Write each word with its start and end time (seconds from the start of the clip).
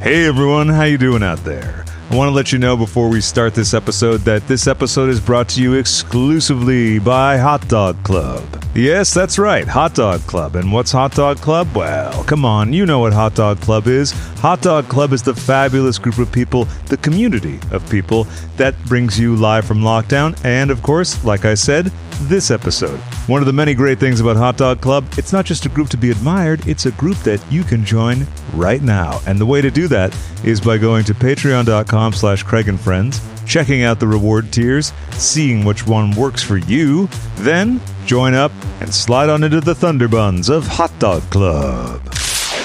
Hey 0.00 0.26
everyone, 0.26 0.68
how 0.68 0.84
you 0.84 0.98
doing 0.98 1.22
out 1.22 1.38
there? 1.38 1.84
I 2.10 2.14
want 2.14 2.28
to 2.28 2.32
let 2.34 2.52
you 2.52 2.58
know 2.58 2.76
before 2.76 3.08
we 3.08 3.20
start 3.22 3.54
this 3.54 3.72
episode 3.72 4.18
that 4.18 4.46
this 4.46 4.66
episode 4.66 5.08
is 5.08 5.20
brought 5.20 5.48
to 5.50 5.62
you 5.62 5.72
exclusively 5.74 6.98
by 6.98 7.38
Hot 7.38 7.66
Dog 7.66 8.00
Club. 8.04 8.44
Yes, 8.74 9.14
that's 9.14 9.38
right, 9.38 9.66
Hot 9.66 9.94
Dog 9.94 10.20
Club. 10.20 10.54
And 10.54 10.70
what's 10.70 10.92
Hot 10.92 11.14
Dog 11.14 11.38
Club? 11.38 11.74
Well, 11.74 12.22
come 12.24 12.44
on, 12.44 12.74
you 12.74 12.84
know 12.84 12.98
what 12.98 13.14
Hot 13.14 13.34
Dog 13.34 13.60
Club 13.60 13.86
is. 13.86 14.12
Hot 14.40 14.60
Dog 14.60 14.86
Club 14.88 15.14
is 15.14 15.22
the 15.22 15.34
fabulous 15.34 15.98
group 15.98 16.18
of 16.18 16.30
people, 16.30 16.66
the 16.88 16.98
community 16.98 17.58
of 17.72 17.88
people 17.90 18.24
that 18.58 18.80
brings 18.84 19.18
you 19.18 19.34
live 19.34 19.64
from 19.64 19.80
lockdown 19.80 20.38
and 20.44 20.70
of 20.70 20.82
course, 20.82 21.24
like 21.24 21.46
I 21.46 21.54
said, 21.54 21.90
this 22.22 22.50
episode. 22.50 22.98
One 23.28 23.42
of 23.42 23.46
the 23.46 23.52
many 23.52 23.74
great 23.74 23.98
things 23.98 24.20
about 24.20 24.36
Hot 24.36 24.56
Dog 24.56 24.80
Club, 24.80 25.06
it's 25.16 25.32
not 25.32 25.44
just 25.44 25.66
a 25.66 25.68
group 25.68 25.88
to 25.90 25.96
be 25.96 26.10
admired, 26.10 26.66
it's 26.66 26.86
a 26.86 26.92
group 26.92 27.16
that 27.18 27.40
you 27.50 27.62
can 27.62 27.84
join 27.84 28.26
right 28.52 28.82
now. 28.82 29.20
And 29.26 29.38
the 29.38 29.46
way 29.46 29.60
to 29.60 29.70
do 29.70 29.88
that 29.88 30.16
is 30.44 30.60
by 30.60 30.78
going 30.78 31.04
to 31.04 31.14
patreon.com 31.14 32.12
slash 32.12 32.42
Craig 32.42 32.68
and 32.68 32.80
Friends, 32.80 33.20
checking 33.46 33.82
out 33.82 34.00
the 34.00 34.06
reward 34.06 34.52
tiers, 34.52 34.92
seeing 35.12 35.64
which 35.64 35.86
one 35.86 36.10
works 36.12 36.42
for 36.42 36.56
you, 36.56 37.08
then 37.36 37.80
join 38.04 38.34
up 38.34 38.52
and 38.80 38.92
slide 38.92 39.28
on 39.28 39.44
into 39.44 39.60
the 39.60 39.74
Thunderbuns 39.74 40.50
of 40.50 40.66
Hot 40.66 40.96
Dog 40.98 41.22
Club. 41.30 42.00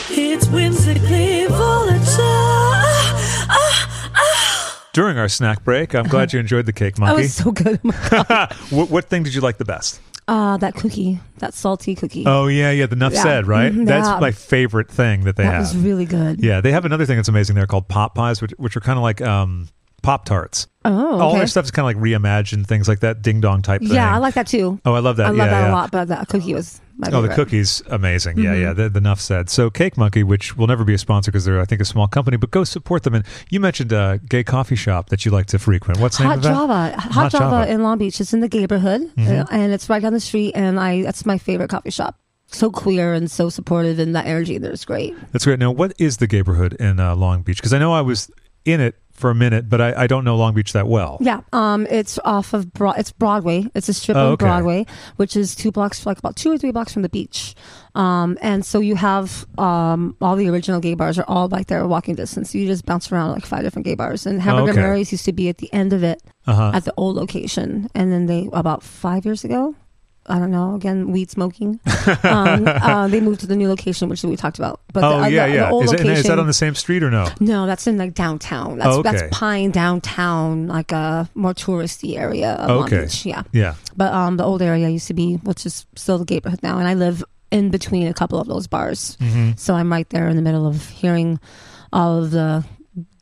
It's 0.10 0.48
whimsically 0.48 1.21
During 4.94 5.18
our 5.18 5.30
snack 5.30 5.64
break, 5.64 5.96
I'm 5.96 6.08
glad 6.08 6.34
you 6.34 6.40
enjoyed 6.40 6.66
the 6.66 6.74
cake 6.74 7.00
Monkey. 7.00 7.12
That 7.16 7.22
was 7.24 7.34
so 7.34 7.52
good. 7.52 7.80
what, 8.72 8.90
what 8.90 9.06
thing 9.06 9.24
did 9.24 9.34
you 9.34 9.42
like 9.42 9.58
the 9.58 9.66
best? 9.66 10.02
uh, 10.28 10.56
that 10.58 10.76
cookie, 10.76 11.20
that 11.40 11.54
salty 11.54 11.94
cookie. 11.96 12.24
Oh 12.26 12.48
yeah, 12.48 12.72
yeah, 12.72 12.86
the 12.86 12.96
Nuff 12.96 13.12
Yeah. 13.14 13.24
said, 13.24 13.48
right? 13.48 13.72
Mhm, 13.74 13.86
That's 13.86 14.08
yeah. 14.08 14.20
my 14.20 14.32
favorite 14.32 14.90
thing 14.90 15.24
that 15.26 15.36
they 15.36 15.44
that 15.44 15.52
have. 15.52 15.62
was 15.62 15.76
really 15.78 16.06
good. 16.06 16.42
Yeah, 16.42 16.62
they 16.62 16.72
have 16.72 16.86
another 16.86 17.06
thing 17.06 17.18
that's 17.18 17.28
amazing 17.28 17.56
there 17.56 17.66
called 17.68 17.88
pop 17.90 18.16
pies, 18.16 18.42
which, 18.42 18.52
which 18.58 18.78
are 18.78 18.82
kind 18.82 18.98
of 18.98 19.04
like 19.04 19.20
um, 19.22 19.68
pop 20.04 20.24
tarts. 20.26 20.68
Oh, 20.86 21.16
okay. 21.16 21.24
All 21.24 21.34
their 21.36 21.48
stuff 21.48 21.66
is 21.66 21.72
kind 21.72 21.84
of 21.84 22.02
like 22.02 22.12
reimagined 22.12 22.66
things 22.68 22.88
like 22.88 23.02
that 23.02 23.22
ding 23.22 23.42
dong 23.42 23.62
type 23.62 23.82
thing. 23.82 23.92
Yeah, 23.92 24.14
I 24.14 24.20
like 24.20 24.36
that 24.36 24.48
too. 24.48 24.80
Oh, 24.86 24.94
I 24.94 25.00
love 25.00 25.18
that. 25.18 25.26
I 25.26 25.30
love 25.30 25.38
yeah, 25.38 25.48
that 25.62 25.70
a 25.70 25.74
lot. 25.74 25.92
But 25.92 26.08
that 26.10 26.28
cookie 26.30 26.54
was 26.54 26.80
Oh, 27.12 27.22
the 27.22 27.30
cookies, 27.30 27.82
amazing. 27.88 28.38
Yeah, 28.38 28.52
Mm-hmm. 28.54 28.62
yeah. 28.62 28.74
The, 28.74 28.90
the 28.90 29.02
Nuff 29.02 29.20
said. 29.22 29.50
So, 29.50 29.70
Cake 29.70 29.98
Monkey, 29.98 30.24
which 30.24 30.58
will 30.58 30.68
never 30.68 30.84
be 30.84 30.94
a 30.94 30.98
sponsor 30.98 31.32
because 31.32 31.46
they're, 31.46 31.60
I 31.62 31.66
think, 31.66 31.82
a 31.82 31.86
small 31.86 32.08
company, 32.08 32.38
but 32.38 32.52
go 32.52 32.64
support 32.64 33.04
them. 33.04 33.14
And 33.16 33.26
you 33.50 33.60
mentioned 33.60 33.92
a 33.92 34.20
gay 34.30 34.44
coffee 34.44 34.76
shop 34.76 35.10
that 35.10 35.26
you 35.26 35.32
like 35.32 35.46
to 35.48 35.60
frequent. 35.60 36.00
What's 36.00 36.18
the 36.18 36.24
name 36.24 36.30
Hot 36.30 36.38
of 36.38 36.44
that? 36.44 36.50
Java, 36.54 36.74
Hot, 37.02 37.12
Hot 37.12 37.32
Java, 37.32 37.44
Java. 37.44 37.56
Mm-hmm. 37.64 37.72
in 37.74 37.84
Long 37.84 37.98
Beach. 37.98 38.20
It's 38.22 38.34
in 38.34 38.40
the 38.42 38.48
neighborhood, 38.48 39.02
uh, 39.18 39.46
and 39.52 39.72
it's 39.72 39.90
right 39.90 40.02
down 40.02 40.14
the 40.14 40.20
street. 40.20 40.54
And 40.56 40.80
I, 40.80 41.02
that's 41.04 41.26
my 41.26 41.38
favorite 41.38 41.70
coffee 41.70 41.92
shop. 41.92 42.18
So 42.48 42.70
queer 42.70 43.14
and 43.14 43.32
so 43.32 43.50
supportive, 43.50 43.98
and 44.00 44.14
that 44.16 44.26
energy 44.26 44.58
there's 44.58 44.84
great. 44.84 45.16
That's 45.32 45.46
great. 45.46 45.58
Now, 45.60 45.72
what 45.72 45.94
is 46.00 46.18
the 46.18 46.28
neighborhood 46.28 46.74
in 46.74 47.00
uh, 47.00 47.16
Long 47.16 47.44
Beach? 47.44 47.58
Because 47.58 47.72
I 47.74 47.80
know 47.80 47.94
I 47.94 48.02
was 48.02 48.30
in 48.66 48.82
it 48.82 48.96
for 49.22 49.30
a 49.30 49.36
minute, 49.36 49.70
but 49.70 49.80
I, 49.80 50.04
I 50.04 50.08
don't 50.08 50.26
know 50.26 50.36
Long 50.36 50.54
Beach 50.54 50.74
that 50.74 50.88
well. 50.88 51.18
Yeah, 51.22 51.42
um, 51.54 51.88
it's 51.90 52.20
off 52.26 52.54
of 52.54 52.74
Broad. 52.74 53.00
It's 53.00 53.12
Broadway. 53.12 53.68
It's 53.74 53.88
a 53.88 53.94
strip 53.94 54.18
Oh, 54.18 54.20
on 54.28 54.32
okay. 54.34 54.46
Broadway, 54.46 54.86
which 55.16 55.38
is 55.38 55.56
two 55.56 55.72
blocks, 55.72 56.06
like 56.06 56.18
about 56.20 56.36
two 56.36 56.52
or 56.52 56.58
three 56.58 56.72
blocks 56.72 56.92
from 56.92 57.04
the 57.04 57.10
beach. 57.10 57.56
Um, 57.96 58.38
and 58.42 58.66
so 58.66 58.80
you 58.80 58.96
have 58.96 59.46
um, 59.58 60.16
all 60.22 60.36
the 60.36 60.50
original 60.50 60.80
gay 60.82 60.96
bars 60.96 61.18
are 61.20 61.26
all 61.28 61.48
like 61.48 61.68
there, 61.68 61.88
walking 61.88 62.16
distance. 62.16 62.54
You 62.56 62.66
just 62.68 62.86
bounce 62.86 63.12
around 63.12 63.32
like 63.32 63.46
five 63.46 63.64
different 63.64 63.86
gay 63.86 63.96
bars. 63.96 64.26
And 64.26 64.42
Hamburger 64.42 64.72
okay. 64.72 64.82
Mary's 64.82 65.12
used 65.12 65.26
to 65.26 65.34
be 65.34 65.48
at 65.50 65.58
the 65.60 65.72
end 65.74 65.94
of 65.94 66.04
it 66.04 66.22
Uh-huh. 66.48 66.72
at 66.74 66.84
the 66.86 66.94
old 66.98 67.16
location, 67.16 67.90
and 67.96 68.12
then 68.12 68.26
they 68.26 68.50
about 68.52 68.82
five 68.84 69.24
years 69.26 69.44
ago. 69.44 69.76
I 70.28 70.38
don't 70.38 70.52
know. 70.52 70.76
Again, 70.76 71.12
weed 71.12 71.32
smoking. 71.32 71.80
um, 72.24 72.68
uh, 72.68 73.08
they 73.08 73.20
moved 73.20 73.40
to 73.42 73.48
the 73.48 73.56
new 73.56 73.68
location, 73.68 74.08
which 74.08 74.24
we 74.24 74.36
talked 74.36 74.60
about. 74.60 74.80
But 74.94 75.04
Oh, 75.04 75.10
the, 75.20 75.24
uh, 75.26 75.28
yeah, 75.28 75.48
the, 75.48 75.54
yeah. 75.54 75.66
The 75.66 75.70
old 75.72 75.84
is, 75.86 75.92
it, 75.94 76.00
location, 76.00 76.18
is 76.18 76.24
that 76.28 76.40
on 76.40 76.48
the 76.48 76.54
same 76.54 76.76
street 76.76 77.02
or 77.04 77.10
no? 77.10 77.28
no, 77.40 77.66
that's 77.66 77.88
in 77.88 77.98
like 77.98 78.14
downtown. 78.14 78.78
That's 78.78 78.96
Oh, 78.96 79.00
okay. 79.00 79.12
that's 79.12 79.38
Pine 79.38 79.72
downtown, 79.72 80.68
like 80.68 80.92
a 80.92 81.30
more 81.34 81.54
touristy 81.54 82.18
area 82.18 82.54
of 82.54 82.70
Long 82.70 82.84
Okay. 82.86 83.02
Beach. 83.04 83.26
Yeah, 83.26 83.44
Yeah. 83.52 83.74
but 83.98 84.14
um, 84.14 84.38
the 84.38 84.44
old 84.44 84.62
area 84.62 84.90
used 84.90 85.08
to 85.08 85.14
be, 85.16 85.36
which 85.38 85.66
is 85.66 85.86
still 85.96 86.18
the 86.20 86.32
neighborhood 86.32 86.62
now, 86.64 86.78
and 86.78 86.88
I 86.88 86.94
live 86.94 87.24
in 87.50 87.70
between 87.72 88.08
a 88.08 88.14
couple 88.14 88.40
of 88.40 88.48
those 88.48 88.68
bars, 88.68 89.18
Mm-hmm. 89.20 89.52
so 89.58 89.74
I'm 89.74 89.92
right 89.92 90.10
there 90.10 90.30
in 90.30 90.36
the 90.36 90.42
middle 90.42 90.68
of 90.68 90.88
hearing 90.90 91.40
all 91.92 92.24
of 92.24 92.32
the 92.32 92.64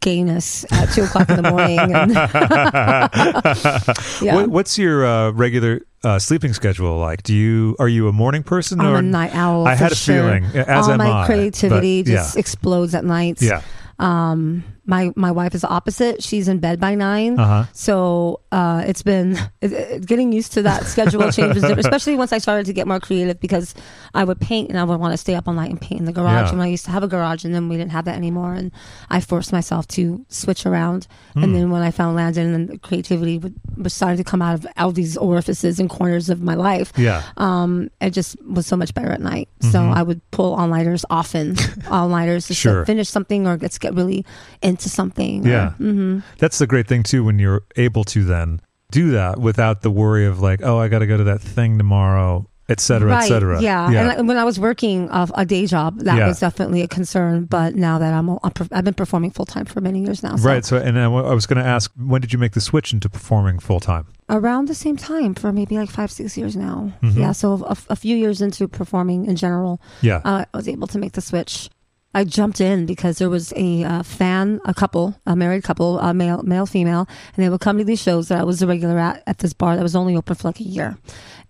gayness 0.01 0.65
at 0.71 0.91
two 0.93 1.03
o'clock 1.03 1.29
in 1.29 1.41
the 1.41 1.49
morning. 1.49 1.79
And 1.79 2.11
yeah, 4.21 4.35
What, 4.35 4.49
what's 4.49 4.77
your 4.77 5.05
uh, 5.05 5.31
regular 5.31 5.81
uh, 6.03 6.19
sleeping 6.19 6.53
schedule 6.53 6.97
like? 6.97 7.23
Do 7.23 7.35
you 7.35 7.75
are 7.79 7.87
you 7.87 8.07
a 8.07 8.13
morning 8.13 8.43
person 8.43 8.79
I'm 8.79 8.87
or 8.87 8.97
a 8.97 9.01
night 9.01 9.35
owl. 9.35 9.67
I 9.67 9.75
for 9.75 9.83
had 9.83 9.91
a 9.91 9.95
sure. 9.95 10.15
feeling, 10.15 10.45
as 10.55 10.87
all 10.87 10.97
my 10.97 11.23
I, 11.23 11.25
creativity 11.25 12.03
but, 12.03 12.11
just 12.11 12.37
explodes 12.37 12.95
at 12.95 13.05
night. 13.05 13.41
yeah. 13.41 13.61
Um, 13.99 14.63
my 14.89 15.11
my 15.15 15.31
wife 15.31 15.53
is 15.53 15.63
opposite. 15.63 16.23
She's 16.23 16.47
in 16.47 16.57
bed 16.59 16.79
by 16.79 16.95
nine. 16.95 17.39
Uh 17.39 17.45
huh. 17.45 17.65
So 17.73 18.41
uh, 18.51 18.83
it's 18.87 19.03
been 19.03 19.37
it, 19.61 19.71
it- 19.71 20.05
getting 20.07 20.31
used 20.31 20.53
to 20.53 20.63
that 20.63 20.85
schedule 20.85 21.21
change 21.37 21.53
was 21.53 21.61
different, 21.61 21.79
especially 21.79 22.15
once 22.15 22.33
I 22.33 22.39
started 22.39 22.65
to 22.65 22.73
get 22.73 22.87
more 22.87 22.99
creative 22.99 23.39
because 23.39 23.75
I 24.15 24.23
would 24.23 24.39
paint 24.41 24.69
and 24.69 24.79
I 24.79 24.83
would 24.83 24.99
want 24.99 25.13
to 25.13 25.17
stay 25.17 25.35
up 25.35 25.47
all 25.47 25.53
night 25.53 25.69
and 25.69 25.79
paint 25.79 25.99
in 25.99 26.05
the 26.05 26.11
garage. 26.11 26.47
Yeah. 26.47 26.53
And 26.53 26.61
I 26.63 26.67
used 26.67 26.85
to 26.85 26.91
have 26.91 27.03
a 27.03 27.07
garage, 27.07 27.45
and 27.45 27.53
then 27.53 27.69
we 27.69 27.77
didn't 27.77 27.91
have 27.91 28.05
that 28.05 28.15
anymore, 28.15 28.53
and 28.55 28.71
I 29.11 29.19
forced 29.21 29.51
myself 29.51 29.87
to 29.89 30.25
switch 30.29 30.65
around. 30.65 31.07
Hmm. 31.33 31.43
And 31.43 31.55
then 31.55 31.69
when 31.69 31.83
I 31.83 31.91
found 31.91 32.15
Landon, 32.15 32.53
and 32.55 32.69
the 32.69 32.77
creativity 32.79 33.37
would, 33.37 33.53
was 33.77 33.93
starting 33.93 34.17
to 34.17 34.23
come 34.23 34.41
out 34.41 34.55
of 34.55 34.65
all 34.77 34.91
these 34.91 35.15
orifices 35.17 35.79
and 35.79 35.87
corners 35.89 36.29
of 36.31 36.41
my 36.41 36.55
life. 36.55 36.91
Yeah. 36.97 37.21
Um, 37.37 37.91
it 38.01 38.11
just 38.11 38.41
was 38.43 38.65
so 38.65 38.75
much 38.75 38.93
better 38.95 39.11
at 39.11 39.21
night. 39.21 39.49
So 39.61 39.79
Mhm. 39.79 39.93
I 39.95 40.01
would 40.01 40.21
pull 40.31 40.55
all 40.55 40.67
nighters 40.67 41.05
often, 41.11 41.55
all 41.91 42.09
nighters 42.09 42.47
just 42.47 42.59
Sure. 42.59 42.79
to 42.79 42.85
finish 42.85 43.09
something 43.09 43.45
or 43.45 43.57
let's 43.57 43.77
get 43.77 43.93
really 43.93 44.25
into 44.63 44.78
something. 44.87 45.45
Yeah. 45.45 45.71
hmm 45.71 46.19
That's 46.37 46.59
the 46.59 46.67
great 46.67 46.87
thing 46.87 47.03
too 47.03 47.25
when 47.25 47.39
you're 47.39 47.63
able 47.75 48.05
to 48.05 48.23
then 48.23 48.61
do 48.91 49.11
that 49.11 49.39
without 49.39 49.81
the 49.81 49.91
worry 49.91 50.25
of 50.25 50.39
like, 50.39 50.61
oh, 50.63 50.77
I 50.77 50.87
got 50.87 50.99
to 50.99 51.07
go 51.07 51.17
to 51.17 51.23
that 51.25 51.41
thing 51.41 51.77
tomorrow, 51.77 52.47
et 52.69 52.79
cetera, 52.79 53.11
et 53.11 53.15
right. 53.15 53.27
cetera. 53.27 53.61
Yeah. 53.61 53.89
Yeah. 53.91 54.01
And 54.01 54.11
I- 54.11 54.21
when 54.21 54.37
I 54.37 54.43
was 54.43 54.59
working 54.59 55.09
of 55.09 55.31
a 55.35 55.45
day 55.45 55.65
job, 55.67 55.99
that 56.01 56.17
Yeah. 56.17 56.27
was 56.27 56.39
definitely 56.39 56.81
a 56.81 56.87
concern. 56.87 57.45
But 57.45 57.75
now 57.75 57.99
that 57.99 58.13
I'm, 58.13 58.29
I'm 58.29 58.51
I've 58.71 58.83
been 58.85 58.93
performing 58.93 59.31
full 59.31 59.45
time 59.45 59.65
for 59.65 59.81
many 59.81 60.01
years 60.01 60.23
now. 60.23 60.35
So 60.37 60.43
Right. 60.47 60.63
So, 60.65 60.77
and 60.77 60.97
I 60.99 61.07
was 61.07 61.45
going 61.45 61.61
to 61.61 61.67
ask, 61.67 61.91
when 61.97 62.21
did 62.21 62.31
you 62.33 62.39
make 62.39 62.53
the 62.53 62.61
switch 62.61 62.93
into 62.93 63.09
performing 63.09 63.59
full 63.59 63.79
time? 63.79 64.05
around 64.31 64.67
the 64.67 64.75
same 64.75 64.95
time 64.95 65.33
for 65.33 65.51
maybe 65.51 65.75
like 65.75 65.89
five, 65.89 66.11
six 66.11 66.37
years 66.37 66.55
now. 66.55 66.91
Mhm. 67.01 67.15
Yeah. 67.17 67.31
So 67.31 67.65
a, 67.65 67.75
a 67.89 67.95
few 67.95 68.15
years 68.15 68.41
into 68.43 68.67
performing 68.67 69.25
in 69.25 69.35
general, 69.35 69.81
Yeah. 70.01 70.21
uh, 70.23 70.45
I 70.53 70.57
was 70.57 70.67
able 70.69 70.85
to 70.85 70.99
make 70.99 71.13
the 71.13 71.21
switch. 71.21 71.67
I 72.13 72.23
jumped 72.23 72.59
in 72.59 72.85
because 72.87 73.19
there 73.19 73.29
was 73.29 73.53
a 73.55 73.83
uh, 73.83 74.03
fan, 74.03 74.59
a 74.65 74.73
couple, 74.73 75.19
a 75.27 75.35
married 75.35 75.63
couple, 75.63 75.99
a 75.99 76.13
male, 76.13 76.41
male, 76.41 76.65
female, 76.65 77.07
and 77.35 77.45
they 77.45 77.49
would 77.49 77.61
come 77.61 77.77
to 77.77 77.83
these 77.83 78.01
shows 78.01 78.29
that 78.29 78.39
I 78.39 78.43
was 78.43 78.61
a 78.63 78.67
regular 78.67 78.97
at 78.97 79.21
at 79.27 79.37
this 79.39 79.53
bar 79.53 79.75
that 79.75 79.83
was 79.83 79.95
only 79.95 80.15
open 80.15 80.35
for 80.35 80.47
like 80.47 80.59
a 80.59 80.63
year, 80.63 80.97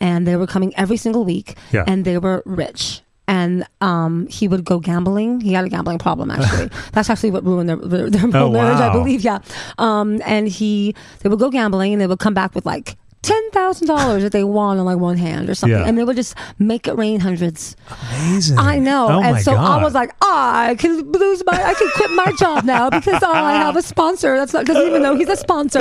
and 0.01 0.27
they 0.27 0.35
were 0.35 0.47
coming 0.47 0.73
every 0.75 0.97
single 0.97 1.23
week, 1.23 1.55
Yeah. 1.71 1.85
and 1.87 2.03
they 2.03 2.17
were 2.17 2.43
rich. 2.45 3.01
And 3.27 3.63
um, 3.79 4.25
he 4.27 4.47
would 4.47 4.65
go 4.65 4.79
gambling. 4.79 5.39
He 5.41 5.53
had 5.53 5.63
a 5.63 5.69
gambling 5.69 5.99
problem, 5.99 6.31
actually. 6.31 6.71
That's 6.93 7.11
actually 7.11 7.29
what 7.29 7.45
ruined 7.45 7.69
their, 7.69 7.75
their, 7.77 8.09
their 8.09 8.41
Oh, 8.41 8.51
marriage, 8.51 8.79
I 8.79 8.91
believe. 8.91 9.21
Yeah. 9.21 9.37
Um, 9.77 10.19
and 10.25 10.47
he, 10.47 10.95
they 11.19 11.29
would 11.29 11.37
go 11.37 11.51
gambling, 11.51 11.93
and 11.93 12.01
they 12.01 12.07
would 12.07 12.17
come 12.17 12.33
back 12.33 12.55
with 12.55 12.65
like 12.65 12.97
ten 13.21 13.51
thousand 13.51 13.87
dollars 13.87 14.23
that 14.23 14.31
they 14.31 14.43
won 14.43 14.79
on 14.79 14.85
like 14.85 14.97
one 14.97 15.17
hand 15.17 15.49
or 15.49 15.55
something, 15.55 15.77
Yeah. 15.77 15.85
and 15.85 15.97
they 15.97 16.03
would 16.03 16.15
just 16.15 16.35
make 16.57 16.87
it 16.87 16.93
rain 16.97 17.19
hundreds. 17.19 17.75
Amazing. 18.13 18.57
I 18.57 18.79
know. 18.79 19.07
Oh 19.09 19.21
and 19.21 19.37
so 19.41 19.53
God. 19.53 19.79
I 19.81 19.83
was 19.83 19.93
like, 19.93 20.15
ah, 20.21 20.61
I 20.67 20.75
can 20.75 21.11
lose 21.11 21.43
my, 21.45 21.53
I 21.53 21.73
can 21.73 21.89
quit 21.95 22.11
my 22.11 22.31
job 22.39 22.63
now 22.63 22.89
because 22.89 23.21
uh, 23.21 23.27
I 23.29 23.53
have 23.53 23.75
a 23.75 23.81
sponsor. 23.81 24.37
That's 24.37 24.53
not, 24.53 24.65
doesn't 24.65 24.87
even 24.87 25.01
know 25.01 25.15
he's 25.15 25.27
a 25.29 25.35
sponsor. 25.35 25.79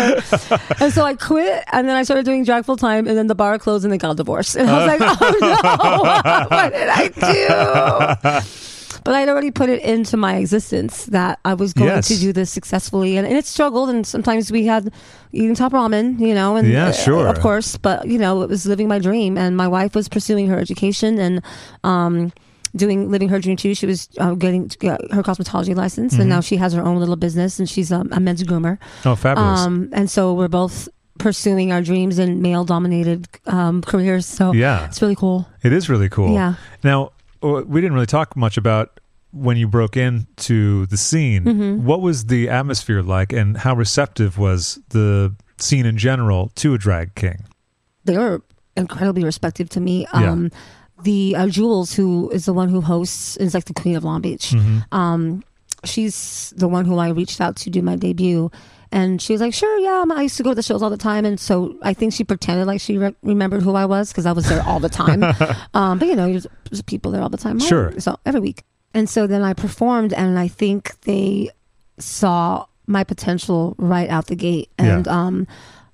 and 0.81 0.93
so 0.93 1.05
I 1.05 1.15
quit 1.15 1.65
and 1.73 1.89
then 1.89 1.97
I 1.97 2.03
started 2.03 2.25
doing 2.25 2.45
drag 2.45 2.65
full 2.65 2.77
time 2.77 3.07
and 3.07 3.17
then 3.17 3.29
the 3.29 3.35
bar 3.35 3.59
closed 3.59 3.85
and 3.85 3.93
they 3.93 3.99
got 3.99 4.17
divorced. 4.17 4.57
And 4.57 4.69
I 4.69 4.87
was 4.87 5.01
like, 5.01 5.19
oh 5.21 5.37
no, 5.41 6.47
what 6.57 6.73
did 6.73 6.89
I 6.89 8.43
do? 8.43 8.68
But 9.09 9.15
I'd 9.15 9.31
already 9.31 9.51
put 9.51 9.71
it 9.71 9.81
into 9.83 10.19
my 10.19 10.37
existence 10.37 11.07
that 11.07 11.39
I 11.43 11.55
was 11.55 11.73
going 11.73 11.89
Yes. 11.89 12.09
to 12.09 12.19
do 12.21 12.31
this 12.31 12.51
successfully, 12.51 13.17
and, 13.17 13.27
and 13.27 13.39
it 13.39 13.47
struggled. 13.47 13.89
And 13.89 14.07
sometimes 14.07 14.53
we 14.53 14.67
had 14.67 14.93
eating 15.33 15.55
top 15.55 15.73
ramen, 15.73 16.21
you 16.21 16.35
know, 16.35 16.57
and 16.57 16.69
Yeah, 16.69 16.93
uh, 17.07 17.25
of 17.33 17.41
course. 17.41 17.79
But 17.79 18.07
you 18.07 18.19
know, 18.19 18.43
it 18.43 18.51
was 18.51 18.67
living 18.67 18.87
my 18.87 18.99
dream, 18.99 19.39
and 19.39 19.57
my 19.57 19.67
wife 19.67 19.95
was 19.95 20.11
pursuing 20.11 20.47
her 20.49 20.59
education 20.59 21.19
and 21.19 21.41
um, 21.85 22.33
doing 22.77 23.11
living 23.11 23.31
her 23.31 23.41
dream 23.41 23.57
too. 23.57 23.75
She 23.75 23.87
was 23.87 24.11
uh, 24.19 24.35
getting 24.35 24.71
uh, 24.85 24.99
her 25.11 25.23
cosmetology 25.23 25.75
license, 25.75 26.13
Mm-hmm. 26.13 26.21
and 26.21 26.29
now 26.29 26.43
she 26.43 26.57
has 26.57 26.75
her 26.75 26.83
own 26.85 26.99
little 26.99 27.17
business, 27.17 27.59
and 27.59 27.67
she's 27.67 27.91
um, 27.91 28.11
a 28.13 28.21
men's 28.21 28.45
groomer. 28.45 28.77
Oh, 29.07 29.17
fabulous. 29.17 29.61
Um, 29.61 29.89
and 29.95 30.11
so 30.11 30.35
we're 30.35 30.49
both 30.49 30.87
pursuing 31.19 31.73
our 31.73 31.81
dreams 31.81 32.19
in 32.19 32.43
male-dominated 32.43 33.27
um, 33.47 33.81
careers. 33.83 34.27
So 34.27 34.53
yeah. 34.53 34.85
it's 34.87 35.01
really 35.01 35.17
cool. 35.17 35.49
It 35.65 35.73
is 35.73 35.89
really 35.89 36.11
cool. 36.11 36.35
Yeah. 36.35 36.55
Now, 36.85 37.07
uh, 37.07 37.09
we 37.43 37.81
didn't 37.81 37.95
really 37.95 38.07
talk 38.07 38.37
much 38.37 38.57
about 38.57 39.01
when 39.33 39.57
you 39.57 39.69
broke 39.69 39.97
into 39.97 40.87
the 40.87 40.97
scene. 40.97 41.45
Mm-hmm. 41.45 41.85
What 41.85 42.01
was 42.01 42.27
the 42.27 42.49
atmosphere 42.49 43.03
like, 43.03 43.33
and 43.33 43.57
how 43.59 43.75
receptive 43.75 44.39
was 44.39 44.81
the 44.89 45.35
scene 45.59 45.87
in 45.87 45.99
general 45.99 46.51
to 46.57 46.75
a 46.75 46.79
drag 46.79 47.15
king? 47.15 47.45
they 48.05 48.17
were 48.17 48.41
incredibly 48.75 49.23
respectful 49.23 49.67
to 49.67 49.81
me. 49.81 50.07
Yeah. 50.15 50.33
Um, 50.33 50.51
The 51.05 51.37
uh, 51.37 51.47
Jules, 51.47 51.95
who 51.95 52.31
is 52.31 52.47
the 52.47 52.53
one 52.53 52.69
who 52.71 52.81
hosts, 52.81 53.37
is 53.37 53.55
like 53.55 53.67
the 53.67 53.75
queen 53.75 53.95
of 53.97 54.03
Long 54.03 54.21
Beach. 54.21 54.51
Mm-hmm. 54.51 54.79
Um, 54.91 55.45
she's 55.85 56.53
the 56.57 56.67
one 56.67 56.87
who 56.87 56.99
I 56.99 57.11
reached 57.11 57.41
out 57.41 57.55
to 57.57 57.71
do 57.71 57.83
my 57.83 57.95
debut. 57.95 58.51
And 58.91 59.21
she 59.21 59.33
was 59.35 59.41
like, 59.43 59.53
sure, 59.55 59.79
yeah, 59.81 60.05
I 60.15 60.23
used 60.23 60.37
to 60.39 60.43
go 60.43 60.51
to 60.51 60.55
the 60.55 60.63
shows 60.63 60.83
all 60.83 60.89
the 60.91 60.97
time. 60.97 61.25
And 61.27 61.39
so 61.39 61.77
I 61.83 61.93
think 61.95 62.13
she 62.15 62.25
pretended 62.25 62.67
like 62.67 62.81
she 62.81 62.97
re- 62.99 63.15
remembered 63.23 63.63
who 63.63 63.75
I 63.75 63.85
was 63.85 64.11
because 64.11 64.25
I 64.27 64.33
was 64.33 64.49
there 64.49 64.63
all 64.63 64.81
the 64.81 64.89
time. 64.89 65.23
um, 65.75 65.99
but 65.99 66.09
you 66.09 66.17
know, 66.17 66.27
there's, 66.31 66.83
people 66.87 67.13
there 67.13 67.21
all 67.23 67.29
the 67.29 67.37
time. 67.37 67.59
Sure. 67.59 67.93
So 68.01 68.19
every 68.25 68.41
week. 68.41 68.63
And 68.95 69.09
so 69.09 69.27
then 69.27 69.43
I 69.43 69.53
performed, 69.53 70.15
and 70.15 70.39
I 70.39 70.49
think 70.49 70.99
they 71.03 71.51
saw 71.99 72.65
my 72.87 73.05
potential 73.05 73.75
right 73.79 74.09
out 74.09 74.27
the 74.29 74.37
gate. 74.37 74.71
And 74.79 75.07
Yeah. 75.07 75.25
um, 75.27 75.47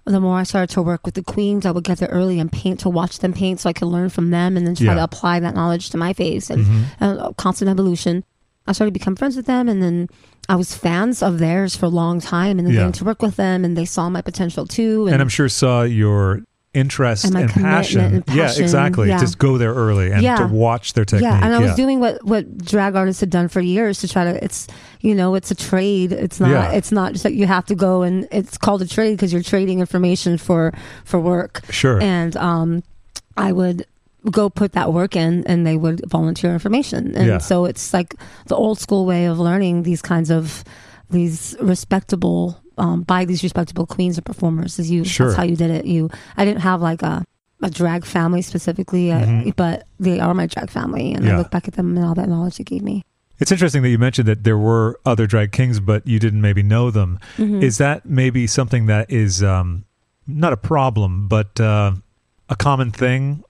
the 0.05 0.21
more 0.21 0.37
I 0.39 0.45
started 0.45 0.73
to 0.75 0.83
work 0.83 1.05
with 1.05 1.15
the 1.15 1.23
queens, 1.25 1.67
I 1.67 1.71
would 1.73 1.83
get 1.85 1.99
there 1.99 2.09
early 2.11 2.39
and 2.39 2.53
paint 2.53 2.81
to 2.81 2.89
watch 2.89 3.19
them 3.19 3.33
paint 3.33 3.59
so 3.61 3.69
I 3.69 3.73
could 3.73 3.87
learn 3.89 4.11
from 4.11 4.31
them 4.31 4.57
and 4.57 4.67
then 4.67 4.75
try 4.77 4.87
Yeah. 4.87 4.95
to 4.95 5.03
apply 5.05 5.41
that 5.41 5.55
knowledge 5.55 5.91
to 5.91 5.97
my 5.97 6.13
face 6.13 6.51
and 6.51 6.65
Mhm. 6.65 6.85
uh, 7.01 7.33
constant 7.33 7.69
evolution. 7.71 8.23
I 8.67 8.73
started 8.73 8.93
to 8.95 8.99
become 8.99 9.17
friends 9.17 9.37
with 9.37 9.47
them, 9.47 9.69
and 9.69 9.83
then 9.83 10.09
I 10.49 10.57
was 10.57 10.75
fans 10.75 11.23
of 11.23 11.39
theirs 11.39 11.75
for 11.77 11.87
a 11.87 11.91
long 11.91 12.21
time, 12.21 12.59
and 12.59 12.67
then 12.67 12.75
Yeah. 12.75 12.81
getting 12.81 12.93
to 12.93 13.05
work 13.05 13.23
with 13.23 13.37
them, 13.37 13.65
and 13.65 13.77
they 13.77 13.85
saw 13.87 14.09
my 14.11 14.21
potential 14.23 14.67
too. 14.67 15.09
And 15.11 15.21
I'm 15.23 15.29
sure 15.29 15.49
saw 15.49 15.83
your 15.83 16.43
interest 16.75 17.25
And 17.27 17.37
and, 17.37 17.49
passion. 17.51 18.01
and 18.01 18.25
Yeah, 18.35 18.53
exactly. 18.57 19.09
yeah. 19.09 19.21
Just 19.21 19.39
go 19.39 19.59
there 19.59 19.73
early 19.73 20.11
and 20.11 20.23
Yeah. 20.23 20.37
to 20.39 20.47
watch 20.49 20.95
their 20.95 21.05
technique. 21.05 21.31
yeah, 21.31 21.41
and 21.41 21.55
I 21.55 21.61
was 21.61 21.71
yeah. 21.71 21.77
doing 21.77 22.01
what 22.01 22.25
what 22.27 22.59
drag 22.59 22.97
artists 22.97 23.21
had 23.21 23.31
done 23.31 23.47
for 23.49 23.61
years 23.61 24.01
to 24.01 24.09
try 24.09 24.25
to. 24.25 24.43
It's 24.45 24.67
you 25.01 25.15
know, 25.15 25.35
it's 25.37 25.51
a 25.51 25.55
trade. 25.55 26.11
It's 26.13 26.41
not. 26.41 26.75
It's 26.75 26.91
not 26.91 27.13
just 27.13 27.23
that 27.23 27.35
you 27.35 27.47
have 27.47 27.65
to 27.67 27.75
go 27.77 28.03
and 28.03 28.27
it's 28.33 28.59
called 28.59 28.83
a 28.83 28.87
trade 28.89 29.13
because 29.13 29.33
you're 29.33 29.43
trading 29.43 29.79
information 29.81 30.37
for 30.37 30.73
for 31.05 31.21
work. 31.21 31.61
Sure. 31.71 32.01
And 32.03 32.37
um, 32.37 32.83
I 33.37 33.53
would 33.53 33.87
go 34.31 34.49
put 34.51 34.73
that 34.73 34.93
work 34.93 35.17
in, 35.17 35.45
and 35.47 35.67
they 35.67 35.77
would 35.77 36.03
volunteer 36.09 36.53
information. 36.53 37.15
And 37.17 37.27
Yeah. 37.27 37.39
so 37.39 37.65
it's 37.67 37.93
like 37.93 38.15
the 38.47 38.57
old 38.57 38.79
school 38.79 39.05
way 39.07 39.27
of 39.27 39.39
learning 39.39 39.83
these 39.83 40.01
kinds 40.03 40.31
of 40.31 40.65
these 41.11 41.57
respectable. 41.61 42.59
Um, 42.77 43.03
by 43.03 43.25
these 43.25 43.45
respectable 43.45 43.87
queens 43.87 44.19
and 44.19 44.27
performers, 44.27 44.81
is 44.81 44.91
you. 44.91 45.05
Sure. 45.05 45.29
That's 45.29 45.37
how 45.37 45.45
you 45.45 45.55
did 45.55 45.71
it. 45.71 45.85
You. 45.85 46.11
I 46.37 46.45
didn't 46.45 46.63
have 46.63 46.83
like 46.83 47.03
a 47.03 47.25
a 47.63 47.71
drag 47.71 48.05
family 48.05 48.43
specifically, 48.43 49.13
I- 49.13 49.25
Mhm. 49.25 49.57
but 49.57 49.87
they 50.01 50.19
are 50.21 50.35
my 50.35 50.47
drag 50.47 50.69
family, 50.71 51.15
and 51.15 51.25
Yeah. 51.25 51.35
I 51.35 51.39
look 51.39 51.51
back 51.53 51.69
at 51.69 51.75
them 51.75 51.97
and 51.97 52.05
all 52.05 52.15
that 52.17 52.29
knowledge 52.29 52.57
they 52.59 52.65
gave 52.65 52.83
me. 52.83 53.05
It's 53.39 53.51
interesting 53.53 53.83
that 53.83 53.89
you 53.91 53.99
mentioned 53.99 54.27
that 54.29 54.43
there 54.45 54.59
were 54.59 54.99
other 55.07 55.27
drag 55.27 55.53
kings, 55.53 55.79
but 55.81 56.05
you 56.07 56.19
didn't 56.19 56.41
maybe 56.41 56.63
know 56.65 56.91
them. 56.91 57.19
Mm-hmm. 57.39 57.63
Is 57.63 57.79
that 57.79 58.05
maybe 58.07 58.47
something 58.49 58.87
that 58.87 59.11
is 59.11 59.43
um, 59.43 59.85
not 60.27 60.53
a 60.53 60.57
problem, 60.59 61.27
but 61.29 61.59
uh, 61.61 61.93
a 62.49 62.57
common 62.57 62.91
thing? 62.91 63.45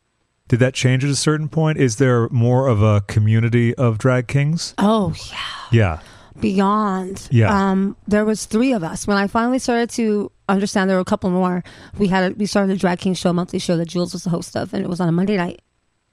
Did 0.54 0.60
that 0.60 0.74
change 0.74 1.02
at 1.04 1.10
a 1.10 1.16
certain 1.16 1.48
point? 1.48 1.78
Is 1.78 1.96
there 1.96 2.28
more 2.28 2.68
of 2.68 2.80
a 2.80 3.00
community 3.08 3.74
of 3.74 3.98
drag 3.98 4.28
kings? 4.28 4.72
Oh 4.78 5.12
yeah, 5.32 5.38
Yeah. 5.72 5.98
beyond. 6.40 7.26
Yeah. 7.32 7.50
Um, 7.70 7.96
there 8.06 8.24
was 8.24 8.44
three 8.46 8.72
of 8.72 8.84
us 8.84 9.04
when 9.04 9.16
I 9.16 9.26
finally 9.26 9.58
started 9.58 9.90
to 9.96 10.30
understand. 10.48 10.88
There 10.88 10.96
were 10.96 11.00
a 11.00 11.04
couple 11.04 11.28
more. 11.30 11.64
We 11.98 12.06
had 12.06 12.30
a, 12.30 12.34
we 12.36 12.46
started 12.46 12.72
a 12.72 12.78
drag 12.78 13.00
king 13.00 13.14
show, 13.14 13.32
monthly 13.32 13.58
show 13.58 13.76
that 13.78 13.86
Jules 13.86 14.12
was 14.12 14.22
the 14.22 14.30
host 14.30 14.56
of, 14.56 14.72
and 14.72 14.84
it 14.84 14.88
was 14.88 15.00
on 15.00 15.08
a 15.08 15.12
Monday 15.12 15.36
night. 15.36 15.60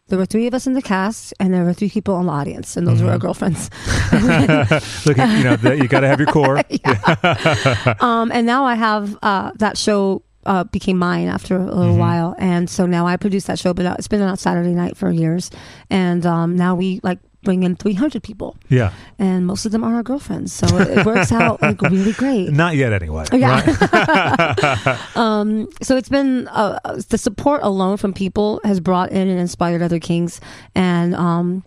There 0.07 0.17
were 0.17 0.25
three 0.25 0.47
of 0.47 0.55
us 0.55 0.65
in 0.65 0.73
the 0.73 0.81
cast, 0.81 1.35
and 1.39 1.53
there 1.53 1.63
were 1.63 1.73
three 1.73 1.89
people 1.91 2.19
in 2.19 2.25
the 2.25 2.31
audience, 2.33 2.75
and 2.75 2.88
those 2.88 2.97
Mm-hmm. 2.97 3.05
were 3.05 3.11
our 3.11 3.19
girlfriends. 3.19 3.69
Look, 5.05 5.17
you 5.17 5.43
know, 5.43 5.55
that 5.57 5.77
you 5.77 5.88
got 5.88 5.99
to 5.99 6.07
have 6.07 6.19
your 6.19 6.27
core. 6.29 6.57
um, 8.03 8.31
and 8.31 8.47
now 8.47 8.65
I 8.65 8.73
have 8.73 9.15
uh, 9.21 9.51
that 9.57 9.77
show 9.77 10.23
uh, 10.45 10.63
became 10.65 10.97
mine 10.97 11.27
after 11.27 11.55
a 11.55 11.59
little 11.65 11.83
Mm-hmm. 11.91 11.97
while, 11.99 12.35
and 12.39 12.69
so 12.69 12.85
now 12.85 13.05
I 13.07 13.17
produce 13.17 13.45
that 13.45 13.59
show. 13.59 13.73
But 13.73 13.85
uh, 13.85 13.95
it's 13.99 14.07
been 14.07 14.21
on 14.21 14.38
Saturday 14.38 14.73
night 14.73 14.97
for 14.97 15.11
years, 15.11 15.49
and 15.89 16.25
um, 16.25 16.55
now 16.55 16.75
we 16.75 16.99
like 17.03 17.19
bring 17.43 17.63
in 17.63 17.75
300 17.75 18.21
people, 18.21 18.55
Yeah. 18.69 18.91
and 19.17 19.47
most 19.47 19.65
of 19.65 19.71
them 19.71 19.83
are 19.83 19.95
our 19.95 20.03
girlfriends. 20.03 20.53
So 20.53 20.67
it, 20.77 20.99
it 20.99 21.05
works 21.07 21.31
out 21.31 21.59
like 21.61 21.81
really 21.93 22.11
great. 22.13 22.51
Not 22.51 22.75
yet, 22.75 22.93
anyway. 22.93 23.25
Yeah. 23.33 23.63
Right? 23.65 25.15
um, 25.17 25.67
so 25.81 25.97
it's 25.97 26.09
been 26.09 26.47
uh, 26.49 26.79
the 27.09 27.17
support 27.17 27.61
alone 27.63 27.97
from 27.97 28.13
people 28.13 28.61
has 28.63 28.79
brought 28.79 29.09
in 29.11 29.27
and 29.27 29.39
inspired 29.39 29.81
other 29.81 29.99
kings, 29.99 30.39
and 30.75 31.15
um, 31.15 31.63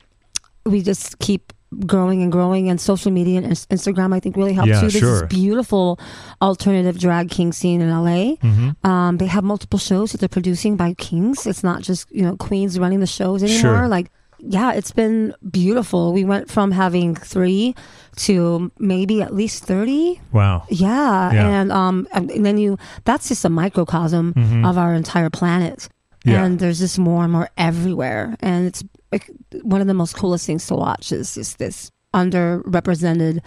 we 0.67 0.81
just 0.83 1.19
keep 1.19 1.53
growing 1.87 2.23
and 2.23 2.31
growing. 2.33 2.69
And 2.69 2.81
social 2.81 3.11
media 3.11 3.39
and 3.43 3.47
Instagram, 3.53 4.15
I 4.15 4.21
think, 4.21 4.37
really 4.37 4.53
helps 4.53 4.69
Yeah, 4.69 4.81
too. 4.81 4.89
There's 4.89 5.03
sure. 5.03 5.21
this 5.21 5.29
beautiful 5.29 5.99
alternative 6.41 6.99
drag 6.99 7.31
king 7.31 7.53
scene 7.53 7.81
in 7.81 7.91
LA. 7.91 8.37
Mhm. 8.43 8.85
Um, 8.85 9.17
they 9.19 9.27
have 9.27 9.45
multiple 9.45 9.79
shows 9.79 10.13
that 10.13 10.19
they're 10.21 10.29
producing 10.29 10.77
by 10.77 10.95
kings. 10.95 11.47
It's 11.47 11.63
not 11.65 11.83
just 11.83 12.11
you 12.11 12.23
know 12.23 12.37
queens 12.37 12.79
running 12.79 13.01
the 13.01 13.07
shows 13.07 13.43
anymore. 13.43 13.61
Sure. 13.61 13.89
Like. 13.89 14.11
Yeah, 14.47 14.73
it's 14.73 14.91
been 14.93 15.33
beautiful. 15.51 16.13
We 16.13 16.25
went 16.27 16.51
from 16.51 16.71
having 16.71 17.15
three 17.15 17.75
to 18.17 18.71
maybe 18.79 19.23
at 19.23 19.33
least 19.35 19.65
30 19.65 20.21
Wow. 20.33 20.65
yeah, 20.69 21.33
Yeah. 21.33 21.49
and 21.49 21.73
um, 21.73 22.07
and 22.13 22.29
then 22.45 22.59
you 22.59 22.77
that's 23.07 23.29
just 23.29 23.47
a 23.47 23.49
microcosm 23.49 24.35
Mhm. 24.35 24.69
of 24.69 24.77
our 24.77 24.93
entire 24.93 25.31
planet, 25.31 25.89
Yeah. 26.27 26.45
and 26.45 26.59
there's 26.59 26.81
just 26.81 26.99
more 26.99 27.23
and 27.25 27.33
more 27.33 27.49
everywhere, 27.57 28.37
and 28.41 28.67
it's 28.67 28.85
like, 29.15 29.31
one 29.63 29.81
of 29.81 29.87
the 29.87 29.95
most 29.95 30.15
coolest 30.17 30.47
things 30.47 30.67
to 30.67 30.75
watch 30.75 31.13
is 31.13 31.35
just 31.35 31.59
this 31.59 31.91
underrepresented 32.15 33.41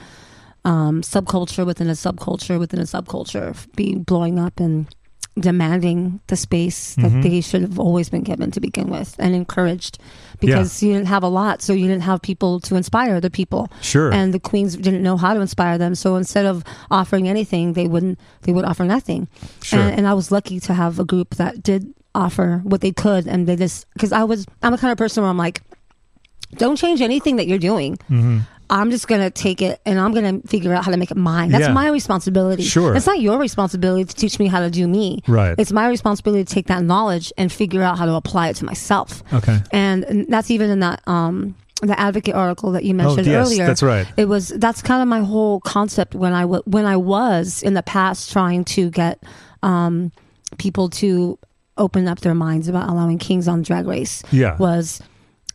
um, 0.65 1.01
subculture 1.01 1.65
within 1.65 1.87
a 1.87 1.93
subculture 1.93 2.59
within 2.59 2.79
a 2.79 2.83
subculture 2.83 3.55
be 3.75 3.95
blowing 3.95 4.37
up 4.39 4.59
and 4.59 4.87
demanding 5.39 6.19
the 6.27 6.35
space 6.35 6.95
that 6.95 7.11
Mhm. 7.11 7.21
they 7.23 7.41
should 7.41 7.61
have 7.61 7.77
always 7.79 8.09
been 8.09 8.23
given 8.23 8.49
to 8.51 8.59
begin 8.59 8.89
with 8.89 9.15
and 9.19 9.35
encouraged 9.35 9.99
because 10.39 10.81
you 10.81 10.91
didn't 10.93 11.07
have 11.07 11.21
a 11.23 11.27
lot 11.29 11.61
so 11.61 11.73
you 11.73 11.87
didn't 11.87 12.01
have 12.03 12.21
people 12.23 12.59
to 12.61 12.75
inspire 12.75 13.15
other 13.15 13.29
people 13.29 13.69
Sure. 13.81 14.11
and 14.11 14.33
the 14.33 14.39
queens 14.39 14.75
didn't 14.75 15.03
know 15.03 15.15
how 15.15 15.35
to 15.35 15.39
inspire 15.39 15.77
them 15.77 15.93
so 15.93 16.15
instead 16.15 16.45
of 16.47 16.63
offering 16.89 17.29
anything 17.29 17.73
they 17.73 17.87
wouldn't 17.87 18.19
they 18.41 18.51
would 18.51 18.65
offer 18.65 18.83
nothing 18.83 19.27
sure. 19.61 19.79
and, 19.79 19.99
and 19.99 20.07
i 20.07 20.13
was 20.13 20.31
lucky 20.31 20.59
to 20.59 20.73
have 20.73 20.97
a 20.99 21.05
group 21.05 21.35
that 21.35 21.61
did 21.61 21.93
offer 22.17 22.61
what 22.63 22.81
they 22.81 22.91
could 22.91 23.27
and 23.27 23.45
they 23.47 23.55
just 23.55 23.85
because 23.93 24.11
i 24.11 24.23
was 24.23 24.45
i'm 24.63 24.71
the 24.71 24.77
kind 24.77 24.91
of 24.91 24.97
person 24.97 25.21
where 25.23 25.29
i'm 25.29 25.37
like 25.37 25.61
don't 26.55 26.75
change 26.77 27.01
anything 27.01 27.35
that 27.37 27.47
you're 27.47 27.59
doing 27.59 27.97
Mhm. 28.09 28.41
i'm 28.69 28.89
just 28.91 29.07
gonna 29.07 29.29
take 29.29 29.61
it 29.61 29.79
and 29.85 29.99
i'm 29.99 30.13
gonna 30.13 30.39
figure 30.47 30.73
out 30.73 30.83
how 30.83 30.91
to 30.91 30.97
make 30.97 31.11
it 31.11 31.17
mine 31.17 31.49
that's 31.51 31.67
Yeah. 31.67 31.73
my 31.73 31.89
responsibility 31.89 32.63
Sure. 32.63 32.95
it's 32.95 33.05
not 33.05 33.19
your 33.21 33.37
responsibility 33.37 34.05
to 34.05 34.15
teach 34.15 34.39
me 34.39 34.47
how 34.47 34.59
to 34.61 34.69
do 34.71 34.87
me 34.87 35.21
Right. 35.27 35.55
it's 35.57 35.71
my 35.71 35.87
responsibility 35.87 36.43
to 36.43 36.53
take 36.53 36.67
that 36.67 36.83
knowledge 36.83 37.31
and 37.37 37.51
figure 37.51 37.83
out 37.83 37.97
how 37.99 38.05
to 38.05 38.13
apply 38.13 38.49
it 38.49 38.55
to 38.57 38.65
myself 38.65 39.21
Okay. 39.33 39.59
and, 39.71 40.03
and 40.05 40.25
that's 40.29 40.49
even 40.49 40.69
in 40.69 40.79
that 40.79 41.01
um 41.07 41.55
the 41.83 41.99
advocate 41.99 42.33
article 42.33 42.71
that 42.71 42.83
you 42.85 42.93
Oh, 42.95 43.01
mentioned 43.03 43.27
yes, 43.27 43.45
earlier 43.47 43.67
that's 43.67 43.83
right. 43.83 44.07
it 44.17 44.25
was 44.27 44.47
that's 44.57 44.81
kind 44.81 45.01
of 45.03 45.07
my 45.07 45.19
whole 45.19 45.59
concept 45.59 46.15
when 46.15 46.33
I 46.33 46.41
w- 46.41 46.63
when 46.65 46.85
I 46.87 46.97
was 46.97 47.61
in 47.61 47.75
the 47.75 47.83
past 47.83 48.31
trying 48.31 48.63
to 48.75 48.89
get 48.89 49.21
um, 49.61 50.11
people 50.57 50.89
to 51.01 51.37
open 51.77 52.07
up 52.07 52.19
their 52.21 52.35
minds 52.35 52.67
about 52.67 52.89
allowing 52.89 53.17
kings 53.17 53.47
on 53.47 53.61
Drag 53.61 53.87
Race 53.87 54.23
Yeah. 54.31 54.57
was 54.57 55.01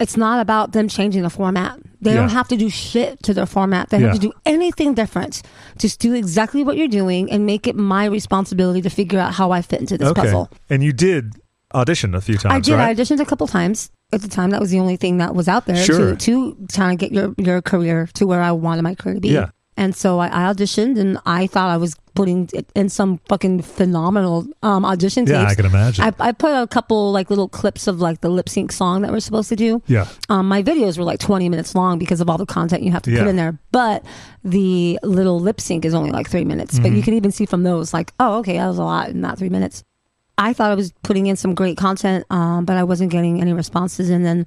it's 0.00 0.16
not 0.16 0.40
about 0.40 0.72
them 0.72 0.88
changing 0.88 1.22
the 1.22 1.30
format. 1.30 1.78
They 2.00 2.10
Yeah. 2.10 2.16
don't 2.20 2.30
have 2.30 2.48
to 2.48 2.56
do 2.56 2.68
shit 2.68 3.22
to 3.22 3.32
their 3.34 3.46
format. 3.46 3.90
They 3.90 4.00
Yeah. 4.00 4.06
have 4.06 4.14
to 4.16 4.20
do 4.20 4.32
anything 4.44 4.94
different. 4.94 5.42
Just 5.78 6.00
do 6.00 6.12
exactly 6.14 6.64
what 6.64 6.76
you're 6.76 6.88
doing 6.88 7.30
and 7.30 7.46
make 7.46 7.68
it 7.68 7.76
my 7.76 8.06
responsibility 8.06 8.82
to 8.82 8.90
figure 8.90 9.20
out 9.20 9.34
how 9.34 9.52
I 9.52 9.62
fit 9.62 9.80
into 9.80 9.96
this 9.98 10.08
okay. 10.08 10.22
puzzle. 10.22 10.50
And 10.68 10.82
you 10.82 10.92
did 10.92 11.34
audition 11.74 12.14
a 12.14 12.20
few 12.20 12.36
times, 12.36 12.52
I 12.54 12.60
did. 12.60 12.74
right? 12.74 12.88
I 12.88 12.94
auditioned 13.00 13.20
a 13.20 13.24
couple 13.24 13.46
times. 13.46 13.90
At 14.12 14.20
the 14.22 14.28
time, 14.28 14.50
that 14.50 14.60
was 14.60 14.70
the 14.70 14.78
only 14.80 14.96
thing 14.96 15.18
that 15.18 15.34
was 15.34 15.48
out 15.48 15.64
there 15.66 15.76
Sure. 15.76 16.16
to 16.16 16.16
to 16.16 16.56
try 16.72 16.90
to 16.90 16.96
get 16.96 17.12
your 17.12 17.34
your 17.38 17.62
career 17.62 18.08
to 18.14 18.26
where 18.26 18.42
I 18.42 18.52
wanted 18.52 18.82
my 18.82 18.94
career 18.94 19.14
to 19.14 19.20
be. 19.20 19.28
Yeah. 19.30 19.50
And 19.82 19.94
so 19.96 20.18
I, 20.20 20.28
I 20.28 20.52
auditioned, 20.52 20.98
and 20.98 21.18
I 21.26 21.46
thought 21.46 21.68
I 21.68 21.76
was 21.76 21.96
putting 22.14 22.48
in 22.74 22.88
some 22.88 23.18
fucking 23.28 23.62
phenomenal 23.62 24.46
um, 24.62 24.84
audition 24.84 25.24
tapes. 25.26 25.34
yeah, 25.42 25.48
I 25.48 25.54
can 25.54 25.64
imagine. 25.66 26.04
I, 26.04 26.12
I 26.28 26.32
put 26.32 26.50
a 26.52 26.66
couple 26.66 27.10
like 27.10 27.30
little 27.30 27.48
clips 27.48 27.86
of 27.86 28.00
like 28.00 28.20
the 28.20 28.28
lip 28.28 28.48
sync 28.48 28.70
song 28.70 29.02
that 29.02 29.10
we're 29.10 29.20
supposed 29.20 29.48
to 29.48 29.56
do. 29.56 29.82
yeah. 29.86 30.06
Um, 30.28 30.46
my 30.46 30.62
videos 30.62 30.98
were 30.98 31.04
like 31.04 31.20
20 31.20 31.48
minutes 31.48 31.74
long 31.74 31.98
because 31.98 32.20
of 32.20 32.28
all 32.30 32.38
the 32.38 32.46
content 32.46 32.82
you 32.82 32.92
have 32.92 33.02
to 33.02 33.10
Yeah. 33.10 33.20
put 33.20 33.28
in 33.28 33.36
there. 33.36 33.58
But 33.72 34.04
the 34.44 34.98
little 35.02 35.40
lip 35.40 35.58
sync 35.60 35.84
is 35.84 35.94
only 35.94 36.10
like 36.10 36.28
three 36.28 36.44
minutes. 36.44 36.78
But 36.78 36.88
Mm-hmm. 36.88 36.96
you 36.96 37.02
can 37.02 37.14
even 37.14 37.32
see 37.32 37.46
from 37.46 37.62
those, 37.62 37.92
like, 37.94 38.12
oh, 38.20 38.38
okay, 38.40 38.58
that 38.58 38.66
was 38.68 38.78
a 38.78 38.84
lot 38.84 39.08
in 39.08 39.22
that 39.22 39.38
three 39.38 39.48
minutes. 39.50 39.82
I 40.38 40.52
thought 40.52 40.70
I 40.70 40.74
was 40.74 40.92
putting 41.02 41.26
in 41.28 41.36
some 41.36 41.54
great 41.54 41.76
content, 41.76 42.24
um, 42.30 42.64
but 42.66 42.76
I 42.76 42.84
wasn't 42.84 43.10
getting 43.10 43.40
any 43.40 43.52
responses. 43.52 44.10
And 44.10 44.24
then 44.24 44.46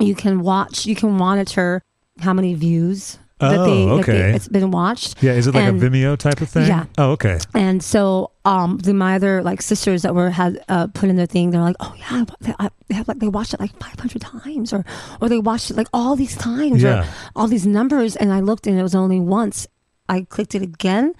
you 0.00 0.14
can 0.14 0.40
watch, 0.42 0.86
you 0.86 0.94
can 0.94 1.10
monitor 1.12 1.82
how 2.20 2.32
many 2.34 2.54
views 2.54 3.18
that 3.40 3.58
Oh, 3.58 3.64
they, 3.64 3.84
that 3.84 4.06
they 4.06 4.12
okay. 4.12 4.34
it's 4.36 4.48
been 4.48 4.70
watched. 4.70 5.22
Yeah. 5.22 5.32
Is 5.32 5.46
it 5.46 5.54
like 5.54 5.64
And- 5.64 5.82
a 5.82 5.88
Vimeo 5.90 6.16
type 6.18 6.40
of 6.40 6.48
thing? 6.48 6.66
Yeah. 6.66 6.86
Oh, 6.96 7.12
okay. 7.12 7.38
And 7.54 7.82
so, 7.82 8.32
um, 8.44 8.78
the 8.78 8.92
my 8.94 9.14
other 9.16 9.42
like 9.42 9.62
sisters 9.62 10.02
that 10.02 10.14
were 10.14 10.30
had 10.30 10.62
uh, 10.68 10.88
put 10.88 11.08
in 11.08 11.16
their 11.16 11.26
thing, 11.26 11.50
they're 11.50 11.60
like, 11.60 11.76
oh 11.80 11.94
yeah, 11.98 12.24
they, 12.40 12.54
I, 12.58 12.70
they 12.88 12.94
have 12.94 13.06
like 13.08 13.18
they 13.20 13.28
watched 13.28 13.54
it 13.54 13.60
like 13.60 13.76
five 13.78 13.98
hundred 13.98 14.22
times, 14.22 14.72
or 14.72 14.84
or 15.20 15.28
they 15.28 15.38
watched 15.38 15.70
it 15.70 15.76
like 15.76 15.88
all 15.92 16.16
these 16.16 16.36
times, 16.36 16.82
Yeah. 16.82 17.02
or 17.02 17.06
all 17.36 17.46
these 17.48 17.66
numbers. 17.66 18.16
And 18.16 18.32
I 18.32 18.40
looked, 18.40 18.66
and 18.66 18.78
it 18.78 18.82
was 18.82 18.94
only 18.94 19.20
once. 19.20 19.66
I 20.08 20.22
clicked 20.22 20.54
it 20.54 20.62
again, 20.62 21.14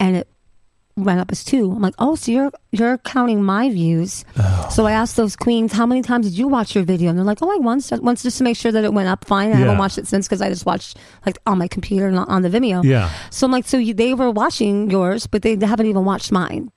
and 0.00 0.16
it 0.16 0.28
went 0.96 1.20
up 1.20 1.30
as 1.30 1.44
two. 1.44 1.70
I'm 1.72 1.82
like, 1.82 1.94
oh, 1.98 2.14
so 2.14 2.32
you're 2.32 2.50
you're 2.72 2.98
counting 2.98 3.42
my 3.42 3.68
views. 3.70 4.24
So 4.70 4.86
I 4.86 4.92
asked 4.92 5.16
those 5.16 5.36
queens, 5.36 5.72
how 5.72 5.84
many 5.86 6.02
times 6.02 6.26
did 6.28 6.38
you 6.38 6.48
watch 6.48 6.74
your 6.74 6.84
video? 6.84 7.10
And 7.10 7.18
they're 7.18 7.24
like, 7.24 7.42
oh, 7.42 7.46
like 7.46 7.60
once, 7.60 7.90
once 7.90 8.22
just 8.22 8.38
to 8.38 8.44
make 8.44 8.56
sure 8.56 8.72
that 8.72 8.82
it 8.84 8.92
went 8.92 9.08
up 9.08 9.24
fine. 9.26 9.48
I 9.48 9.50
Yeah. 9.52 9.56
haven't 9.58 9.78
watched 9.78 9.98
it 9.98 10.06
since 10.06 10.26
because 10.26 10.40
I 10.40 10.48
just 10.48 10.64
watched 10.66 10.96
like 11.26 11.38
on 11.46 11.58
my 11.58 11.68
computer, 11.68 12.10
not 12.10 12.28
on 12.28 12.42
the 12.42 12.48
Vimeo. 12.48 12.82
Yeah. 12.84 13.10
So 13.30 13.46
I'm 13.46 13.52
like, 13.52 13.66
so 13.66 13.76
you, 13.78 13.94
they 13.94 14.14
were 14.14 14.30
watching 14.30 14.90
yours, 14.90 15.26
but 15.26 15.42
they 15.42 15.56
haven't 15.56 15.86
even 15.86 16.04
watched 16.04 16.32
mine. 16.32 16.70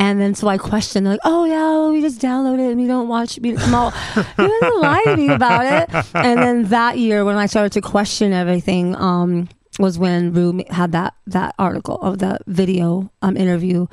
And 0.00 0.20
then 0.20 0.36
so 0.36 0.46
I 0.46 0.58
questioned, 0.58 1.06
like, 1.08 1.18
oh 1.24 1.44
yeah, 1.44 1.90
we 1.90 2.00
just 2.00 2.20
download 2.20 2.60
it 2.60 2.70
and 2.70 2.80
we 2.80 2.86
don't 2.86 3.08
watch. 3.08 3.36
We, 3.42 3.56
all, 3.56 3.92
you 4.16 4.22
didn't 4.36 4.80
lie 4.80 5.02
to 5.06 5.16
me 5.16 5.28
about 5.30 5.66
it. 5.66 6.06
And 6.14 6.38
then 6.40 6.64
that 6.66 6.98
year, 6.98 7.24
when 7.24 7.36
I 7.36 7.46
started 7.46 7.72
to 7.72 7.80
question 7.80 8.32
everything, 8.32 8.94
um, 8.94 9.48
was 9.78 9.98
when 9.98 10.32
Rue 10.32 10.62
had 10.70 10.92
that 10.92 11.14
that 11.26 11.54
article 11.58 11.96
of 12.02 12.18
that 12.18 12.42
video 12.46 13.10
um, 13.22 13.36
interview 13.36 13.86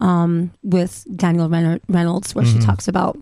um, 0.00 0.50
with 0.62 1.04
Daniel 1.14 1.48
Renner- 1.48 1.80
Reynolds, 1.88 2.34
where 2.34 2.44
she 2.44 2.58
talks 2.58 2.86
about 2.88 3.16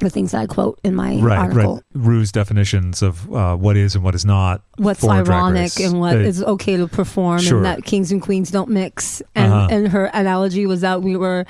the 0.00 0.10
things 0.10 0.32
that 0.32 0.40
I 0.40 0.46
quote 0.46 0.80
in 0.82 0.94
my 0.94 1.14
Mm-hmm. 1.14 1.24
Right, 1.24 1.38
article. 1.38 1.74
right. 1.74 1.82
Rue's 1.94 2.32
definitions 2.32 3.00
of 3.00 3.32
uh, 3.32 3.56
what 3.56 3.76
is 3.76 3.94
and 3.94 4.02
what 4.02 4.14
is 4.14 4.24
not. 4.24 4.62
what's 4.76 5.04
ironic 5.04 5.78
and 5.80 6.00
what 6.00 6.16
is 6.16 6.42
okay 6.42 6.76
to 6.76 6.88
perform 6.88 7.38
Sure. 7.40 7.58
and 7.58 7.66
that 7.66 7.84
kings 7.84 8.10
and 8.10 8.20
queens 8.20 8.50
don't 8.50 8.70
mix 8.70 9.22
and 9.36 9.52
Uh-huh. 9.52 9.68
and 9.70 9.88
her 9.88 10.06
analogy 10.06 10.66
was 10.66 10.80
that 10.80 11.00
we 11.02 11.16
were 11.16 11.46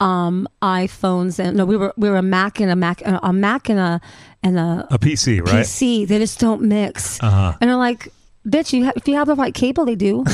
um 0.00 0.46
iPhones 0.62 1.40
and 1.40 1.56
no 1.56 1.64
we 1.64 1.76
were 1.76 1.92
we 1.96 2.08
were 2.08 2.18
a 2.18 2.22
Mac 2.22 2.60
and 2.60 2.70
a 2.70 2.76
Mac 2.76 3.02
a 3.04 3.32
Mac 3.32 3.68
and 3.68 3.80
a 3.80 4.00
and 4.44 4.56
a 4.58 4.86
a 4.92 4.98
PC, 4.98 5.40
right? 5.44 5.66
PC 5.66 6.06
they 6.06 6.18
just 6.20 6.38
don't 6.38 6.62
mix 6.62 7.20
Uh-huh. 7.20 7.54
and 7.60 7.68
they're 7.68 7.76
like 7.76 8.12
bitch 8.48 8.72
you 8.72 8.84
ha- 8.86 8.92
if 8.96 9.06
you 9.06 9.14
have 9.14 9.26
the 9.26 9.34
right 9.34 9.54
cable 9.54 9.84
they 9.84 9.94
do 9.94 10.24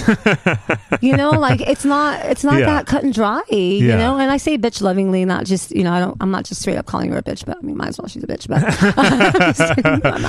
you 1.00 1.16
know 1.16 1.30
like 1.30 1.60
it's 1.60 1.84
not 1.84 2.24
it's 2.26 2.44
not 2.44 2.58
Yeah. 2.60 2.66
that 2.66 2.86
cut 2.86 3.02
and 3.04 3.12
dry 3.12 3.42
you 3.50 3.88
know 3.88 4.18
and 4.18 4.30
I 4.30 4.36
say 4.36 4.56
bitch 4.58 4.80
lovingly 4.82 5.24
not 5.24 5.44
just 5.44 5.70
you 5.72 5.82
know 5.84 5.92
I 5.92 6.00
don't 6.00 6.16
I'm 6.20 6.30
not 6.30 6.44
just 6.44 6.60
straight 6.62 6.76
up 6.76 6.86
calling 6.86 7.10
her 7.12 7.18
a 7.18 7.22
bitch 7.22 7.44
but 7.44 7.56
I 7.58 7.60
mean 7.60 7.76
might 7.76 7.88
as 7.88 7.98
well 7.98 8.08
she's 8.08 8.22
a 8.24 8.26
bitch 8.26 8.46
but 8.48 8.62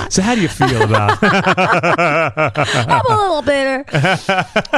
So 0.12 0.22
how 0.22 0.36
do 0.36 0.42
you 0.42 0.48
feel 0.48 0.82
about? 0.84 1.18
I'm 1.22 3.06
a 3.06 3.18
little 3.18 3.42
bitter 3.42 3.86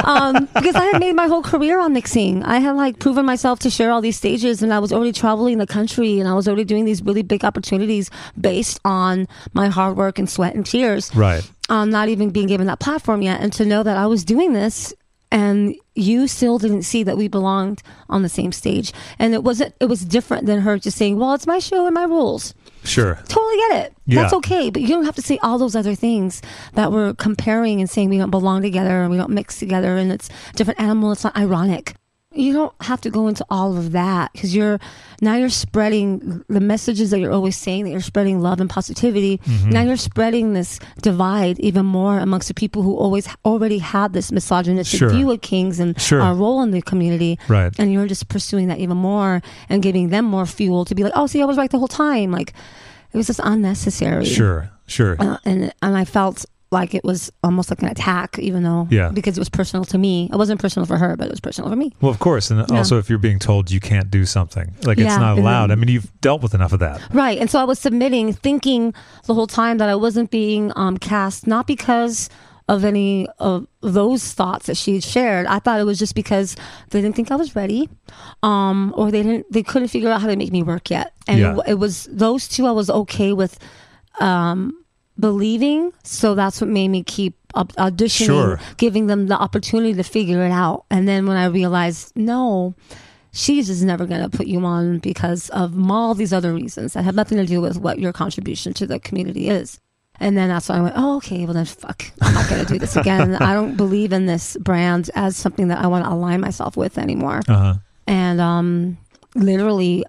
um, 0.04 0.48
because 0.54 0.74
I 0.74 0.84
had 0.92 1.00
made 1.00 1.14
my 1.14 1.26
whole 1.26 1.42
career 1.42 1.78
on 1.80 1.92
mixing. 1.92 2.42
I 2.44 2.58
had 2.58 2.72
like 2.76 2.98
proven 2.98 3.24
myself 3.24 3.58
to 3.60 3.70
share 3.70 3.90
all 3.90 4.00
these 4.00 4.16
stages, 4.16 4.62
and 4.62 4.72
I 4.72 4.78
was 4.78 4.92
already 4.92 5.12
traveling 5.12 5.58
the 5.58 5.66
country, 5.66 6.18
and 6.18 6.28
I 6.28 6.34
was 6.34 6.46
already 6.48 6.64
doing 6.64 6.84
these 6.84 7.02
really 7.02 7.22
big 7.22 7.44
opportunities 7.44 8.10
based 8.40 8.80
on 8.84 9.26
my 9.52 9.68
hard 9.68 9.96
work 9.96 10.18
and 10.18 10.28
sweat 10.28 10.54
and 10.54 10.64
tears. 10.64 11.14
right. 11.14 11.48
Um, 11.68 11.90
not 11.90 12.08
even 12.08 12.30
being 12.30 12.46
given 12.46 12.66
that 12.68 12.80
platform 12.80 13.20
yet, 13.22 13.40
and 13.40 13.52
to 13.54 13.64
know 13.64 13.82
that 13.82 13.96
I 13.96 14.06
was 14.06 14.24
doing 14.24 14.52
this. 14.52 14.94
And 15.30 15.74
you 15.94 16.26
still 16.26 16.56
didn't 16.56 16.84
see 16.84 17.02
that 17.02 17.18
we 17.18 17.28
belonged 17.28 17.82
on 18.08 18.22
the 18.22 18.30
same 18.30 18.50
stage, 18.50 18.94
and 19.18 19.34
it 19.34 19.44
wasn't. 19.44 19.74
It 19.78 19.84
was 19.84 20.02
different 20.02 20.46
than 20.46 20.60
her 20.60 20.78
just 20.78 20.96
saying, 20.96 21.18
"Well, 21.18 21.34
it's 21.34 21.46
my 21.46 21.58
show 21.58 21.84
and 21.84 21.94
my 21.94 22.04
rules." 22.04 22.54
Sure. 22.84 23.18
totally 23.28 23.56
get 23.68 23.84
it. 23.86 23.96
Yeah. 24.06 24.22
That's 24.22 24.32
okay, 24.34 24.70
but 24.70 24.80
you 24.80 24.88
don't 24.88 25.04
have 25.04 25.16
to 25.16 25.22
say 25.22 25.38
all 25.42 25.58
those 25.58 25.76
other 25.76 25.94
things 25.94 26.40
that 26.72 26.90
we're 26.90 27.12
comparing 27.12 27.80
and 27.80 27.90
saying 27.90 28.08
we 28.08 28.16
don't 28.16 28.30
belong 28.30 28.62
together 28.62 29.02
and 29.02 29.10
we 29.10 29.18
don't 29.18 29.30
mix 29.30 29.58
together 29.58 29.98
and 29.98 30.10
it's 30.10 30.30
different 30.54 30.80
animal. 30.80 31.12
It's 31.12 31.24
not 31.24 31.36
ironic. 31.36 31.94
You 32.34 32.52
don't 32.52 32.74
have 32.82 33.00
to 33.02 33.10
go 33.10 33.26
into 33.26 33.44
all 33.48 33.78
of 33.78 33.92
that 33.92 34.32
because 34.34 34.54
you're 34.54 34.78
now 35.22 35.36
you're 35.36 35.48
spreading 35.48 36.44
the 36.48 36.60
messages 36.60 37.10
that 37.10 37.20
you're 37.20 37.32
always 37.32 37.56
saying 37.56 37.84
that 37.84 37.90
you're 37.90 38.02
spreading 38.02 38.42
love 38.42 38.60
and 38.60 38.68
positivity. 38.68 39.38
Mm-hmm. 39.38 39.70
Now 39.70 39.80
you're 39.80 39.96
spreading 39.96 40.52
this 40.52 40.78
divide 41.00 41.58
even 41.58 41.86
more 41.86 42.18
amongst 42.18 42.48
the 42.48 42.54
people 42.54 42.82
who 42.82 42.94
always 42.94 43.26
already 43.46 43.78
had 43.78 44.12
this 44.12 44.30
misogynistic 44.30 44.98
Sure. 44.98 45.08
view 45.08 45.30
of 45.30 45.40
kings 45.40 45.80
and 45.80 45.98
Sure. 45.98 46.20
our 46.20 46.34
role 46.34 46.60
in 46.60 46.70
the 46.70 46.82
community 46.82 47.38
Right. 47.48 47.72
and 47.78 47.90
you're 47.90 48.06
just 48.06 48.28
pursuing 48.28 48.68
that 48.68 48.78
even 48.78 48.98
more 48.98 49.40
and 49.70 49.82
giving 49.82 50.10
them 50.10 50.26
more 50.26 50.44
fuel 50.44 50.84
to 50.84 50.94
be 50.94 51.04
like, 51.04 51.14
oh, 51.16 51.26
see, 51.26 51.40
I 51.40 51.46
was 51.46 51.56
right 51.56 51.70
the 51.70 51.78
whole 51.78 51.88
time. 51.88 52.30
Like, 52.30 52.52
it 53.10 53.16
was 53.16 53.26
just 53.26 53.40
unnecessary. 53.42 54.26
Sure. 54.26 54.70
Sure. 54.86 55.16
Uh, 55.18 55.38
and 55.46 55.72
and 55.80 55.96
I 55.96 56.04
felt 56.04 56.44
like 56.70 56.94
it 56.94 57.02
was 57.02 57.32
almost 57.42 57.70
like 57.70 57.80
an 57.82 57.88
attack, 57.88 58.38
even 58.38 58.62
though, 58.62 58.86
Yeah. 58.90 59.08
because 59.08 59.38
it 59.38 59.40
was 59.40 59.48
personal 59.48 59.84
to 59.86 59.96
me. 59.96 60.28
It 60.32 60.36
wasn't 60.36 60.60
personal 60.60 60.84
for 60.86 60.98
her, 60.98 61.16
but 61.16 61.26
it 61.26 61.30
was 61.30 61.40
personal 61.40 61.70
for 61.70 61.76
me. 61.76 61.92
Well, 62.00 62.10
of 62.10 62.18
course, 62.18 62.50
and 62.50 62.64
Yeah. 62.70 62.76
also 62.76 62.98
if 62.98 63.08
you're 63.08 63.18
being 63.18 63.38
told 63.38 63.70
you 63.70 63.80
can't 63.80 64.10
do 64.10 64.26
something, 64.26 64.74
like 64.84 64.98
it's 64.98 65.16
not 65.16 65.38
allowed. 65.38 65.70
I 65.70 65.76
mean, 65.76 65.88
you've 65.88 66.10
dealt 66.20 66.42
with 66.42 66.54
enough 66.54 66.72
of 66.74 66.80
that. 66.80 67.00
Right. 67.14 67.38
And 67.38 67.48
so 67.50 67.58
I 67.58 67.64
was 67.64 67.78
submitting, 67.78 68.32
thinking 68.34 68.92
the 69.24 69.32
whole 69.34 69.46
time 69.46 69.78
that 69.78 69.88
I 69.88 69.94
wasn't 69.94 70.30
being 70.30 70.72
um, 70.76 70.98
cast, 70.98 71.46
not 71.46 71.66
because 71.66 72.28
of 72.68 72.84
any 72.84 73.26
of 73.38 73.66
those 73.80 74.34
thoughts 74.34 74.66
that 74.66 74.76
she 74.76 74.92
had 74.92 75.02
shared. 75.02 75.46
I 75.46 75.58
thought 75.58 75.80
it 75.80 75.84
was 75.84 75.98
just 75.98 76.14
because 76.14 76.54
they 76.90 77.00
didn't 77.00 77.16
think 77.16 77.30
I 77.30 77.36
was 77.36 77.56
ready, 77.56 77.88
um, 78.42 78.92
or 78.94 79.10
they 79.10 79.22
didn't, 79.22 79.50
they 79.50 79.62
couldn't 79.62 79.88
figure 79.88 80.10
out 80.10 80.20
how 80.20 80.26
to 80.26 80.36
make 80.36 80.52
me 80.52 80.62
work 80.62 80.90
yet. 80.90 81.14
And 81.26 81.38
Yeah. 81.40 81.56
it, 81.60 81.70
it 81.70 81.74
was 81.78 82.06
those 82.12 82.46
two 82.46 82.66
I 82.66 82.72
was 82.72 82.90
okay 82.90 83.32
with 83.32 83.58
um, 84.20 84.74
believing. 85.18 85.92
So 86.04 86.34
that's 86.34 86.60
what 86.60 86.70
made 86.70 86.88
me 86.88 87.02
keep 87.02 87.36
auditioning, 87.54 88.26
Sure. 88.26 88.60
giving 88.76 89.06
them 89.06 89.26
the 89.26 89.36
opportunity 89.36 89.94
to 89.94 90.02
figure 90.02 90.44
it 90.44 90.50
out. 90.52 90.84
And 90.90 91.08
then 91.08 91.26
when 91.26 91.36
I 91.36 91.46
realized, 91.46 92.12
no, 92.16 92.74
she's 93.32 93.66
just 93.68 93.82
never 93.82 94.06
going 94.06 94.22
to 94.28 94.36
put 94.36 94.46
you 94.46 94.64
on 94.64 94.98
because 94.98 95.48
of 95.50 95.74
all 95.90 96.14
these 96.14 96.32
other 96.32 96.52
reasons 96.54 96.92
that 96.92 97.04
have 97.04 97.14
nothing 97.14 97.38
to 97.38 97.46
do 97.46 97.60
with 97.60 97.78
what 97.78 97.98
your 97.98 98.12
contribution 98.12 98.74
to 98.74 98.86
the 98.86 98.98
community 99.00 99.48
is. 99.48 99.80
And 100.20 100.36
then 100.36 100.48
that's 100.48 100.68
when 100.68 100.78
I 100.78 100.82
went, 100.82 100.94
oh, 100.96 101.16
okay, 101.18 101.44
well 101.44 101.54
then 101.54 101.64
fuck, 101.64 102.04
I'm 102.20 102.34
not 102.34 102.48
going 102.50 102.64
to 102.66 102.72
do 102.72 102.78
this 102.78 102.96
again. 103.02 103.36
I 103.36 103.54
don't 103.54 103.76
believe 103.76 104.12
in 104.12 104.26
this 104.26 104.56
brand 104.60 105.10
as 105.14 105.36
something 105.36 105.68
that 105.68 105.78
I 105.78 105.86
want 105.86 106.04
to 106.04 106.10
align 106.12 106.40
myself 106.40 106.76
with 106.76 106.98
anymore. 106.98 107.40
Uh 107.48 107.56
huh. 107.56 107.74
And 108.06 108.40
um, 108.40 108.98
literally 109.34 110.04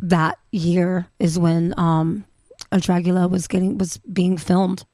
that 0.00 0.38
year 0.50 1.06
is 1.18 1.38
when 1.38 1.72
um, 1.76 2.24
a 2.72 2.78
Dragula 2.78 3.30
was 3.30 3.46
getting 3.48 3.78
was 3.78 3.98
being 3.98 4.36
filmed 4.36 4.84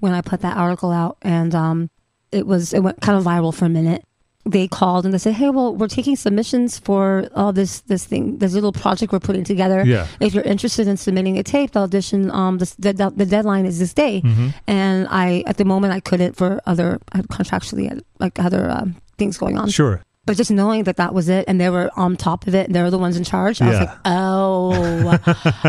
when 0.00 0.12
I 0.12 0.20
put 0.20 0.40
that 0.40 0.56
article 0.56 0.90
out, 0.90 1.18
and 1.22 1.54
um, 1.54 1.90
it 2.30 2.46
was 2.46 2.72
it 2.72 2.80
went 2.80 3.00
kind 3.00 3.18
of 3.18 3.24
viral 3.24 3.54
for 3.54 3.64
a 3.64 3.68
minute. 3.68 4.04
They 4.46 4.68
called 4.68 5.06
and 5.06 5.14
they 5.14 5.18
said, 5.18 5.34
"Hey, 5.34 5.48
well, 5.48 5.74
we're 5.74 5.88
taking 5.88 6.16
submissions 6.16 6.78
for 6.78 7.28
all 7.34 7.52
this 7.52 7.80
this 7.80 8.04
thing, 8.04 8.38
this 8.38 8.52
little 8.52 8.72
project 8.72 9.10
we're 9.10 9.20
putting 9.20 9.44
together. 9.44 9.82
Yeah. 9.86 10.06
If 10.20 10.34
you're 10.34 10.44
interested 10.44 10.86
in 10.86 10.98
submitting 10.98 11.38
a 11.38 11.42
tape, 11.42 11.72
the 11.72 11.80
audition, 11.80 12.30
um, 12.30 12.58
the 12.58 12.74
the, 12.78 13.12
the 13.16 13.26
deadline 13.26 13.64
is 13.64 13.78
this 13.78 13.94
day." 13.94 14.20
Mm-hmm. 14.20 14.48
And 14.66 15.08
I, 15.10 15.44
at 15.46 15.56
the 15.56 15.64
moment, 15.64 15.94
I 15.94 16.00
couldn't 16.00 16.36
for 16.36 16.60
other 16.66 17.00
I 17.12 17.22
contractually 17.22 18.00
like 18.20 18.38
other 18.38 18.70
um, 18.70 18.96
things 19.16 19.38
going 19.38 19.56
on. 19.56 19.70
Sure. 19.70 20.02
But 20.26 20.36
just 20.38 20.50
knowing 20.50 20.84
that 20.84 20.96
that 20.96 21.12
was 21.12 21.28
it, 21.28 21.44
and 21.48 21.60
they 21.60 21.68
were 21.68 21.90
on 21.96 22.16
top 22.16 22.46
of 22.46 22.54
it, 22.54 22.66
and 22.66 22.74
they 22.74 22.80
were 22.82 22.90
the 22.90 22.98
ones 22.98 23.16
in 23.18 23.24
charge, 23.24 23.60
I 23.60 23.68
was 23.68 23.78
like, 23.80 23.98
oh, 24.06 25.18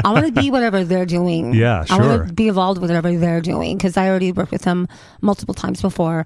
I 0.03 0.11
want 0.13 0.25
to 0.27 0.31
be 0.31 0.49
whatever 0.49 0.83
they're 0.85 1.05
doing. 1.05 1.53
Yeah, 1.53 1.83
I 1.89 1.99
want 1.99 2.27
to 2.29 2.33
be 2.33 2.47
involved 2.47 2.79
with 2.81 2.89
whatever 2.89 3.11
they're 3.17 3.41
doing 3.41 3.77
because 3.77 3.97
I 3.97 4.07
already 4.07 4.31
worked 4.31 4.51
with 4.51 4.61
them 4.61 4.87
multiple 5.21 5.53
times 5.53 5.81
before, 5.81 6.25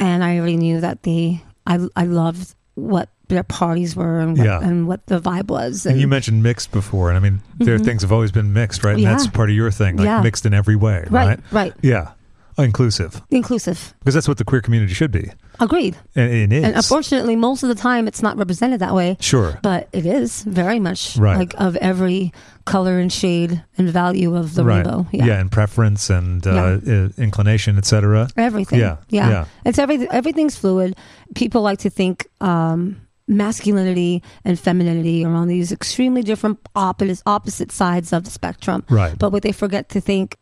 and 0.00 0.24
I 0.24 0.38
already 0.38 0.56
knew 0.56 0.80
that 0.80 1.02
they, 1.04 1.42
I, 1.66 1.78
I 1.94 2.04
loved 2.06 2.54
what 2.74 3.08
their 3.28 3.44
parties 3.44 3.94
were 3.94 4.18
and 4.18 4.36
what, 4.36 4.44
Yeah. 4.44 4.60
and 4.60 4.88
what 4.88 5.06
the 5.06 5.20
vibe 5.20 5.46
was. 5.48 5.86
And 5.86 6.00
you 6.00 6.08
mentioned 6.08 6.42
mixed 6.42 6.72
before, 6.72 7.08
and 7.10 7.16
I 7.16 7.20
mean, 7.20 7.40
there 7.58 7.78
things 7.78 8.02
have 8.02 8.10
always 8.10 8.32
been 8.32 8.52
mixed, 8.52 8.82
right? 8.82 8.90
And 8.92 8.98
Mm-hmm. 9.00 9.04
Yeah. 9.12 9.16
that's 9.16 9.28
part 9.28 9.48
of 9.50 9.54
your 9.54 9.70
thing, 9.70 9.96
like 9.96 10.06
Yeah. 10.06 10.22
mixed 10.22 10.44
in 10.44 10.54
every 10.54 10.74
way, 10.74 11.04
right? 11.08 11.38
right, 11.38 11.40
right, 11.52 11.72
Yeah. 11.82 12.10
Inclusive, 12.58 13.22
inclusive. 13.30 13.94
because 14.00 14.14
that's 14.14 14.28
what 14.28 14.38
the 14.38 14.44
queer 14.44 14.60
community 14.60 14.92
should 14.94 15.10
be, 15.10 15.30
Agreed. 15.60 15.96
and 16.14 16.30
it 16.32 16.52
is. 16.52 16.64
And 16.64 16.74
unfortunately, 16.76 17.36
most 17.36 17.62
of 17.62 17.68
the 17.68 17.74
time, 17.74 18.06
it's 18.08 18.22
not 18.22 18.36
represented 18.36 18.80
that 18.80 18.94
way. 18.94 19.16
sure. 19.20 19.58
But 19.62 19.88
it 19.92 20.06
is 20.06 20.42
very 20.42 20.78
much 20.80 21.16
Right. 21.16 21.38
like 21.38 21.54
of 21.58 21.76
every 21.76 22.32
color 22.66 22.98
and 22.98 23.12
shade 23.12 23.62
and 23.78 23.88
value 23.88 24.36
of 24.36 24.54
the 24.54 24.64
right. 24.64 24.76
rainbow. 24.84 25.06
Yeah. 25.12 25.40
and 25.40 25.50
preference 25.50 26.10
and 26.10 26.46
uh, 26.46 26.50
uh, 26.86 27.08
inclination, 27.18 27.78
etc. 27.78 28.28
everything. 28.36 28.78
Yeah, 28.80 28.96
yeah, 29.08 29.28
yeah. 29.30 29.44
It's 29.64 29.78
every 29.78 30.08
everything's 30.10 30.56
fluid. 30.56 30.96
People 31.34 31.62
like 31.62 31.78
to 31.80 31.90
think 31.90 32.26
um, 32.40 33.00
masculinity 33.26 34.22
and 34.44 34.58
femininity 34.58 35.24
are 35.24 35.32
on 35.34 35.48
these 35.48 35.72
extremely 35.72 36.22
different 36.22 36.58
opposite 36.74 37.22
opposite 37.26 37.72
sides 37.72 38.12
of 38.12 38.24
the 38.24 38.30
spectrum. 38.30 38.84
Right. 38.90 39.16
But 39.18 39.32
what 39.32 39.42
they 39.42 39.52
forget 39.52 39.88
to 39.90 40.00
think, 40.00 40.36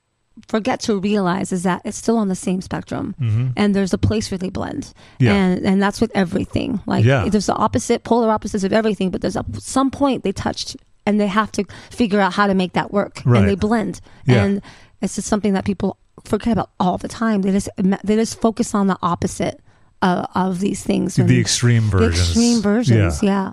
forget 0.46 0.80
to 0.80 0.98
realize, 0.98 1.52
is 1.52 1.62
that 1.64 1.82
it's 1.84 1.96
still 1.96 2.16
on 2.18 2.28
the 2.28 2.34
same 2.34 2.60
spectrum, 2.60 3.14
Mhm. 3.20 3.52
and 3.56 3.74
there's 3.74 3.92
a 3.92 3.98
place 3.98 4.30
where 4.30 4.38
they 4.38 4.50
blend. 4.50 4.92
Yeah. 5.18 5.34
And 5.34 5.64
and 5.66 5.82
that's 5.82 6.00
with 6.00 6.12
everything. 6.14 6.80
Like 6.86 7.04
Yeah. 7.04 7.28
there's 7.28 7.46
the 7.46 7.54
opposite, 7.56 8.04
polar 8.04 8.30
opposites 8.30 8.64
of 8.64 8.72
everything, 8.72 9.10
but 9.10 9.20
there's 9.20 9.36
a 9.36 9.44
some 9.58 9.90
point 9.90 10.22
they 10.24 10.32
touched. 10.32 10.76
And 11.06 11.18
they 11.18 11.26
have 11.26 11.50
to 11.52 11.64
figure 11.90 12.20
out 12.20 12.34
how 12.34 12.46
to 12.46 12.52
make 12.54 12.74
that 12.74 12.92
work, 12.92 13.22
Right. 13.24 13.40
and 13.40 13.48
they 13.48 13.54
blend. 13.54 14.02
Yeah. 14.26 14.44
And 14.44 14.60
it's 15.00 15.14
just 15.14 15.26
something 15.26 15.54
that 15.54 15.64
people 15.64 15.96
forget 16.22 16.52
about 16.52 16.68
all 16.78 16.98
the 16.98 17.08
time. 17.08 17.40
They 17.40 17.50
just 17.52 17.70
they 18.04 18.16
just 18.16 18.38
focus 18.42 18.74
on 18.74 18.88
the 18.88 18.98
opposite 19.00 19.58
uh, 20.02 20.26
of 20.34 20.60
these 20.60 20.82
things. 20.82 21.16
The 21.16 21.40
extreme 21.40 21.84
the 21.88 21.96
versions. 21.98 22.28
extreme 22.28 22.60
versions. 22.60 23.22
Yeah. 23.22 23.30
Yeah. 23.30 23.52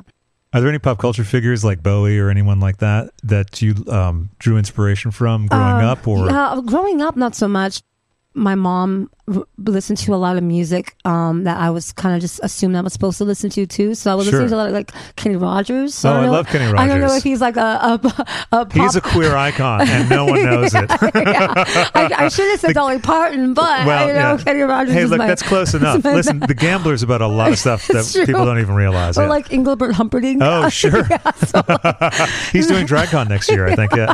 Are 0.56 0.62
there 0.62 0.70
any 0.70 0.80
pop 0.80 1.00
culture 1.00 1.26
figures 1.26 1.66
like 1.66 1.84
Bowie 1.84 2.18
or 2.18 2.30
anyone 2.30 2.62
like 2.62 2.78
that 2.78 3.10
that 3.24 3.62
you 3.62 3.76
um, 3.90 4.30
drew 4.40 4.58
inspiration 4.58 5.12
from 5.12 5.48
growing 5.48 5.84
Uh, 5.84 5.92
up? 5.92 6.08
Or 6.08 6.28
yeah, 6.28 6.62
growing 6.66 7.02
up, 7.02 7.18
not 7.18 7.36
so 7.36 7.50
much. 7.50 7.82
My 8.34 8.56
mom 8.56 9.10
r- 9.34 9.44
listen 9.58 9.96
to 9.96 10.14
a 10.14 10.18
lot 10.18 10.38
of 10.38 10.44
music 10.44 10.96
um, 11.06 11.44
that 11.46 11.58
I 11.58 11.70
was 11.70 11.92
kind 11.94 12.16
of 12.16 12.22
just 12.22 12.40
assumed 12.44 12.76
I 12.76 12.82
was 12.82 12.94
supposed 12.94 13.18
to 13.20 13.24
listen 13.26 13.50
to 13.52 13.66
too. 13.66 13.96
So 13.96 14.12
I 14.12 14.16
was 14.16 14.26
Sure. 14.28 14.34
listening 14.42 14.50
to 14.50 14.56
a 14.56 14.58
lot 14.58 14.68
of 14.68 14.74
like 14.74 14.92
Kenny 15.16 15.36
Rogers. 15.36 16.04
Oh, 16.06 16.10
don't 16.14 16.24
I 16.24 16.26
know- 16.26 16.32
love 16.32 16.48
Kenny 16.48 16.66
Rogers. 16.72 16.80
I 16.80 16.88
don't 16.88 17.02
know 17.02 17.16
if 17.16 17.24
he's 17.24 17.42
like 17.42 17.58
a 17.58 17.62
a, 17.62 17.94
a 18.52 18.66
pop. 18.66 18.74
He's 18.74 18.96
a 18.96 19.02
queer 19.02 19.36
icon, 19.36 19.82
and 19.88 20.10
no 20.10 20.26
one 20.26 20.44
knows 20.46 20.74
it. 20.76 20.86
I, 20.90 22.12
I 22.18 22.30
should 22.30 22.50
have 22.52 22.60
said 22.60 22.74
Dolly 22.74 23.00
Parton, 23.00 23.54
but 23.54 23.86
Well, 23.86 24.08
you 24.08 24.14
know 24.14 24.20
yeah. 24.34 24.38
Kenny 24.44 24.62
Rogers. 24.62 24.94
Hey, 24.94 25.02
is 25.04 25.10
look, 25.10 25.18
my- 25.20 25.28
that's 25.28 25.44
close 25.44 25.74
enough. 25.76 26.04
Listen, 26.04 26.40
The 26.40 26.54
Gambler's 26.54 27.04
about 27.04 27.22
a 27.22 27.28
lot 27.28 27.52
of 27.52 27.60
stuff 27.60 27.88
that 27.88 28.10
true. 28.12 28.26
people 28.26 28.46
don't 28.46 28.60
even 28.60 28.76
realize. 28.76 29.18
Or 29.18 29.28
like 29.28 29.52
Engelbert 29.52 29.94
Humperdinck. 29.94 30.42
Oh, 30.44 30.70
sure. 30.70 31.06
yeah, 31.10 31.32
so, 31.32 31.62
He's 32.52 32.68
doing 32.68 32.86
DragCon 32.88 33.30
next 33.30 33.50
year, 33.52 33.68
I 33.68 33.76
think. 33.76 33.94
Yeah. 33.96 34.14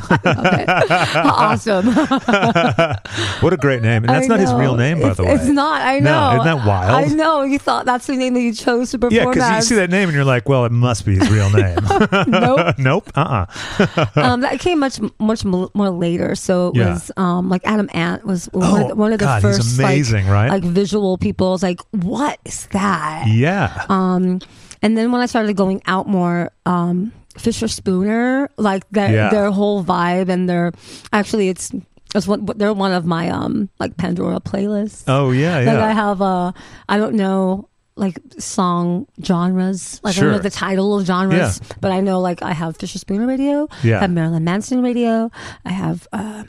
awesome. 1.25 1.87
what 3.41 3.53
a 3.53 3.57
great 3.57 3.81
name. 3.81 4.03
And 4.03 4.09
that's 4.09 4.25
I 4.25 4.27
not 4.27 4.39
his 4.39 4.53
real 4.53 4.75
name, 4.75 5.00
by 5.01 5.07
It's- 5.09 5.17
the 5.17 5.23
way. 5.23 5.33
It's 5.33 5.45
not. 5.47 5.81
I 5.81 5.99
No, 5.99 6.11
know. 6.11 6.41
isn't 6.43 6.57
that 6.57 6.65
wild? 6.67 6.91
I 7.11 7.13
know. 7.13 7.43
You 7.43 7.59
thought 7.59 7.85
that's 7.85 8.07
the 8.07 8.15
name 8.15 8.33
that 8.35 8.41
you 8.41 8.53
chose 8.53 8.91
to 8.91 8.99
perform 8.99 9.13
Yeah, 9.15 9.25
because 9.29 9.49
you 9.55 9.61
see 9.61 9.75
that 9.75 9.89
name 9.89 10.09
and 10.09 10.15
you're 10.15 10.23
like, 10.25 10.47
well, 10.47 10.65
it 10.65 10.71
must 10.71 11.05
be 11.05 11.17
his 11.17 11.29
real 11.29 11.49
name. 11.61 11.77
Nope. 12.27 12.75
nope. 12.77 13.11
Uh 13.15 13.45
uh 13.79 14.05
um, 14.15 14.41
that 14.41 14.59
came 14.59 14.79
much 14.79 14.99
much 15.19 15.43
more 15.45 15.89
later. 15.89 16.35
So 16.35 16.69
it 16.69 16.75
Yeah. 16.77 16.89
was 16.93 17.11
um, 17.17 17.49
like 17.49 17.61
Adam 17.65 17.89
Ant 17.93 18.25
was 18.25 18.45
one, 18.53 18.63
Oh, 18.63 18.81
of 18.83 18.87
the, 18.89 18.95
one 18.95 19.13
of 19.13 19.19
the 19.19 19.25
God, 19.25 19.43
he's 19.43 19.57
first 19.57 19.79
amazing, 19.79 20.25
like, 20.25 20.33
right? 20.33 20.49
like 20.49 20.63
visual 20.63 21.17
people. 21.17 21.51
Was 21.51 21.63
like, 21.63 21.81
what 21.91 22.39
is 22.45 22.67
that? 22.71 23.25
Yeah. 23.27 23.85
Um, 23.89 24.39
and 24.81 24.97
then 24.97 25.11
when 25.11 25.21
I 25.21 25.25
started 25.25 25.55
going 25.55 25.81
out 25.87 26.07
more, 26.07 26.51
um, 26.65 27.11
Fischerspooner, 27.37 28.47
like 28.57 28.83
their 28.91 29.11
Yeah. 29.11 29.29
their 29.29 29.51
whole 29.51 29.83
vibe 29.83 30.29
and 30.29 30.49
their 30.49 30.73
actually 31.13 31.49
it's 31.49 31.71
it's 32.15 32.27
one 32.27 32.45
they're 32.57 32.73
one 32.73 32.91
of 32.91 33.05
my 33.05 33.29
um 33.29 33.69
like 33.79 33.97
Pandora 33.97 34.39
playlists. 34.39 35.03
oh, 35.07 35.31
yeah, 35.31 35.59
yeah. 35.61 35.73
Like 35.73 35.81
I 35.83 35.91
have 35.93 36.21
uh 36.21 36.51
I 36.89 36.97
don't 36.97 37.15
know 37.15 37.67
like 37.95 38.17
song 38.39 39.05
genres. 39.23 39.99
Like 40.03 40.11
I 40.11 40.15
Sure. 40.15 40.23
don't 40.29 40.37
know 40.37 40.41
the 40.43 40.49
title 40.49 40.97
of 40.97 41.05
genres, 41.05 41.59
but 41.81 41.91
I 41.91 41.99
know 42.01 42.19
like 42.19 42.41
I 42.41 42.53
have 42.53 42.77
Fischerspooner 42.77 43.27
radio. 43.27 43.67
Yeah. 43.83 43.97
I 43.97 44.01
have 44.01 44.11
Marilyn 44.11 44.43
Manson 44.43 44.81
radio. 44.81 45.29
I 45.65 45.71
have 45.71 46.07
uh 46.13 46.43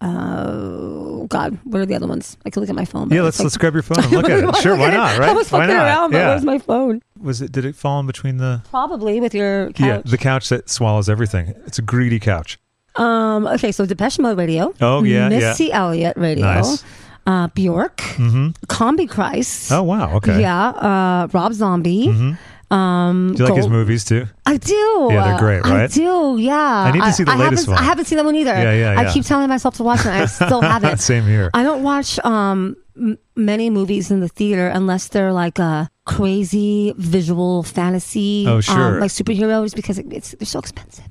uh 0.00 1.24
God, 1.28 1.58
what 1.64 1.80
are 1.80 1.86
the 1.86 1.94
other 1.94 2.06
ones? 2.06 2.36
I 2.44 2.50
can 2.50 2.60
look 2.60 2.70
at 2.70 2.76
my 2.76 2.84
phone. 2.84 3.10
Yeah, 3.10 3.22
let's 3.22 3.38
like- 3.38 3.44
let's 3.46 3.56
grab 3.56 3.72
your 3.74 3.82
phone 3.82 3.98
and 4.04 4.12
look 4.12 4.28
at 4.28 4.44
it. 4.44 4.56
Sure, 4.56 4.76
why 4.76 4.90
not? 4.90 5.18
Right? 5.18 5.30
I 5.30 5.32
was 5.32 5.48
fucking 5.48 5.74
around, 5.74 6.12
but 6.12 6.18
yeah. 6.18 6.28
where's 6.28 6.44
my 6.44 6.58
phone? 6.58 7.02
Was 7.20 7.40
it? 7.40 7.50
Did 7.52 7.64
it 7.64 7.74
fall 7.74 7.98
in 8.00 8.06
between 8.06 8.36
the? 8.36 8.62
Probably 8.70 9.20
with 9.20 9.34
your 9.34 9.72
couch. 9.72 9.80
Yeah, 9.86 10.02
the 10.04 10.18
couch 10.18 10.48
that 10.50 10.68
swallows 10.68 11.08
everything. 11.08 11.54
It's 11.66 11.78
a 11.78 11.82
greedy 11.82 12.20
couch. 12.20 12.58
Um. 12.98 13.46
Okay. 13.46 13.72
So 13.72 13.86
Depeche 13.86 14.18
Mode 14.18 14.38
radio. 14.38 14.74
Oh, 14.80 15.02
yeah, 15.02 15.28
yeah. 15.28 15.38
Missy 15.50 15.72
Elliott 15.72 16.16
radio. 16.16 16.44
Nice. 16.44 16.84
Uh, 17.26 17.48
Bjork. 17.48 17.96
Mm-hmm. 17.96 18.48
Combichrist. 18.68 19.72
Oh 19.72 19.82
wow. 19.82 20.16
Okay. 20.16 20.40
Yeah. 20.40 20.68
Uh, 20.68 21.28
Rob 21.32 21.52
Zombie. 21.52 22.06
Mhm. 22.08 22.38
Um. 22.68 23.34
Do 23.36 23.42
you 23.44 23.48
like 23.48 23.56
his 23.58 23.68
movies 23.68 24.04
too? 24.04 24.26
I 24.44 24.56
do. 24.56 25.08
Yeah, 25.10 25.24
they're 25.24 25.38
great, 25.38 25.64
I 25.64 25.82
right? 25.82 25.90
do. 25.90 26.36
Yeah. 26.38 26.54
I 26.56 26.90
need 26.90 27.02
to 27.02 27.12
see 27.12 27.22
the 27.24 27.36
latest 27.36 27.66
haven't, 27.66 27.74
one. 27.74 27.78
I 27.82 27.84
haven't 27.86 28.04
seen 28.06 28.16
that 28.16 28.24
one 28.24 28.34
either. 28.34 28.54
Yeah, 28.54 28.72
yeah, 28.94 29.00
I 29.00 29.12
keep 29.12 29.24
telling 29.24 29.48
myself 29.48 29.76
to 29.76 29.84
watch 29.84 30.00
it. 30.00 30.06
I 30.06 30.26
still 30.26 30.60
haven't. 30.74 30.98
Same 30.98 31.24
here. 31.24 31.50
I 31.54 31.62
don't 31.62 31.82
watch 31.84 32.18
um 32.24 32.76
m- 32.96 33.18
many 33.36 33.70
movies 33.70 34.10
in 34.10 34.18
the 34.20 34.28
theater 34.28 34.66
unless 34.66 35.08
they're 35.08 35.32
like 35.32 35.60
a 35.60 35.88
crazy 36.06 36.92
visual 36.96 37.62
fantasy. 37.62 38.46
Oh, 38.48 38.60
sure. 38.60 38.94
Um, 38.96 39.00
like 39.00 39.10
superheroes 39.12 39.74
because 39.74 39.98
it, 39.98 40.06
it's 40.12 40.32
they're 40.32 40.46
so 40.46 40.58
expensive. 40.58 41.06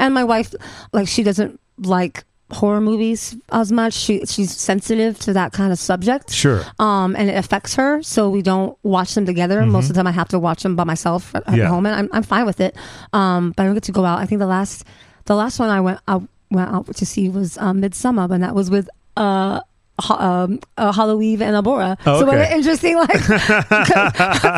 And 0.00 0.12
my 0.14 0.24
wife, 0.24 0.52
like, 0.92 1.06
she 1.06 1.22
doesn't 1.22 1.60
like 1.78 2.24
horror 2.52 2.80
movies 2.80 3.36
as 3.52 3.70
much. 3.70 3.94
She 3.94 4.26
she's 4.26 4.50
sensitive 4.56 5.16
to 5.20 5.32
that 5.34 5.52
kind 5.52 5.70
of 5.72 5.78
subject. 5.78 6.32
Sure. 6.32 6.64
Um, 6.80 7.14
and 7.14 7.30
it 7.30 7.36
affects 7.36 7.76
her, 7.76 8.02
so 8.02 8.28
we 8.28 8.42
don't 8.42 8.76
watch 8.82 9.14
them 9.14 9.24
together. 9.24 9.64
Most 9.64 9.84
of 9.84 9.94
the 9.94 9.98
time, 10.00 10.08
I 10.08 10.10
have 10.12 10.28
to 10.30 10.38
watch 10.40 10.64
them 10.64 10.74
by 10.74 10.82
myself 10.82 11.32
at, 11.34 11.46
Mm-hmm. 11.46 11.58
Yeah. 11.58 11.68
home, 11.68 11.86
and 11.86 11.94
I'm 11.94 12.08
I'm 12.12 12.24
fine 12.24 12.46
with 12.46 12.60
it. 12.60 12.74
Um, 13.12 13.52
but 13.56 13.62
I 13.62 13.66
don't 13.66 13.74
get 13.74 13.84
to 13.84 13.92
go 13.92 14.04
out. 14.04 14.18
I 14.18 14.26
think 14.26 14.40
the 14.40 14.46
last 14.46 14.84
the 15.26 15.36
last 15.36 15.60
one 15.60 15.70
I 15.70 15.80
went 15.80 16.00
I 16.08 16.16
went 16.50 16.70
out 16.74 16.92
to 16.96 17.06
see 17.06 17.28
was 17.28 17.56
um, 17.58 17.78
Midsummer, 17.80 18.26
and 18.32 18.42
that 18.42 18.54
was 18.56 18.68
with 18.70 18.88
uh. 19.16 19.60
Um, 20.08 20.60
uh, 20.78 20.92
Halloween 20.92 21.42
and 21.42 21.54
Abora. 21.54 21.98
Oh, 22.06 22.20
So 22.20 22.24
what 22.26 22.38
an 22.38 22.50
interesting 22.56 22.96
like 22.96 23.10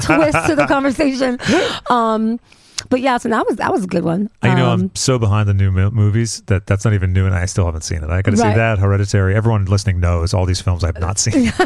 twist 0.07 0.47
to 0.47 0.55
the 0.55 0.67
conversation. 0.69 1.37
Um, 1.91 2.39
but 2.89 3.01
yeah, 3.01 3.17
so 3.19 3.29
that 3.29 3.47
was 3.47 3.57
that 3.57 3.73
was 3.73 3.85
a 3.85 3.87
good 3.87 4.05
one. 4.05 4.29
I 4.43 4.55
know 4.55 4.71
Um, 4.71 4.81
I'm 4.81 4.97
so 4.97 5.19
behind 5.19 5.49
the 5.49 5.55
new 5.55 5.71
movies 5.91 6.43
that 6.47 6.67
that's 6.67 6.85
not 6.85 6.95
even 6.95 7.13
new, 7.13 7.27
and 7.27 7.35
I 7.35 7.47
still 7.47 7.65
haven't 7.65 7.83
seen 7.83 7.99
it. 8.03 8.11
I 8.11 8.23
got 8.23 8.31
to 8.33 8.37
see 8.37 8.43
that 8.43 8.79
Hereditary. 8.79 9.35
Everyone 9.35 9.65
listening 9.67 10.01
knows 10.01 10.35
all 10.35 10.47
these 10.47 10.61
films 10.61 10.85
I've 10.85 10.99
not 11.01 11.19
seen. 11.19 11.49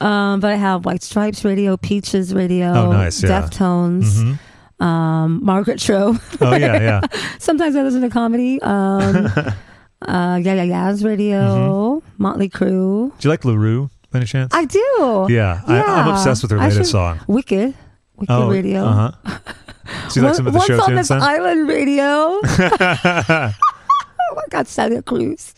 um, 0.00 0.40
but 0.40 0.50
I 0.52 0.56
have 0.56 0.84
White 0.84 1.02
Stripes 1.02 1.44
Radio, 1.44 1.76
Peaches 1.76 2.34
Radio, 2.34 2.72
Oh, 2.72 2.92
nice, 2.92 3.22
yeah. 3.22 3.42
Deftones, 3.42 4.38
Mhm. 4.80 4.84
um, 4.84 5.40
Margaret 5.44 5.78
Cho. 5.78 6.16
Oh 6.40 6.56
yeah, 6.56 6.80
yeah. 6.80 7.00
Sometimes 7.38 7.76
I 7.76 7.82
listen 7.82 8.02
to 8.02 8.10
comedy. 8.10 8.60
Um, 8.62 9.26
uh, 10.06 10.38
yeah, 10.42 10.54
yeah, 10.54 10.62
Yeah's 10.62 11.02
Radio, 11.04 11.40
Mm-hmm. 11.40 12.22
Motley 12.22 12.48
Crue. 12.50 13.10
Do 13.18 13.28
you 13.28 13.30
like 13.30 13.44
Larue 13.44 13.88
by 14.10 14.18
any 14.18 14.26
chance? 14.26 14.52
I 14.54 14.64
do. 14.66 15.26
yeah, 15.30 15.62
I, 15.66 15.82
I'm 15.82 16.08
obsessed 16.08 16.42
with 16.42 16.50
her 16.50 16.58
latest 16.58 16.76
should- 16.78 16.86
song. 16.86 17.20
Wicked. 17.26 17.74
Wicked 18.16 18.32
Oh, 18.32 18.50
Radio. 18.50 18.84
Uh 18.86 19.10
huh. 19.24 19.38
Do 20.12 20.20
you 20.20 20.26
like 20.26 20.34
some 20.34 20.46
of 20.48 20.52
the 20.52 20.58
Once 20.58 20.66
show 20.68 20.82
on 20.82 20.94
this 20.96 21.08
then? 21.08 21.22
island 21.22 21.68
radio. 21.68 21.94
oh 22.42 23.52
my 24.34 24.42
God, 24.50 24.66
Celia 24.66 25.02
Cruz. 25.02 25.54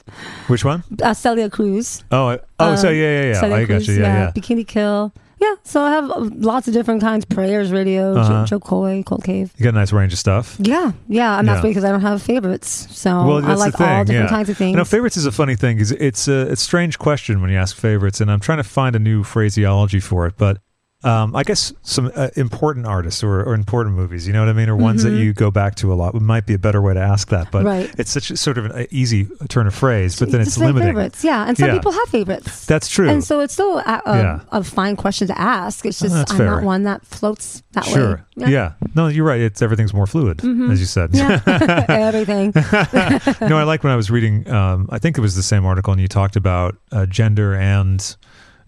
Which 0.49 0.65
one? 0.65 0.85
Uh, 1.03 1.15
Celia 1.15 1.49
Cruz. 1.51 2.05
Oh, 2.13 2.29
I, 2.29 2.39
oh, 2.61 2.77
so 2.77 2.89
Um, 2.89 2.95
yeah, 2.95 3.01
yeah, 3.01 3.23
yeah. 3.33 3.41
Celia 3.41 3.57
I 3.57 3.65
got 3.65 3.87
you. 3.89 3.95
Yeah, 3.95 4.01
yeah. 4.01 4.33
Bikini 4.33 4.67
Kill. 4.67 5.13
Yeah, 5.41 5.55
so 5.63 5.81
I 5.83 5.91
have 5.93 6.11
uh, 6.11 6.29
lots 6.35 6.67
of 6.67 6.75
different 6.75 7.01
kinds. 7.01 7.25
Prayers 7.25 7.71
Radio, 7.71 8.17
Uh-huh. 8.17 8.45
Joe, 8.45 8.59
Coy, 8.59 9.03
Cold 9.07 9.23
Cave. 9.23 9.53
You 9.57 9.65
got 9.65 9.71
a 9.71 9.79
nice 9.79 9.93
range 9.93 10.13
of 10.13 10.19
stuff. 10.19 10.57
Yeah, 10.59 10.93
yeah, 11.09 11.39
and 11.39 11.47
that's 11.49 11.63
Yeah. 11.63 11.71
because 11.71 11.85
I 11.85 11.91
don't 11.91 12.01
have 12.03 12.21
favorites. 12.23 12.89
So 12.91 13.25
well, 13.25 13.45
I 13.47 13.55
like 13.55 13.81
all 13.81 14.05
different 14.05 14.11
yeah. 14.11 14.29
kinds 14.29 14.49
of 14.49 14.57
things. 14.59 14.73
You 14.73 14.77
know, 14.79 14.85
favorites 14.85 15.17
is 15.17 15.27
a 15.27 15.33
funny 15.33 15.55
thing. 15.55 15.79
Is 15.79 15.93
it's 15.93 16.27
a 16.29 16.51
it's 16.51 16.61
a 16.63 16.65
strange 16.65 16.99
question 16.99 17.41
when 17.41 17.51
you 17.51 17.57
ask 17.57 17.77
favorites, 17.77 18.21
and 18.21 18.31
I'm 18.31 18.41
trying 18.41 18.59
to 18.59 18.65
find 18.65 18.97
a 18.97 18.99
new 18.99 19.23
phraseology 19.23 20.01
for 20.01 20.27
it. 20.27 20.35
But 20.37 20.59
um, 21.05 21.37
I 21.37 21.45
guess 21.45 21.73
some 21.83 22.11
uh, 22.17 22.29
important 22.35 22.85
artists 22.87 23.23
or, 23.23 23.43
or 23.45 23.55
important 23.55 23.95
movies, 23.95 24.27
you 24.27 24.33
know 24.33 24.41
what 24.41 24.49
I 24.49 24.53
mean, 24.53 24.69
or 24.69 24.75
ones 24.75 25.05
that 25.05 25.11
Mhm. 25.13 25.21
you 25.23 25.33
go 25.33 25.49
back 25.51 25.77
to 25.77 25.93
a 25.93 25.95
lot. 25.95 26.15
It 26.17 26.21
might 26.23 26.45
be 26.45 26.55
a 26.55 26.59
better 26.59 26.83
way 26.83 26.93
to 26.95 27.01
ask 27.01 27.29
that, 27.29 27.53
but 27.53 27.65
Right. 27.65 27.89
it's 27.99 28.11
such 28.11 28.33
a, 28.33 28.37
sort 28.37 28.59
of 28.59 28.65
an 28.67 28.87
easy 28.91 29.29
turn 29.49 29.69
of 29.69 29.75
phrase. 29.77 30.19
But 30.19 30.33
then 30.33 30.41
it's 30.41 30.59
limiting. 30.59 30.89
favorites. 30.89 31.23
Yeah, 31.23 31.47
and 31.47 31.57
some 31.57 31.69
Yeah. 31.69 31.75
people 31.75 31.93
have 31.93 32.09
favorites. 32.09 32.67
That's 32.67 32.89
true. 32.89 33.09
And 33.09 33.23
so 33.23 33.39
it's 33.41 33.53
still 33.53 33.79
a, 33.79 34.03
a, 34.07 34.17
Yeah. 34.19 34.41
a 34.51 34.65
fine 34.65 34.97
question 34.97 35.29
to 35.29 35.39
ask. 35.41 35.87
It's 35.87 36.01
just 36.01 36.15
that's 36.15 36.33
I'm 36.33 36.39
fair. 36.39 36.47
not 36.51 36.63
one 36.65 36.83
that 36.83 37.07
floats 37.07 37.63
that 37.75 37.85
sure. 37.85 38.25
way. 38.37 38.51
Yeah. 38.51 38.73
No, 38.97 39.07
you're 39.07 39.25
right. 39.25 39.41
It's 39.41 39.63
everything's 39.63 39.95
more 39.95 40.07
fluid, 40.09 40.39
Mhm. 40.39 40.71
as 40.73 40.81
you 40.81 40.87
said. 40.87 41.11
Yeah, 41.13 41.41
everything. 41.89 42.53
no, 43.49 43.57
I 43.57 43.63
like 43.63 43.85
when 43.85 43.93
I 43.93 43.97
was 43.97 44.11
reading. 44.11 44.49
Um, 44.51 44.89
I 44.91 44.99
think 44.99 45.17
it 45.17 45.21
was 45.21 45.37
the 45.37 45.43
same 45.45 45.65
article, 45.65 45.93
and 45.93 46.01
you 46.03 46.09
talked 46.09 46.35
about 46.37 46.77
uh, 46.91 47.07
gender 47.07 47.55
and 47.55 48.17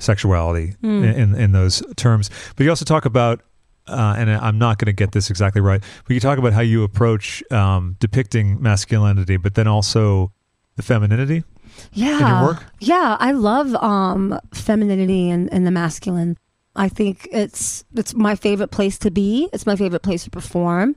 sexuality 0.01 0.75
Hmm. 0.81 1.05
in, 1.05 1.35
in 1.35 1.53
those 1.53 1.83
terms. 1.97 2.31
But 2.57 2.65
you 2.65 2.71
also 2.71 2.85
talk 2.85 3.05
about, 3.05 3.41
uh, 3.87 4.15
and 4.19 4.31
I'm 4.31 4.59
not 4.59 4.79
going 4.79 4.87
to 4.87 4.93
get 4.93 5.13
this 5.13 5.31
exactly 5.31 5.61
right, 5.61 5.83
but 6.07 6.15
you 6.15 6.21
talk 6.21 6.39
about 6.39 6.53
how 6.53 6.61
you 6.63 6.83
approach 6.83 7.43
um, 7.53 7.97
depicting 8.01 8.61
masculinity, 8.61 9.37
but 9.37 9.55
then 9.55 9.67
also 9.69 10.33
the 10.77 10.83
femininity. 10.83 11.45
Yeah. 11.93 12.45
work? 12.45 12.65
Yeah, 12.81 13.17
I 13.21 13.31
love 13.33 13.75
um 13.77 14.39
femininity 14.53 15.31
and, 15.31 15.53
and 15.53 15.67
the 15.67 15.71
masculine. 15.71 16.37
I 16.77 16.89
think 16.89 17.29
it's 17.33 17.85
it's 17.95 18.13
my 18.15 18.35
favorite 18.35 18.71
place 18.71 18.99
to 18.99 19.11
be. 19.11 19.49
It's 19.53 19.67
my 19.67 19.77
favorite 19.77 20.03
place 20.03 20.25
to 20.25 20.31
perform. 20.31 20.97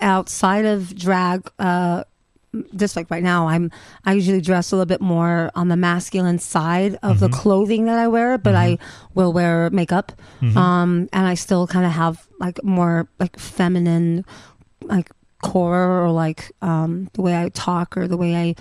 Outside 0.00 0.64
of 0.64 0.94
drag, 0.96 1.50
uh 1.58 2.04
just 2.76 2.96
like 2.96 3.10
right 3.10 3.22
now, 3.22 3.48
I'm 3.48 3.70
I 4.04 4.12
usually 4.12 4.40
dress 4.40 4.72
a 4.72 4.76
little 4.76 4.86
bit 4.86 5.00
more 5.00 5.50
on 5.54 5.68
the 5.68 5.76
masculine 5.76 6.38
side 6.38 6.98
of 7.02 7.20
the 7.20 7.28
Mhm. 7.28 7.32
clothing 7.32 7.84
that 7.86 7.98
I 7.98 8.08
wear, 8.08 8.36
but 8.38 8.54
I 8.54 8.78
will 9.14 9.32
wear 9.32 9.70
makeup. 9.70 10.12
Mhm. 10.40 10.56
Um 10.56 11.08
and 11.12 11.26
I 11.26 11.34
still 11.34 11.66
kind 11.66 11.86
of 11.86 11.92
have 11.92 12.26
like 12.40 12.62
more 12.64 13.08
like 13.18 13.38
feminine 13.38 14.24
like 14.84 15.10
core 15.42 16.04
or 16.04 16.10
like 16.10 16.52
um 16.62 17.08
the 17.14 17.22
way 17.22 17.36
I 17.36 17.48
talk 17.48 17.96
or 17.96 18.06
the 18.06 18.16
way 18.16 18.36
I 18.36 18.54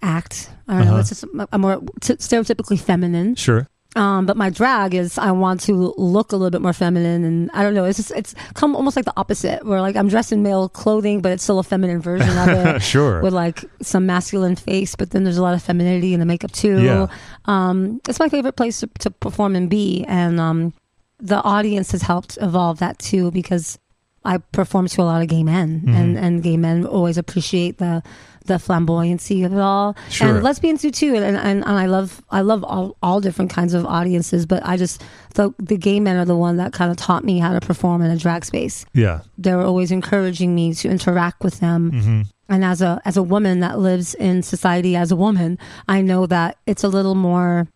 act. 0.00 0.50
I 0.66 0.76
don't 0.78 0.84
know. 0.86 0.90
Uh-huh. 0.92 1.00
It's 1.00 1.08
just 1.10 1.24
I'm 1.52 1.60
more 1.60 1.80
t- 2.00 2.14
stereotypically 2.16 2.78
feminine. 2.80 3.34
Sure. 3.34 3.68
Um, 3.96 4.26
but 4.26 4.36
my 4.36 4.50
drag 4.50 4.94
is 4.94 5.16
I 5.16 5.30
want 5.30 5.60
to 5.62 5.94
look 5.96 6.32
a 6.32 6.36
little 6.36 6.50
bit 6.50 6.60
more 6.60 6.74
feminine, 6.74 7.24
and 7.24 7.50
I 7.52 7.62
don't 7.62 7.74
know. 7.74 7.84
It's 7.84 7.96
just 7.96 8.10
it's 8.12 8.34
come 8.54 8.76
almost 8.76 8.96
like 8.96 9.06
the 9.06 9.14
opposite, 9.16 9.64
where 9.64 9.80
like 9.80 9.96
I'm 9.96 10.08
dressed 10.08 10.30
in 10.30 10.42
male 10.42 10.68
clothing, 10.68 11.22
but 11.22 11.32
it's 11.32 11.42
still 11.42 11.58
a 11.58 11.62
feminine 11.62 12.00
version 12.00 12.36
of 12.36 12.48
it. 12.48 12.82
sure. 12.82 13.22
With 13.22 13.32
like 13.32 13.64
some 13.80 14.04
masculine 14.04 14.56
face, 14.56 14.94
but 14.94 15.10
then 15.10 15.24
there's 15.24 15.38
a 15.38 15.42
lot 15.42 15.54
of 15.54 15.62
femininity 15.62 16.12
in 16.12 16.20
the 16.20 16.26
makeup 16.26 16.52
too. 16.52 16.82
Yeah. 16.82 17.06
Um, 17.46 18.00
it's 18.06 18.20
my 18.20 18.28
favorite 18.28 18.56
place 18.56 18.80
to, 18.80 18.90
to 19.00 19.10
perform 19.10 19.56
and 19.56 19.70
be, 19.70 20.04
and 20.06 20.38
um, 20.38 20.74
the 21.18 21.42
audience 21.42 21.92
has 21.92 22.02
helped 22.02 22.36
evolve 22.40 22.80
that 22.80 22.98
too 22.98 23.30
because 23.30 23.78
I 24.24 24.38
perform 24.38 24.88
to 24.88 25.02
a 25.02 25.04
lot 25.04 25.22
of 25.22 25.28
gay 25.28 25.42
men, 25.42 25.80
Mm-hmm. 25.80 25.94
and 25.94 26.18
and 26.18 26.42
gay 26.42 26.56
men 26.56 26.84
always 26.86 27.18
appreciate 27.18 27.78
the 27.78 28.02
the 28.46 28.54
flamboyancy 28.54 29.44
of 29.44 29.52
it 29.52 29.58
all, 29.60 29.94
Sure. 30.08 30.28
and 30.36 30.42
lesbians 30.42 30.80
do 30.80 30.90
too. 30.90 31.14
And, 31.14 31.36
and 31.36 31.64
and 31.64 31.78
I 31.78 31.86
love 31.86 32.22
I 32.30 32.40
love 32.40 32.64
all 32.64 32.96
all 33.02 33.20
different 33.20 33.50
kinds 33.50 33.74
of 33.74 33.84
audiences, 33.84 34.46
but 34.46 34.64
I 34.64 34.76
just 34.76 35.02
the 35.34 35.52
the 35.58 35.76
gay 35.76 36.00
men 36.00 36.16
are 36.16 36.24
the 36.24 36.36
one 36.36 36.56
that 36.56 36.72
kind 36.72 36.90
of 36.90 36.96
taught 36.96 37.24
me 37.24 37.38
how 37.38 37.52
to 37.52 37.60
perform 37.60 38.00
in 38.02 38.10
a 38.10 38.16
drag 38.16 38.44
space. 38.44 38.84
Yeah. 38.94 39.20
They 39.36 39.54
were 39.54 39.64
always 39.64 39.90
encouraging 39.90 40.54
me 40.54 40.72
to 40.74 40.88
interact 40.88 41.44
with 41.44 41.60
them. 41.60 41.90
Mm-hmm. 41.92 42.20
And 42.50 42.64
as 42.64 42.80
a 42.80 43.00
as 43.04 43.16
a 43.18 43.22
woman 43.22 43.60
that 43.60 43.78
lives 43.78 44.14
in 44.14 44.42
society 44.42 44.96
as 44.96 45.12
a 45.12 45.16
woman, 45.16 45.58
I 45.86 46.00
know 46.00 46.26
that 46.26 46.56
it's 46.66 46.82
a 46.84 46.88
little 46.88 47.14
more 47.14 47.68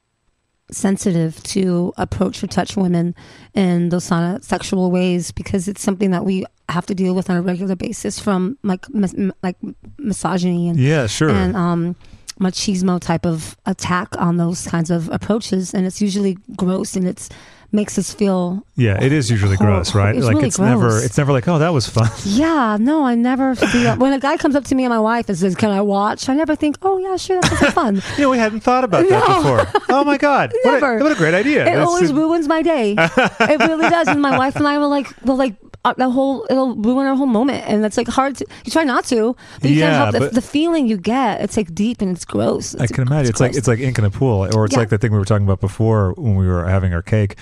sensitive 0.73 1.43
to 1.45 1.93
approach 1.97 2.43
or 2.43 2.47
touch 2.47 2.77
women 2.77 3.15
in 3.55 3.91
those 3.91 4.05
sexual 4.41 4.91
ways 4.91 5.31
because 5.33 5.69
it's 5.69 5.83
something 5.83 6.11
that 6.11 6.25
we 6.25 6.45
have 6.69 6.87
to 6.87 6.95
deal 6.95 7.15
with 7.15 7.29
on 7.31 7.37
a 7.37 7.43
regular 7.43 7.77
basis 7.77 8.19
from 8.19 8.57
like 8.63 8.89
mis- 8.95 9.15
like 9.43 9.57
misogyny 9.99 10.69
and 10.69 10.79
Yeah, 10.79 11.07
sure. 11.07 11.31
and 11.31 11.55
um 11.57 11.97
machismo 12.41 12.99
type 12.99 13.27
of 13.27 13.57
attack 13.67 14.09
on 14.19 14.37
those 14.39 14.67
kinds 14.67 14.91
of 14.91 15.09
approaches 15.11 15.75
and 15.75 15.87
it's 15.87 16.01
usually 16.01 16.37
gross 16.57 16.97
and 16.97 17.07
it's 17.07 17.29
makes 17.73 17.97
us 17.99 18.13
feel 18.13 18.65
yeah, 18.77 19.03
it 19.03 19.13
is 19.13 19.31
usually 19.31 19.57
hor- 19.57 19.67
gross, 19.67 19.95
right? 19.95 20.15
it's 20.15 20.27
like 20.27 20.37
really 20.37 20.49
it's 20.49 20.59
never 20.59 20.99
it's 21.03 21.17
never 21.19 21.33
like, 21.33 21.49
"Oh, 21.49 21.59
that 21.59 21.71
was 21.73 21.89
fun." 21.89 22.11
yeah, 22.25 22.77
no, 22.79 23.05
I 23.05 23.15
never 23.15 23.55
feel 23.55 23.97
when 23.97 24.13
a 24.13 24.19
guy 24.21 24.37
comes 24.37 24.55
up 24.55 24.65
to 24.65 24.75
me 24.75 24.85
and 24.85 24.91
my 24.91 24.99
wife 25.01 25.29
and 25.29 25.39
says, 25.39 25.55
"Can 25.55 25.71
I 25.71 25.81
watch?" 25.81 26.29
I 26.29 26.35
never 26.35 26.55
think, 26.55 26.77
"Oh 26.83 26.99
yeah, 26.99 27.17
sure, 27.17 27.41
that 27.41 27.59
sounds 27.59 27.73
fun." 27.75 27.95
you 28.17 28.23
know, 28.23 28.31
we 28.31 28.39
hadn't 28.39 28.61
thought 28.61 28.85
about 28.85 29.09
that 29.09 29.29
No. 29.29 29.37
before. 29.43 29.83
Oh 29.95 30.05
my 30.05 30.17
god. 30.17 30.53
What 30.63 30.83
a, 30.83 30.99
what 31.03 31.13
a 31.13 31.15
great 31.15 31.35
idea. 31.35 31.63
It 31.63 31.65
That's- 31.67 31.87
always 31.87 32.13
ruins 32.15 32.49
my 32.49 32.63
day. 32.63 32.95
it 32.99 33.61
really 33.61 33.89
does. 33.91 34.09
And 34.09 34.23
my 34.23 34.39
wife 34.39 34.57
and 34.57 34.67
I 34.67 34.79
will 34.79 34.89
like, 34.89 35.07
will 35.25 35.37
like. 35.37 35.55
Uh, 35.85 35.93
the 35.97 36.09
whole 36.09 36.47
it'll 36.49 36.77
ruin 36.77 37.07
our 37.07 37.17
whole 37.17 37.27
moment, 37.27 37.65
and 37.67 37.85
it's 37.85 37.97
like 37.97 38.07
hard 38.07 38.37
to. 38.37 38.47
You 38.65 38.71
try 38.71 38.85
not 38.85 39.05
to, 39.07 39.35
but 39.61 39.71
you 39.71 39.79
Yeah, 39.79 39.91
can't 40.05 40.15
help 40.15 40.31
the, 40.31 40.41
the 40.41 40.47
feeling 40.47 40.87
you 40.87 40.97
get. 40.97 41.41
It's 41.41 41.57
like 41.57 41.75
deep 41.75 42.01
and 42.01 42.15
it's 42.15 42.25
gross. 42.25 42.77
I 42.77 42.87
can 42.87 43.05
imagine. 43.07 43.31
It's, 43.31 43.41
like 43.41 43.57
it's 43.57 43.67
like 43.67 43.81
ink 43.81 43.99
in 43.99 44.05
a 44.05 44.11
pool, 44.11 44.49
or 44.55 44.65
it's 44.65 44.75
Yeah. 44.75 44.79
like 44.79 44.91
the 44.91 44.99
thing 44.99 45.11
we 45.11 45.19
were 45.19 45.25
talking 45.25 45.45
about 45.47 45.61
before 45.61 46.13
when 46.17 46.37
we 46.37 46.47
were 46.47 46.65
having 46.69 46.95
our 46.95 47.03
cake. 47.03 47.37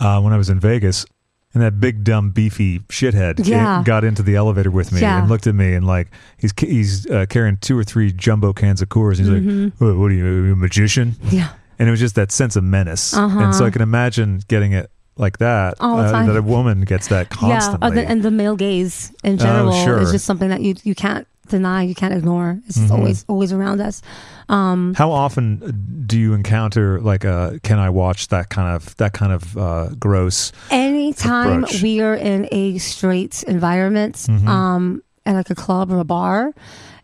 Uh, 0.00 0.20
when 0.20 0.32
I 0.32 0.36
was 0.36 0.50
in 0.50 0.58
Vegas, 0.58 1.06
and 1.54 1.62
that 1.62 1.78
big 1.78 2.02
dumb 2.02 2.30
beefy 2.30 2.80
shithead 2.88 3.46
Yeah. 3.46 3.82
got 3.84 4.02
into 4.02 4.24
the 4.24 4.34
elevator 4.34 4.72
with 4.72 4.90
me 4.90 5.00
Yeah. 5.00 5.20
and 5.20 5.28
looked 5.30 5.46
at 5.46 5.54
me 5.54 5.74
and 5.74 5.86
like 5.86 6.08
he's 6.36 6.52
he's 6.58 7.08
uh, 7.08 7.26
carrying 7.28 7.58
two 7.58 7.78
or 7.78 7.84
three 7.84 8.10
jumbo 8.12 8.52
cans 8.52 8.82
of 8.82 8.88
Coors. 8.88 9.18
He's 9.18 9.28
Mm-hmm. 9.28 9.64
like, 9.66 9.72
what, 9.78 9.96
"What 9.96 10.10
are 10.10 10.14
you, 10.14 10.26
are 10.26 10.46
you 10.46 10.52
a 10.54 10.56
magician?" 10.56 11.14
yeah. 11.30 11.50
And 11.78 11.86
it 11.88 11.90
was 11.92 12.00
just 12.00 12.16
that 12.16 12.32
sense 12.32 12.56
of 12.56 12.64
menace. 12.64 13.14
Uh-huh. 13.16 13.38
And 13.38 13.54
so 13.54 13.64
I 13.66 13.70
can 13.70 13.82
imagine 13.82 14.40
getting 14.48 14.72
it 14.72 14.90
like 15.16 15.38
that. 15.38 15.74
All 15.80 15.96
the 15.98 16.04
uh, 16.16 16.26
that 16.26 16.36
a 16.36 16.42
woman 16.42 16.82
gets 16.82 17.08
that 17.08 17.28
Yeah, 17.42 17.60
constantly. 17.60 17.88
uh, 17.88 17.94
the, 17.94 18.08
and 18.08 18.22
the 18.22 18.30
male 18.30 18.56
gaze 18.56 19.12
in 19.22 19.34
Oh, 19.34 19.36
general 19.36 19.84
sure. 19.84 19.98
is 20.00 20.10
just 20.12 20.24
something 20.24 20.48
that 20.48 20.60
you 20.62 20.74
you 20.84 20.94
can't 20.94 21.26
deny, 21.48 21.82
you 21.82 21.94
can't 21.94 22.14
ignore. 22.14 22.58
It's 22.66 22.78
Mhm. 22.78 22.90
always 22.90 23.24
always 23.28 23.52
around 23.52 23.80
us. 23.80 24.02
Um, 24.48 24.94
How 24.94 25.10
often 25.12 26.04
do 26.06 26.18
you 26.18 26.32
encounter 26.34 27.00
like 27.00 27.24
a 27.24 27.60
can 27.62 27.78
I 27.78 27.90
watch 27.90 28.28
that 28.28 28.48
kind 28.50 28.74
of 28.74 28.96
that 28.96 29.12
kind 29.12 29.32
of 29.32 29.56
uh, 29.56 29.88
gross? 29.98 30.52
anytime 30.70 31.64
Approach. 31.64 31.82
we 31.82 32.00
are 32.00 32.14
in 32.14 32.48
a 32.50 32.78
straight 32.78 33.42
environment, 33.44 34.16
Mhm. 34.28 34.48
um, 34.48 35.02
at 35.26 35.34
like 35.34 35.50
a 35.50 35.54
club 35.54 35.90
or 35.92 35.98
a 36.00 36.04
bar, 36.04 36.52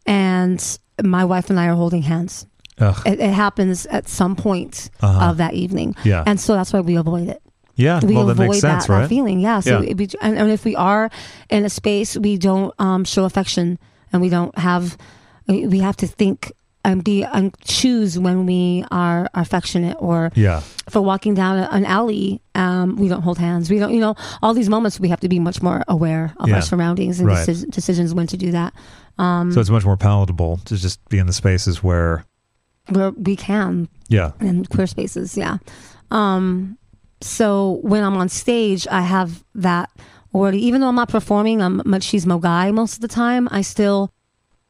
and 0.06 0.78
my 1.02 1.24
wife 1.24 1.50
and 1.50 1.58
I 1.58 1.66
are 1.68 1.74
holding 1.74 2.02
hands, 2.02 2.46
it, 3.06 3.20
it 3.20 3.32
happens 3.32 3.86
at 3.86 4.08
some 4.08 4.36
point 4.36 4.90
Uh-huh. 5.00 5.30
of 5.30 5.36
that 5.38 5.54
evening, 5.54 5.94
yeah, 6.04 6.24
and 6.26 6.38
so 6.40 6.54
that's 6.54 6.72
why 6.72 6.80
we 6.80 6.96
avoid 6.96 7.28
it. 7.28 7.42
Yeah. 7.80 8.00
we 8.04 8.14
well, 8.14 8.26
that 8.26 8.32
avoid 8.32 8.48
makes 8.50 8.60
sense, 8.60 8.86
that, 8.86 8.92
right? 8.92 9.08
feeling. 9.08 9.40
Yeah. 9.40 9.60
So 9.60 9.80
Yeah. 9.80 9.94
we, 9.94 10.08
and, 10.20 10.38
and 10.38 10.50
if 10.50 10.64
we 10.64 10.76
are 10.76 11.10
in 11.48 11.64
a 11.64 11.70
space, 11.70 12.16
we 12.16 12.36
don't 12.38 12.72
um, 12.78 13.04
show 13.04 13.24
affection, 13.24 13.78
and 14.12 14.22
we 14.22 14.28
don't 14.28 14.56
have. 14.58 14.96
We 15.48 15.80
have 15.80 15.96
to 15.96 16.06
think 16.06 16.52
and 16.84 17.02
be 17.04 17.24
and 17.24 17.52
choose 17.60 18.18
when 18.18 18.46
we 18.46 18.84
are 18.90 19.28
affectionate, 19.34 19.96
or 20.00 20.30
yeah, 20.34 20.62
if 20.86 20.94
we're 20.94 21.00
walking 21.02 21.34
down 21.34 21.58
an 21.58 21.84
alley, 21.84 22.40
um, 22.54 22.96
we 22.96 23.08
don't 23.08 23.22
hold 23.22 23.38
hands. 23.38 23.68
We 23.68 23.78
don't, 23.78 23.92
you 23.92 24.00
know, 24.00 24.14
all 24.42 24.54
these 24.54 24.68
moments 24.70 25.00
we 25.00 25.08
have 25.08 25.20
to 25.20 25.28
be 25.28 25.38
much 25.38 25.60
more 25.60 25.82
aware 25.88 26.32
of 26.38 26.48
Yeah. 26.48 26.56
our 26.56 26.62
surroundings 26.62 27.18
and 27.20 27.28
Right. 27.28 27.46
deci- 27.48 27.68
decisions 27.70 28.14
when 28.14 28.26
to 28.28 28.36
do 28.36 28.52
that. 28.52 28.72
Um, 29.18 29.52
so 29.52 29.60
it's 29.60 29.68
much 29.70 29.84
more 29.84 29.96
palatable 29.98 30.58
to 30.66 30.76
just 30.76 31.06
be 31.10 31.18
in 31.18 31.26
the 31.26 31.32
spaces 31.34 31.82
where, 31.82 32.24
where 32.88 33.10
we 33.10 33.36
can 33.36 33.88
yeah, 34.08 34.32
in 34.40 34.64
queer 34.64 34.86
spaces 34.86 35.36
yeah 35.36 35.58
um 36.10 36.78
so 37.20 37.80
when 37.82 38.02
i'm 38.02 38.16
on 38.16 38.28
stage 38.28 38.86
i 38.90 39.00
have 39.02 39.44
that 39.54 39.90
already 40.34 40.64
even 40.64 40.80
though 40.80 40.88
i'm 40.88 40.94
not 40.94 41.08
performing 41.08 41.60
i'm 41.60 41.80
machismo 41.82 42.40
guy 42.40 42.70
most 42.70 42.94
of 42.94 43.00
the 43.00 43.08
time 43.08 43.48
i 43.50 43.60
still 43.60 44.12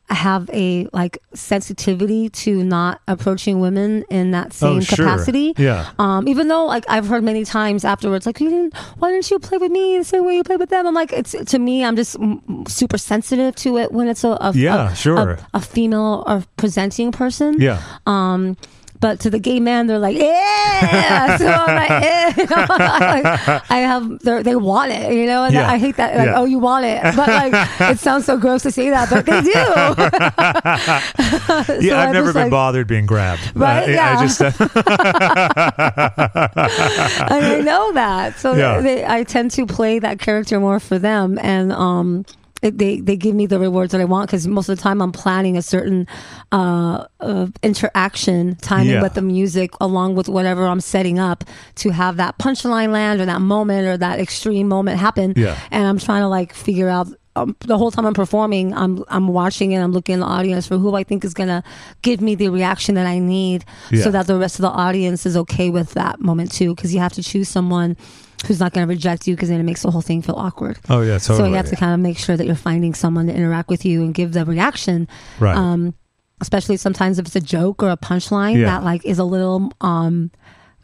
have 0.08 0.50
a 0.52 0.88
like 0.92 1.18
sensitivity 1.34 2.28
to 2.28 2.64
not 2.64 3.00
approaching 3.06 3.60
women 3.60 4.02
in 4.10 4.32
that 4.32 4.52
same 4.52 4.78
oh, 4.78 4.80
sure. 4.80 4.96
capacity 4.96 5.54
yeah, 5.56 5.88
um, 6.00 6.26
even 6.26 6.48
though 6.48 6.66
like 6.66 6.84
I've 6.88 7.06
heard 7.06 7.22
many 7.22 7.44
times 7.44 7.84
afterwards, 7.84 8.26
like 8.26 8.40
you 8.40 8.50
didn't, 8.50 8.76
why 8.98 9.10
didn't 9.12 9.30
you 9.30 9.38
play 9.38 9.58
with 9.58 9.70
me 9.70 9.98
the 9.98 10.04
same 10.04 10.24
way 10.24 10.34
you 10.34 10.42
played 10.42 10.58
with 10.58 10.70
them? 10.70 10.86
I'm 10.86 10.94
like, 10.94 11.12
it's 11.12 11.32
to 11.32 11.58
me, 11.58 11.84
I'm 11.84 11.94
just 11.96 12.16
super 12.66 12.98
sensitive 12.98 13.54
to 13.56 13.78
it 13.78 13.92
when 13.92 14.08
it's 14.08 14.24
a, 14.24 14.36
a 14.40 14.52
Yeah, 14.54 14.90
a, 14.90 14.94
sure. 14.96 15.32
a, 15.32 15.46
a 15.54 15.60
female 15.60 16.24
or 16.26 16.44
presenting 16.56 17.12
person. 17.12 17.60
yeah. 17.60 17.80
Um, 18.06 18.56
but 19.00 19.18
to 19.20 19.30
the 19.30 19.38
gay 19.38 19.60
man, 19.60 19.86
they're 19.86 19.98
like, 19.98 20.14
yeah. 20.16 21.36
so 21.38 21.46
I'm 21.48 21.74
like, 21.74 21.90
eh. 21.90 22.32
I 23.70 23.78
have, 23.78 24.18
they're- 24.20 24.58
want 24.60 24.92
it, 24.92 25.12
you 25.14 25.24
know. 25.26 25.44
And 25.44 25.54
Yeah. 25.54 25.70
I 25.70 25.78
hate 25.78 25.96
that. 25.96 26.14
Like, 26.16 26.26
Yeah. 26.26 26.38
oh, 26.38 26.44
you 26.44 26.58
want 26.58 26.84
it, 26.84 27.02
but 27.16 27.28
like, 27.28 27.54
it 27.90 27.98
sounds 27.98 28.26
so 28.26 28.36
gross 28.36 28.62
to 28.64 28.70
say 28.70 28.90
that, 28.90 29.08
but 29.08 29.24
they 29.26 29.40
do. 29.40 29.52
So 31.64 31.74
yeah, 31.80 31.98
I've 32.00 32.08
I'm 32.08 32.12
never 32.14 32.32
been 32.32 32.42
like- 32.44 32.50
bothered 32.50 32.86
being 32.86 33.04
grabbed. 33.06 33.52
Right, 33.54 33.82
Uh, 33.82 33.86
I 33.86 33.90
yeah. 33.94 34.20
just 34.22 34.40
uh, 34.40 34.50
and 37.30 37.44
I 37.46 37.60
know 37.62 37.92
that. 37.92 38.38
So 38.38 38.54
Yeah. 38.54 38.80
they, 38.80 39.04
I 39.04 39.24
tend 39.24 39.50
to 39.52 39.66
play 39.66 39.98
that 39.98 40.18
character 40.18 40.58
more 40.60 40.80
for 40.80 40.98
them, 40.98 41.38
and 41.40 41.72
um, 41.72 42.24
they 42.62 43.00
they 43.00 43.16
give 43.16 43.34
me 43.34 43.46
the 43.46 43.58
rewards 43.58 43.92
that 43.92 44.00
I 44.00 44.04
want 44.04 44.28
because 44.28 44.46
most 44.46 44.68
of 44.68 44.76
the 44.76 44.82
time 44.82 45.00
I'm 45.00 45.12
planning 45.12 45.56
a 45.56 45.62
certain 45.62 46.06
uh, 46.52 47.06
uh 47.20 47.46
interaction 47.62 48.56
timing 48.56 48.90
Yeah. 48.90 49.02
with 49.02 49.14
the 49.14 49.22
music 49.22 49.70
along 49.80 50.14
with 50.14 50.28
whatever 50.28 50.66
I'm 50.66 50.80
setting 50.80 51.18
up 51.18 51.44
to 51.76 51.90
have 51.90 52.16
that 52.18 52.38
punchline 52.38 52.92
land 52.92 53.20
or 53.20 53.26
that 53.26 53.40
moment 53.40 53.86
or 53.86 53.96
that 53.96 54.20
extreme 54.20 54.68
moment 54.68 54.98
happen. 54.98 55.32
Yeah. 55.36 55.58
and 55.70 55.86
I'm 55.86 55.98
trying 55.98 56.22
to 56.22 56.28
like 56.28 56.52
figure 56.54 56.88
out. 56.88 57.08
Um, 57.36 57.54
the 57.60 57.78
whole 57.78 57.90
time 57.92 58.06
I'm 58.06 58.14
performing, 58.14 58.74
I'm 58.74 59.04
I'm 59.08 59.28
watching 59.28 59.72
and 59.72 59.82
I'm 59.84 59.92
looking 59.92 60.14
in 60.14 60.20
the 60.20 60.26
audience 60.26 60.66
for 60.66 60.78
who 60.78 60.94
I 60.96 61.04
think 61.04 61.24
is 61.24 61.32
gonna 61.32 61.62
give 62.02 62.20
me 62.20 62.34
the 62.34 62.48
reaction 62.48 62.96
that 62.96 63.06
I 63.06 63.18
need, 63.20 63.64
Yeah. 63.92 64.02
so 64.02 64.10
that 64.10 64.26
the 64.26 64.36
rest 64.36 64.56
of 64.58 64.62
the 64.62 64.68
audience 64.70 65.24
is 65.26 65.36
okay 65.36 65.70
with 65.70 65.92
that 65.94 66.20
moment 66.20 66.50
too. 66.50 66.74
Because 66.74 66.92
you 66.92 66.98
have 67.00 67.12
to 67.12 67.22
choose 67.22 67.48
someone 67.48 67.96
who's 68.46 68.58
not 68.58 68.72
going 68.72 68.86
to 68.86 68.88
reject 68.88 69.28
you, 69.28 69.36
because 69.36 69.50
then 69.50 69.60
it 69.60 69.64
makes 69.64 69.82
the 69.82 69.90
whole 69.90 70.00
thing 70.00 70.22
feel 70.22 70.34
awkward. 70.34 70.78
oh 70.88 71.02
yeah, 71.02 71.18
totally. 71.18 71.38
So 71.38 71.44
you 71.44 71.54
have 71.54 71.68
to 71.68 71.76
kind 71.76 71.92
of 71.92 72.00
make 72.00 72.16
sure 72.18 72.36
that 72.38 72.46
you're 72.46 72.54
finding 72.56 72.94
someone 72.94 73.26
to 73.26 73.34
interact 73.34 73.68
with 73.68 73.84
you 73.84 74.02
and 74.02 74.14
give 74.14 74.32
the 74.32 74.44
reaction. 74.46 75.06
right. 75.38 75.54
Um, 75.56 75.94
especially 76.40 76.78
sometimes 76.78 77.18
if 77.18 77.26
it's 77.26 77.36
a 77.36 77.40
joke 77.40 77.82
or 77.82 77.90
a 77.90 77.98
punchline 77.98 78.56
Yeah. 78.56 78.64
that 78.66 78.82
like 78.82 79.04
is 79.04 79.18
a 79.18 79.24
little 79.24 79.70
um 79.82 80.30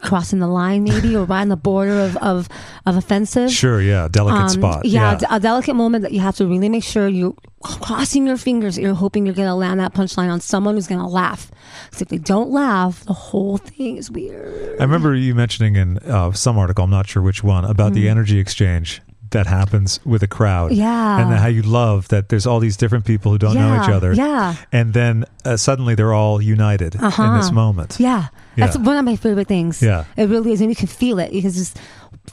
crossing 0.03 0.39
the 0.41 0.47
line 0.47 0.85
maybe 0.85 1.17
or 1.17 1.25
right 1.25 1.41
on 1.41 1.49
the 1.49 1.57
border 1.57 2.01
of 2.01 2.17
of, 2.19 2.49
of 2.85 2.97
offensive. 2.97 3.51
sure, 3.51 3.81
yeah, 3.81 4.09
delicate 4.11 4.41
Um, 4.43 4.49
spot. 4.49 4.85
Yeah, 4.85 5.13
Yeah, 5.13 5.19
d- 5.19 5.27
a 5.31 5.41
delicate 5.41 5.75
moment 5.75 6.03
that 6.03 6.13
you 6.13 6.21
have 6.21 6.37
to 6.37 6.47
really 6.47 6.69
make 6.69 6.85
sure 6.85 7.09
you're 7.09 7.35
crossing 7.63 8.27
your 8.27 8.37
fingers. 8.37 8.79
You're 8.79 8.95
hoping 8.95 9.27
you're 9.27 9.35
going 9.35 9.49
to 9.49 9.55
land 9.55 9.81
that 9.81 9.95
punchline 9.95 10.31
on 10.31 10.41
someone 10.41 10.75
who's 10.75 10.87
going 10.87 11.01
to 11.01 11.07
laugh. 11.07 11.51
Because 11.87 12.03
if 12.03 12.09
they 12.09 12.19
don't 12.19 12.51
laugh, 12.51 13.05
the 13.05 13.13
whole 13.15 13.57
thing 13.59 13.97
is 13.97 14.11
weird. 14.11 14.79
I 14.79 14.85
remember 14.85 15.15
you 15.15 15.35
mentioning 15.35 15.77
in 15.77 15.99
uh, 15.99 16.33
some 16.33 16.59
article, 16.59 16.85
I'm 16.85 16.91
not 16.91 17.09
sure 17.09 17.23
which 17.23 17.43
one, 17.43 17.65
about 17.65 17.93
the 17.95 18.09
energy 18.09 18.39
exchange 18.39 19.01
that 19.31 19.47
happens 19.49 19.99
with 20.05 20.23
a 20.23 20.29
crowd. 20.29 20.73
Yeah. 20.73 21.21
And 21.21 21.35
how 21.37 21.49
you 21.49 21.63
love 21.63 22.09
that 22.09 22.29
there's 22.29 22.47
all 22.47 22.61
these 22.61 22.77
different 22.77 23.05
people 23.07 23.33
who 23.33 23.39
don't 23.39 23.55
know 23.55 23.83
each 23.83 23.89
other. 23.91 24.13
yeah. 24.13 24.55
And 24.73 24.93
then 24.95 25.25
uh, 25.45 25.57
suddenly 25.57 25.95
they're 25.97 26.13
all 26.15 26.41
united 26.41 26.95
in 26.95 27.01
this 27.01 27.19
Uh-huh. 27.19 27.53
moment. 27.53 27.97
Yeah. 27.99 28.29
That's 28.57 28.77
Yeah. 28.77 28.83
one 28.83 28.97
of 28.97 29.05
my 29.05 29.17
favorite 29.17 29.49
things. 29.49 29.83
Yeah. 29.83 30.05
It 30.17 30.29
really 30.29 30.53
is. 30.53 30.61
And 30.61 30.71
you 30.71 30.77
can 30.77 30.89
feel 30.89 31.19
it 31.19 31.31
because 31.33 31.61
it's, 31.61 31.75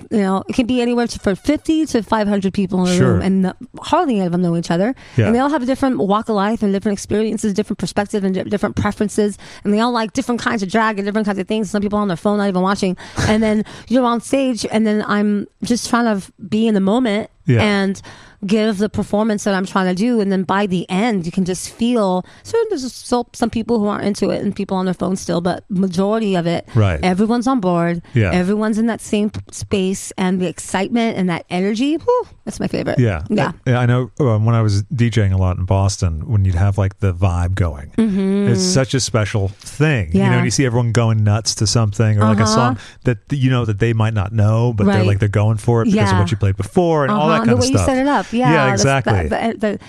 you 0.10 0.18
know, 0.22 0.44
it 0.50 0.54
can 0.56 0.66
be 0.66 0.82
anywhere 0.82 1.06
to, 1.06 1.20
from 1.20 1.36
50 1.36 1.86
to 1.88 2.02
500 2.02 2.54
people 2.54 2.84
in 2.86 2.92
a 2.94 2.98
Sure. 2.98 3.14
room 3.14 3.22
and 3.22 3.46
the, 3.46 3.56
hardly 3.82 4.16
any 4.18 4.26
of 4.26 4.32
them 4.32 4.42
know 4.42 4.56
each 4.58 4.72
other. 4.72 4.96
Yeah. 5.18 5.28
And 5.28 5.36
they 5.36 5.40
all 5.40 5.50
have 5.50 5.62
a 5.62 5.66
different 5.68 6.00
walk 6.00 6.30
of 6.30 6.36
life 6.36 6.64
and 6.64 6.74
different 6.74 6.94
experiences, 6.98 7.54
different 7.54 7.78
perspective 7.78 8.24
and 8.24 8.34
di- 8.34 8.44
different 8.44 8.76
preferences. 8.76 9.38
And 9.64 9.74
they 9.74 9.80
all 9.80 9.92
like 9.92 10.14
different 10.14 10.42
kinds 10.42 10.64
of 10.64 10.70
drag 10.70 10.98
and 10.98 11.06
different 11.06 11.28
kinds 11.28 11.38
of 11.40 11.48
things. 11.48 11.70
Some 11.70 11.82
people 11.82 12.00
on 12.00 12.08
their 12.08 12.18
phone, 12.18 12.38
not 12.40 12.48
even 12.48 12.62
watching. 12.64 12.98
And 13.28 13.44
then 13.44 13.66
you're 13.88 14.06
on 14.06 14.20
stage 14.22 14.66
and 14.72 14.88
then 14.88 15.04
I'm 15.08 15.48
just 15.64 15.90
trying 15.90 16.06
to 16.20 16.32
be 16.50 16.68
in 16.68 16.74
the 16.74 16.80
moment 16.82 17.30
Yeah. 17.46 17.62
and 17.62 18.02
give 18.46 18.78
the 18.78 18.90
performance 18.90 19.44
that 19.46 19.54
I'm 19.54 19.66
trying 19.66 19.88
to 19.88 19.96
do, 19.96 20.20
and 20.20 20.32
then 20.32 20.44
by 20.44 20.66
the 20.68 20.90
end, 20.90 21.26
you 21.26 21.32
can 21.32 21.46
just 21.46 21.70
feel. 21.70 22.26
So 22.44 22.58
there's 22.70 22.92
still 22.94 23.30
some 23.34 23.50
people 23.50 23.80
who 23.80 23.88
aren't 23.88 24.06
into 24.06 24.30
it, 24.30 24.42
and 24.42 24.56
people 24.56 24.78
on 24.78 24.86
their 24.86 24.94
phone 24.94 25.16
still, 25.16 25.42
but 25.42 25.64
majority 25.70 26.36
of 26.36 26.46
it, 26.48 26.68
Right. 26.76 27.00
Everyone's 27.04 27.48
on 27.48 27.60
board. 27.60 28.02
Yeah. 28.14 28.32
everyone's 28.32 28.78
in 28.78 28.88
that 28.88 29.02
same 29.02 29.32
space, 29.52 30.12
and 30.18 30.42
the 30.42 30.48
excitement 30.48 31.18
and 31.18 31.30
that 31.30 31.46
energy. 31.50 31.96
Whew, 31.96 32.28
that's 32.46 32.60
my 32.60 32.68
favorite. 32.68 33.00
Yeah, 33.00 33.24
yeah. 33.30 33.52
I, 33.68 33.74
I 33.74 33.86
know 33.86 34.12
um, 34.20 34.46
when 34.46 34.56
I 34.56 34.62
was 34.62 34.84
DJing 34.84 35.34
a 35.34 35.38
lot 35.38 35.58
in 35.58 35.66
Boston, 35.66 36.28
when 36.28 36.46
you'd 36.46 36.56
have 36.56 36.78
like 36.78 37.00
the 37.00 37.14
vibe 37.14 37.56
going, 37.56 37.92
it's 37.98 38.62
such 38.64 38.94
a 38.94 39.00
special 39.00 39.48
thing. 39.50 40.12
You 40.14 40.20
know, 40.20 40.24
Mm-hmm. 40.26 40.34
Yeah. 40.34 40.44
you 40.46 40.52
see 40.52 40.66
everyone 40.66 40.92
going 40.92 41.24
nuts 41.24 41.56
to 41.56 41.68
something 41.68 42.18
or 42.18 42.22
like 42.26 42.40
a 42.40 42.44
Uh-huh. 42.44 42.56
song 42.56 42.78
that 43.04 43.18
you 43.32 43.50
know 43.50 43.66
that 43.66 43.80
they 43.80 43.94
might 43.94 44.14
not 44.14 44.32
know, 44.34 44.74
but 44.74 44.86
they're 44.88 45.04
like 45.04 45.20
they're 45.20 45.30
going 45.30 45.58
for 45.58 45.82
it 45.82 45.86
because 45.86 46.12
of 46.12 46.18
what 46.20 46.32
you 46.32 46.38
played 46.38 46.58
before 46.58 47.04
and 47.04 47.12
all 47.12 47.28
that 47.28 47.36
Uh-huh. 47.36 47.46
kind 47.46 47.50
the 47.50 47.54
of 47.54 47.60
way 47.60 47.68
stuff. 47.68 47.82
you 47.82 47.86
set 47.86 47.98
it 47.98 48.08
up, 48.08 48.33
yeah, 48.34 48.52
yeah, 48.68 48.72
exactly. 48.74 49.28
the- 49.28 49.56
the- 49.58 49.80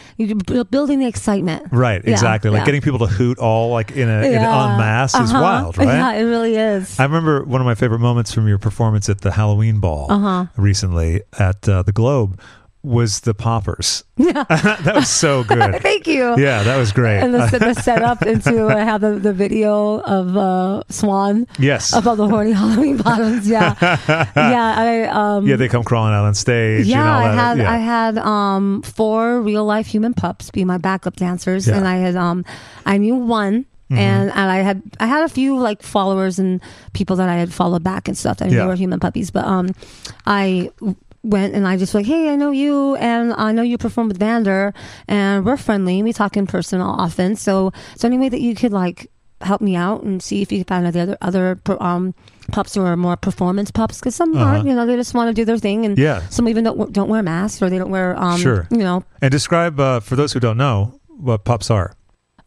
you're 0.54 0.64
building 0.64 0.98
the 1.00 1.06
excitement, 1.06 1.66
Right, 1.72 2.02
Yeah, 2.04 2.10
exactly. 2.12 2.50
Like 2.50 2.60
yeah. 2.60 2.66
getting 2.66 2.80
people 2.82 2.98
to 3.00 3.06
hoot 3.06 3.38
all 3.38 3.70
like 3.72 3.90
in 3.92 4.08
a 4.08 4.22
in 4.22 4.34
en 4.34 4.78
masse 4.78 5.14
is 5.14 5.30
Uh-huh. 5.32 5.42
wild, 5.42 5.78
right? 5.78 5.86
Yeah, 5.86 6.12
it 6.12 6.24
really 6.24 6.56
is. 6.56 6.98
I 7.00 7.04
remember 7.04 7.44
one 7.44 7.60
of 7.60 7.64
my 7.66 7.74
favorite 7.74 8.00
moments 8.00 8.32
from 8.32 8.46
your 8.48 8.58
performance 8.58 9.08
at 9.08 9.20
the 9.22 9.32
Halloween 9.32 9.80
ball 9.80 10.06
Uh-huh. 10.10 10.46
recently 10.56 11.22
at 11.38 11.68
uh, 11.68 11.82
the 11.82 11.92
Globe 11.92 12.38
was 12.84 13.20
the 13.20 13.32
poppers. 13.34 14.04
Yeah. 14.16 14.44
that 14.48 14.94
was 14.94 15.08
so 15.08 15.42
good. 15.42 15.76
Thank 15.82 16.06
you. 16.06 16.38
yeah, 16.38 16.62
that 16.62 16.76
was 16.76 16.92
great. 16.92 17.18
And 17.20 17.32
the, 17.34 17.46
the 17.58 17.74
setup 17.74 18.22
into 18.22 18.66
I 18.68 18.80
have 18.80 19.00
the, 19.00 19.18
the 19.18 19.32
video 19.32 20.00
of 20.00 20.36
uh, 20.36 20.82
Swan 20.90 21.46
yes. 21.58 21.94
about 21.94 22.16
the 22.16 22.28
horny 22.28 22.52
Halloween 22.52 22.98
bottoms. 22.98 23.48
Yeah, 23.48 23.74
yeah. 24.36 24.74
I 24.76 25.02
um, 25.04 25.46
yeah, 25.46 25.56
they 25.56 25.68
come 25.68 25.82
crawling 25.82 26.12
out 26.12 26.24
on 26.24 26.34
stage. 26.34 26.86
yeah, 26.86 27.16
I 27.16 27.32
had 27.32 27.58
yeah. 27.58 27.72
I 27.72 27.76
had 27.78 28.18
um 28.18 28.82
four 28.82 29.40
real 29.40 29.64
life 29.64 29.86
human 29.86 30.14
pups 30.14 30.50
be 30.50 30.64
my 30.64 30.78
backup 30.78 31.16
dancers, 31.16 31.66
Yeah. 31.66 31.78
and 31.78 31.88
I 31.88 31.96
had 31.96 32.16
um 32.16 32.44
I 32.84 32.98
knew 32.98 33.16
one. 33.16 33.66
Mm-hmm. 33.90 33.98
And, 33.98 34.30
and 34.30 34.50
I 34.50 34.56
had 34.60 34.82
I 34.98 35.06
had 35.06 35.24
a 35.24 35.28
few 35.28 35.58
like 35.58 35.82
followers 35.82 36.38
and 36.38 36.62
people 36.94 37.16
that 37.16 37.28
I 37.28 37.34
had 37.36 37.52
followed 37.52 37.82
back 37.84 38.08
and 38.08 38.16
stuff 38.16 38.38
that 38.38 38.48
I 38.48 38.50
Yeah. 38.50 38.66
were 38.66 38.74
human 38.76 38.98
puppies, 38.98 39.30
but 39.30 39.44
um 39.44 39.70
I 40.26 40.70
went 41.24 41.54
and 41.54 41.66
I 41.66 41.76
just 41.76 41.94
like, 41.94 42.06
hey, 42.06 42.30
I 42.32 42.36
know 42.36 42.50
you, 42.50 42.94
and 42.96 43.32
I 43.34 43.50
know 43.52 43.62
you 43.62 43.78
perform 43.78 44.08
with 44.08 44.18
Vander, 44.18 44.72
and 45.08 45.44
we're 45.44 45.56
friendly. 45.56 46.02
We 46.02 46.12
talk 46.12 46.36
in 46.36 46.46
person 46.46 46.80
often. 46.80 47.34
So, 47.36 47.72
is 47.94 48.00
there 48.02 48.08
any 48.10 48.18
way 48.18 48.28
that 48.28 48.40
you 48.40 48.54
could 48.54 48.72
like 48.72 49.10
help 49.40 49.60
me 49.60 49.74
out 49.76 50.02
and 50.04 50.22
see 50.22 50.40
if 50.42 50.52
you 50.52 50.58
could 50.60 50.68
find 50.68 50.86
the 50.86 51.00
other 51.02 51.18
other 51.20 51.58
um 51.80 52.14
pups 52.52 52.74
who 52.74 52.82
are 52.82 52.96
more 52.96 53.16
performance 53.16 53.70
pups? 53.70 53.98
Because 53.98 54.14
some 54.14 54.36
Uh-huh. 54.36 54.44
aren't, 54.44 54.66
you 54.66 54.74
know, 54.74 54.86
they 54.86 54.96
just 54.96 55.14
want 55.14 55.28
to 55.28 55.34
do 55.34 55.44
their 55.44 55.58
thing, 55.58 55.84
and 55.86 55.98
Yeah. 55.98 56.20
some 56.28 56.46
even 56.48 56.64
don't 56.64 56.92
don't 56.92 57.08
wear 57.08 57.22
masks 57.22 57.60
or 57.62 57.70
they 57.70 57.78
don't 57.78 57.90
wear 57.90 58.14
um, 58.22 58.38
Sure. 58.38 58.68
you 58.70 58.78
know. 58.78 59.02
and 59.22 59.30
describe 59.32 59.80
uh, 59.80 60.00
for 60.00 60.16
those 60.16 60.32
who 60.34 60.40
don't 60.40 60.58
know 60.58 61.00
what 61.08 61.44
pups 61.44 61.70
are. 61.70 61.94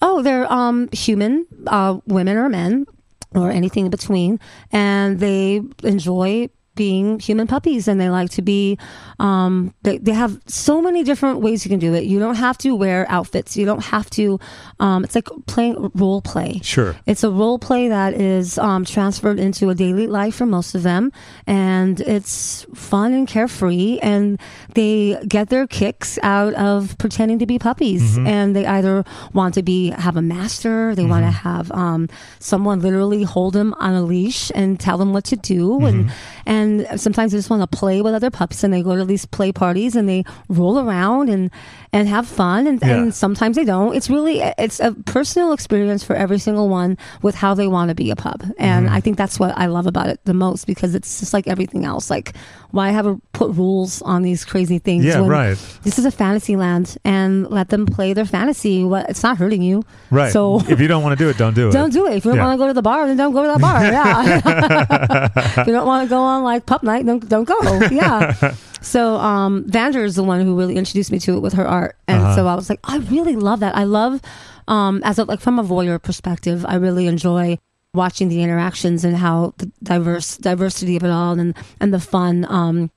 Oh, 0.01 0.21
they're 0.21 0.51
um 0.51 0.89
human, 0.91 1.45
uh, 1.65 1.97
women 2.05 2.37
or 2.37 2.47
men, 2.49 2.85
or 3.33 3.49
anything 3.51 3.85
in 3.85 3.91
between, 3.91 4.39
and 4.71 5.19
they 5.19 5.61
enjoy 5.83 6.49
being 6.77 7.19
human 7.19 7.47
puppies 7.47 7.87
and 7.89 7.99
they 7.99 8.09
like 8.09 8.29
to 8.29 8.41
be 8.41 8.77
um 9.19 9.73
they, 9.81 9.97
they 9.97 10.13
have 10.13 10.39
so 10.47 10.81
many 10.81 11.03
different 11.03 11.41
ways 11.41 11.65
you 11.65 11.69
can 11.69 11.79
do 11.79 11.93
it. 11.93 12.03
You 12.05 12.19
don't 12.19 12.35
have 12.35 12.57
to 12.59 12.75
wear 12.75 13.05
outfits. 13.09 13.57
You 13.57 13.65
don't 13.65 13.83
have 13.83 14.07
to 14.11 14.39
um 14.79 15.03
it's 15.03 15.15
like 15.15 15.27
playing 15.47 15.91
role 15.95 16.21
play. 16.21 16.61
Sure. 16.63 16.95
it's 17.05 17.23
a 17.23 17.31
role 17.41 17.59
play 17.59 17.89
that 17.89 18.13
is 18.13 18.57
um, 18.57 18.85
transferred 18.85 19.39
into 19.39 19.69
a 19.69 19.75
daily 19.75 20.07
life 20.07 20.35
for 20.35 20.45
most 20.45 20.75
of 20.75 20.83
them, 20.83 21.11
and 21.47 21.99
it's 22.15 22.65
fun 22.75 23.09
and 23.17 23.27
carefree. 23.27 23.97
And 24.01 24.39
they 24.77 25.17
get 25.27 25.49
their 25.49 25.65
kicks 25.65 26.19
out 26.21 26.53
of 26.53 26.97
pretending 26.97 27.39
to 27.39 27.47
be 27.47 27.57
puppies, 27.57 28.17
and 28.17 28.55
they 28.55 28.65
either 28.77 29.03
want 29.33 29.55
to 29.55 29.63
be 29.63 29.79
have 30.05 30.15
a 30.17 30.21
master, 30.21 30.93
they 30.95 31.05
want 31.05 31.25
to 31.25 31.31
have 31.49 31.71
um, 31.71 32.07
someone 32.39 32.79
literally 32.85 33.23
hold 33.23 33.53
them 33.57 33.73
on 33.79 33.93
a 33.93 34.03
leash 34.13 34.51
and 34.53 34.79
tell 34.79 34.97
them 35.01 35.11
what 35.15 35.25
to 35.31 35.35
do, 35.35 35.63
and 35.89 35.97
and 36.45 36.66
sometimes 36.99 37.31
they 37.31 37.37
just 37.37 37.49
want 37.49 37.61
to 37.69 37.77
play 37.77 38.01
with 38.01 38.13
other 38.13 38.29
pups, 38.31 38.63
and 38.63 38.73
they 38.73 38.81
go 38.83 38.95
to 38.95 39.05
these 39.05 39.25
play 39.25 39.51
parties 39.51 39.95
and 39.95 40.07
they 40.07 40.23
roll 40.49 40.79
around 40.79 41.29
and 41.29 41.51
and 41.93 42.07
have 42.07 42.27
fun, 42.27 42.67
and, 42.67 42.81
Yeah. 42.81 42.95
and 42.97 43.13
sometimes 43.15 43.55
they 43.55 43.65
don't. 43.65 43.95
It's 43.95 44.09
really 44.09 44.41
it's 44.57 44.79
a 44.79 44.91
personal 45.05 45.53
experience 45.53 46.03
for 46.03 46.15
every 46.15 46.39
single 46.39 46.67
one 46.69 46.97
with 47.21 47.35
how 47.35 47.53
they 47.53 47.67
want 47.67 47.89
to 47.89 47.95
be 47.95 48.11
a 48.11 48.15
pup, 48.15 48.41
and 48.57 48.85
Mm-hmm. 48.87 48.95
I 48.95 49.01
think 49.01 49.17
that's 49.17 49.39
what 49.39 49.57
I 49.57 49.65
love 49.67 49.87
about 49.87 50.07
it 50.07 50.19
the 50.25 50.33
most 50.33 50.67
because 50.67 50.95
it's 50.95 51.19
just 51.19 51.33
like 51.33 51.47
everything 51.47 51.85
else. 51.85 52.09
Like, 52.09 52.35
why 52.71 52.89
have 52.89 53.05
a 53.05 53.17
put 53.33 53.51
rules 53.55 54.01
on 54.01 54.21
these 54.23 54.43
crazy 54.45 54.79
things? 54.79 55.05
Yeah, 55.05 55.25
right. 55.25 55.57
This 55.83 55.97
is 55.97 56.05
a 56.05 56.11
fantasy 56.11 56.55
land, 56.55 56.97
and 57.05 57.49
let 57.49 57.69
them 57.69 57.85
play 57.85 58.13
their 58.13 58.25
fantasy. 58.25 58.83
What 58.83 59.09
it's 59.09 59.23
not 59.23 59.37
hurting 59.37 59.61
you, 59.61 59.83
Right. 60.11 60.31
So 60.33 60.59
if 60.67 60.79
you 60.79 60.87
don't 60.87 61.03
want 61.03 61.17
to 61.17 61.23
do 61.23 61.29
it, 61.29 61.37
don't 61.37 61.53
do 61.53 61.69
it. 61.69 61.71
don't 61.71 61.91
do 61.93 62.07
it. 62.07 62.15
If 62.17 62.25
you 62.25 62.31
don't 62.31 62.37
Yeah. 62.37 62.45
want 62.47 62.57
to 62.57 62.63
go 62.63 62.67
to 62.67 62.73
the 62.73 62.81
bar, 62.81 63.07
then 63.07 63.17
don't 63.17 63.33
go 63.33 63.43
to 63.45 63.53
the 63.53 63.59
bar. 63.59 63.83
Yeah. 63.83 64.41
if 65.61 65.67
you 65.67 65.73
don't 65.73 65.87
want 65.87 66.07
to 66.07 66.09
go 66.09 66.19
on 66.21 66.43
like 66.43 66.65
pup 66.65 66.83
night, 66.83 67.05
don't 67.05 67.27
don't 67.27 67.45
go. 67.45 67.57
Yeah. 67.91 68.53
So 68.81 69.15
um 69.17 69.63
Vander 69.67 70.03
is 70.03 70.15
the 70.15 70.23
one 70.23 70.41
who 70.41 70.57
really 70.57 70.75
introduced 70.75 71.11
me 71.11 71.19
to 71.19 71.35
it 71.35 71.39
with 71.39 71.53
her 71.53 71.67
art. 71.67 71.95
And 72.07 72.21
Uh-huh. 72.21 72.35
so 72.35 72.47
I 72.47 72.55
was 72.55 72.69
like, 72.69 72.79
I 72.83 72.97
really 72.97 73.35
love 73.35 73.59
that. 73.61 73.75
I 73.75 73.83
love 73.85 74.21
um 74.67 75.01
as 75.03 75.17
a 75.19 75.23
like 75.23 75.39
from 75.39 75.59
a 75.59 75.63
voyeur 75.63 76.01
perspective, 76.01 76.65
I 76.67 76.75
really 76.75 77.07
enjoy 77.07 77.57
watching 77.97 78.29
the 78.29 78.41
interactions 78.41 79.03
and 79.03 79.17
how 79.17 79.53
the 79.57 79.69
diverse 79.83 80.37
diversity 80.37 80.95
of 80.95 81.03
it 81.03 81.11
all 81.11 81.37
and 81.37 81.53
and 81.81 81.93
the 81.93 81.99
fun 81.99 82.45
um 82.49 82.89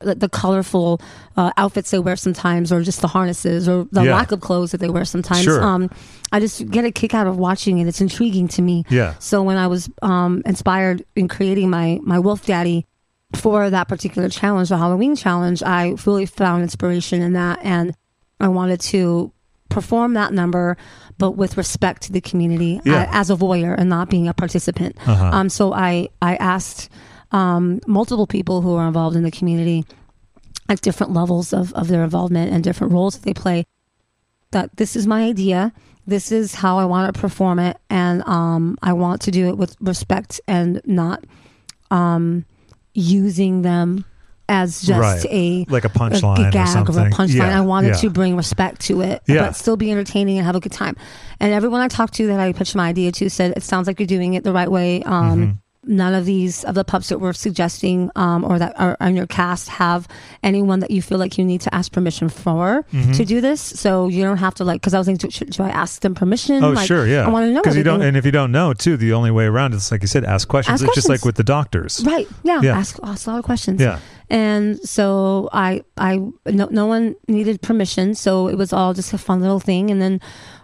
the, 0.00 0.14
the 0.14 0.28
colorful 0.28 1.00
uh, 1.38 1.50
outfits 1.56 1.90
they 1.90 1.98
wear 1.98 2.16
sometimes, 2.16 2.70
or 2.70 2.82
just 2.82 3.00
the 3.00 3.08
harnesses, 3.08 3.66
or 3.66 3.86
the 3.92 4.02
Yeah. 4.04 4.14
lack 4.14 4.30
of 4.30 4.42
clothes 4.42 4.72
that 4.72 4.78
they 4.78 4.90
wear 4.90 5.06
sometimes. 5.06 5.42
Sure. 5.44 5.62
Um, 5.64 5.88
I 6.30 6.38
just 6.38 6.68
get 6.70 6.84
a 6.84 6.92
kick 6.92 7.14
out 7.14 7.26
of 7.26 7.38
watching 7.38 7.78
it. 7.78 7.86
It's 7.88 8.02
intriguing 8.02 8.46
to 8.48 8.60
me. 8.62 8.84
Yeah. 8.90 9.14
So 9.20 9.42
when 9.42 9.56
I 9.56 9.68
was 9.68 9.88
um, 10.02 10.42
inspired 10.44 11.02
in 11.16 11.28
creating 11.28 11.70
my 11.70 11.98
my 12.02 12.18
Wolf 12.18 12.44
Daddy 12.44 12.84
for 13.34 13.70
that 13.70 13.88
particular 13.88 14.28
challenge, 14.28 14.68
the 14.68 14.76
Halloween 14.76 15.16
challenge, 15.16 15.62
I 15.62 15.94
really 16.04 16.26
found 16.26 16.62
inspiration 16.62 17.22
in 17.22 17.32
that, 17.32 17.60
and 17.62 17.94
I 18.38 18.48
wanted 18.48 18.80
to 18.92 19.32
perform 19.70 20.12
that 20.12 20.30
number, 20.32 20.76
but 21.18 21.32
with 21.32 21.56
respect 21.56 22.02
to 22.02 22.12
the 22.12 22.20
community 22.20 22.80
Yeah. 22.84 23.08
as 23.12 23.30
a 23.30 23.36
voyeur 23.36 23.74
and 23.76 23.88
not 23.88 24.10
being 24.10 24.28
a 24.28 24.34
participant. 24.34 24.96
Uh-huh. 25.06 25.30
Um, 25.32 25.48
so 25.48 25.72
I 25.72 26.08
I 26.20 26.36
asked 26.36 26.88
um, 27.32 27.80
multiple 27.86 28.26
people 28.26 28.60
who 28.62 28.74
are 28.74 28.86
involved 28.86 29.16
in 29.16 29.22
the 29.22 29.30
community 29.30 29.84
at 30.68 30.80
different 30.80 31.12
levels 31.12 31.52
of, 31.52 31.72
of 31.74 31.88
their 31.88 32.02
involvement 32.04 32.52
and 32.52 32.62
different 32.64 32.92
roles 32.92 33.14
that 33.16 33.24
they 33.24 33.34
play 33.34 33.66
that 34.52 34.76
this 34.76 34.96
is 34.96 35.06
my 35.06 35.24
idea 35.24 35.72
this 36.06 36.30
is 36.30 36.54
how 36.54 36.78
i 36.78 36.84
want 36.84 37.12
to 37.12 37.20
perform 37.20 37.58
it 37.58 37.76
and 37.90 38.22
um, 38.26 38.76
i 38.82 38.92
want 38.92 39.20
to 39.20 39.30
do 39.30 39.48
it 39.48 39.58
with 39.58 39.76
respect 39.80 40.40
and 40.46 40.80
not 40.84 41.24
um, 41.90 42.44
using 42.94 43.62
them 43.62 44.04
as 44.48 44.80
just 44.82 45.00
Right. 45.00 45.24
a 45.30 45.66
Like 45.68 45.84
a 45.84 45.88
a 45.88 45.90
punchline 45.90 46.48
or 46.48 46.50
gag 46.50 46.68
something. 46.68 46.96
a 46.96 47.10
punchline. 47.10 47.34
Yeah, 47.34 47.58
I 47.58 47.60
wanted 47.62 47.88
yeah. 47.88 47.94
to 47.94 48.10
bring 48.10 48.36
respect 48.36 48.80
to 48.82 49.00
it, 49.00 49.22
Yeah. 49.26 49.46
but 49.46 49.56
still 49.56 49.76
be 49.76 49.90
entertaining 49.90 50.38
and 50.38 50.46
have 50.46 50.56
a 50.56 50.60
good 50.60 50.72
time. 50.72 50.96
And 51.40 51.52
everyone 51.52 51.80
I 51.80 51.88
talked 51.88 52.14
to 52.14 52.26
that 52.28 52.38
I 52.40 52.52
pitched 52.52 52.74
my 52.76 52.88
idea 52.88 53.10
to 53.12 53.28
said, 53.28 53.54
"It 53.56 53.62
sounds 53.62 53.86
like 53.86 53.98
you're 53.98 54.06
doing 54.06 54.34
it 54.34 54.44
the 54.44 54.52
right 54.52 54.70
way." 54.70 55.02
Um, 55.02 55.30
Mm-hmm. 55.40 55.50
None 55.88 56.14
of 56.14 56.24
these 56.26 56.64
of 56.64 56.74
the 56.74 56.84
pups 56.84 57.08
that 57.10 57.20
we're 57.20 57.32
suggesting 57.32 58.10
um, 58.16 58.44
or 58.44 58.58
that 58.58 58.78
are 58.78 58.96
on 59.00 59.14
your 59.14 59.26
cast 59.26 59.68
have 59.68 60.08
anyone 60.42 60.80
that 60.80 60.90
you 60.90 61.00
feel 61.00 61.16
like 61.18 61.38
you 61.38 61.44
need 61.44 61.60
to 61.62 61.74
ask 61.74 61.92
permission 61.92 62.28
for 62.28 62.84
Mm-hmm. 62.92 63.12
to 63.12 63.24
do 63.24 63.40
this. 63.40 63.60
So 63.60 64.08
you 64.08 64.22
don't 64.24 64.38
have 64.38 64.54
to 64.56 64.64
like 64.64 64.80
because 64.80 64.94
I 64.94 64.98
was 64.98 65.06
thinking, 65.06 65.30
should, 65.30 65.54
should 65.54 65.64
I 65.64 65.70
ask 65.70 66.00
them 66.02 66.14
permission? 66.14 66.64
Oh, 66.64 66.70
Like, 66.70 66.86
sure, 66.86 67.06
yeah. 67.06 67.24
I 67.24 67.28
want 67.28 67.44
to 67.46 67.52
know 67.52 67.62
because 67.62 67.76
you 67.76 67.82
don't, 67.84 68.02
and 68.02 68.16
if 68.16 68.24
you 68.24 68.32
don't 68.32 68.50
know, 68.52 68.72
too, 68.74 68.96
the 68.96 69.12
only 69.12 69.30
way 69.30 69.44
around 69.44 69.74
is 69.74 69.90
like 69.92 70.02
you 70.02 70.08
said, 70.08 70.24
ask 70.24 70.48
questions. 70.48 70.82
Ask 70.82 70.88
it's 70.88 70.94
just 70.96 71.08
like 71.08 71.24
with 71.24 71.36
the 71.36 71.44
doctors. 71.44 72.02
Right. 72.04 72.26
Yeah. 72.42 72.60
Yeah. 72.62 72.76
Ask, 72.78 72.98
ask 73.02 73.26
a 73.26 73.30
lot 73.30 73.38
of 73.38 73.44
questions. 73.44 73.80
Yeah. 73.80 74.00
And 74.28 74.78
so 74.80 75.48
I, 75.52 75.82
I, 75.96 76.16
no, 76.46 76.66
no 76.70 76.86
one 76.86 77.14
needed 77.28 77.62
permission. 77.62 78.14
So 78.16 78.48
it 78.48 78.56
was 78.56 78.72
all 78.72 78.92
just 78.92 79.12
a 79.12 79.18
fun 79.18 79.40
little 79.40 79.60
thing. 79.60 79.90
And 79.90 80.02
then 80.02 80.20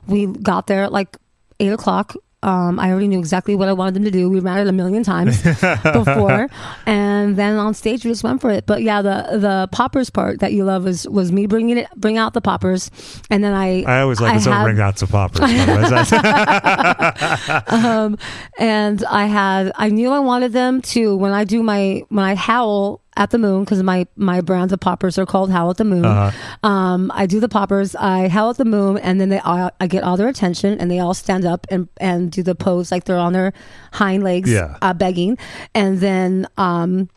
we 0.09 0.27
got 0.27 0.67
there 0.67 0.83
at 0.83 0.91
like 0.93 1.17
eight 1.61 1.73
o'clock. 1.73 2.15
Um, 2.43 2.81
I 2.81 2.91
already 2.91 3.07
knew 3.09 3.19
exactly 3.19 3.55
what 3.55 3.69
I 3.69 3.73
wanted 3.73 3.95
them 3.95 4.05
to 4.05 4.11
do. 4.11 4.29
We 4.29 4.41
ran 4.41 4.59
it 4.59 4.67
a 4.67 4.73
million 4.73 5.05
times 5.05 5.43
before, 5.43 6.49
and 6.87 7.37
then 7.37 7.57
on 7.57 7.75
stage 7.75 8.05
we 8.05 8.11
just 8.11 8.25
went 8.25 8.41
for 8.41 8.51
it. 8.51 8.67
But 8.67 8.83
yeah, 8.83 9.03
the 9.03 9.39
the 9.39 9.69
poppers 9.71 10.11
part 10.11 10.41
that 10.41 10.53
you 10.53 10.65
love 10.65 10.85
was 10.85 11.07
was 11.09 11.31
me 11.31 11.47
bringing 11.47 11.79
it, 11.79 11.89
bring 11.97 12.19
out 12.19 12.35
the 12.35 12.41
poppers, 12.41 12.91
and 13.31 13.45
then 13.45 13.55
I 13.55 13.83
I 13.85 14.01
always 14.01 14.21
like 14.21 14.33
I 14.33 14.35
this 14.39 14.45
bring 14.47 14.81
out 14.81 14.97
poppers. 14.97 15.41
the. 15.41 16.11
That's- 16.11 17.63
um, 17.73 18.19
and 18.59 19.05
I 19.05 19.27
had 19.27 19.73
I 19.77 19.91
knew 19.91 20.11
I 20.11 20.19
wanted 20.19 20.53
them 20.53 20.83
to 20.83 21.17
when 21.17 21.33
I 21.33 21.45
do 21.45 21.63
my 21.63 22.03
when 22.09 22.25
I 22.25 22.35
howl 22.35 23.02
at 23.17 23.31
the 23.31 23.39
moon 23.39 23.65
because 23.65 23.83
my 23.83 24.07
my 24.17 24.41
brands 24.41 24.73
of 24.73 24.81
poppers 24.81 25.19
are 25.19 25.27
called 25.27 25.51
Howl 25.51 25.71
at 25.71 25.77
the 25.77 25.85
Moon. 25.85 26.05
Uh-huh. 26.05 26.67
Um, 26.69 27.11
I 27.15 27.27
do 27.27 27.41
the 27.41 27.49
poppers, 27.49 27.95
I 27.95 28.29
howl 28.29 28.51
at 28.51 28.57
the 28.57 28.65
moon, 28.65 28.99
and 28.99 29.21
then 29.21 29.29
they 29.29 29.39
all, 29.39 29.71
I 29.81 29.87
get 29.87 30.03
all 30.03 30.17
their 30.17 30.29
attention, 30.29 30.79
and 30.81 30.91
they 30.91 30.99
all 30.99 31.15
stand 31.15 31.45
up 31.45 31.67
and 31.71 31.89
and 31.99 32.31
do 32.33 32.43
the 32.43 32.55
pose 32.55 32.91
like 32.91 33.05
they're 33.05 33.19
on 33.19 33.33
their 33.33 33.53
hind 33.93 34.23
legs, 34.23 34.51
Yeah. 34.51 34.77
uh, 34.83 34.95
begging, 34.95 35.39
and 35.75 36.01
then 36.01 36.47
um. 36.57 37.09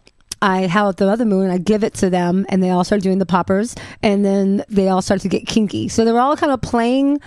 I 0.42 0.68
held 0.68 0.90
at 0.90 0.98
the 0.98 1.08
other 1.10 1.26
moon 1.26 1.46
and 1.46 1.54
I 1.54 1.58
give 1.58 1.84
it 1.84 1.96
to 1.96 2.10
them 2.10 2.46
and 2.50 2.62
they 2.62 2.70
all 2.70 2.84
start 2.84 3.02
doing 3.02 3.18
the 3.18 3.26
poppers 3.26 3.74
and 4.04 4.24
then 4.24 4.64
they 4.70 4.90
all 4.90 5.02
start 5.02 5.22
to 5.22 5.30
get 5.30 5.48
kinky. 5.48 5.88
So 5.88 6.06
they 6.06 6.12
were 6.12 6.20
all 6.20 6.36
kind 6.36 6.52
of 6.52 6.62
playing 6.62 7.20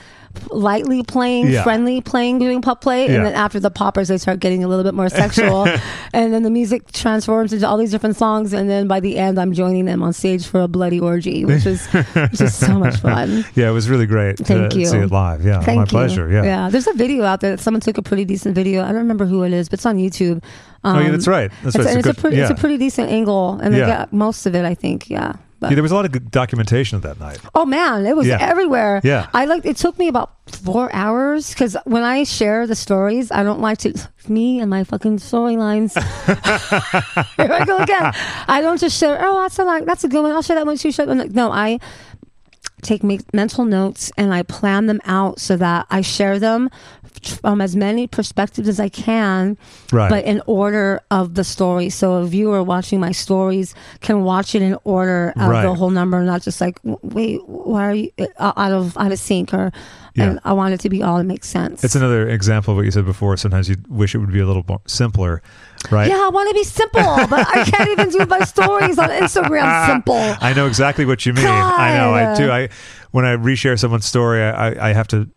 lightly 0.51 1.03
playing, 1.03 1.49
Yeah. 1.49 1.63
friendly 1.63 2.01
playing, 2.01 2.39
doing 2.39 2.61
pop 2.63 2.81
play, 2.81 3.07
Yeah. 3.07 3.17
and 3.17 3.27
then 3.27 3.35
after 3.35 3.61
the 3.61 3.71
poppers, 3.71 4.09
they 4.09 4.19
start 4.19 4.41
getting 4.41 4.65
a 4.65 4.69
little 4.69 4.85
bit 4.85 4.95
more 4.95 5.09
sexual, 5.09 5.67
and 6.13 6.33
then 6.33 6.43
the 6.43 6.51
music 6.51 6.93
transforms 6.93 7.53
into 7.53 7.67
all 7.69 7.77
these 7.77 7.91
different 7.91 8.17
songs, 8.17 8.53
and 8.53 8.69
then 8.71 8.87
by 8.89 9.01
the 9.01 9.19
end, 9.19 9.39
I'm 9.39 9.53
joining 9.53 9.85
them 9.85 10.03
on 10.03 10.13
stage 10.13 10.47
for 10.47 10.61
a 10.61 10.69
bloody 10.69 11.01
orgy, 11.01 11.45
which 11.45 11.67
is 11.67 11.87
which 11.87 12.41
is 12.41 12.55
so 12.55 12.79
much 12.79 12.97
fun. 12.97 13.45
Yeah, 13.55 13.69
it 13.71 13.73
was 13.73 13.89
really 13.91 14.07
great 14.07 14.39
Thank 14.39 14.73
to 14.73 14.79
you. 14.81 14.87
see 14.87 14.99
it 14.99 15.11
live. 15.11 15.45
Yeah, 15.45 15.61
Thank 15.61 15.77
my 15.77 15.83
you. 15.83 15.87
pleasure. 15.89 16.31
Yeah. 16.31 16.43
yeah. 16.45 16.69
There's 16.71 16.87
a 16.87 16.93
video 16.95 17.25
out 17.25 17.41
there. 17.41 17.53
that 17.57 17.61
Someone 17.61 17.81
took 17.81 17.99
a 17.99 18.03
pretty 18.03 18.25
decent 18.25 18.55
video. 18.55 18.83
I 18.83 18.87
don't 18.89 18.97
remember 18.97 19.27
who 19.27 19.43
it 19.45 19.53
is, 19.53 19.69
but 19.69 19.79
it's 19.79 19.87
on 19.87 19.97
YouTube. 19.97 20.43
oh, 20.85 20.99
yeah, 21.01 21.07
Um, 21.07 21.13
that's 21.13 21.27
right. 21.27 21.51
That's 21.63 21.75
It's, 21.77 21.85
right. 21.85 21.97
it's, 21.97 22.07
a, 22.07 22.13
good- 22.13 22.19
pretty, 22.19 22.37
yeah. 22.37 22.43
it's 22.43 22.51
a 22.51 22.55
pretty 22.55 22.77
decent 22.77 23.11
angle, 23.11 23.59
and 23.63 23.75
they 23.75 23.79
Yeah. 23.79 23.87
got 23.89 24.13
most 24.13 24.47
of 24.47 24.55
it, 24.55 24.65
I 24.65 24.75
think. 24.75 25.11
Yeah. 25.11 25.33
But, 25.61 25.71
yeah, 25.71 25.75
there 25.75 25.83
was 25.83 25.91
a 25.91 25.97
lot 25.97 26.05
of 26.05 26.13
good 26.13 26.31
documentation 26.31 26.95
of 26.97 27.03
that 27.03 27.19
night. 27.19 27.41
oh 27.55 27.67
man, 27.67 28.07
it 28.07 28.15
was 28.17 28.27
Yeah. 28.29 28.39
everywhere. 28.41 29.01
Yeah. 29.03 29.27
I 29.35 29.47
like. 29.47 29.67
It 29.67 29.77
took 29.77 29.99
me 29.99 30.07
about 30.07 30.31
four 30.53 30.89
hours 30.95 31.51
because 31.51 31.77
when 31.85 32.05
I 32.05 32.23
share 32.25 32.67
the 32.67 32.77
stories, 32.77 33.33
I 33.33 33.43
don't 33.43 33.61
like 33.61 33.79
to 33.79 33.93
me 34.29 34.61
and 34.61 34.71
my 34.71 34.85
fucking 34.85 35.19
storylines. 35.19 35.95
Here 37.37 37.53
I 37.53 37.65
go 37.65 37.79
again. 37.79 38.13
I 38.47 38.61
don't 38.61 38.79
just 38.79 38.99
share. 38.99 39.19
Oh, 39.21 39.41
that's 39.43 39.59
a 39.59 39.65
like 39.65 39.85
that's 39.85 40.05
a 40.05 40.09
good 40.09 40.23
one. 40.23 40.33
I'll 40.33 40.43
share 40.43 40.57
that 40.57 40.67
one 40.67 40.77
too. 40.77 40.93
Share 40.93 41.07
that 41.07 41.17
one. 41.17 41.33
No, 41.33 41.51
I 41.51 41.81
take 42.83 43.03
make 43.03 43.35
mental 43.35 43.65
notes 43.65 44.13
and 44.17 44.33
I 44.33 44.45
plan 44.45 44.87
them 44.87 45.01
out 45.05 45.41
so 45.41 45.57
that 45.57 45.87
I 45.91 46.01
share 46.03 46.39
them 46.39 46.71
from 47.27 47.61
as 47.61 47.75
many 47.77 48.07
perspectives 48.07 48.69
as 48.69 48.79
I 48.81 48.89
can, 48.89 49.57
Right. 49.93 50.09
but 50.11 50.25
in 50.25 50.43
order 50.47 51.01
of 51.11 51.35
the 51.35 51.45
story. 51.45 51.91
So 51.91 52.15
a 52.15 52.27
viewer 52.27 52.63
watching 52.63 53.01
my 53.01 53.13
stories 53.13 53.75
can 54.01 54.23
watch 54.23 54.55
it 54.55 54.63
in 54.63 54.77
order 54.85 55.33
of 55.37 55.49
Right. 55.49 55.63
the 55.63 55.75
whole 55.75 55.91
number, 55.91 56.21
not 56.23 56.43
just 56.43 56.61
like, 56.61 56.79
wait, 56.85 57.41
why 57.47 57.87
are 57.87 57.95
you 57.95 58.11
uh, 58.39 58.53
out 58.57 58.73
of 58.73 58.97
out 58.97 59.13
of 59.13 59.19
sync? 59.19 59.53
Or 59.55 59.73
Yeah. 60.15 60.25
and 60.25 60.41
I 60.45 60.53
want 60.53 60.75
it 60.75 60.81
to 60.81 60.89
be 60.89 61.03
all 61.03 61.19
that 61.19 61.25
makes 61.25 61.49
sense. 61.49 61.85
It's 61.85 61.95
another 61.95 62.29
example 62.29 62.73
of 62.73 62.77
what 62.77 62.85
you 62.85 62.91
said 62.91 63.05
before. 63.07 63.37
Sometimes 63.37 63.69
you 63.69 63.77
wish 63.89 64.15
it 64.15 64.19
would 64.19 64.33
be 64.33 64.41
a 64.41 64.47
little 64.47 64.65
more 64.69 64.81
simpler, 64.87 65.43
right? 65.91 66.09
yeah, 66.09 66.17
I 66.17 66.29
want 66.33 66.49
to 66.49 66.55
be 66.55 66.65
simple, 66.65 67.01
but 67.31 67.47
I 67.49 67.65
can't 67.65 67.91
even 67.91 68.09
do 68.11 68.27
my 68.27 68.41
stories 68.41 68.99
on 68.99 69.09
Instagram 69.11 69.87
simple. 69.87 70.35
I 70.41 70.53
know 70.55 70.67
exactly 70.67 71.05
what 71.07 71.25
you 71.27 71.33
mean. 71.35 71.47
I 71.47 71.97
know. 71.99 72.15
I 72.15 72.25
God. 72.25 72.37
do. 72.37 72.51
I 72.51 72.69
when 73.11 73.25
I 73.25 73.37
reshare 73.37 73.79
someone's 73.79 74.05
story, 74.05 74.43
I, 74.43 74.69
I, 74.71 74.89
I 74.91 74.93
have 74.93 75.09
to 75.09 75.29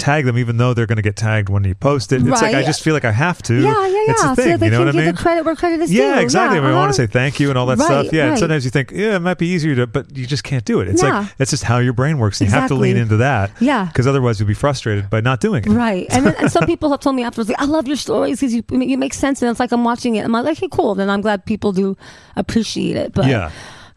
tag 0.00 0.24
them, 0.24 0.38
even 0.38 0.56
though 0.56 0.74
they're 0.74 0.86
going 0.86 0.96
to 0.96 1.02
get 1.02 1.16
tagged 1.16 1.48
when 1.48 1.62
you 1.64 1.74
post 1.74 2.12
it. 2.12 2.26
It's 2.26 2.42
like 2.42 2.54
I 2.54 2.62
just 2.62 2.82
feel 2.82 2.94
like 2.94 3.04
I 3.04 3.12
have 3.12 3.42
to. 3.42 3.54
Yeah, 3.54 3.62
yeah, 3.62 3.86
yeah. 3.88 4.04
It's 4.08 4.22
a 4.22 4.26
so 4.28 4.34
thing. 4.34 4.58
they 4.58 4.66
you 4.66 4.70
know 4.72 4.78
can 4.78 4.86
what 4.86 4.88
I 4.88 4.92
give 4.98 5.04
mean? 5.06 5.14
the 5.14 5.20
credit 5.20 5.44
where 5.44 5.54
credit 5.56 5.80
is 5.80 5.90
due. 5.90 5.96
Yeah, 5.96 6.20
exactly. 6.20 6.58
I, 6.58 6.60
mean, 6.62 6.70
I 6.70 6.74
want 6.76 6.94
to 6.94 7.02
uh-huh. 7.02 7.06
say 7.08 7.12
thank 7.12 7.38
you 7.38 7.48
and 7.50 7.58
all 7.58 7.66
that 7.66 7.78
Right, 7.78 7.86
stuff. 7.86 8.12
Yeah, 8.12 8.22
and 8.22 8.30
right. 8.32 8.38
sometimes 8.38 8.64
you 8.64 8.70
think, 8.70 8.90
yeah, 8.92 9.16
it 9.16 9.20
might 9.20 9.38
be 9.38 9.46
easier 9.46 9.74
to, 9.76 9.86
but 9.86 10.16
you 10.16 10.26
just 10.26 10.42
can't 10.44 10.64
do 10.64 10.80
it. 10.80 10.88
It's 10.88 11.02
Yeah. 11.02 11.20
like 11.20 11.36
that's 11.36 11.50
just 11.50 11.64
how 11.64 11.78
your 11.78 11.92
brain 11.92 12.18
works. 12.18 12.40
And 12.40 12.48
You 12.50 12.54
have 12.56 12.68
to 12.68 12.74
lean 12.74 12.96
into 12.96 13.18
that. 13.18 13.50
Yeah. 13.60 13.84
because 13.86 14.06
otherwise 14.06 14.40
you'll 14.40 14.48
be 14.48 14.54
frustrated 14.54 15.10
by 15.10 15.20
not 15.20 15.40
doing 15.40 15.64
it. 15.64 15.68
Right, 15.70 16.06
and 16.10 16.26
then, 16.26 16.34
and 16.38 16.50
some 16.50 16.66
people 16.66 16.90
have 16.90 17.00
told 17.00 17.16
me 17.16 17.22
afterwards, 17.22 17.48
like, 17.50 17.60
"I 17.60 17.66
love 17.66 17.86
your 17.86 17.96
stories 17.96 18.40
because 18.40 18.54
you 18.54 18.64
you 18.70 18.96
make 18.98 19.14
sense," 19.14 19.42
and 19.42 19.50
it's 19.50 19.60
like 19.60 19.72
I'm 19.72 19.84
watching 19.84 20.16
it. 20.16 20.24
I'm 20.24 20.32
like, 20.32 20.46
"Okay, 20.56 20.68
cool." 20.70 20.94
Then 20.94 21.10
I'm 21.10 21.20
glad 21.20 21.44
people 21.44 21.72
do 21.72 21.96
appreciate 22.36 22.96
it. 22.96 23.12
But 23.12 23.26
Yeah. 23.26 23.50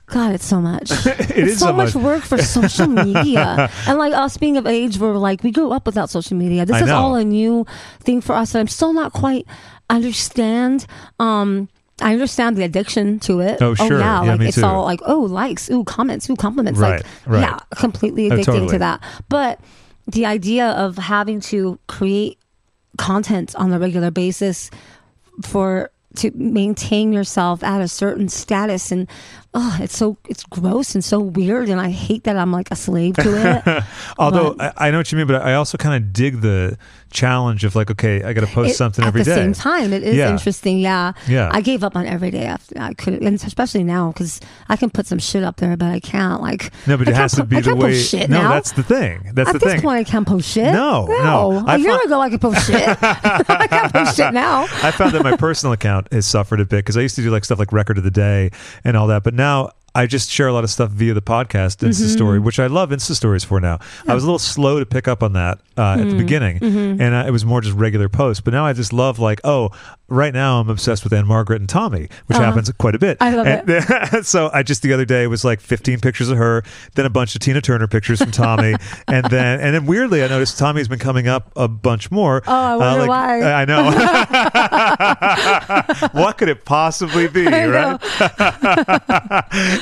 God, 0.07 0.35
it's 0.35 0.45
so 0.45 0.59
much. 0.61 0.91
It 1.05 1.19
it's 1.31 1.51
is 1.53 1.59
so, 1.59 1.67
so 1.67 1.73
much 1.73 1.95
much. 1.95 2.03
work 2.03 2.23
for 2.23 2.37
social 2.41 2.87
media. 3.03 3.69
and 3.87 3.97
like 3.97 4.13
us 4.13 4.37
being 4.37 4.57
of 4.57 4.67
age, 4.67 4.97
we're 4.99 5.15
like 5.17 5.43
we 5.43 5.51
grew 5.51 5.71
up 5.71 5.85
without 5.85 6.09
social 6.09 6.37
media. 6.37 6.65
This 6.65 6.75
I 6.77 6.81
is 6.81 6.87
know. 6.87 6.97
all 6.97 7.15
a 7.15 7.23
new 7.23 7.65
thing 8.01 8.21
for 8.21 8.35
us, 8.35 8.53
and 8.53 8.59
I'm 8.59 8.67
still 8.67 8.93
not 8.93 9.13
quite 9.13 9.45
understand. 9.89 10.85
Um, 11.19 11.69
I 12.01 12.11
understand 12.13 12.57
the 12.57 12.63
addiction 12.63 13.19
to 13.21 13.39
it. 13.39 13.61
Oh, 13.61 13.75
sure. 13.75 13.99
yeah, 13.99 14.23
Yeah, 14.23 14.31
like 14.35 14.41
it's 14.47 14.57
too. 14.57 14.65
all 14.65 14.83
like 14.83 14.99
oh 15.05 15.19
likes, 15.21 15.69
ooh 15.71 15.83
comments, 15.83 16.29
ooh 16.29 16.35
compliments. 16.35 16.79
Right, 16.79 17.01
like 17.03 17.05
right. 17.25 17.41
yeah, 17.41 17.59
completely 17.79 18.29
Oh, 18.29 18.35
addicting 18.35 18.45
totally. 18.45 18.69
to 18.69 18.79
that. 18.79 19.01
But 19.29 19.59
the 20.07 20.25
idea 20.25 20.69
of 20.71 20.97
having 20.97 21.39
to 21.41 21.79
create 21.87 22.37
content 22.97 23.55
on 23.55 23.71
a 23.71 23.79
regular 23.79 24.11
basis 24.11 24.69
for 25.43 25.89
to 26.17 26.29
maintain 26.35 27.13
yourself 27.13 27.63
at 27.63 27.81
a 27.81 27.87
certain 27.87 28.27
status 28.29 28.91
and 28.91 29.07
oh 29.55 29.77
it's 29.81 29.95
so 29.95 30.17
it's 30.27 30.43
gross 30.45 30.95
and 30.95 31.03
so 31.03 31.19
weird 31.19 31.69
and 31.69 31.79
i 31.79 31.89
hate 31.89 32.23
that 32.23 32.35
i'm 32.37 32.51
like 32.51 32.71
a 32.71 32.75
slave 32.75 33.15
to 33.15 33.29
it 33.67 33.83
Although 34.17 34.53
But- 34.55 34.73
I, 34.79 34.87
I 34.87 34.91
know 34.91 34.97
what 34.97 35.11
you 35.11 35.17
mean, 35.17 35.27
but 35.27 35.41
I 35.41 35.53
also 35.55 35.77
kind 35.77 35.95
of 36.03 36.13
dig 36.13 36.41
the 36.41 36.77
challenge 37.11 37.63
of 37.63 37.75
like, 37.75 37.91
okay, 37.91 38.23
I 38.23 38.33
got 38.33 38.41
to 38.41 38.47
post 38.47 38.71
It- 38.71 38.75
something 38.75 39.05
every 39.05 39.23
day. 39.23 39.31
at 39.31 39.35
the 39.35 39.41
day. 39.41 39.45
same 39.45 39.53
time 39.53 39.93
it 39.93 40.01
is 40.03 40.15
Yeah. 40.15 40.31
interesting 40.31 40.79
yeah 40.79 41.13
Yeah. 41.27 41.49
i 41.53 41.61
gave 41.61 41.83
up 41.83 41.95
on 41.95 42.05
every 42.07 42.31
day 42.31 42.45
after 42.45 42.75
i 42.79 42.93
could 42.95 43.21
and 43.21 43.35
especially 43.43 43.83
now 43.83 44.11
because 44.11 44.39
i 44.69 44.75
can 44.75 44.89
put 44.89 45.05
some 45.05 45.19
shit 45.19 45.43
up 45.43 45.57
there 45.57 45.77
but 45.77 45.89
i 45.91 45.99
can't 45.99 46.41
like 46.41 46.71
No, 46.87 46.97
but 46.97 47.07
I 47.07 47.11
it 47.11 47.15
has 47.17 47.33
to 47.33 47.43
be 47.43 47.57
I 47.57 47.61
the 47.61 47.69
can't 47.69 47.79
way. 47.79 47.91
post 47.91 48.09
shit 48.09 48.29
no, 48.29 48.41
now. 48.41 48.49
that's 48.53 48.71
the 48.71 48.83
thing. 48.83 49.29
That's 49.33 49.49
at 49.49 49.53
the 49.53 49.59
this 49.59 49.81
point, 49.81 49.99
I 49.99 50.03
can't 50.03 50.27
post 50.27 50.49
shit. 50.49 50.71
No, 50.73 51.05
no. 51.05 51.63
A 51.67 51.71
I 51.71 51.75
year 51.77 51.97
fi- 51.97 52.05
ago, 52.05 52.19
I 52.19 52.29
could 52.29 52.41
post 52.41 52.65
shit. 52.67 52.81
I 53.03 53.67
can't 53.69 53.93
post 53.93 54.15
shit 54.17 54.33
now. 54.33 54.63
I 54.81 54.91
found 54.91 55.11
that 55.13 55.23
my 55.23 55.35
personal 55.37 55.73
account 55.73 56.11
has 56.11 56.25
suffered 56.25 56.59
a 56.59 56.65
bit 56.65 56.77
because 56.77 56.97
I 56.97 57.01
used 57.01 57.15
to 57.15 57.21
do 57.21 57.29
like 57.31 57.45
stuff 57.45 57.59
like 57.59 57.71
record 57.71 57.97
of 57.97 58.03
the 58.03 58.11
day 58.11 58.49
and 58.83 58.95
all 58.97 59.07
that, 59.07 59.23
but 59.23 59.33
now 59.33 59.42
now, 59.43 59.71
I 59.95 60.07
just 60.07 60.29
share 60.29 60.47
a 60.47 60.53
lot 60.53 60.63
of 60.63 60.69
stuff 60.71 60.89
via 60.91 61.13
the 61.13 61.21
podcast 61.21 61.77
Insta 61.87 62.07
Story, 62.11 62.37
Mm-hmm. 62.39 62.45
which 62.45 62.59
I 62.59 62.67
love 62.67 62.89
Insta 62.89 63.13
Stories 63.15 63.43
for 63.43 63.59
now. 63.59 63.77
I 64.07 64.13
was 64.15 64.23
a 64.23 64.25
little 64.27 64.39
slow 64.39 64.79
to 64.79 64.85
pick 64.85 65.07
up 65.07 65.21
on 65.21 65.33
that 65.33 65.59
uh, 65.77 65.81
Mm-hmm. 65.95 66.01
at 66.01 66.09
the 66.09 66.15
beginning, 66.17 66.57
and 66.63 67.13
uh, 67.13 67.25
it 67.27 67.31
was 67.31 67.45
more 67.45 67.61
just 67.61 67.75
regular 67.77 68.09
posts. 68.09 68.41
But 68.41 68.53
now 68.53 68.65
I 68.65 68.73
just 68.73 68.91
love 68.93 69.19
like, 69.19 69.39
oh, 69.43 69.69
right 70.07 70.33
now 70.33 70.59
I'm 70.59 70.69
obsessed 70.69 71.03
with 71.03 71.13
Ann-Margret 71.13 71.59
and 71.61 71.69
Tommy, 71.69 72.07
which 72.27 72.37
Uh-huh. 72.37 72.43
happens 72.45 72.71
quite 72.77 72.95
a 72.95 72.99
bit. 72.99 73.17
I 73.21 73.35
love 73.35 73.45
and, 73.47 74.25
so 74.25 74.49
I 74.53 74.63
just 74.63 74.81
the 74.81 74.93
other 74.93 75.05
day 75.05 75.27
was 75.27 75.43
like 75.45 75.59
15 75.61 75.99
pictures 76.01 76.29
of 76.29 76.37
her, 76.37 76.63
then 76.95 77.05
a 77.05 77.09
bunch 77.11 77.35
of 77.35 77.41
Tina 77.41 77.61
Turner 77.61 77.87
pictures 77.87 78.19
from 78.21 78.31
Tommy, 78.31 78.73
and 79.07 79.25
then 79.27 79.59
and 79.59 79.75
then 79.75 79.85
weirdly 79.85 80.23
I 80.23 80.27
noticed 80.27 80.57
Tommy's 80.57 80.87
been 80.87 80.99
coming 80.99 81.27
up 81.27 81.51
a 81.55 81.67
bunch 81.67 82.09
more. 82.09 82.41
Oh, 82.47 82.51
I 82.51 82.75
wonder 82.77 83.07
why. 83.07 83.41
I 83.43 83.65
know. 83.65 83.83
what 86.23 86.37
could 86.37 86.49
it 86.49 86.65
possibly 86.65 87.27
be, 87.27 87.47
I 87.47 87.67
right? 87.67 87.99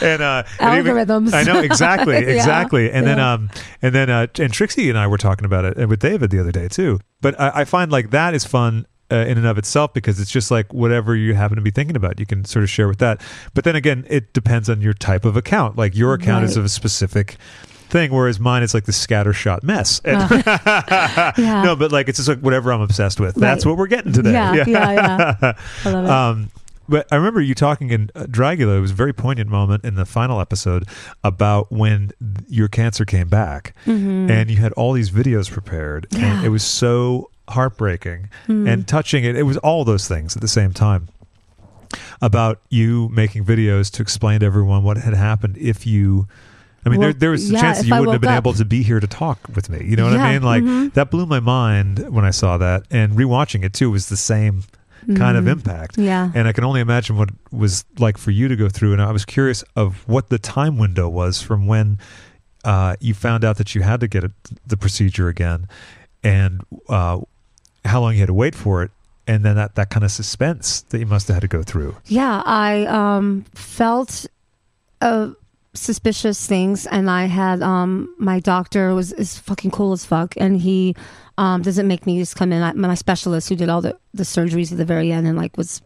And 0.02 0.22
uh, 0.22 0.44
and 0.60 0.80
even- 0.80 0.96
Algorithms. 0.96 1.34
I 1.34 1.44
know 1.44 1.60
exactly, 1.60 2.16
Yeah, 2.22 2.22
exactly. 2.36 2.92
And 2.92 3.06
then 3.06 3.18
yeah. 3.18 3.34
um, 3.34 3.50
and 3.82 3.94
then 3.96 4.10
uh, 4.10 4.28
and 4.40 4.52
Trixie 4.54 4.90
and 4.90 4.98
I 4.98 5.08
were 5.08 5.18
talking 5.18 5.46
about 5.46 5.66
it 5.66 5.88
with 5.90 6.00
David 6.00 6.30
the 6.32 6.40
other 6.40 6.52
day 6.52 6.68
too. 6.68 7.00
But 7.22 7.40
I, 7.40 7.62
I 7.62 7.66
find 7.66 7.92
like 7.92 8.10
that 8.12 8.34
is 8.34 8.46
fun. 8.46 8.86
Uh, 9.14 9.26
in 9.28 9.38
and 9.38 9.46
of 9.46 9.58
itself, 9.58 9.94
because 9.94 10.22
it's 10.22 10.32
just 10.32 10.52
like 10.52 10.72
whatever 10.74 11.14
you 11.18 11.34
happen 11.34 11.58
to 11.58 11.62
be 11.62 11.70
thinking 11.70 11.98
about, 11.98 12.18
you 12.18 12.26
can 12.26 12.46
sort 12.46 12.64
of 12.64 12.70
share 12.70 12.88
with 12.88 13.00
that. 13.00 13.22
But 13.54 13.66
then 13.66 13.76
again, 13.76 14.06
it 14.10 14.32
depends 14.32 14.70
on 14.70 14.80
your 14.80 14.94
type 14.94 15.26
of 15.26 15.36
account. 15.36 15.78
Like 15.78 15.94
your 15.98 16.14
account 16.14 16.46
is 16.46 16.56
of 16.56 16.64
a 16.64 16.70
specific 16.70 17.36
thing, 17.90 18.14
whereas 18.14 18.40
mine 18.40 18.64
is 18.64 18.74
like 18.74 18.86
the 18.86 18.94
scattershot 18.94 19.64
mess. 19.64 20.00
And- 20.06 20.22
Yeah. 21.38 21.62
no, 21.66 21.76
but 21.76 21.92
like 21.92 22.08
it's 22.08 22.20
just 22.20 22.30
like 22.30 22.40
whatever 22.40 22.72
I'm 22.72 22.80
obsessed 22.80 23.20
with. 23.20 23.36
That's 23.36 23.66
what 23.66 23.76
we're 23.76 23.88
getting 23.88 24.14
today. 24.14 24.32
Yeah, 24.32 24.54
yeah, 24.66 24.92
yeah. 24.94 25.54
I 25.86 25.90
love 25.90 26.06
it. 26.06 26.10
Um, 26.10 26.52
but 26.92 27.08
I 27.12 27.16
remember 27.16 27.42
you 27.42 27.56
talking 27.56 27.90
in 27.90 28.12
uh, 28.14 28.26
Dragula. 28.26 28.78
It 28.78 28.82
was 28.82 28.92
a 28.92 28.94
very 28.94 29.14
poignant 29.14 29.50
moment 29.50 29.84
in 29.84 29.96
the 29.96 30.06
final 30.06 30.40
episode 30.40 30.84
about 31.24 31.72
when 31.72 32.12
your 32.48 32.68
cancer 32.68 33.06
came 33.06 33.28
back, 33.30 33.74
and 33.86 34.52
you 34.52 34.58
had 34.58 34.72
all 34.74 34.94
these 34.94 35.10
videos 35.10 35.50
prepared, 35.50 36.06
and 36.12 36.22
Mm-hmm. 36.22 36.46
It 36.46 36.50
was 36.50 36.64
so 36.64 37.30
heartbreaking 37.50 38.30
Mm. 38.48 38.70
and 38.72 38.88
touching. 38.88 39.24
It 39.26 39.36
it 39.36 39.44
was 39.44 39.58
all 39.58 39.84
those 39.86 40.08
things 40.08 40.36
at 40.36 40.42
the 40.42 40.48
same 40.48 40.72
time 40.74 41.08
about 42.22 42.62
you 42.70 43.10
making 43.10 43.44
videos 43.46 43.92
to 43.92 44.02
explain 44.02 44.40
to 44.42 44.46
everyone 44.46 44.84
what 44.84 44.98
had 44.98 45.14
happened 45.14 45.58
if 45.58 45.86
you. 45.86 46.28
I 46.86 46.90
mean, 46.90 47.00
Well, 47.00 47.10
there, 47.10 47.14
there 47.14 47.32
was 47.32 47.50
a 47.50 47.54
yeah, 47.54 47.62
chance 47.62 47.78
that 47.80 47.88
you 47.88 47.94
I 47.94 48.00
wouldn't 48.00 48.14
have 48.16 48.22
been 48.22 48.32
up. 48.32 48.38
able 48.44 48.54
to 48.54 48.66
be 48.66 48.82
here 48.82 49.00
to 49.00 49.06
talk 49.08 49.40
with 49.56 49.70
me. 49.70 49.86
You 49.86 49.96
know 49.96 50.06
what 50.10 50.20
I 50.20 50.34
mean? 50.34 50.42
Like 50.42 50.64
mhm. 50.64 50.94
that 50.94 51.12
blew 51.12 51.26
my 51.28 51.40
mind 51.40 52.00
when 52.10 52.26
I 52.26 52.32
saw 52.32 52.58
that, 52.58 52.84
and 52.90 53.14
rewatching 53.14 53.64
it 53.64 53.74
too 53.74 53.92
was 53.92 54.10
the 54.10 54.18
same 54.18 54.64
kind 55.16 55.38
of 55.38 55.48
impact. 55.48 55.94
Mm-hmm. 55.94 56.04
Yeah. 56.04 56.32
And 56.34 56.48
I 56.48 56.54
can 56.54 56.64
only 56.64 56.82
imagine 56.82 57.18
what 57.18 57.30
it 57.30 57.36
was 57.52 57.86
like 57.98 58.18
for 58.18 58.32
you 58.32 58.48
to 58.48 58.56
go 58.56 58.70
through. 58.70 58.94
And 58.94 59.02
I 59.02 59.12
was 59.12 59.26
curious 59.26 59.64
of 59.76 60.08
what 60.08 60.30
the 60.30 60.40
time 60.40 60.78
window 60.78 61.10
was 61.10 61.42
from 61.42 61.68
when 61.68 62.00
uh, 62.64 62.96
you 63.00 63.14
found 63.14 63.44
out 63.44 63.58
that 63.58 63.76
you 63.76 63.82
had 63.82 64.00
to 64.02 64.08
get 64.08 64.24
it, 64.24 64.32
the 64.66 64.78
procedure 64.78 65.28
again, 65.28 65.68
and 66.24 66.62
uh, 66.90 67.20
how 67.86 68.02
long 68.02 68.14
you 68.14 68.20
had 68.20 68.28
to 68.28 68.34
wait 68.34 68.56
for 68.56 68.84
it, 68.84 68.92
and 69.28 69.44
then 69.44 69.56
that, 69.56 69.76
that 69.76 69.90
kind 69.90 70.04
of 70.04 70.12
suspense 70.12 70.82
that 70.82 71.00
you 71.00 71.06
must 71.06 71.28
have 71.28 71.36
had 71.36 71.42
to 71.42 71.48
go 71.48 71.64
through. 71.64 71.96
Yeah, 72.06 72.44
I 72.46 72.86
um, 72.86 73.46
felt 73.56 74.28
uh, 75.02 75.32
suspicious 75.74 76.46
things, 76.46 76.86
and 76.86 77.10
I 77.10 77.26
had 77.26 77.62
um, 77.62 78.14
my 78.18 78.40
doctor 78.40 78.94
was 78.94 79.12
is 79.14 79.38
fucking 79.38 79.72
cool 79.72 79.94
as 79.94 80.06
fuck, 80.06 80.36
and 80.38 80.62
he 80.62 80.96
um, 81.42 81.62
doesn't 81.62 81.88
make 81.88 82.06
me 82.06 82.20
just 82.20 82.36
come 82.36 82.52
in. 82.54 82.62
I, 82.62 82.74
my 82.74 82.96
specialist 82.96 83.50
who 83.50 83.56
did 83.56 83.70
all 83.70 83.82
the 83.82 83.98
the 84.14 84.24
surgeries 84.24 84.72
at 84.72 84.78
the 84.78 84.86
very 84.86 85.12
end 85.12 85.26
and 85.28 85.38
like 85.38 85.58
was 85.58 85.82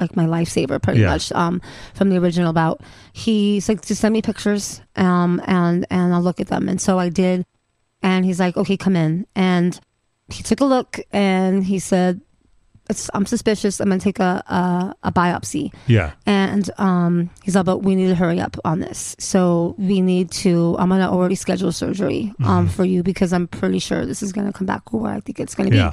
like 0.00 0.14
my 0.16 0.26
lifesaver 0.26 0.80
pretty 0.80 1.00
Yeah. 1.00 1.10
much 1.14 1.32
um, 1.32 1.60
from 1.94 2.10
the 2.10 2.16
original 2.18 2.52
bout. 2.52 2.80
He's 3.12 3.68
like, 3.68 3.80
just 3.84 4.00
send 4.00 4.12
me 4.12 4.22
pictures 4.22 4.80
um, 4.96 5.40
and 5.46 5.86
and 5.90 6.12
I'll 6.14 6.22
look 6.22 6.40
at 6.40 6.48
them, 6.48 6.68
and 6.68 6.80
so 6.80 6.98
I 6.98 7.08
did. 7.08 7.44
And 8.02 8.24
he's 8.24 8.40
like, 8.40 8.56
okay, 8.56 8.76
come 8.76 8.96
in, 8.96 9.26
and 9.34 9.78
he 10.32 10.42
took 10.42 10.60
a 10.60 10.64
look 10.64 10.98
and 11.12 11.64
he 11.64 11.78
said, 11.78 12.20
it's, 12.90 13.08
I'm 13.14 13.24
suspicious. 13.26 13.80
I'm 13.80 13.88
gonna 13.88 14.00
take 14.00 14.18
a 14.20 14.42
a, 14.46 14.94
a 15.08 15.12
biopsy. 15.12 15.72
Yeah. 15.86 16.12
And 16.26 16.68
um, 16.78 17.30
he's 17.42 17.54
like, 17.56 17.64
but 17.64 17.78
we 17.78 17.94
need 17.94 18.08
to 18.08 18.14
hurry 18.14 18.40
up 18.40 18.56
on 18.64 18.80
this. 18.80 19.16
So 19.18 19.74
we 19.78 20.00
need 20.00 20.30
to. 20.42 20.76
I'm 20.78 20.88
gonna 20.90 21.10
already 21.10 21.34
schedule 21.36 21.72
surgery 21.72 22.34
um, 22.44 22.66
Mm-hmm. 22.66 22.74
for 22.74 22.84
you 22.84 23.02
because 23.02 23.32
I'm 23.32 23.48
pretty 23.48 23.78
sure 23.78 24.04
this 24.04 24.22
is 24.22 24.32
gonna 24.32 24.52
come 24.52 24.66
back 24.66 24.92
where 24.92 25.12
I 25.14 25.20
think 25.20 25.40
it's 25.40 25.54
gonna 25.54 25.70
be. 25.70 25.76
Yeah. 25.76 25.92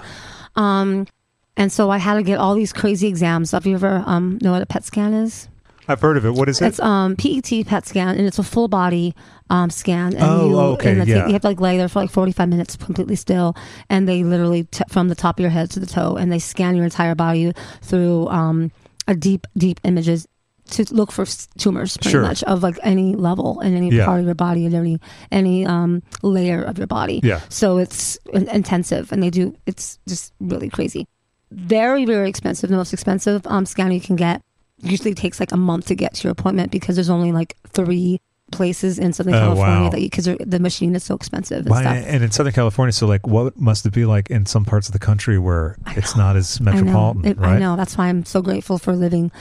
Um, 0.55 1.07
and 1.55 1.71
so 1.71 1.89
I 1.89 1.97
had 1.97 2.15
to 2.15 2.23
get 2.23 2.37
all 2.39 2.53
these 2.55 2.73
crazy 2.73 3.07
exams. 3.07 3.51
Have 3.51 3.65
you 3.65 3.75
ever 3.75 4.03
um 4.05 4.37
know 4.41 4.51
what 4.51 4.61
a 4.61 4.65
PET 4.65 4.83
scan 4.83 5.13
is? 5.13 5.47
I've 5.87 6.01
heard 6.01 6.17
of 6.17 6.25
it. 6.25 6.33
What 6.33 6.49
is 6.49 6.61
it? 6.61 6.65
It's 6.67 6.79
um 6.79 7.15
PET 7.15 7.65
PET 7.65 7.85
scan, 7.85 8.17
and 8.17 8.27
it's 8.27 8.39
a 8.39 8.43
full 8.43 8.67
body 8.67 9.15
um 9.49 9.69
scan. 9.69 10.13
And 10.15 10.23
Oh, 10.23 10.49
you, 10.49 10.59
okay, 10.73 10.99
and 10.99 11.07
yeah. 11.07 11.27
you 11.27 11.33
have 11.33 11.41
to 11.41 11.47
like 11.47 11.61
lay 11.61 11.77
there 11.77 11.87
for 11.87 11.99
like 12.01 12.09
forty 12.11 12.31
five 12.31 12.49
minutes 12.49 12.75
completely 12.75 13.15
still, 13.15 13.55
and 13.89 14.07
they 14.07 14.23
literally 14.23 14.63
t- 14.65 14.83
from 14.89 15.07
the 15.09 15.15
top 15.15 15.37
of 15.39 15.41
your 15.41 15.49
head 15.51 15.69
to 15.71 15.79
the 15.79 15.85
toe, 15.85 16.15
and 16.15 16.31
they 16.31 16.39
scan 16.39 16.75
your 16.75 16.85
entire 16.85 17.15
body 17.15 17.53
through 17.81 18.27
um 18.27 18.71
a 19.07 19.15
deep 19.15 19.47
deep 19.57 19.79
images 19.83 20.27
to 20.71 20.83
look 20.93 21.13
for 21.13 21.25
tumors 21.57 21.95
pretty 21.95 22.09
Sure. 22.11 22.21
much 22.21 22.43
of 22.43 22.61
like 22.61 22.77
any 22.83 23.15
level 23.15 23.61
in 23.61 23.73
any 23.73 23.89
Yeah. 23.89 24.03
part 24.03 24.19
of 24.19 24.25
your 24.25 24.35
body 24.35 24.65
and 24.65 24.75
any 24.75 24.99
any 25.31 25.65
um 25.65 26.03
layer 26.23 26.61
of 26.61 26.77
your 26.77 26.87
body. 26.87 27.21
Yeah. 27.23 27.39
So 27.47 27.77
it's 27.77 28.17
intensive, 28.33 29.13
and 29.13 29.23
they 29.23 29.29
do. 29.29 29.55
It's 29.65 29.97
just 30.09 30.33
really 30.41 30.67
crazy. 30.69 31.07
Very 31.51 32.03
very 32.03 32.27
expensive. 32.27 32.69
The 32.69 32.75
most 32.75 32.91
expensive 32.91 33.47
um 33.47 33.65
scan 33.65 33.93
you 33.93 34.01
can 34.01 34.17
get 34.17 34.41
usually 34.81 35.13
takes 35.13 35.39
like 35.39 35.51
a 35.51 35.57
month 35.57 35.87
to 35.87 35.95
get 35.95 36.13
to 36.15 36.23
your 36.23 36.31
appointment 36.31 36.71
because 36.71 36.95
there's 36.95 37.09
only 37.09 37.31
like 37.31 37.55
three 37.67 38.21
places 38.51 38.97
in 38.97 39.11
Southern 39.11 39.33
Oh, 39.33 39.39
California 39.39 39.83
wow. 39.83 39.89
that 39.89 39.99
you 40.01 40.09
because 40.09 40.25
the 40.25 40.59
machine 40.59 40.95
is 40.95 41.03
so 41.03 41.15
expensive 41.15 41.59
and 41.65 41.69
Why- 41.69 41.81
stuff. 41.81 41.97
and 42.07 42.23
in 42.23 42.31
Southern 42.31 42.53
California, 42.53 42.93
so 42.93 43.05
like, 43.07 43.27
what 43.27 43.59
must 43.59 43.85
it 43.85 43.93
be 43.93 44.05
like 44.05 44.29
in 44.29 44.45
some 44.45 44.63
parts 44.63 44.87
of 44.87 44.93
the 44.93 44.99
country 44.99 45.37
where 45.37 45.77
it's 45.97 46.15
not 46.15 46.35
as 46.37 46.61
metropolitan, 46.61 47.21
I 47.21 47.25
know. 47.25 47.31
It- 47.31 47.37
right? 47.39 47.55
I 47.55 47.59
know. 47.59 47.75
That's 47.75 47.97
why 47.97 48.07
I'm 48.07 48.23
so 48.23 48.41
grateful 48.41 48.77
for 48.77 48.95
living 48.95 49.31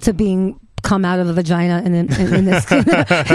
to 0.00 0.12
being 0.12 0.58
come 0.82 1.04
out 1.04 1.18
of 1.18 1.28
a 1.28 1.32
vagina 1.32 1.82
in, 1.84 1.94
in, 1.94 2.08
in 2.34 2.44
this 2.46 2.68
you 2.70 2.82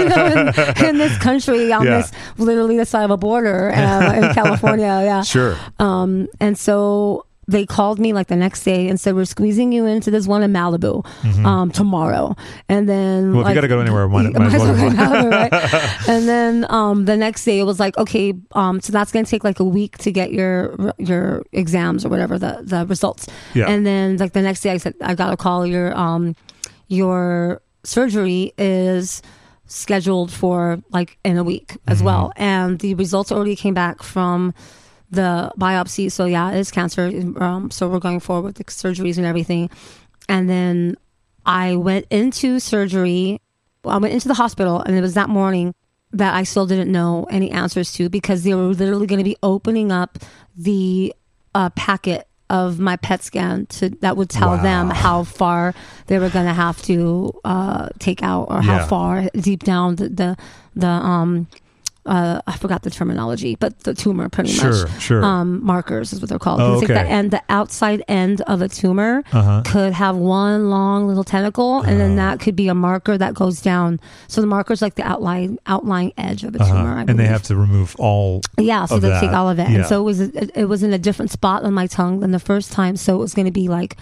know, 0.08 0.26
in, 0.26 0.84
in 0.86 0.98
this 0.98 1.16
country 1.18 1.72
on 1.72 1.84
Yeah. 1.84 1.98
this 1.98 2.10
literally 2.38 2.76
the 2.78 2.86
side 2.86 3.04
of 3.04 3.10
a 3.10 3.16
border 3.18 3.70
uh, 3.70 4.12
in 4.14 4.34
California. 4.34 4.86
Yeah. 5.04 5.22
Sure. 5.34 5.56
Um, 5.78 6.26
and 6.40 6.58
so 6.58 7.26
they 7.46 7.66
called 7.66 7.98
me 7.98 8.12
like 8.12 8.28
the 8.28 8.36
next 8.36 8.62
day 8.64 8.88
and 8.88 8.98
said 8.98 9.14
we're 9.14 9.24
squeezing 9.24 9.72
you 9.72 9.86
into 9.86 10.10
this 10.10 10.26
one 10.26 10.42
in 10.42 10.52
Malibu 10.52 11.04
um, 11.44 11.70
tomorrow. 11.70 12.34
And 12.68 12.88
then 12.88 13.24
Mm-hmm. 13.24 13.36
Well, 13.36 13.42
if 13.46 13.48
you 13.50 13.54
gotta 13.54 13.68
go 13.68 13.80
anywhere, 13.80 14.08
might- 14.08 14.32
might 14.38 14.52
as 14.54 14.60
well 14.62 14.74
Malibu, 14.74 15.30
right? 15.30 16.08
and 16.08 16.28
then 16.28 16.66
um, 16.70 17.04
the 17.04 17.16
next 17.16 17.44
day 17.44 17.58
it 17.58 17.64
was 17.64 17.78
like 17.80 17.96
okay, 17.98 18.32
um, 18.52 18.80
so 18.80 18.92
that's 18.92 19.12
gonna 19.12 19.24
take 19.26 19.44
like 19.44 19.60
a 19.60 19.64
week 19.64 19.98
to 19.98 20.10
get 20.12 20.32
your 20.32 20.74
your 20.98 21.44
exams 21.52 22.04
or 22.04 22.08
whatever 22.08 22.38
the 22.38 22.60
the 22.62 22.86
results. 22.86 23.26
Yeah. 23.54 23.66
And 23.68 23.86
then 23.86 24.16
like 24.16 24.32
the 24.32 24.42
next 24.42 24.60
day 24.62 24.70
I 24.70 24.76
said 24.78 24.94
I 25.00 25.14
got 25.14 25.32
a 25.32 25.36
call 25.36 25.66
your 25.66 25.96
um 25.96 26.34
your 26.88 27.60
surgery 27.82 28.52
is 28.58 29.22
scheduled 29.66 30.30
for 30.30 30.78
like 30.90 31.18
in 31.24 31.38
a 31.38 31.44
week 31.44 31.76
as 31.86 31.98
Mm-hmm. 31.98 32.06
well 32.06 32.32
and 32.36 32.78
the 32.80 32.94
results 32.94 33.32
already 33.32 33.56
came 33.56 33.72
back 33.74 34.02
from 34.02 34.52
the 35.10 35.52
biopsy. 35.58 36.10
So 36.10 36.24
yeah 36.26 36.52
it 36.52 36.58
is 36.58 36.70
cancer 36.70 37.06
um, 37.40 37.70
so 37.70 37.88
we're 37.88 37.98
going 38.00 38.20
forward 38.20 38.44
with 38.46 38.56
the 38.56 38.64
surgeries 38.64 39.16
and 39.16 39.26
everything. 39.26 39.70
And 40.28 40.48
then 40.48 40.96
i 41.46 41.76
went 41.76 42.06
into 42.08 42.58
surgery 42.58 43.38
i 43.84 43.98
went 43.98 44.14
into 44.14 44.28
the 44.28 44.32
hospital 44.32 44.80
and 44.80 44.96
it 44.96 45.02
was 45.02 45.12
that 45.12 45.28
morning 45.28 45.74
that 46.10 46.32
i 46.32 46.42
still 46.42 46.66
didn't 46.66 46.90
know 46.90 47.26
any 47.28 47.50
answers 47.50 47.92
to 47.92 48.08
because 48.08 48.44
they 48.44 48.54
were 48.54 48.62
literally 48.68 49.06
going 49.06 49.18
to 49.18 49.24
be 49.24 49.36
opening 49.42 49.92
up 49.92 50.18
the 50.56 51.12
uh, 51.54 51.68
packet 51.70 52.26
of 52.48 52.78
my 52.78 52.96
PET 52.96 53.22
scan 53.22 53.66
to 53.66 53.90
that 54.00 54.16
would 54.16 54.30
tell 54.30 54.56
them 54.56 54.88
how 54.88 55.24
far 55.24 55.74
they 56.06 56.18
were 56.18 56.30
going 56.30 56.46
to 56.46 56.52
have 56.54 56.80
to 56.82 57.32
uh, 57.44 57.88
take 57.98 58.22
out 58.22 58.44
or 58.50 58.56
Yeah. 58.56 58.78
how 58.80 58.86
far 58.86 59.28
deep 59.34 59.64
down 59.64 59.96
the 59.96 60.08
the, 60.08 60.36
the 60.74 60.86
um 60.88 61.46
uh, 62.06 62.40
I 62.46 62.56
forgot 62.58 62.82
the 62.82 62.90
terminology, 62.90 63.56
but 63.58 63.80
the 63.80 63.94
tumor 63.94 64.28
pretty 64.28 64.50
Sure, 64.50 64.86
much. 64.88 65.00
sure. 65.00 65.24
Um, 65.24 65.64
markers 65.64 66.12
is 66.12 66.20
what 66.20 66.28
they're 66.28 66.38
called. 66.38 66.60
Oh, 66.60 66.74
It's 66.74 66.82
like 66.88 66.90
okay. 66.98 67.22
the 67.22 67.28
the 67.30 67.42
outside 67.48 68.02
end 68.08 68.40
of 68.42 68.60
a 68.62 68.68
tumor 68.68 69.22
Uh-huh. 69.32 69.62
could 69.64 69.92
have 69.94 70.16
one 70.16 70.68
long 70.70 71.08
little 71.08 71.24
tentacle, 71.24 71.80
and 71.82 71.98
then 71.98 72.16
that 72.16 72.40
could 72.40 72.54
be 72.56 72.68
a 72.68 72.74
marker 72.74 73.16
that 73.16 73.32
goes 73.34 73.60
down. 73.62 73.98
So 74.28 74.40
the 74.40 74.46
marker's 74.46 74.82
like 74.82 74.96
the 74.96 75.02
outline 75.06 75.58
outline 75.66 76.12
edge 76.18 76.44
of 76.44 76.54
a 76.54 76.60
Uh-huh. 76.60 76.72
tumor. 76.74 76.98
I 76.98 77.00
And 77.08 77.18
they 77.18 77.26
have 77.26 77.42
to 77.44 77.56
remove 77.56 77.96
all. 77.98 78.42
Yeah, 78.58 78.84
so 78.86 78.98
they 78.98 79.08
that. 79.08 79.20
take 79.20 79.32
all 79.32 79.48
of 79.48 79.58
it, 79.58 79.68
Yeah. 79.70 79.76
and 79.78 79.86
so 79.86 80.00
it 80.00 80.04
was 80.04 80.20
it, 80.20 80.50
it 80.54 80.66
was 80.66 80.82
in 80.82 80.92
a 80.92 80.98
different 80.98 81.30
spot 81.30 81.62
on 81.64 81.72
my 81.72 81.86
tongue 81.86 82.20
than 82.20 82.30
the 82.32 82.38
first 82.38 82.70
time. 82.72 82.96
So 82.96 83.14
it 83.16 83.18
was 83.18 83.32
going 83.34 83.46
to 83.46 83.52
be 83.52 83.68
like 83.68 83.96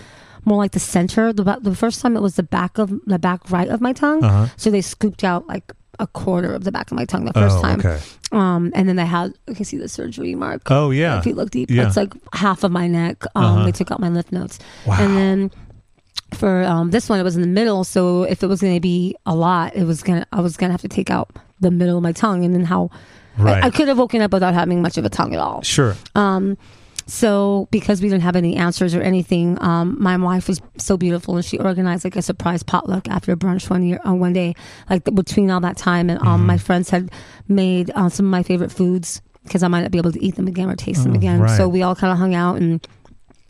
more 0.44 0.58
like 0.58 0.72
the 0.72 0.80
center. 0.80 1.32
The 1.32 1.44
the 1.62 1.74
first 1.76 2.00
time 2.00 2.16
it 2.16 2.20
was 2.22 2.34
the 2.34 2.42
back 2.42 2.78
of 2.78 2.90
the 3.06 3.18
back 3.18 3.48
right 3.50 3.68
of 3.68 3.80
my 3.80 3.92
tongue. 3.92 4.24
Uh-huh. 4.24 4.46
So 4.56 4.70
they 4.70 4.80
scooped 4.80 5.22
out 5.22 5.46
like 5.46 5.72
a 5.98 6.06
quarter 6.06 6.54
of 6.54 6.64
the 6.64 6.72
back 6.72 6.90
of 6.90 6.96
my 6.96 7.04
tongue 7.04 7.24
the 7.26 7.32
first 7.32 7.56
oh, 7.58 7.62
time. 7.62 7.78
okay. 7.80 8.00
Um, 8.32 8.72
and 8.74 8.88
then 8.88 8.96
they 8.96 9.04
had 9.06 9.34
you 9.46 9.54
can 9.54 9.64
see 9.64 9.76
the 9.76 9.88
surgery 9.88 10.34
mark. 10.34 10.70
Oh, 10.70 10.90
yeah. 10.90 11.18
if 11.18 11.26
you 11.26 11.34
look 11.34 11.50
deep, 11.50 11.70
Yeah. 11.70 11.86
it's 11.86 11.96
like 11.96 12.12
half 12.34 12.64
of 12.64 12.72
my 12.72 12.86
neck. 12.88 13.24
Um, 13.34 13.44
Uh-huh. 13.44 13.64
they 13.66 13.72
took 13.72 13.90
out 13.90 14.00
my 14.00 14.08
lymph 14.08 14.32
nodes, 14.32 14.58
Wow. 14.86 14.96
and 15.00 15.16
then. 15.16 15.50
For 16.34 16.62
um, 16.64 16.90
this 16.92 17.10
one, 17.10 17.20
it 17.20 17.24
was 17.24 17.36
in 17.36 17.42
the 17.42 17.46
middle. 17.48 17.84
So 17.84 18.22
if 18.22 18.42
it 18.42 18.46
was 18.46 18.62
going 18.62 18.72
to 18.74 18.80
be 18.80 19.14
a 19.26 19.34
lot, 19.34 19.76
it 19.76 19.84
was 19.84 20.02
gonna 20.02 20.26
I 20.32 20.40
was 20.40 20.56
gonna 20.56 20.72
have 20.72 20.80
to 20.80 20.88
take 20.88 21.10
out 21.10 21.28
the 21.60 21.70
middle 21.70 21.98
of 21.98 22.02
my 22.02 22.12
tongue, 22.12 22.42
and 22.42 22.54
then 22.54 22.64
how 22.64 22.88
Right. 23.36 23.62
I, 23.62 23.66
I 23.66 23.70
could 23.70 23.86
have 23.88 23.98
woken 23.98 24.22
up 24.22 24.32
without 24.32 24.54
having 24.54 24.80
much 24.80 24.96
of 24.96 25.04
a 25.04 25.10
tongue 25.10 25.34
at 25.34 25.40
all. 25.40 25.60
Sure. 25.60 25.94
Um, 26.14 26.56
so 27.06 27.68
because 27.70 28.00
we 28.02 28.08
didn't 28.08 28.22
have 28.22 28.36
any 28.36 28.56
answers 28.56 28.94
or 28.94 29.02
anything, 29.02 29.60
um, 29.62 29.96
my 30.00 30.16
wife 30.16 30.48
was 30.48 30.60
so 30.78 30.96
beautiful 30.96 31.36
and 31.36 31.44
she 31.44 31.58
organized 31.58 32.04
like 32.04 32.16
a 32.16 32.22
surprise 32.22 32.62
potluck 32.62 33.08
after 33.08 33.36
brunch 33.36 33.68
one 33.70 33.82
year, 33.82 34.00
uh, 34.06 34.14
one 34.14 34.32
day, 34.32 34.54
like 34.88 35.04
the, 35.04 35.12
between 35.12 35.50
all 35.50 35.60
that 35.60 35.76
time, 35.76 36.08
and 36.10 36.18
um, 36.20 36.26
Mm-hmm. 36.38 36.46
my 36.46 36.58
friends 36.58 36.90
had 36.90 37.10
made 37.48 37.90
uh, 37.94 38.08
some 38.08 38.26
of 38.26 38.30
my 38.30 38.42
favorite 38.42 38.72
foods 38.72 39.20
because 39.44 39.62
I 39.62 39.68
might 39.68 39.82
not 39.82 39.90
be 39.90 39.98
able 39.98 40.12
to 40.12 40.24
eat 40.24 40.36
them 40.36 40.46
again 40.46 40.70
or 40.70 40.76
taste 40.76 41.02
them 41.02 41.12
Oh, 41.12 41.16
again. 41.16 41.40
right. 41.40 41.56
So 41.56 41.68
we 41.68 41.82
all 41.82 41.96
kind 41.96 42.12
of 42.12 42.18
hung 42.18 42.34
out 42.34 42.56
and 42.60 42.86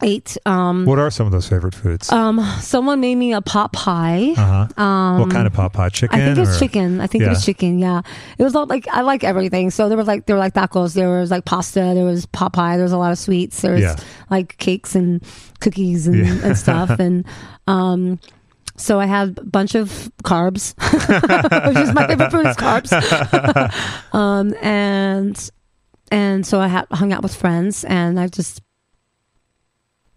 ate. 0.02 0.36
Um, 0.46 0.84
What 0.84 0.98
are 0.98 1.10
some 1.10 1.26
of 1.26 1.32
those 1.32 1.48
favorite 1.48 1.74
foods? 1.74 2.10
um, 2.12 2.40
someone 2.60 3.00
made 3.00 3.14
me 3.16 3.32
a 3.32 3.40
pot 3.40 3.72
pie. 3.72 4.34
Uh 4.36 4.66
huh. 4.76 4.82
Um, 4.82 5.20
what 5.20 5.30
kind 5.30 5.46
of 5.46 5.52
pot 5.52 5.72
pie? 5.72 5.88
Chicken? 5.88 6.20
I 6.20 6.24
think 6.24 6.36
it 6.36 6.40
was 6.40 6.56
or- 6.56 6.58
chicken. 6.58 7.00
I 7.00 7.06
think 7.06 7.24
it 7.24 7.28
was 7.28 7.44
chicken. 7.44 7.78
Yeah, 7.78 8.02
it 8.38 8.42
was 8.42 8.54
all 8.54 8.66
like 8.66 8.86
I 8.88 9.02
like 9.02 9.24
everything. 9.24 9.70
So 9.70 9.88
there 9.88 9.96
was 9.98 10.06
like 10.06 10.26
there 10.26 10.36
were 10.36 10.40
like 10.40 10.54
tacos. 10.54 10.94
There 10.94 11.08
was 11.08 11.30
like 11.30 11.44
pasta. 11.44 11.92
There 11.94 12.04
was 12.04 12.26
pot 12.26 12.52
pie. 12.52 12.76
There 12.76 12.84
was 12.84 12.92
a 12.92 12.98
lot 12.98 13.12
of 13.12 13.18
sweets. 13.18 13.60
There 13.62 13.72
was 13.72 13.82
Yeah. 13.82 13.96
like 14.30 14.56
cakes 14.58 14.94
and 14.94 15.22
cookies 15.60 16.06
and, 16.06 16.16
Yeah. 16.16 16.38
and 16.46 16.56
stuff. 16.58 16.90
And 16.98 17.24
um, 17.66 18.18
so 18.76 18.98
I 18.98 19.06
had 19.06 19.38
a 19.38 19.44
bunch 19.44 19.74
of 19.74 20.10
carbs, 20.24 20.74
which 21.68 21.76
is 21.76 21.92
my 21.94 22.06
favorite 22.06 22.30
food 22.32 22.46
is 22.46 22.56
carbs. 22.56 22.90
um, 24.14 24.54
and 24.62 25.50
and 26.10 26.46
so 26.46 26.60
I 26.60 26.66
had 26.68 26.86
hung 26.90 27.12
out 27.12 27.22
with 27.22 27.34
friends, 27.34 27.84
and 27.84 28.18
I 28.20 28.28
just 28.28 28.60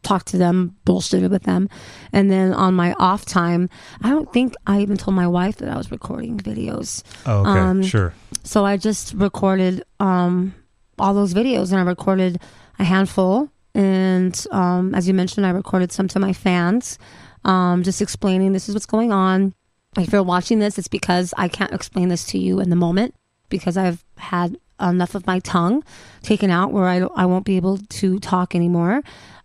talked 0.06 0.28
to 0.28 0.38
them, 0.38 0.76
bullshitted 0.86 1.30
with 1.30 1.44
them. 1.44 1.68
And 2.14 2.32
then 2.32 2.54
on 2.54 2.74
my 2.74 2.94
off 2.94 3.26
time, 3.26 3.70
I 4.02 4.10
don't 4.10 4.32
think 4.32 4.54
I 4.66 4.82
even 4.82 4.96
told 4.96 5.16
my 5.16 5.28
wife 5.28 5.58
that 5.58 5.70
I 5.70 5.76
was 5.76 5.92
recording 5.92 6.38
videos. 6.38 7.04
Oh, 7.26 7.42
okay. 7.42 7.60
um, 7.60 7.84
sure. 7.84 8.14
So 8.44 8.66
I 8.66 8.78
just 8.78 9.14
recorded 9.14 9.84
um, 10.00 10.54
all 10.98 11.14
those 11.14 11.34
videos 11.34 11.72
and 11.72 11.80
I 11.80 11.84
recorded 11.84 12.40
a 12.80 12.84
handful. 12.84 13.50
And 13.74 14.46
um, 14.52 14.96
as 14.96 15.08
you 15.08 15.14
mentioned, 15.14 15.46
I 15.46 15.50
recorded 15.50 15.92
some 15.92 16.08
to 16.10 16.20
my 16.20 16.32
fans, 16.32 16.98
um, 17.44 17.84
just 17.84 18.02
explaining 18.02 18.54
this 18.54 18.70
is 18.70 18.76
what's 18.76 18.86
going 18.86 19.12
on. 19.12 19.54
If 19.98 20.12
you're 20.12 20.24
watching 20.24 20.60
this, 20.60 20.78
it's 20.78 20.88
because 20.88 21.34
I 21.38 21.48
can't 21.48 21.74
explain 21.74 22.10
this 22.10 22.26
to 22.28 22.38
you 22.38 22.60
in 22.60 22.70
the 22.70 22.76
moment 22.76 23.16
because 23.50 23.78
I've 23.78 24.04
had 24.18 24.58
enough 24.80 25.16
of 25.16 25.26
my 25.26 25.40
tongue 25.40 25.84
taken 26.22 26.50
out 26.50 26.72
where 26.74 26.86
I, 26.86 26.98
I 27.16 27.26
won't 27.26 27.46
be 27.46 27.56
able 27.56 27.78
to 27.78 28.20
talk 28.20 28.56
anymore. 28.56 29.02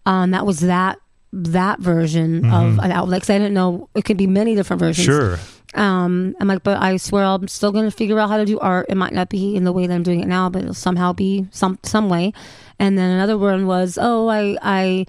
Um, 0.07 0.31
that 0.33 0.47
was 0.47 0.61
that 0.61 0.99
that 1.33 1.79
version 1.79 2.45
of 2.51 2.79
an 2.81 2.91
outlet. 2.91 3.23
Cause 3.23 3.31
I 3.31 3.39
didn't 3.39 3.55
know 3.55 3.89
it 3.95 4.05
could 4.05 4.17
be 4.17 4.27
many 4.27 4.55
different 4.55 4.81
versions. 4.81 5.05
Sure. 5.07 5.39
Um, 5.75 6.35
I'm 6.41 6.49
like, 6.49 6.65
but 6.65 6.83
I 6.83 6.97
swear 6.97 7.25
I'm 7.25 7.47
still 7.47 7.71
going 7.71 7.85
to 7.85 7.93
figure 7.93 8.19
out 8.19 8.29
how 8.29 8.37
to 8.39 8.45
do 8.45 8.59
art. 8.59 8.87
It 8.89 8.97
might 8.97 9.13
not 9.13 9.29
be 9.29 9.55
in 9.55 9.63
the 9.63 9.73
way 9.73 9.87
that 9.87 9.95
I'm 9.95 10.03
doing 10.03 10.21
it 10.21 10.27
now, 10.27 10.51
but 10.51 10.63
it'll 10.63 10.75
somehow 10.75 11.13
be 11.13 11.47
some 11.53 11.79
some 11.85 12.09
way. 12.09 12.33
And 12.81 12.99
then 12.99 13.11
another 13.11 13.39
one 13.39 13.67
was, 13.67 13.97
oh, 14.01 14.29
I 14.29 14.57
I 14.63 15.07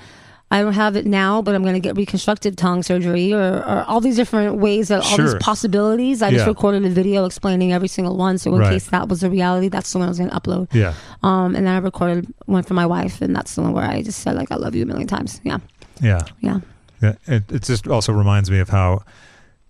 I 0.52 0.62
don't 0.62 0.74
have 0.74 0.96
it 0.98 1.06
now, 1.06 1.42
but 1.42 1.56
I'm 1.56 1.62
going 1.64 1.74
to 1.76 1.80
get 1.80 1.96
reconstructive 1.96 2.56
tongue 2.58 2.84
surgery, 2.84 3.34
or, 3.34 3.60
or 3.64 3.86
all 3.88 4.02
these 4.02 4.18
different 4.18 4.58
ways 4.58 4.90
that 4.90 4.98
all 5.02 5.16
Sure. 5.16 5.26
these 5.26 5.36
possibilities. 5.36 6.22
I 6.22 6.30
just 6.32 6.46
recorded 6.46 6.86
a 6.86 6.90
video 6.90 7.26
explaining 7.26 7.72
every 7.72 7.88
single 7.88 8.18
one, 8.18 8.38
so 8.38 8.54
in 8.54 8.60
Right. 8.60 8.72
case 8.74 8.88
that 8.90 9.08
was 9.08 9.24
a 9.24 9.30
reality, 9.30 9.70
that's 9.70 9.92
the 9.92 9.98
one 10.00 10.08
I 10.08 10.10
was 10.10 10.18
going 10.18 10.30
to 10.30 10.36
upload. 10.40 10.68
Yeah. 10.74 10.94
Um, 11.24 11.56
and 11.56 11.66
then 11.66 11.74
I 11.74 11.78
recorded 11.78 12.32
one 12.46 12.64
for 12.64 12.74
my 12.74 12.86
wife, 12.86 13.22
and 13.22 13.34
that's 13.36 13.56
the 13.56 13.62
one 13.62 13.72
where 13.74 13.86
I 13.86 14.04
just 14.04 14.20
said 14.20 14.36
like 14.36 14.52
I 14.52 14.56
love 14.56 14.76
you 14.76 14.84
a 14.84 14.86
million 14.86 15.08
times. 15.08 15.40
Yeah, 15.44 15.60
Yeah. 16.02 16.20
yeah. 16.42 16.60
Yeah, 17.02 17.14
it, 17.26 17.52
it 17.52 17.64
just 17.64 17.88
also 17.88 18.12
reminds 18.14 18.52
me 18.52 18.60
of 18.60 18.70
how 18.70 19.04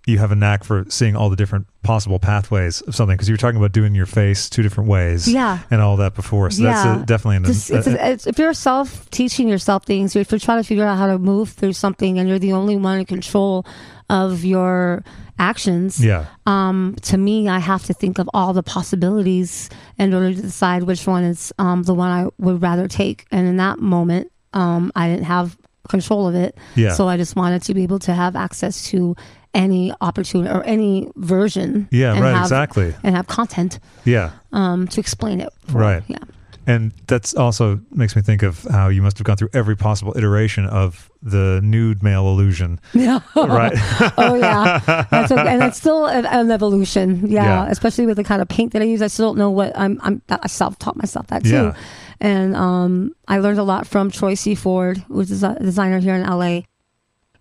you 0.06 0.18
have 0.18 0.32
a 0.32 0.34
knack 0.34 0.64
for 0.64 0.84
seeing 0.88 1.14
all 1.14 1.30
the 1.30 1.36
different 1.36 1.66
possible 1.84 2.18
pathways 2.18 2.80
of 2.82 2.94
something 2.94 3.14
because 3.16 3.28
you 3.28 3.34
were 3.34 3.38
talking 3.38 3.56
about 3.56 3.70
doing 3.72 3.94
your 3.94 4.06
face 4.06 4.50
two 4.50 4.62
different 4.62 4.88
ways, 4.90 5.28
Yeah. 5.28 5.60
and 5.70 5.80
all 5.80 5.96
that 5.98 6.14
before. 6.14 6.50
So 6.50 6.62
Yeah. 6.64 6.72
that's 6.72 7.02
a, 7.02 7.06
definitely 7.06 7.36
an, 7.36 7.44
Just, 7.44 7.70
it's, 7.70 7.86
a- 7.86 8.10
it's, 8.10 8.26
if 8.26 8.38
you're 8.38 8.52
self 8.54 9.08
teaching 9.10 9.46
yourself 9.48 9.84
things, 9.84 10.16
if 10.16 10.30
you're 10.32 10.38
trying 10.40 10.60
to 10.60 10.66
figure 10.66 10.84
out 10.84 10.98
how 10.98 11.06
to 11.06 11.18
move 11.18 11.50
through 11.50 11.74
something 11.74 12.18
and 12.18 12.28
you're 12.28 12.38
the 12.40 12.52
only 12.52 12.76
one 12.76 12.98
in 12.98 13.04
control 13.04 13.64
of 14.10 14.44
your 14.44 15.04
actions, 15.38 16.04
yeah, 16.04 16.26
um, 16.46 16.96
to 17.02 17.16
me, 17.16 17.48
I 17.48 17.58
have 17.60 17.84
to 17.84 17.94
think 17.94 18.18
of 18.18 18.28
all 18.34 18.52
the 18.52 18.62
possibilities 18.62 19.70
in 19.98 20.12
order 20.14 20.34
to 20.34 20.42
decide 20.42 20.82
which 20.84 21.06
one 21.06 21.24
is 21.24 21.52
um, 21.58 21.82
the 21.84 21.94
one 21.94 22.10
I 22.10 22.28
would 22.38 22.60
rather 22.60 22.88
take. 22.88 23.26
And 23.30 23.46
in 23.48 23.56
that 23.58 23.78
moment, 23.78 24.30
um, 24.52 24.92
I 24.94 25.08
didn't 25.08 25.24
have 25.26 25.56
control 25.88 26.28
of 26.28 26.34
it. 26.34 26.56
yeah, 26.76 26.92
So 26.92 27.08
I 27.08 27.16
just 27.16 27.34
wanted 27.36 27.62
to 27.62 27.74
be 27.74 27.82
able 27.82 27.98
to 28.00 28.14
have 28.14 28.36
access 28.36 28.84
to 28.90 29.16
any 29.54 29.92
opportunity 30.00 30.52
or 30.52 30.62
any 30.64 31.10
version. 31.16 31.88
yeah, 31.90 32.18
right, 32.18 32.32
have, 32.34 32.42
exactly, 32.44 32.94
And 33.02 33.14
have 33.16 33.26
content 33.26 33.78
yeah. 34.04 34.30
um, 34.52 34.88
to 34.88 35.00
explain 35.00 35.40
it. 35.40 35.52
for. 35.68 35.78
Right. 35.78 36.02
Yeah. 36.08 36.18
And 36.64 36.92
that's 37.08 37.34
also 37.34 37.80
makes 37.90 38.14
me 38.14 38.22
think 38.22 38.44
of 38.44 38.62
how 38.70 38.88
you 38.88 39.02
must 39.02 39.18
have 39.18 39.24
gone 39.24 39.36
through 39.36 39.48
every 39.52 39.74
possible 39.76 40.14
iteration 40.16 40.64
of 40.64 41.10
the 41.20 41.60
nude 41.62 42.04
male 42.04 42.28
illusion, 42.28 42.78
Yeah. 42.94 43.18
right? 43.34 43.72
oh 44.16 44.36
yeah, 44.36 44.78
That's 45.10 45.32
okay. 45.32 45.44
and 45.54 45.62
it's 45.64 45.76
still 45.76 46.06
an, 46.06 46.24
an 46.24 46.52
evolution. 46.52 47.26
Yeah, 47.26 47.44
Yeah. 47.44 47.66
especially 47.68 48.06
with 48.06 48.16
the 48.16 48.22
kind 48.22 48.40
of 48.40 48.46
paint 48.48 48.74
that 48.74 48.82
I 48.82 48.84
use. 48.84 49.02
I 49.02 49.08
still 49.08 49.30
don't 49.30 49.38
know 49.38 49.50
what 49.50 49.76
I'm. 49.76 49.98
I'm 50.04 50.22
I 50.30 50.46
self 50.46 50.78
taught 50.78 50.94
myself 50.96 51.26
that 51.28 51.42
too, 51.42 51.50
Yeah. 51.50 51.74
and 52.20 52.54
um, 52.54 53.12
I 53.26 53.38
learned 53.38 53.58
a 53.58 53.64
lot 53.64 53.88
from 53.88 54.12
Troy 54.12 54.34
C. 54.34 54.54
Ford, 54.54 54.98
who's 55.08 55.42
a 55.42 55.56
designer 55.58 55.98
here 55.98 56.14
in 56.14 56.22
LA. 56.22 56.60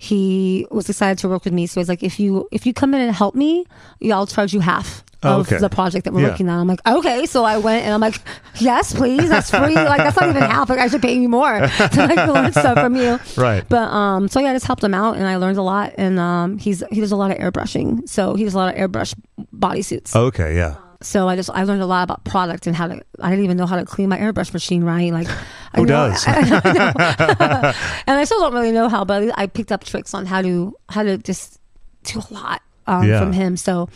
He 0.01 0.65
was 0.71 0.89
excited 0.89 1.19
to 1.19 1.29
work 1.29 1.43
with 1.45 1.53
me, 1.53 1.67
so 1.67 1.79
he's 1.79 1.87
like, 1.87 2.01
if 2.01 2.19
you 2.19 2.47
if 2.51 2.65
you 2.65 2.73
come 2.73 2.95
in 2.95 3.01
and 3.01 3.13
help 3.15 3.35
me, 3.35 3.65
yeah, 3.99 4.15
I'll 4.15 4.25
charge 4.25 4.51
you 4.51 4.59
half. 4.59 5.03
Of 5.23 5.41
okay. 5.45 5.59
the 5.59 5.69
project 5.69 6.05
that 6.05 6.13
we're 6.13 6.21
Yeah. 6.23 6.29
working 6.29 6.49
on, 6.49 6.57
I'm 6.59 6.67
like, 6.67 6.79
okay. 6.83 7.27
So 7.27 7.43
I 7.43 7.57
went 7.59 7.85
and 7.85 7.93
I'm 7.93 8.01
like, 8.01 8.19
yes, 8.55 8.91
please, 8.91 9.29
that's 9.29 9.51
free. 9.51 9.75
Like 9.75 9.99
that's 9.99 10.19
not 10.19 10.27
even 10.29 10.41
half. 10.41 10.67
Like 10.67 10.79
I 10.79 10.87
should 10.87 11.03
pay 11.03 11.13
you 11.13 11.29
more 11.29 11.59
to 11.93 11.95
like 12.09 12.27
learn 12.27 12.51
stuff 12.51 12.79
from 12.79 12.95
you. 12.95 13.19
right. 13.37 13.63
But 13.69 13.89
um, 13.93 14.27
so 14.27 14.39
yeah, 14.39 14.49
I 14.49 14.53
just 14.53 14.65
helped 14.65 14.83
him 14.83 14.95
out, 14.95 15.17
and 15.17 15.27
I 15.27 15.35
learned 15.35 15.59
a 15.59 15.61
lot. 15.61 15.93
And 15.99 16.17
um, 16.19 16.57
he's 16.57 16.81
he 16.89 16.99
does 17.01 17.11
a 17.11 17.15
lot 17.15 17.29
of 17.29 17.37
airbrushing, 17.37 18.09
so 18.09 18.33
he 18.33 18.43
does 18.45 18.55
a 18.55 18.57
lot 18.57 18.73
of 18.73 18.79
airbrush 18.81 19.13
bodysuits. 19.55 20.15
Okay, 20.15 20.55
yeah. 20.55 20.77
So 21.03 21.27
I 21.27 21.35
just 21.35 21.49
I 21.49 21.63
learned 21.63 21.81
a 21.81 21.85
lot 21.85 22.03
about 22.03 22.23
product 22.23 22.67
and 22.67 22.75
how 22.75 22.87
to. 22.87 23.01
I 23.19 23.29
didn't 23.29 23.43
even 23.45 23.57
know 23.57 23.65
how 23.65 23.75
to 23.77 23.85
clean 23.85 24.09
my 24.09 24.17
airbrush 24.17 24.53
machine 24.53 24.83
right. 24.83 25.11
Like 25.11 25.27
I 25.73 25.77
Who 25.79 25.85
know- 25.85 26.09
does? 26.09 26.23
I 26.27 26.41
know. 26.41 26.61
and 28.07 28.17
I 28.19 28.23
still 28.23 28.39
don't 28.39 28.53
really 28.53 28.71
know 28.71 28.87
how, 28.89 29.03
but 29.05 29.31
I 29.37 29.47
picked 29.47 29.71
up 29.71 29.83
tricks 29.83 30.13
on 30.13 30.25
how 30.25 30.41
to 30.41 30.75
how 30.89 31.03
to 31.03 31.17
just 31.17 31.59
do 32.03 32.19
a 32.29 32.33
lot 32.33 32.61
um, 32.87 33.07
Yeah. 33.07 33.19
from 33.19 33.33
him. 33.33 33.57
So 33.57 33.89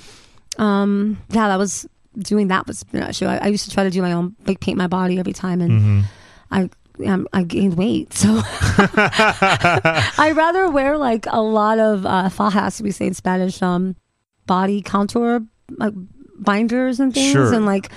um, 0.58 1.18
yeah, 1.30 1.47
that 1.49 1.58
was 1.58 1.88
doing 2.18 2.47
that 2.47 2.66
was 2.66 2.86
an 2.93 3.03
issue. 3.03 3.26
I, 3.26 3.38
I 3.38 3.47
used 3.47 3.66
to 3.66 3.72
try 3.72 3.84
to 3.84 3.89
do 3.89 4.01
my 4.01 4.14
own 4.14 4.36
like 4.47 4.60
paint 4.60 4.78
my 4.78 4.88
body 4.88 5.20
every 5.20 5.34
time, 5.34 5.62
and 5.62 5.82
hmm 5.82 6.01
I 6.51 6.70
um, 7.08 7.28
I 7.34 7.43
gained 7.43 7.76
weight, 7.78 8.14
so 8.14 8.41
I 9.10 10.32
rather 10.36 10.70
wear 10.70 10.97
like 10.97 11.26
a 11.30 11.41
lot 11.41 11.80
of 11.80 12.06
uh, 12.06 12.30
fajas, 12.30 12.82
we 12.82 12.91
say 12.91 13.08
in 13.08 13.14
Spanish, 13.14 13.62
um, 13.62 13.95
body 14.45 14.82
contour 14.82 15.41
like 15.78 15.93
binders 16.38 17.00
and 17.00 17.14
things, 17.14 17.32
Sure. 17.32 17.54
and 17.54 17.66
like 17.66 17.90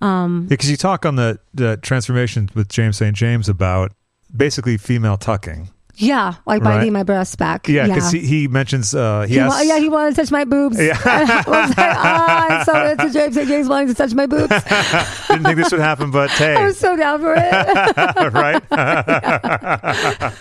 um, 0.00 0.46
because 0.46 0.70
you 0.70 0.76
talk 0.76 1.06
on 1.06 1.16
the, 1.16 1.38
the 1.54 1.78
transformation 1.78 2.50
with 2.54 2.68
James 2.68 2.98
St. 2.98 3.16
James 3.16 3.48
about 3.48 3.92
basically 4.36 4.76
female 4.76 5.16
tucking. 5.16 5.70
Yeah, 5.96 6.34
like 6.46 6.62
Right. 6.62 6.74
binding 6.74 6.92
my 6.92 7.02
breasts 7.02 7.36
back. 7.36 7.68
Yeah, 7.68 7.86
because 7.86 8.10
he, 8.10 8.20
he 8.20 8.48
mentions 8.48 8.94
uh, 8.94 9.22
he, 9.22 9.34
He 9.34 9.40
wa- 9.40 9.60
yeah, 9.60 9.78
he 9.78 9.88
wanted 9.88 10.14
to 10.14 10.22
touch 10.22 10.30
my 10.30 10.44
boobs. 10.44 10.78
Yeah. 10.80 10.98
I 11.04 11.42
was 11.46 11.68
like, 11.70 11.78
ah, 11.78 12.46
I'm 12.48 12.64
so 12.64 12.86
into 12.90 13.10
James. 13.12 13.34
James 13.48 13.68
wanting 13.68 13.88
to 13.88 13.94
touch 13.94 14.14
my 14.14 14.26
boobs. 14.26 14.48
didn't 15.28 15.44
think 15.44 15.56
this 15.56 15.70
would 15.72 15.80
happen, 15.80 16.10
but 16.10 16.30
hey, 16.42 16.54
I 16.54 16.64
was 16.66 16.78
so 16.78 16.96
down 16.96 17.20
for 17.20 17.34
it. 17.36 18.32
right? 18.34 18.62
yeah, 18.70 20.32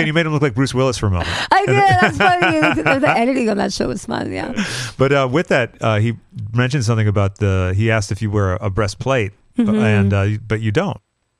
and 0.00 0.06
you 0.06 0.12
made 0.12 0.26
him 0.26 0.32
look 0.32 0.42
like 0.42 0.54
Bruce 0.54 0.74
Willis 0.74 0.98
for 0.98 1.06
a 1.06 1.10
moment. 1.10 1.28
I 1.52 1.66
did. 1.66 1.76
That's 1.76 2.16
funny. 2.18 2.98
The, 3.00 3.08
editing 3.08 3.48
on 3.48 3.56
that 3.58 3.72
show 3.72 3.88
was 3.88 4.04
fun. 4.04 4.32
Yeah. 4.32 4.52
But 4.98 5.12
uh, 5.12 5.28
with 5.30 5.48
that, 5.48 5.74
uh, 5.80 5.98
he 5.98 6.14
mentioned 6.52 6.84
something 6.84 7.08
about 7.08 7.36
the. 7.36 7.72
He 7.76 7.90
asked 7.90 8.12
if 8.12 8.22
you 8.22 8.30
wear 8.30 8.54
a 8.54 8.70
breastplate, 8.70 9.32
b- 9.56 9.64
Mm-hmm. 9.64 9.74
and 9.76 10.12
uh, 10.14 10.28
but 10.46 10.60
you 10.60 10.70
don't. 10.70 10.98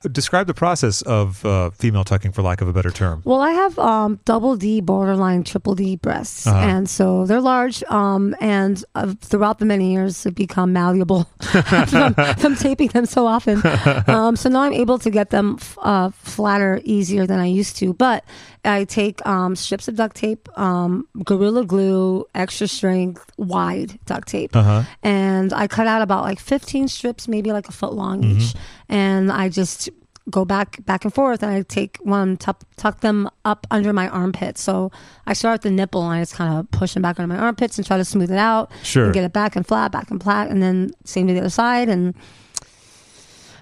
Describe 0.09 0.47
the 0.47 0.53
process 0.53 1.01
of 1.01 1.43
uh, 1.45 1.71
female 1.71 2.05
tucking, 2.05 2.31
for 2.31 2.41
lack 2.41 2.61
of 2.61 2.69
a 2.69 2.73
better 2.73 2.89
term. 2.89 3.21
Well, 3.25 3.41
I 3.41 3.51
have 3.51 3.77
um, 3.77 4.17
double 4.23 4.55
D, 4.55 4.79
borderline 4.79 5.43
triple 5.43 5.75
D 5.75 5.97
breasts, 5.97 6.47
Uh-huh. 6.47 6.57
and 6.57 6.89
so 6.89 7.25
they're 7.25 7.41
large. 7.41 7.83
Um, 7.89 8.33
and 8.39 8.81
uh, 8.95 9.13
throughout 9.19 9.59
the 9.59 9.65
many 9.65 9.91
years, 9.91 10.23
have 10.23 10.35
become 10.35 10.71
malleable 10.71 11.23
from, 11.87 12.13
from 12.37 12.55
taping 12.55 12.87
them 12.89 13.05
so 13.05 13.27
often. 13.27 13.61
Um, 14.07 14.35
so 14.37 14.47
now 14.49 14.61
I'm 14.61 14.71
able 14.73 14.99
to 14.99 15.09
get 15.09 15.31
them 15.31 15.57
f- 15.59 15.77
uh, 15.81 16.09
flatter 16.11 16.79
easier 16.85 17.27
than 17.27 17.39
I 17.39 17.47
used 17.47 17.75
to. 17.77 17.93
But 17.93 18.23
I 18.65 18.83
take 18.83 19.25
um, 19.25 19.55
strips 19.55 19.87
of 19.87 19.95
duct 19.95 20.15
tape, 20.15 20.49
um, 20.59 21.07
gorilla 21.23 21.65
glue, 21.65 22.25
extra 22.35 22.67
strength, 22.67 23.31
wide 23.37 23.97
duct 24.05 24.27
tape, 24.27 24.55
Uh 24.55 24.63
huh. 24.63 24.83
and 25.03 25.53
I 25.53 25.67
cut 25.67 25.87
out 25.87 26.01
about 26.01 26.23
like 26.23 26.39
15 26.39 26.87
strips, 26.89 27.27
maybe 27.27 27.51
like 27.51 27.67
a 27.69 27.71
foot 27.71 27.93
long 27.93 28.21
Mm-hmm. 28.21 28.39
each, 28.39 28.53
and 28.89 29.31
I 29.31 29.49
just 29.49 29.89
go 30.29 30.45
back 30.45 30.85
back 30.85 31.05
and 31.05 31.13
forth, 31.13 31.41
and 31.41 31.51
I 31.51 31.61
take 31.63 31.97
one 32.03 32.37
tuck, 32.37 32.63
tuck 32.75 32.99
them 32.99 33.29
up 33.45 33.65
under 33.71 33.91
my 33.93 34.07
armpit. 34.09 34.57
So 34.59 34.91
I 35.25 35.33
start 35.33 35.55
at 35.55 35.61
the 35.63 35.71
nipple, 35.71 36.03
and 36.03 36.13
I 36.19 36.21
just 36.21 36.35
kind 36.35 36.53
of 36.59 36.69
push 36.69 36.93
them 36.93 37.01
back 37.01 37.17
under 37.19 37.33
my 37.33 37.39
armpits 37.39 37.77
and 37.79 37.87
try 37.87 37.97
to 37.97 38.05
smooth 38.05 38.29
it 38.31 38.37
out, 38.37 38.69
Sure. 38.83 39.05
and 39.05 39.13
get 39.13 39.23
it 39.23 39.33
back 39.33 39.55
and 39.55 39.65
flat, 39.65 39.91
back 39.91 40.11
and 40.11 40.21
flat, 40.21 40.49
and 40.51 40.61
then 40.61 40.91
same 41.05 41.27
to 41.27 41.33
the 41.33 41.39
other 41.39 41.49
side, 41.49 41.89
and 41.89 42.13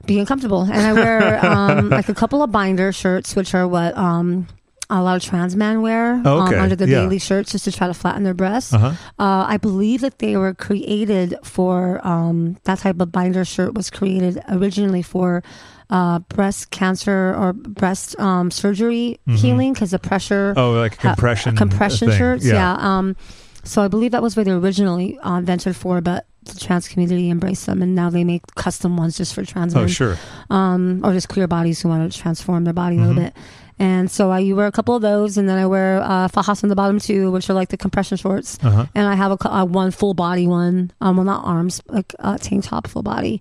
being 0.06 0.26
comfortable. 0.26 0.62
And 0.64 0.74
I 0.82 0.94
wear 0.94 1.46
um, 1.46 1.90
like 1.90 2.10
a 2.10 2.14
couple 2.16 2.42
of 2.44 2.52
binder 2.52 2.92
shirts, 2.92 3.36
which 3.36 3.54
are 3.54 3.68
what 3.68 3.98
um, 3.98 4.48
a 4.90 5.02
lot 5.02 5.18
of 5.18 5.24
trans 5.24 5.56
men 5.56 5.82
wear 5.82 6.22
Oh, 6.24 6.40
um, 6.40 6.54
under 6.54 6.76
the 6.76 6.88
Yeah. 6.88 7.02
daily 7.02 7.20
shirts, 7.20 7.52
just 7.52 7.66
to 7.66 7.72
try 7.72 7.88
to 7.88 7.94
flatten 7.94 8.24
their 8.24 8.34
breasts. 8.34 8.74
Uh 8.74 8.78
huh. 8.78 8.88
Uh, 9.20 9.46
I 9.48 9.58
believe 9.58 10.02
that 10.02 10.20
they 10.20 10.38
were 10.38 10.54
created 10.54 11.36
for 11.44 12.00
um, 12.08 12.58
that 12.64 12.80
type 12.80 13.00
of 13.02 13.12
binder 13.12 13.44
shirt 13.44 13.74
was 13.74 13.90
created 13.90 14.42
originally 14.50 15.02
for 15.02 15.44
uh, 15.90 16.20
breast 16.20 16.70
cancer 16.72 17.34
or 17.38 17.54
breast 17.54 18.18
um, 18.20 18.52
surgery 18.52 19.20
healing 19.28 19.74
because 19.74 19.92
the 19.92 20.00
pressure 20.00 20.54
Oh, 20.58 20.72
like 20.72 20.94
a 20.98 21.02
ha- 21.02 21.16
compression. 21.16 21.56
compression 21.56 22.10
thing. 22.10 22.18
shirts. 22.18 22.46
Yeah. 22.46 22.76
Um, 22.80 23.16
so 23.64 23.82
I 23.82 23.88
believe 23.90 24.12
that 24.12 24.22
was 24.22 24.36
what 24.38 24.46
they 24.46 24.52
originally 24.52 25.18
uh, 25.20 25.38
invented 25.38 25.76
for, 25.76 26.00
but 26.02 26.26
the 26.46 26.58
trans 26.58 26.88
community 26.88 27.30
embraced 27.30 27.66
them, 27.66 27.82
and 27.82 27.94
now 27.94 28.10
they 28.10 28.24
make 28.24 28.42
custom 28.56 28.96
ones 28.96 29.18
just 29.18 29.34
for 29.34 29.44
trans 29.44 29.76
men 29.76 29.84
Oh, 29.84 29.88
sure. 29.88 30.18
um, 30.50 31.02
or 31.04 31.12
just 31.12 31.28
queer 31.28 31.48
bodies 31.48 31.82
who 31.82 31.90
want 31.90 32.10
to 32.10 32.18
transform 32.18 32.64
their 32.64 32.74
body 32.74 32.96
a 32.96 33.00
Mhm. 33.00 33.08
little 33.08 33.24
bit. 33.24 33.34
And 33.80 34.10
so 34.10 34.32
I 34.32 34.52
wear 34.54 34.66
a 34.66 34.72
couple 34.72 34.96
of 34.96 35.02
those, 35.04 35.38
and 35.38 35.48
then 35.48 35.58
I 35.58 35.68
wear 35.68 36.02
uh, 36.02 36.28
fajas 36.30 36.64
on 36.64 36.70
the 36.70 36.76
bottom 36.76 37.00
too, 37.00 37.30
which 37.32 37.48
are 37.50 37.54
like 37.54 37.70
the 37.70 37.78
compression 37.78 38.18
shorts. 38.18 38.58
Uh 38.64 38.70
huh. 38.72 38.86
And 38.96 39.06
I 39.08 39.14
have 39.16 39.32
a, 39.32 39.38
co- 39.38 39.50
uh, 39.52 39.66
one 39.66 39.92
full 39.92 40.14
body 40.16 40.48
one, 40.48 40.92
um, 41.00 41.18
well 41.18 41.26
not 41.26 41.46
arms, 41.46 41.82
like 41.88 42.14
uh, 42.20 42.38
tank 42.40 42.64
top 42.64 42.88
full 42.88 43.04
body. 43.04 43.40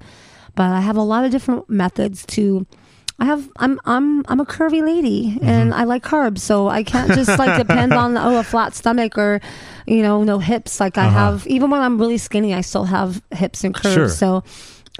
But 0.54 0.72
I 0.72 0.80
have 0.80 0.96
a 0.96 1.02
lot 1.02 1.24
of 1.24 1.30
different 1.30 1.68
methods 1.70 2.24
to. 2.26 2.66
I 3.18 3.24
have 3.24 3.48
I'm 3.56 3.80
I'm 3.86 4.24
I'm 4.28 4.40
a 4.40 4.44
curvy 4.44 4.82
lady 4.84 5.38
and 5.40 5.72
I 5.72 5.84
like 5.84 6.02
carbs, 6.04 6.40
so 6.40 6.68
I 6.68 6.82
can't 6.82 7.10
just 7.12 7.38
like 7.38 7.56
depend 7.66 7.94
on 7.94 8.18
oh 8.18 8.38
a 8.38 8.42
flat 8.42 8.74
stomach 8.74 9.16
or 9.16 9.40
you 9.86 10.02
know 10.02 10.22
no 10.22 10.38
hips. 10.38 10.80
Like 10.80 10.98
I 10.98 11.06
Uh-huh. 11.06 11.18
have 11.32 11.46
even 11.46 11.70
when 11.70 11.80
I'm 11.80 11.96
really 11.98 12.18
skinny, 12.18 12.52
I 12.52 12.60
still 12.60 12.84
have 12.84 13.22
hips 13.30 13.64
and 13.64 13.74
curves. 13.74 13.94
Sure. 13.94 14.08
So 14.10 14.44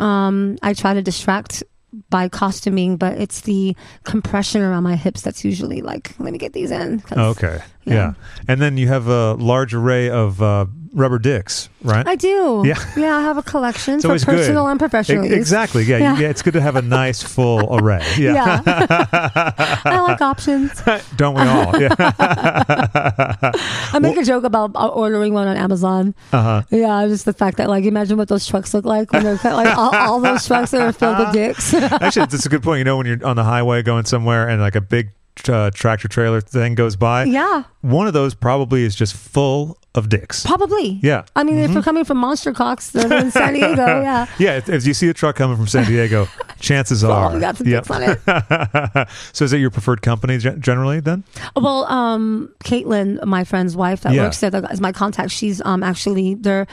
um, 0.02 0.56
I 0.62 0.72
try 0.72 0.94
to 0.94 1.02
distract 1.02 1.62
by 2.10 2.28
costuming, 2.28 2.96
but 2.96 3.18
it's 3.18 3.40
the 3.42 3.76
compression 4.04 4.62
around 4.62 4.84
my 4.84 4.96
hips 4.96 5.22
that's 5.22 5.44
usually 5.44 5.82
like 5.82 6.14
let 6.18 6.32
me 6.32 6.38
get 6.38 6.52
these 6.52 6.70
in. 6.70 7.02
Okay. 7.12 7.60
Yeah. 7.84 7.94
Yeah. 7.94 8.12
And 8.48 8.60
then 8.60 8.76
you 8.76 8.88
have 8.88 9.08
a 9.08 9.34
large 9.34 9.74
array 9.74 10.10
of 10.10 10.40
uh, 10.42 10.66
rubber 10.96 11.18
dicks, 11.20 11.68
right? 11.82 12.04
I 12.08 12.16
do. 12.16 12.64
Yeah. 12.66 12.74
yeah. 12.96 13.16
I 13.16 13.20
have 13.22 13.36
a 13.38 13.42
collection 13.42 14.00
for 14.00 14.08
always 14.08 14.24
good. 14.24 14.36
personal 14.38 14.66
and 14.66 14.80
professional 14.80 15.24
E- 15.24 15.28
use. 15.28 15.36
Exactly. 15.36 15.84
Yeah. 15.84 15.98
you- 15.98 16.02
Yeah. 16.04 16.18
yeah. 16.18 16.28
It's 16.30 16.42
good 16.42 16.54
to 16.54 16.60
have 16.60 16.74
a 16.74 16.82
nice 16.82 17.22
full 17.22 17.76
array. 17.78 18.02
Yeah. 18.18 18.32
Yeah. 18.34 18.62
I 19.84 20.00
like 20.00 20.20
options. 20.22 20.82
Don't 21.16 21.34
we 21.34 21.42
all? 21.42 21.78
Yeah. 21.80 21.94
I 23.92 23.98
make 24.00 24.16
a 24.16 24.24
joke 24.24 24.44
about 24.44 24.72
uh, 24.74 24.88
ordering 24.88 25.32
one 25.32 25.46
on 25.48 25.56
Amazon. 25.56 26.14
Uh 26.32 26.42
huh. 26.42 26.62
Yeah, 26.70 27.06
just 27.08 27.24
the 27.24 27.32
fact 27.32 27.58
that 27.58 27.68
like 27.68 27.84
imagine 27.84 28.16
what 28.16 28.28
those 28.28 28.46
trucks 28.46 28.74
look 28.74 28.84
like 28.84 29.12
when 29.12 29.22
they're 29.24 29.36
like 29.44 29.76
all, 29.76 29.94
all 29.94 30.20
those 30.20 30.46
trucks 30.46 30.70
that 30.72 30.80
are 30.80 30.92
filled 30.92 31.18
with 31.18 31.32
dicks. 31.32 31.74
Actually, 31.74 32.26
that's 32.26 32.46
a 32.46 32.48
good 32.48 32.62
point. 32.62 32.78
You 32.78 32.84
know, 32.84 32.96
when 32.96 33.06
you're 33.06 33.24
on 33.24 33.36
the 33.36 33.44
highway 33.44 33.82
going 33.82 34.04
somewhere 34.06 34.48
and 34.48 34.60
like 34.60 34.76
a 34.76 34.80
big 34.80 35.10
uh, 35.48 35.70
tractor 35.72 36.08
trailer 36.08 36.40
thing 36.40 36.74
goes 36.74 36.96
by, 36.96 37.24
yeah, 37.24 37.64
one 37.82 38.06
of 38.06 38.12
those 38.12 38.34
probably 38.34 38.84
is 38.84 38.94
just 38.96 39.14
full 39.14 39.78
of 39.94 40.08
dicks. 40.10 40.44
probably. 40.44 40.98
Yeah. 41.02 41.24
I 41.34 41.42
mean, 41.42 41.56
if 41.58 41.74
we're 41.74 41.80
coming 41.82 42.04
from 42.04 42.18
Monster 42.18 42.52
Cocks, 42.52 42.90
they're 42.90 43.10
in 43.18 43.30
San 43.30 43.54
Diego. 43.54 43.86
Yeah. 43.86 44.26
Yeah, 44.38 44.56
if, 44.58 44.68
if 44.68 44.86
you 44.86 44.92
see 44.92 45.08
a 45.08 45.14
truck 45.14 45.36
coming 45.36 45.56
from 45.56 45.66
San 45.66 45.86
Diego, 45.86 46.28
chances 46.60 47.02
Oh, 47.02 47.10
are. 47.12 47.32
we 47.32 47.40
got 47.40 47.56
some 47.56 47.66
Yep. 47.66 47.84
pics 47.86 47.90
on 47.90 48.02
it. 48.02 49.08
so 49.32 49.44
is 49.46 49.52
it 49.54 49.58
your 49.58 49.70
preferred 49.70 50.02
company 50.02 50.36
generally 50.38 51.00
then? 51.00 51.24
Well, 51.54 51.86
um, 51.86 52.52
Caitlin, 52.64 53.24
my 53.24 53.44
friend's 53.44 53.74
wife 53.74 54.02
that 54.02 54.12
Yeah. 54.12 54.24
works 54.24 54.40
there, 54.40 54.50
that 54.50 54.70
is 54.70 54.80
my 54.82 54.92
contact. 54.92 55.30
She's 55.30 55.62
um 55.64 55.82
actually 55.82 56.34
they're 56.34 56.66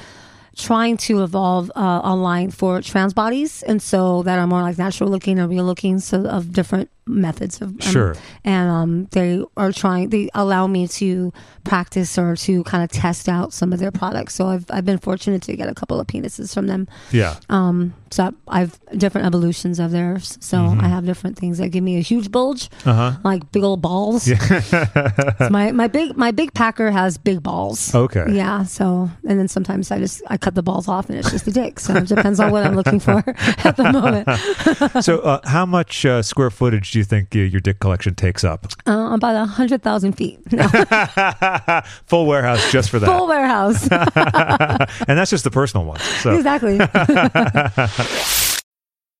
trying 0.57 0.97
to 0.97 1.23
evolve 1.23 1.71
uh, 1.75 1.79
online 1.79 2.51
for 2.51 2.81
trans 2.81 3.13
bodies, 3.13 3.63
and 3.63 3.81
so 3.81 4.21
that 4.23 4.37
are 4.37 4.45
more 4.47 4.61
like 4.61 4.77
natural 4.77 5.09
looking 5.09 5.39
and 5.39 5.49
real 5.49 5.63
looking, 5.63 5.97
so 5.99 6.25
of 6.25 6.51
different 6.51 6.89
methods 7.05 7.61
of 7.61 7.69
um, 7.69 7.79
Sure. 7.79 8.15
and 8.45 8.69
um 8.69 9.07
they 9.11 9.43
are 9.57 9.71
trying 9.73 10.09
they 10.09 10.29
allow 10.33 10.67
me 10.67 10.87
to 10.87 11.33
practice 11.65 12.17
or 12.17 12.35
to 12.37 12.63
kind 12.63 12.83
of 12.83 12.89
test 12.91 13.27
out 13.27 13.51
some 13.51 13.73
of 13.73 13.79
their 13.79 13.91
products 13.91 14.33
so 14.35 14.47
i've 14.47 14.65
i've 14.69 14.85
been 14.85 14.97
fortunate 14.97 15.41
to 15.41 15.55
get 15.55 15.67
a 15.67 15.73
couple 15.73 15.99
of 15.99 16.07
penises 16.07 16.53
from 16.53 16.67
them 16.67 16.87
Yeah. 17.11 17.35
um 17.49 17.93
so 18.09 18.33
i've 18.47 18.79
different 18.97 19.27
evolutions 19.27 19.79
of 19.79 19.91
theirs 19.91 20.37
so 20.39 20.57
Mm-hmm. 20.57 20.81
i 20.81 20.87
have 20.87 21.05
different 21.05 21.37
things 21.37 21.57
that 21.57 21.69
give 21.69 21.83
me 21.83 21.97
a 21.97 22.01
huge 22.01 22.31
bulge 22.31 22.69
Uh 22.85 22.93
huh. 22.93 23.11
like 23.23 23.51
big 23.51 23.63
old 23.63 23.81
balls. 23.81 24.23
So 24.23 25.49
my 25.49 25.71
my 25.71 25.87
big 25.87 26.15
my 26.17 26.31
big 26.31 26.53
packer 26.53 26.91
has 26.91 27.17
big 27.17 27.41
balls. 27.43 27.93
Okay. 27.93 28.25
Yeah. 28.31 28.63
So 28.63 29.09
and 29.27 29.39
then 29.39 29.47
sometimes 29.47 29.91
I 29.91 29.99
just 29.99 30.21
I 30.27 30.37
cut 30.37 30.55
the 30.55 30.63
balls 30.63 30.87
off 30.87 31.09
and 31.09 31.17
it's 31.19 31.31
just 31.31 31.47
a 31.47 31.51
dick. 31.51 31.79
So 31.79 31.95
it 31.95 32.07
depends 32.07 32.39
on 32.39 32.51
what 32.51 32.65
I'm 32.65 32.75
looking 32.75 32.99
for 32.99 33.23
at 33.67 33.75
the 33.77 33.91
moment. 33.91 35.03
so 35.03 35.19
uh, 35.19 35.39
how 35.47 35.65
much 35.65 36.05
uh, 36.05 36.21
square 36.21 36.49
footage 36.49 36.91
do 36.93 36.99
you 36.99 37.03
think 37.03 37.35
uh, 37.35 37.39
your 37.39 37.59
dick 37.59 37.79
collection 37.79 38.13
takes 38.15 38.43
up? 38.43 38.67
Uh, 38.87 39.09
about 39.13 39.35
a 39.35 39.45
hundred 39.45 39.81
thousand 39.81 40.13
feet. 40.13 40.39
No, 40.53 40.67
Full 42.05 42.27
warehouse 42.27 42.71
just 42.71 42.91
for 42.91 42.99
that. 42.99 43.07
full 43.07 43.27
warehouse. 43.27 43.87
and 45.07 45.17
that's 45.17 45.31
just 45.31 45.43
the 45.43 45.49
personal 45.51 45.85
ones. 45.87 46.03
So 46.03 46.35
exactly. 46.35 46.77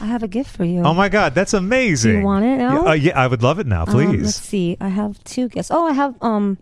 I 0.00 0.06
have 0.06 0.22
a 0.22 0.28
gift 0.28 0.56
for 0.56 0.64
you. 0.64 0.82
Oh 0.82 0.94
my 0.94 1.08
God, 1.08 1.34
that's 1.34 1.52
amazing. 1.54 2.12
Do 2.12 2.18
you 2.18 2.24
want 2.24 2.44
it 2.44 2.56
now? 2.58 2.84
Yeah, 2.84 2.90
uh, 2.90 2.92
yeah, 2.94 3.18
I 3.20 3.26
would 3.26 3.42
love 3.42 3.58
it 3.58 3.66
now, 3.66 3.84
Um, 3.86 4.22
let's 4.22 4.36
see. 4.36 4.76
I 4.80 4.88
have 4.88 5.22
two 5.24 5.48
gifts. 5.48 5.70
Oh, 5.70 5.86
I 5.86 5.92
have 5.92 6.14
um. 6.22 6.58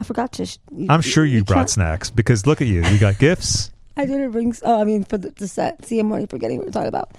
I 0.00 0.04
forgot 0.04 0.32
to. 0.32 0.46
Sh- 0.46 0.58
I'm 0.88 1.00
sure 1.00 1.24
you, 1.24 1.44
brought 1.44 1.56
can't- 1.58 1.70
snacks 1.70 2.10
because 2.10 2.46
look 2.46 2.60
at 2.60 2.66
you. 2.68 2.84
You 2.84 2.98
got 2.98 3.18
gifts. 3.18 3.70
I 3.96 4.06
didn't 4.06 4.30
bring. 4.30 4.54
Oh, 4.62 4.80
I 4.80 4.84
mean, 4.84 5.04
for 5.04 5.18
the, 5.18 5.30
the 5.30 5.46
set. 5.46 5.84
See, 5.84 5.98
I'm 5.98 6.10
already 6.10 6.26
forgetting 6.26 6.56
what 6.58 6.66
we're 6.66 6.72
talking 6.72 6.88
about. 6.88 7.10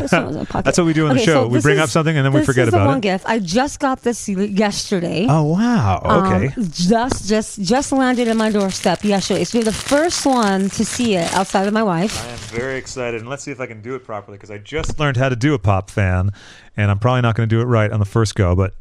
This 0.00 0.10
one 0.12 0.26
was 0.26 0.34
in 0.34 0.38
my 0.40 0.44
pocket. 0.44 0.64
That's 0.64 0.78
what 0.78 0.86
we 0.86 0.92
do 0.92 1.06
on 1.06 1.14
the 1.16 1.22
show. 1.22 1.44
so 1.44 1.46
We 1.46 1.54
this 1.54 1.62
bring 1.62 1.78
up 1.78 1.88
something 1.88 2.16
and 2.16 2.26
then 2.26 2.32
we 2.32 2.44
forget 2.44 2.66
is 2.66 2.72
the 2.72 2.78
about 2.78 2.88
one 2.88 2.98
it. 2.98 3.02
gift. 3.02 3.24
I 3.28 3.38
just 3.38 3.78
got 3.78 4.02
this 4.02 4.28
yesterday. 4.28 5.26
Oh 5.28 5.44
wow. 5.44 6.02
Okay. 6.26 6.48
Um, 6.56 6.68
just, 6.72 7.28
just, 7.28 7.62
just 7.62 7.92
landed 7.92 8.26
in 8.26 8.36
my 8.36 8.50
doorstep 8.50 9.04
yesterday. 9.04 9.44
So 9.44 9.58
you're 9.58 9.64
the 9.64 9.72
first 9.72 10.26
one 10.26 10.68
to 10.70 10.84
see 10.84 11.14
it 11.14 11.32
outside 11.32 11.68
of 11.68 11.72
my 11.72 11.84
wife. 11.84 12.24
I 12.26 12.30
am 12.30 12.38
very 12.38 12.76
excited, 12.78 13.20
and 13.20 13.30
let's 13.30 13.44
see 13.44 13.52
if 13.52 13.60
I 13.60 13.66
can 13.66 13.80
do 13.80 13.94
it 13.94 14.04
properly 14.04 14.36
because 14.36 14.50
I 14.50 14.58
just 14.58 14.98
learned 14.98 15.16
how 15.16 15.28
to 15.28 15.36
do 15.36 15.54
a 15.54 15.58
pop 15.60 15.90
fan, 15.90 16.30
and 16.76 16.90
I'm 16.90 16.98
probably 16.98 17.20
not 17.22 17.36
going 17.36 17.48
to 17.48 17.54
do 17.54 17.60
it 17.60 17.66
right 17.66 17.92
on 17.92 18.00
the 18.00 18.06
first 18.06 18.34
go. 18.34 18.56
But 18.56 18.74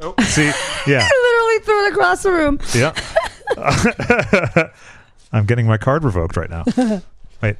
oh, 0.00 0.14
see, 0.22 0.44
yeah, 0.86 1.00
I 1.02 1.58
literally 1.58 1.64
threw 1.64 1.86
it 1.86 1.92
across 1.92 2.22
the 2.22 2.30
room. 2.30 2.60
yeah. 2.74 2.94
I'm 5.32 5.46
getting 5.46 5.66
my 5.66 5.78
card 5.78 6.04
revoked 6.04 6.36
right 6.36 6.50
now. 6.50 6.64
Wait, 7.42 7.56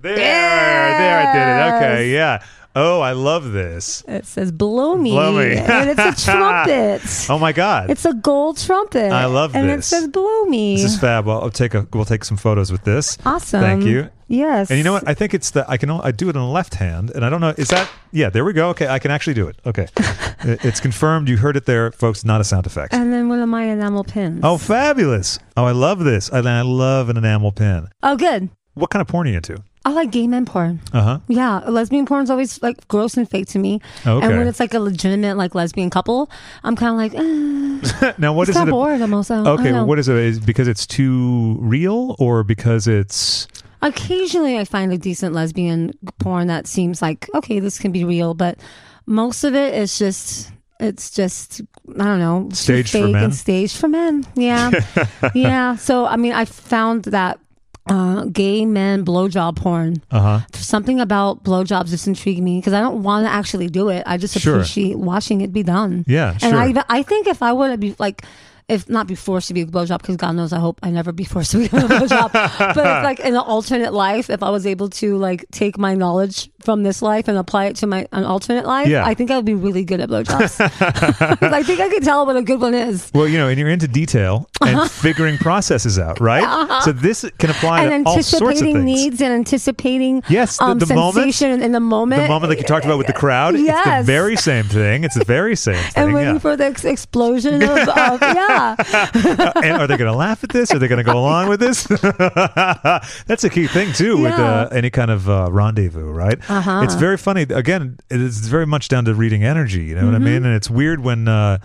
there, 0.00 0.16
there, 0.16 1.18
I 1.18 1.32
did 1.32 1.48
it. 1.48 1.76
Okay, 1.76 2.12
yeah. 2.12 2.44
Oh, 2.76 3.00
I 3.00 3.12
love 3.12 3.52
this. 3.52 4.02
It 4.08 4.26
says 4.26 4.50
"Blow 4.50 4.96
me," 4.96 5.10
Blow 5.12 5.32
me. 5.38 5.56
and 5.56 5.90
it's 5.90 6.00
a 6.22 6.24
trumpet. 6.24 7.02
Oh 7.30 7.38
my 7.38 7.52
God, 7.52 7.90
It's 7.90 8.04
a 8.04 8.14
gold 8.14 8.58
trumpet. 8.58 9.12
I 9.12 9.26
love 9.26 9.54
and 9.54 9.68
this. 9.68 9.72
And 9.72 9.78
it 9.80 9.82
says 9.84 10.08
"Blow 10.08 10.44
me." 10.46 10.76
this 10.76 10.84
is 10.94 10.98
fab. 10.98 11.26
Well, 11.26 11.40
I'll 11.42 11.50
take 11.50 11.74
a. 11.74 11.86
We'll 11.92 12.04
take 12.04 12.24
some 12.24 12.36
photos 12.36 12.72
with 12.72 12.82
this. 12.84 13.16
awesome. 13.24 13.60
Thank 13.60 13.84
you. 13.84 14.10
Yes. 14.26 14.70
And 14.70 14.78
you 14.78 14.84
know 14.84 14.92
what? 14.94 15.06
I 15.06 15.14
think 15.14 15.34
it's 15.34 15.50
the 15.50 15.64
I 15.70 15.76
can 15.76 15.90
only, 15.90 16.04
I 16.04 16.10
do 16.10 16.28
it 16.30 16.36
on 16.36 16.46
the 16.46 16.52
left 16.52 16.74
hand, 16.74 17.10
and 17.10 17.24
I 17.24 17.30
don't 17.30 17.40
know. 17.40 17.54
Is 17.56 17.68
that 17.68 17.88
yeah? 18.10 18.30
There 18.30 18.44
we 18.44 18.52
go. 18.54 18.70
Okay, 18.70 18.88
I 18.88 18.98
can 18.98 19.10
actually 19.10 19.34
do 19.34 19.46
it. 19.46 19.56
Okay, 19.66 19.86
it's 20.40 20.80
confirmed. 20.80 21.28
You 21.28 21.36
heard 21.36 21.56
it 21.56 21.66
there, 21.66 21.92
folks. 21.92 22.24
Not 22.24 22.40
a 22.40 22.44
sound 22.44 22.66
effect. 22.66 22.92
And 22.94 23.12
then 23.12 23.28
one 23.28 23.40
of 23.40 23.48
my 23.48 23.64
enamel 23.64 24.02
pins. 24.02 24.40
Oh, 24.42 24.56
fabulous! 24.58 25.38
Oh, 25.56 25.64
I 25.64 25.72
love 25.72 26.02
this. 26.02 26.32
I, 26.32 26.38
I 26.38 26.62
love 26.62 27.08
an 27.10 27.16
enamel 27.18 27.52
pin. 27.52 27.88
Oh, 28.02 28.16
good. 28.16 28.48
What 28.72 28.90
kind 28.90 29.00
of 29.02 29.06
porn 29.06 29.28
are 29.28 29.30
you 29.30 29.36
into? 29.36 29.62
I 29.86 29.92
like 29.92 30.10
gay 30.10 30.26
men 30.26 30.46
porn. 30.46 30.80
Uh 30.92 31.02
huh. 31.02 31.18
Yeah, 31.28 31.58
lesbian 31.68 32.06
porn's 32.06 32.30
always 32.30 32.62
like 32.62 32.88
gross 32.88 33.16
and 33.18 33.28
fake 33.28 33.48
to 33.48 33.58
me. 33.58 33.80
Okay. 34.06 34.26
And 34.26 34.38
when 34.38 34.46
it's 34.46 34.58
like 34.58 34.72
a 34.72 34.80
legitimate 34.80 35.36
like 35.36 35.54
lesbian 35.54 35.90
couple, 35.90 36.30
I'm 36.62 36.74
kind 36.74 36.92
of 36.92 36.96
like, 36.96 37.14
eh, 37.14 38.12
now, 38.18 38.32
what 38.32 38.48
it's 38.48 38.56
is 38.56 38.62
it? 38.62 38.70
bored 38.70 39.00
almost. 39.02 39.30
I 39.30 39.36
don't- 39.36 39.46
I 39.46 39.50
Okay, 39.50 39.72
don't 39.72 39.86
what 39.86 39.98
is 39.98 40.08
it? 40.08 40.16
Is 40.16 40.38
it 40.38 40.46
because 40.46 40.68
it's 40.68 40.86
too 40.86 41.58
real, 41.60 42.16
or 42.18 42.42
because 42.44 42.86
it's 42.88 43.46
Occasionally, 43.82 44.56
I 44.58 44.64
find 44.64 44.90
a 44.92 44.96
decent 44.98 45.34
lesbian 45.34 45.92
porn 46.18 46.46
that 46.46 46.66
seems 46.66 47.02
like 47.02 47.28
okay, 47.34 47.60
this 47.60 47.78
can 47.78 47.92
be 47.92 48.04
real, 48.04 48.32
but 48.32 48.58
most 49.06 49.44
of 49.44 49.54
it 49.54 49.74
is 49.74 49.98
just. 49.98 50.50
It's 50.80 51.10
just 51.12 51.60
I 51.88 52.04
don't 52.04 52.18
know, 52.18 52.48
Staged 52.52 52.90
for 52.90 52.98
fake 52.98 53.12
men? 53.12 53.24
and 53.24 53.34
staged 53.34 53.76
for 53.76 53.86
men. 53.86 54.26
Yeah, 54.34 54.72
yeah. 55.34 55.76
So 55.76 56.04
I 56.04 56.16
mean, 56.16 56.32
I 56.32 56.46
found 56.46 57.04
that 57.04 57.38
uh, 57.86 58.24
gay 58.24 58.64
men 58.64 59.04
blowjob 59.04 59.56
porn. 59.56 59.96
uh 60.10 60.20
huh? 60.20 60.40
Something 60.54 61.00
about 61.00 61.44
blowjobs 61.44 61.88
just 61.90 62.06
intrigued 62.06 62.42
me 62.42 62.58
because 62.58 62.72
I 62.72 62.80
don't 62.80 63.02
want 63.02 63.26
to 63.26 63.30
actually 63.30 63.68
do 63.68 63.88
it. 63.90 64.02
I 64.06 64.16
just 64.16 64.38
Sure. 64.38 64.54
appreciate 64.56 64.98
watching 64.98 65.40
it 65.42 65.52
be 65.52 65.62
done. 65.62 66.04
Yeah, 66.06 66.30
and 66.32 66.40
sure. 66.40 66.56
I 66.56 66.68
even- 66.70 66.84
I 66.88 67.02
think 67.02 67.26
if 67.26 67.42
I 67.42 67.52
were 67.52 67.68
to 67.70 67.78
be 67.78 67.94
like. 67.98 68.24
If 68.66 68.88
not 68.88 69.06
be 69.06 69.14
forced 69.14 69.48
to 69.48 69.52
be 69.54 69.60
a 69.60 69.66
blowjob, 69.66 69.98
because 70.00 70.16
God 70.16 70.32
knows 70.36 70.50
I 70.50 70.58
hope 70.58 70.80
I 70.82 70.88
never 70.88 71.12
be 71.12 71.24
forced 71.24 71.50
to 71.50 71.58
be 71.58 71.66
a 71.66 71.68
blowjob. 71.68 72.32
but 72.32 72.78
if, 72.78 73.04
like 73.04 73.20
in 73.20 73.34
an 73.34 73.36
alternate 73.36 73.92
life, 73.92 74.30
if 74.30 74.42
I 74.42 74.48
was 74.48 74.64
able 74.66 74.88
to 74.88 75.18
like 75.18 75.44
take 75.52 75.76
my 75.76 75.94
knowledge 75.94 76.48
from 76.64 76.82
this 76.82 77.02
life 77.02 77.28
and 77.28 77.36
apply 77.38 77.66
it 77.66 77.76
to 77.76 77.86
my 77.86 78.06
an 78.12 78.24
alternate 78.24 78.66
life, 78.66 78.88
Yeah. 78.88 79.04
I 79.04 79.14
think 79.14 79.30
I 79.30 79.36
would 79.36 79.44
be 79.44 79.54
really 79.54 79.84
good 79.84 80.00
at 80.00 80.08
blowjobs. 80.08 80.60
I 81.52 81.62
think 81.62 81.80
I 81.80 81.88
could 81.88 82.02
tell 82.02 82.24
what 82.26 82.36
a 82.36 82.42
good 82.42 82.60
one 82.60 82.74
is. 82.74 83.10
Well, 83.14 83.28
you 83.28 83.38
know, 83.38 83.48
and 83.48 83.58
you're 83.58 83.68
into 83.68 83.86
detail 83.88 84.48
and 84.62 84.90
figuring 84.90 85.38
processes 85.38 85.98
out, 85.98 86.20
right? 86.20 86.82
So 86.82 86.92
this 86.92 87.24
can 87.38 87.50
apply 87.50 87.84
Uh-huh. 87.86 87.94
and 87.94 88.04
to 88.06 88.10
all 88.10 88.22
sorts 88.22 88.60
of 88.60 88.66
anticipating 88.66 88.74
things. 88.74 88.84
needs 88.84 89.20
and 89.20 89.32
anticipating 89.32 90.22
Yes, 90.28 90.56
the- 90.58 90.64
um, 90.64 90.78
the 90.78 90.94
moment- 90.94 91.42
in 91.42 91.72
the 91.72 91.80
moment. 91.80 92.22
the 92.22 92.28
moment 92.28 92.48
like 92.50 92.58
you 92.58 92.64
talked 92.64 92.84
about 92.84 92.98
with 92.98 93.06
the 93.06 93.12
crowd, 93.12 93.54
it's 93.54 93.62
the 93.62 93.66
Yes. 93.66 94.04
very 94.06 94.36
same 94.36 94.64
thing. 94.64 95.04
It's 95.04 95.14
the 95.16 95.24
very 95.24 95.56
same 95.56 95.74
thing. 95.92 96.04
and 96.04 96.14
waiting 96.14 96.34
yeah. 96.34 96.38
for 96.40 96.56
the 96.56 96.64
ex- 96.66 96.84
explosion 96.84 97.62
of, 97.62 97.70
of 97.88 98.20
yeah. 98.22 98.74
and 99.62 99.72
are 99.80 99.86
they 99.86 99.96
going 99.96 100.10
to 100.10 100.16
laugh 100.16 100.42
at 100.44 100.50
this? 100.50 100.72
Are 100.72 100.78
they 100.78 100.88
going 100.88 101.04
to 101.04 101.10
go 101.12 101.18
along 101.18 101.48
with 101.48 101.60
this? 101.60 101.84
That's 103.26 103.44
a 103.44 103.50
key 103.50 103.66
thing 103.66 103.92
too 103.92 104.16
with 104.22 104.32
uh, 104.32 104.68
any 104.72 104.90
kind 104.90 105.10
of 105.10 105.28
uh, 105.28 105.48
rendezvous, 105.50 106.10
right? 106.10 106.38
Uh-huh. 106.58 106.80
It's 106.84 106.94
very 106.94 107.16
funny. 107.16 107.42
Again, 107.42 107.98
it's 108.10 108.38
very 108.46 108.66
much 108.66 108.88
down 108.88 109.04
to 109.06 109.14
reading 109.14 109.44
energy. 109.44 109.84
You 109.84 109.94
know 109.96 110.02
Mm-hmm. 110.02 110.12
what 110.12 110.22
I 110.22 110.24
mean? 110.24 110.44
And 110.44 110.54
it's 110.54 110.70
weird 110.70 111.00
when 111.00 111.26
uh, 111.28 111.58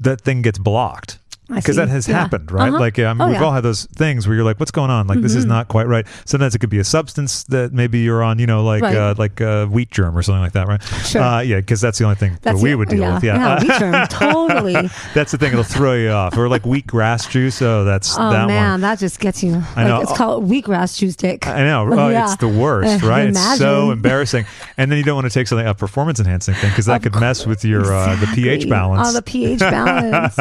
that 0.00 0.20
thing 0.20 0.42
gets 0.42 0.58
blocked. 0.58 1.18
Because 1.48 1.76
that 1.76 1.88
has 1.88 2.08
Yeah. 2.08 2.18
happened, 2.20 2.50
right? 2.50 2.68
Uh-huh. 2.70 2.78
Like, 2.78 2.98
I 2.98 3.12
mean, 3.12 3.20
Oh, 3.20 3.26
we've 3.26 3.32
yeah. 3.34 3.38
Mm-hmm. 3.40 3.44
all 3.44 3.52
had 3.52 3.62
those 3.64 3.84
things 3.86 4.26
where 4.26 4.34
you're 4.36 4.44
like, 4.44 4.58
"What's 4.58 4.70
going 4.70 4.90
on? 4.90 5.06
Like, 5.06 5.20
this 5.20 5.34
is 5.34 5.44
not 5.44 5.68
quite 5.68 5.86
right." 5.86 6.06
Sometimes 6.24 6.54
it 6.54 6.60
could 6.60 6.70
be 6.70 6.78
a 6.78 6.84
substance 6.84 7.44
that 7.44 7.72
maybe 7.74 7.98
you're 7.98 8.22
on, 8.22 8.38
you 8.38 8.46
know, 8.46 8.64
like 8.64 8.82
Right. 8.82 8.96
uh, 8.96 9.14
like 9.18 9.40
uh, 9.40 9.66
wheat 9.66 9.90
germ 9.90 10.16
or 10.16 10.22
something 10.22 10.40
like 10.40 10.52
that, 10.52 10.66
right? 10.66 10.82
Sure. 11.04 11.20
Uh, 11.20 11.40
yeah, 11.40 11.56
because 11.56 11.80
that's 11.80 11.98
the 11.98 12.04
only 12.04 12.14
thing 12.16 12.38
that 12.42 12.54
we 12.56 12.74
would 12.74 12.88
deal 12.88 13.00
yeah. 13.00 13.14
with. 13.14 13.24
Yeah, 13.24 13.60
wheat 13.60 13.78
germ, 13.78 14.06
totally. 14.10 14.88
that's 15.14 15.32
the 15.32 15.38
thing; 15.38 15.52
it'll 15.52 15.62
throw 15.64 15.92
you 15.94 16.10
off. 16.10 16.38
Or 16.38 16.48
like 16.48 16.62
wheatgrass 16.62 17.28
juice. 17.28 17.60
Oh, 17.60 17.84
that's 17.84 18.16
Oh 18.18 18.30
that 18.30 18.46
man, 18.46 18.70
one. 18.72 18.80
that 18.82 18.98
just 18.98 19.20
gets 19.20 19.42
you. 19.42 19.54
I 19.76 19.82
Like, 19.82 19.86
know. 19.88 20.00
It's 20.00 20.16
called 20.16 20.48
wheatgrass 20.48 20.96
juice 20.96 21.16
dick. 21.16 21.46
I 21.46 21.64
know. 21.64 21.82
Oh, 21.92 22.08
Yeah. 22.08 22.24
It's 22.24 22.36
the 22.36 22.48
worst, 22.48 23.02
right? 23.04 23.28
It's 23.28 23.58
so 23.58 23.90
embarrassing. 23.90 24.46
And 24.78 24.90
then 24.90 24.96
you 24.98 25.04
don't 25.04 25.16
want 25.16 25.26
to 25.26 25.30
take 25.34 25.46
something 25.48 25.66
a 25.66 25.74
performance 25.74 26.18
enhancing 26.20 26.54
thing 26.54 26.70
because 26.70 26.86
that 26.86 27.04
Of 27.04 27.12
could 27.12 27.20
mess 27.20 27.46
with 27.46 27.64
your 27.64 27.92
uh, 27.92 28.16
the 28.16 28.26
pH 28.34 28.68
balance. 28.68 29.08
Oh, 29.08 29.12
the 29.12 29.22
pH 29.22 29.58
balance. 29.60 30.38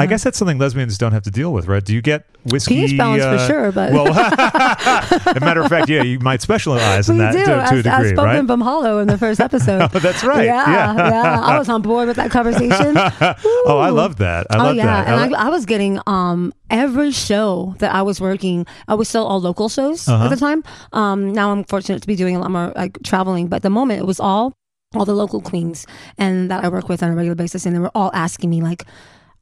I 0.00 0.06
guess 0.06 0.24
that's 0.24 0.38
something 0.38 0.58
lesbians 0.58 0.98
don't 0.98 1.12
have 1.12 1.22
to 1.24 1.30
deal 1.30 1.52
with, 1.52 1.66
right? 1.68 1.84
Do 1.84 1.94
you 1.94 2.02
get 2.02 2.24
whiskey? 2.44 2.86
pH 2.86 2.96
balance 2.98 3.22
for 3.22 3.28
uh, 3.30 3.46
sure, 3.46 3.72
but 3.72 3.92
well, 3.92 4.08
as 4.14 5.36
a 5.36 5.40
matter 5.40 5.60
of 5.62 5.68
fact, 5.68 5.88
yeah, 5.88 6.02
you 6.02 6.18
might 6.20 6.40
specialize 6.42 7.08
in 7.08 7.16
we 7.16 7.20
that 7.22 7.32
do. 7.32 7.38
to, 7.40 7.44
to 7.44 7.78
a 7.78 7.82
degree, 7.82 8.08
spoken 8.14 8.24
right? 8.24 8.46
from 8.46 8.60
Hollow 8.60 8.98
in 8.98 9.08
the 9.08 9.18
first 9.18 9.40
episode. 9.48 9.82
Oh, 9.82 9.98
that's 9.98 10.24
right. 10.24 10.44
Yeah, 10.46 10.70
Yeah. 10.96 11.08
yeah. 11.10 11.40
I 11.40 11.58
was 11.58 11.68
on 11.68 11.82
board 11.82 12.08
with 12.08 12.16
that 12.16 12.30
conversation. 12.30 12.96
oh, 12.96 13.78
I 13.78 13.90
love 13.90 14.16
that. 14.16 14.46
I 14.50 14.56
oh 14.56 14.62
love 14.68 14.76
yeah, 14.76 14.86
that. 14.86 15.08
I 15.08 15.24
and 15.26 15.34
I, 15.36 15.46
I 15.46 15.48
was 15.50 15.66
getting 15.66 16.00
um 16.06 16.52
every 16.70 17.10
show 17.10 17.74
that 17.78 17.94
I 17.94 18.02
was 18.02 18.20
working. 18.20 18.66
I 18.88 18.94
was 18.94 19.08
still 19.08 19.26
all 19.26 19.40
local 19.40 19.68
shows 19.68 20.08
Uh-huh. 20.08 20.24
at 20.24 20.30
the 20.30 20.36
time. 20.36 20.64
Um, 20.92 21.32
now 21.32 21.52
I'm 21.52 21.64
fortunate 21.64 22.00
to 22.02 22.06
be 22.08 22.16
doing 22.16 22.36
a 22.36 22.40
lot 22.40 22.50
more 22.50 22.72
like 22.76 22.98
traveling, 23.02 23.48
but 23.48 23.56
at 23.56 23.62
the 23.62 23.70
moment 23.70 24.00
it 24.00 24.06
was 24.06 24.20
all 24.20 24.54
all 24.96 25.04
the 25.04 25.14
local 25.14 25.40
queens 25.40 25.86
and 26.18 26.50
that 26.50 26.64
I 26.64 26.68
work 26.68 26.88
with 26.88 27.00
on 27.02 27.10
a 27.12 27.14
regular 27.14 27.36
basis, 27.36 27.64
and 27.64 27.76
they 27.76 27.78
were 27.78 27.92
all 27.94 28.10
asking 28.12 28.50
me 28.50 28.60
like, 28.60 28.84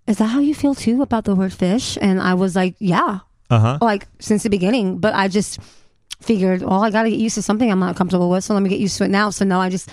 "Is 0.08 0.16
that 0.18 0.26
how 0.34 0.40
you 0.40 0.54
feel 0.54 0.74
too 0.74 1.02
about 1.02 1.24
the 1.24 1.34
word 1.36 1.52
fish?" 1.52 1.96
And 2.00 2.20
I 2.20 2.34
was 2.34 2.56
like, 2.56 2.74
"Yeah, 2.80 3.20
uh-huh. 3.50 3.78
like 3.80 4.08
since 4.18 4.42
the 4.42 4.50
beginning." 4.50 4.98
But 4.98 5.14
I 5.14 5.28
just 5.28 5.60
figured, 6.20 6.62
well, 6.62 6.82
I 6.82 6.90
got 6.90 7.04
to 7.04 7.10
get 7.10 7.20
used 7.20 7.36
to 7.36 7.42
something 7.42 7.70
I'm 7.70 7.78
not 7.78 7.94
comfortable 7.94 8.28
with, 8.30 8.42
so 8.42 8.54
let 8.54 8.62
me 8.62 8.68
get 8.68 8.80
used 8.80 8.98
to 8.98 9.04
it 9.04 9.10
now. 9.10 9.30
So 9.30 9.44
now 9.44 9.60
I 9.60 9.68
just 9.70 9.88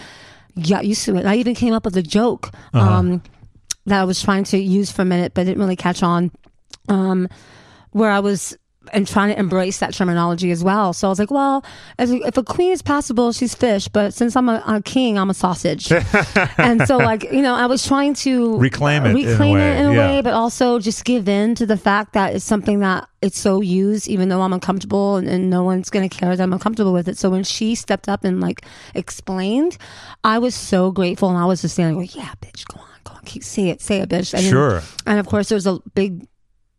got 0.67 0.85
used 0.85 1.05
to 1.05 1.15
it. 1.17 1.25
I 1.25 1.35
even 1.35 1.53
came 1.53 1.73
up 1.73 1.85
with 1.85 1.95
a 1.97 2.01
joke 2.01 2.49
Uh-huh. 2.73 2.93
um, 2.93 3.21
that 3.85 4.01
I 4.01 4.05
was 4.05 4.19
trying 4.21 4.43
to 4.45 4.57
use 4.57 4.89
for 4.91 5.03
a 5.03 5.05
minute, 5.05 5.33
but 5.35 5.45
didn't 5.45 5.59
really 5.61 5.75
catch 5.75 6.01
on. 6.01 6.31
Um, 6.89 7.27
where 7.91 8.09
I 8.09 8.19
was 8.19 8.57
and 8.93 9.07
trying 9.07 9.33
to 9.33 9.39
embrace 9.39 9.79
that 9.79 9.93
terminology 9.93 10.51
as 10.51 10.63
well. 10.63 10.93
So 10.93 11.07
I 11.07 11.09
was 11.09 11.19
like, 11.19 11.31
well, 11.31 11.63
if, 11.99 12.09
if 12.09 12.37
a 12.37 12.43
queen 12.43 12.71
is 12.71 12.81
passable, 12.81 13.31
she's 13.31 13.55
fish, 13.55 13.87
but 13.87 14.13
since 14.13 14.35
I'm 14.35 14.49
a, 14.49 14.63
a 14.67 14.81
king, 14.81 15.17
I'm 15.17 15.29
a 15.29 15.33
sausage. 15.33 15.91
and 16.57 16.85
so, 16.87 16.97
like, 16.97 17.23
you 17.31 17.41
know, 17.41 17.53
I 17.55 17.65
was 17.65 17.85
trying 17.85 18.13
to 18.15 18.57
Reclaim 18.57 19.05
it 19.05 19.09
in 19.11 19.15
a 19.15 19.29
reclaim 19.29 19.53
way, 19.53 19.71
it 19.71 19.79
in 19.79 19.85
a 19.87 19.93
yeah. 19.93 20.07
way, 20.11 20.21
but 20.21 20.33
also 20.33 20.79
just 20.79 21.05
give 21.05 21.27
in 21.29 21.55
to 21.55 21.65
the 21.65 21.77
fact 21.77 22.13
that 22.13 22.35
it's 22.35 22.45
something 22.45 22.79
that 22.79 23.07
it's 23.21 23.39
so 23.39 23.61
used, 23.61 24.07
even 24.07 24.29
though 24.29 24.41
I'm 24.41 24.53
uncomfortable 24.53 25.15
and, 25.17 25.27
and 25.27 25.49
no 25.49 25.63
one's 25.63 25.89
going 25.89 26.07
to 26.07 26.15
care 26.15 26.35
that 26.35 26.43
I'm 26.43 26.53
uncomfortable 26.53 26.93
with 26.93 27.07
it. 27.07 27.17
So 27.17 27.29
when 27.29 27.43
she 27.43 27.73
stepped 27.75 28.07
up 28.07 28.23
and 28.23 28.39
like 28.39 28.65
explained, 28.93 29.77
I 30.23 30.39
was 30.39 30.53
so 30.55 30.91
grateful. 30.91 31.29
And 31.29 31.37
I 31.37 31.45
was 31.45 31.61
just 31.61 31.73
standing 31.75 31.97
like, 31.97 32.15
yeah, 32.15 32.33
bitch, 32.41 32.65
go 32.67 32.79
on, 32.79 32.87
go 33.03 33.13
on, 33.13 33.23
keep, 33.23 33.43
say 33.43 33.69
it, 33.69 33.81
say 33.81 33.99
it, 34.01 34.09
bitch. 34.09 34.33
And 34.33 34.43
then- 34.43 34.51
Sure. 34.51 34.81
and 35.05 35.19
of 35.19 35.25
course, 35.25 35.49
there 35.49 35.55
was 35.55 35.65
a 35.67 35.79
big 35.95 36.27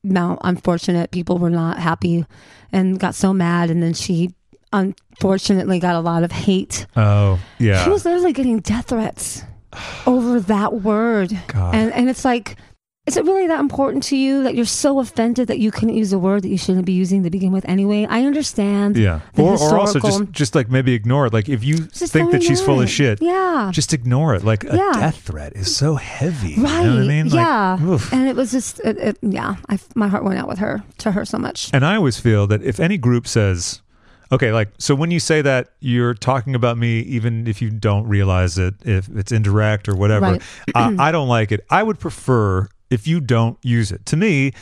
amount 0.08 0.40
unfortunate 0.42 1.10
people 1.10 1.38
were 1.38 1.50
not 1.50 1.78
happy 1.78 2.24
and 2.72 2.98
got 2.98 3.14
so 3.14 3.32
mad. 3.32 3.70
And 3.70 3.82
then 3.82 3.94
she 3.94 4.34
unfortunately 4.72 5.78
got 5.78 5.94
a 5.94 6.00
lot 6.00 6.22
of 6.22 6.32
hate. 6.32 6.86
Oh, 6.96 7.38
yeah. 7.58 7.84
She 7.84 7.90
was 7.90 8.04
literally 8.04 8.32
getting 8.32 8.60
death 8.60 8.88
threats 8.88 9.42
over 10.06 10.40
that 10.40 10.80
word. 10.80 11.38
God. 11.48 11.74
And 11.74 11.92
and 11.92 12.08
it's 12.08 12.24
like, 12.24 12.56
is 13.06 13.16
it 13.16 13.24
really 13.24 13.46
that 13.46 13.60
important 13.60 14.02
to 14.04 14.16
you 14.16 14.42
that 14.42 14.54
you're 14.56 14.64
so 14.66 14.98
offended 14.98 15.46
that 15.48 15.58
you 15.58 15.70
couldn't 15.70 15.94
use 15.94 16.12
a 16.12 16.18
word 16.18 16.42
that 16.42 16.48
you 16.48 16.58
shouldn't 16.58 16.86
be 16.86 16.92
using 16.92 17.22
to 17.22 17.30
begin 17.30 17.52
with 17.52 17.64
anyway? 17.68 18.04
I 18.08 18.24
understand. 18.24 18.96
yeah. 18.96 19.20
Or, 19.38 19.56
or 19.58 19.78
also 19.78 20.00
just 20.00 20.32
just 20.32 20.54
like 20.54 20.68
maybe 20.68 20.92
ignore 20.92 21.26
it. 21.26 21.32
Like 21.32 21.48
if 21.48 21.62
you 21.64 21.76
think 21.78 22.32
that 22.32 22.42
she's 22.42 22.60
full 22.60 22.80
of 22.82 22.90
shit, 22.90 23.22
Yeah. 23.22 23.70
just 23.72 23.92
ignore 23.92 24.34
it. 24.34 24.42
Like 24.44 24.64
a 24.64 24.76
Yeah. 24.76 24.92
death 24.94 25.18
threat 25.22 25.52
is 25.54 25.74
so 25.74 25.94
heavy. 25.94 26.54
Right. 26.60 26.82
You 26.82 26.88
know 26.90 26.94
what 26.96 27.04
I 27.04 27.06
mean? 27.06 27.26
Like, 27.28 27.34
yeah. 27.34 27.82
oof. 27.84 28.12
and 28.12 28.28
it 28.28 28.34
was 28.36 28.50
just, 28.50 28.80
it, 28.80 28.98
it, 28.98 29.18
yeah, 29.22 29.56
I, 29.68 29.78
my 29.94 30.08
heart 30.08 30.24
went 30.24 30.38
out 30.38 30.48
with 30.48 30.58
her, 30.58 30.82
to 30.98 31.12
her 31.12 31.24
so 31.24 31.38
much. 31.38 31.70
And 31.72 31.84
I 31.84 31.96
always 31.96 32.18
feel 32.18 32.46
that 32.48 32.62
if 32.62 32.80
any 32.80 32.98
group 32.98 33.26
says, 33.28 33.82
okay, 34.32 34.52
like, 34.52 34.70
so 34.78 34.94
when 34.96 35.10
you 35.12 35.20
say 35.20 35.42
that, 35.42 35.68
you're 35.80 36.14
talking 36.14 36.54
about 36.56 36.76
me, 36.76 37.00
even 37.00 37.46
if 37.46 37.62
you 37.62 37.70
don't 37.70 38.06
realize 38.08 38.58
it, 38.58 38.74
if 38.84 39.08
it's 39.14 39.30
indirect 39.30 39.88
or 39.88 39.94
whatever, 39.94 40.32
Right. 40.32 40.42
I, 40.74 40.96
I 41.08 41.12
don't 41.12 41.28
like 41.28 41.52
it. 41.52 41.64
I 41.70 41.82
would 41.84 42.00
prefer 42.00 42.68
if 42.90 43.06
you 43.06 43.20
don't 43.20 43.58
use 43.62 43.90
it. 43.92 44.04
To 44.06 44.16
me, 44.16 44.52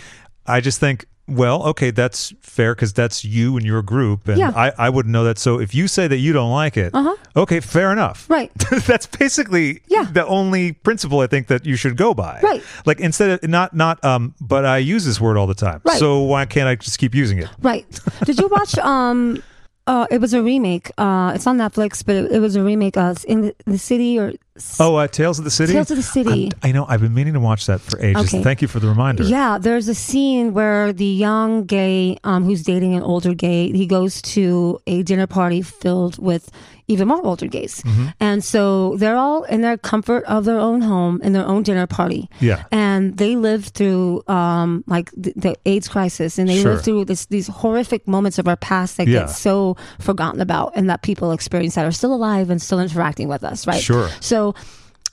I 0.46 0.60
just 0.60 0.80
think, 0.80 1.06
well, 1.26 1.62
okay, 1.68 1.90
that's 1.90 2.34
fair 2.42 2.74
because 2.74 2.92
that's 2.92 3.24
you 3.24 3.56
and 3.56 3.64
your 3.64 3.80
group. 3.80 4.28
And 4.28 4.38
Yeah. 4.38 4.52
I, 4.54 4.72
I 4.76 4.90
wouldn't 4.90 5.10
know 5.12 5.24
that. 5.24 5.38
So 5.38 5.58
if 5.58 5.74
you 5.74 5.88
say 5.88 6.06
that 6.06 6.18
you 6.18 6.34
don't 6.34 6.50
like 6.52 6.76
it, 6.76 6.90
Uh-huh. 6.94 7.16
okay, 7.34 7.60
fair 7.60 7.90
enough. 7.92 8.28
Right. 8.28 8.52
that's 8.86 9.06
basically 9.06 9.80
Yeah. 9.88 10.04
the 10.04 10.26
only 10.26 10.72
principle 10.72 11.20
I 11.20 11.26
think 11.26 11.46
that 11.46 11.64
you 11.64 11.76
should 11.76 11.96
go 11.96 12.12
by. 12.12 12.40
Right. 12.42 12.62
Like 12.84 13.00
instead 13.00 13.30
of 13.42 13.48
not 13.48 13.72
not 13.74 14.04
um, 14.04 14.34
but 14.40 14.66
I 14.66 14.76
use 14.78 15.06
this 15.06 15.18
word 15.18 15.38
all 15.38 15.46
the 15.46 15.54
time. 15.54 15.80
Right. 15.84 15.98
So 15.98 16.20
why 16.20 16.44
can't 16.44 16.68
I 16.68 16.74
just 16.74 16.98
keep 16.98 17.14
using 17.14 17.38
it? 17.38 17.48
Right. 17.62 17.86
Did 18.24 18.38
you 18.38 18.48
watch? 18.48 18.76
um 18.94 19.42
uh, 19.86 20.06
it 20.10 20.18
was 20.18 20.32
a 20.32 20.42
remake. 20.42 20.90
Uh, 20.96 21.32
it's 21.34 21.46
on 21.46 21.58
Netflix, 21.58 22.02
but 22.04 22.16
it, 22.16 22.32
it 22.32 22.38
was 22.40 22.56
a 22.56 22.62
remake 22.62 22.96
of 22.96 23.22
In 23.28 23.42
the, 23.42 23.54
the 23.66 23.76
City 23.76 24.18
or 24.18 24.32
Oh, 24.78 24.94
uh, 24.94 25.08
Tales 25.08 25.38
of 25.40 25.44
the 25.44 25.50
City. 25.50 25.72
Tales 25.72 25.90
of 25.90 25.96
the 25.96 26.02
City. 26.02 26.44
I'm- 26.44 26.52
i 26.62 26.70
know. 26.72 26.86
I've 26.88 27.00
been 27.00 27.14
meaning 27.14 27.34
to 27.34 27.40
watch 27.40 27.66
that 27.66 27.80
for 27.80 28.00
ages. 28.00 28.32
Okay. 28.32 28.42
Thank 28.42 28.62
you 28.62 28.68
for 28.68 28.78
the 28.78 28.86
reminder. 28.88 29.24
Yeah, 29.24 29.58
there's 29.58 29.88
a 29.88 29.94
scene 29.94 30.54
where 30.54 30.92
the 30.92 31.04
young 31.04 31.64
gay 31.64 32.18
um, 32.22 32.44
who's 32.44 32.62
dating 32.62 32.94
an 32.94 33.02
older 33.02 33.34
gay, 33.34 33.72
he 33.72 33.86
goes 33.86 34.22
to 34.22 34.78
a 34.86 35.02
dinner 35.02 35.26
party 35.26 35.60
filled 35.60 36.22
with 36.24 36.50
even 36.86 37.08
more 37.08 37.24
older 37.24 37.46
gays. 37.46 37.80
Mm-hmm. 37.82 38.08
And 38.20 38.44
so 38.44 38.96
they're 38.98 39.16
all 39.16 39.44
in 39.44 39.62
their 39.62 39.78
comfort 39.78 40.22
of 40.24 40.44
their 40.44 40.58
own 40.58 40.82
home 40.82 41.18
in 41.22 41.32
their 41.32 41.46
own 41.46 41.62
dinner 41.62 41.86
party. 41.86 42.28
Yeah. 42.40 42.64
And 42.70 43.16
they 43.16 43.36
live 43.36 43.64
through 43.68 44.22
um, 44.28 44.84
like 44.86 45.10
the, 45.16 45.32
the 45.34 45.56
AIDS 45.64 45.88
crisis 45.88 46.38
and 46.38 46.46
they 46.46 46.60
Sure. 46.60 46.74
live 46.74 46.84
through 46.84 47.06
this, 47.06 47.24
these 47.26 47.46
horrific 47.46 48.06
moments 48.06 48.38
of 48.38 48.46
our 48.46 48.56
past 48.56 48.98
that 48.98 49.08
Yeah. 49.08 49.20
get 49.20 49.30
so 49.30 49.78
forgotten 49.98 50.42
about 50.42 50.72
and 50.76 50.90
that 50.90 51.00
people 51.00 51.32
experience 51.32 51.74
that 51.76 51.86
are 51.86 51.90
still 51.92 52.12
alive 52.14 52.50
and 52.50 52.60
still 52.60 52.80
interacting 52.80 53.28
with 53.28 53.44
us, 53.44 53.66
right? 53.66 53.82
Sure. 53.82 54.10
So 54.20 54.43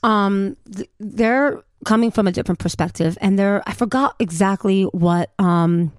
um 0.03 0.55
th- 0.75 0.89
they're 0.99 1.61
coming 1.85 2.11
from 2.11 2.27
a 2.27 2.31
different 2.31 2.59
perspective 2.59 3.17
and 3.21 3.37
they're 3.37 3.61
i 3.67 3.73
forgot 3.73 4.15
exactly 4.19 4.83
what 5.05 5.31
um 5.39 5.91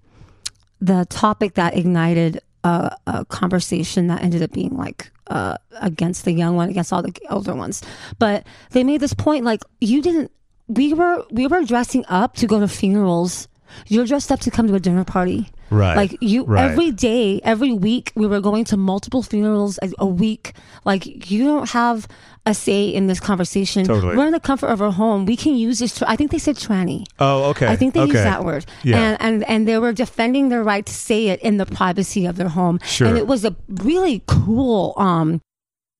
the 0.80 1.04
topic 1.10 1.54
that 1.54 1.76
ignited 1.76 2.40
a, 2.64 2.96
a 3.06 3.24
conversation 3.26 4.06
that 4.08 4.22
ended 4.22 4.42
up 4.42 4.52
being 4.52 4.76
like 4.76 5.10
uh 5.28 5.56
against 5.80 6.24
the 6.24 6.32
young 6.32 6.54
one 6.56 6.68
against 6.68 6.92
all 6.92 7.02
the 7.02 7.12
older 7.30 7.54
ones 7.54 7.82
but 8.18 8.44
they 8.70 8.82
made 8.84 9.00
this 9.00 9.14
point 9.14 9.44
like 9.44 9.62
you 9.80 10.02
didn't 10.02 10.30
we 10.68 10.92
were 10.94 11.24
we 11.30 11.46
were 11.46 11.62
dressing 11.64 12.04
up 12.08 12.34
to 12.34 12.46
go 12.46 12.58
to 12.60 12.68
funerals 12.68 13.48
you're 13.88 14.04
dressed 14.06 14.30
up 14.30 14.38
to 14.40 14.50
come 14.50 14.66
to 14.68 14.74
a 14.74 14.80
dinner 14.80 15.04
party 15.04 15.48
Right. 15.70 15.96
like 15.96 16.18
you 16.20 16.44
Right. 16.44 16.70
every 16.70 16.90
day 16.90 17.40
every 17.44 17.72
week 17.72 18.12
we 18.14 18.26
were 18.26 18.40
going 18.42 18.64
to 18.66 18.76
multiple 18.76 19.22
funerals 19.22 19.78
a, 19.82 19.90
a 19.98 20.06
week 20.06 20.52
like 20.84 21.30
you 21.30 21.44
don't 21.46 21.70
have 21.70 22.06
a 22.44 22.54
say 22.54 22.88
in 22.88 23.06
this 23.06 23.20
conversation 23.20 23.86
Totally. 23.86 24.16
we're 24.16 24.26
in 24.26 24.32
the 24.32 24.40
comfort 24.40 24.66
of 24.66 24.82
our 24.82 24.90
home 24.90 25.26
we 25.26 25.36
can 25.36 25.54
use 25.54 25.78
this 25.78 25.96
tr- 25.98 26.04
i 26.08 26.16
think 26.16 26.30
they 26.32 26.38
said 26.38 26.56
tranny 26.56 27.04
Oh, 27.20 27.44
okay. 27.50 27.68
I 27.68 27.76
think 27.76 27.94
they 27.94 28.00
okay. 28.00 28.12
used 28.12 28.24
that 28.24 28.44
word. 28.44 28.66
Yeah. 28.82 28.98
And, 28.98 29.16
and 29.20 29.48
and 29.48 29.68
they 29.68 29.78
were 29.78 29.92
defending 29.92 30.48
their 30.48 30.64
right 30.64 30.84
to 30.84 30.92
say 30.92 31.28
it 31.28 31.40
in 31.40 31.56
the 31.58 31.66
privacy 31.66 32.26
of 32.26 32.34
their 32.36 32.48
home. 32.48 32.80
Sure. 32.84 33.06
And 33.06 33.16
it 33.16 33.26
was 33.28 33.44
a 33.44 33.54
really 33.68 34.22
cool 34.26 34.94
um 34.96 35.40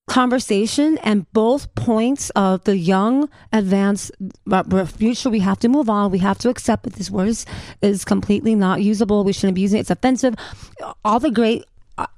conversation 0.08 0.98
and 0.98 1.30
both 1.32 1.72
points 1.74 2.30
of 2.30 2.64
the 2.64 2.76
young 2.76 3.28
advanced 3.52 4.10
uh, 4.50 4.62
we're 4.66 4.84
future 4.84 5.30
we 5.30 5.38
have 5.38 5.58
to 5.60 5.68
move 5.68 5.88
on 5.88 6.10
we 6.10 6.18
have 6.18 6.36
to 6.38 6.48
accept 6.50 6.82
that 6.82 6.94
this 6.94 7.08
word 7.08 7.28
is, 7.28 7.46
is 7.80 8.04
completely 8.04 8.54
not 8.54 8.82
usable 8.82 9.22
we 9.22 9.32
shouldn't 9.32 9.54
be 9.54 9.60
using 9.60 9.78
it 9.78 9.82
it's 9.82 9.90
offensive 9.90 10.34
all 11.04 11.20
the 11.20 11.30
great 11.30 11.62
uh, 11.62 11.64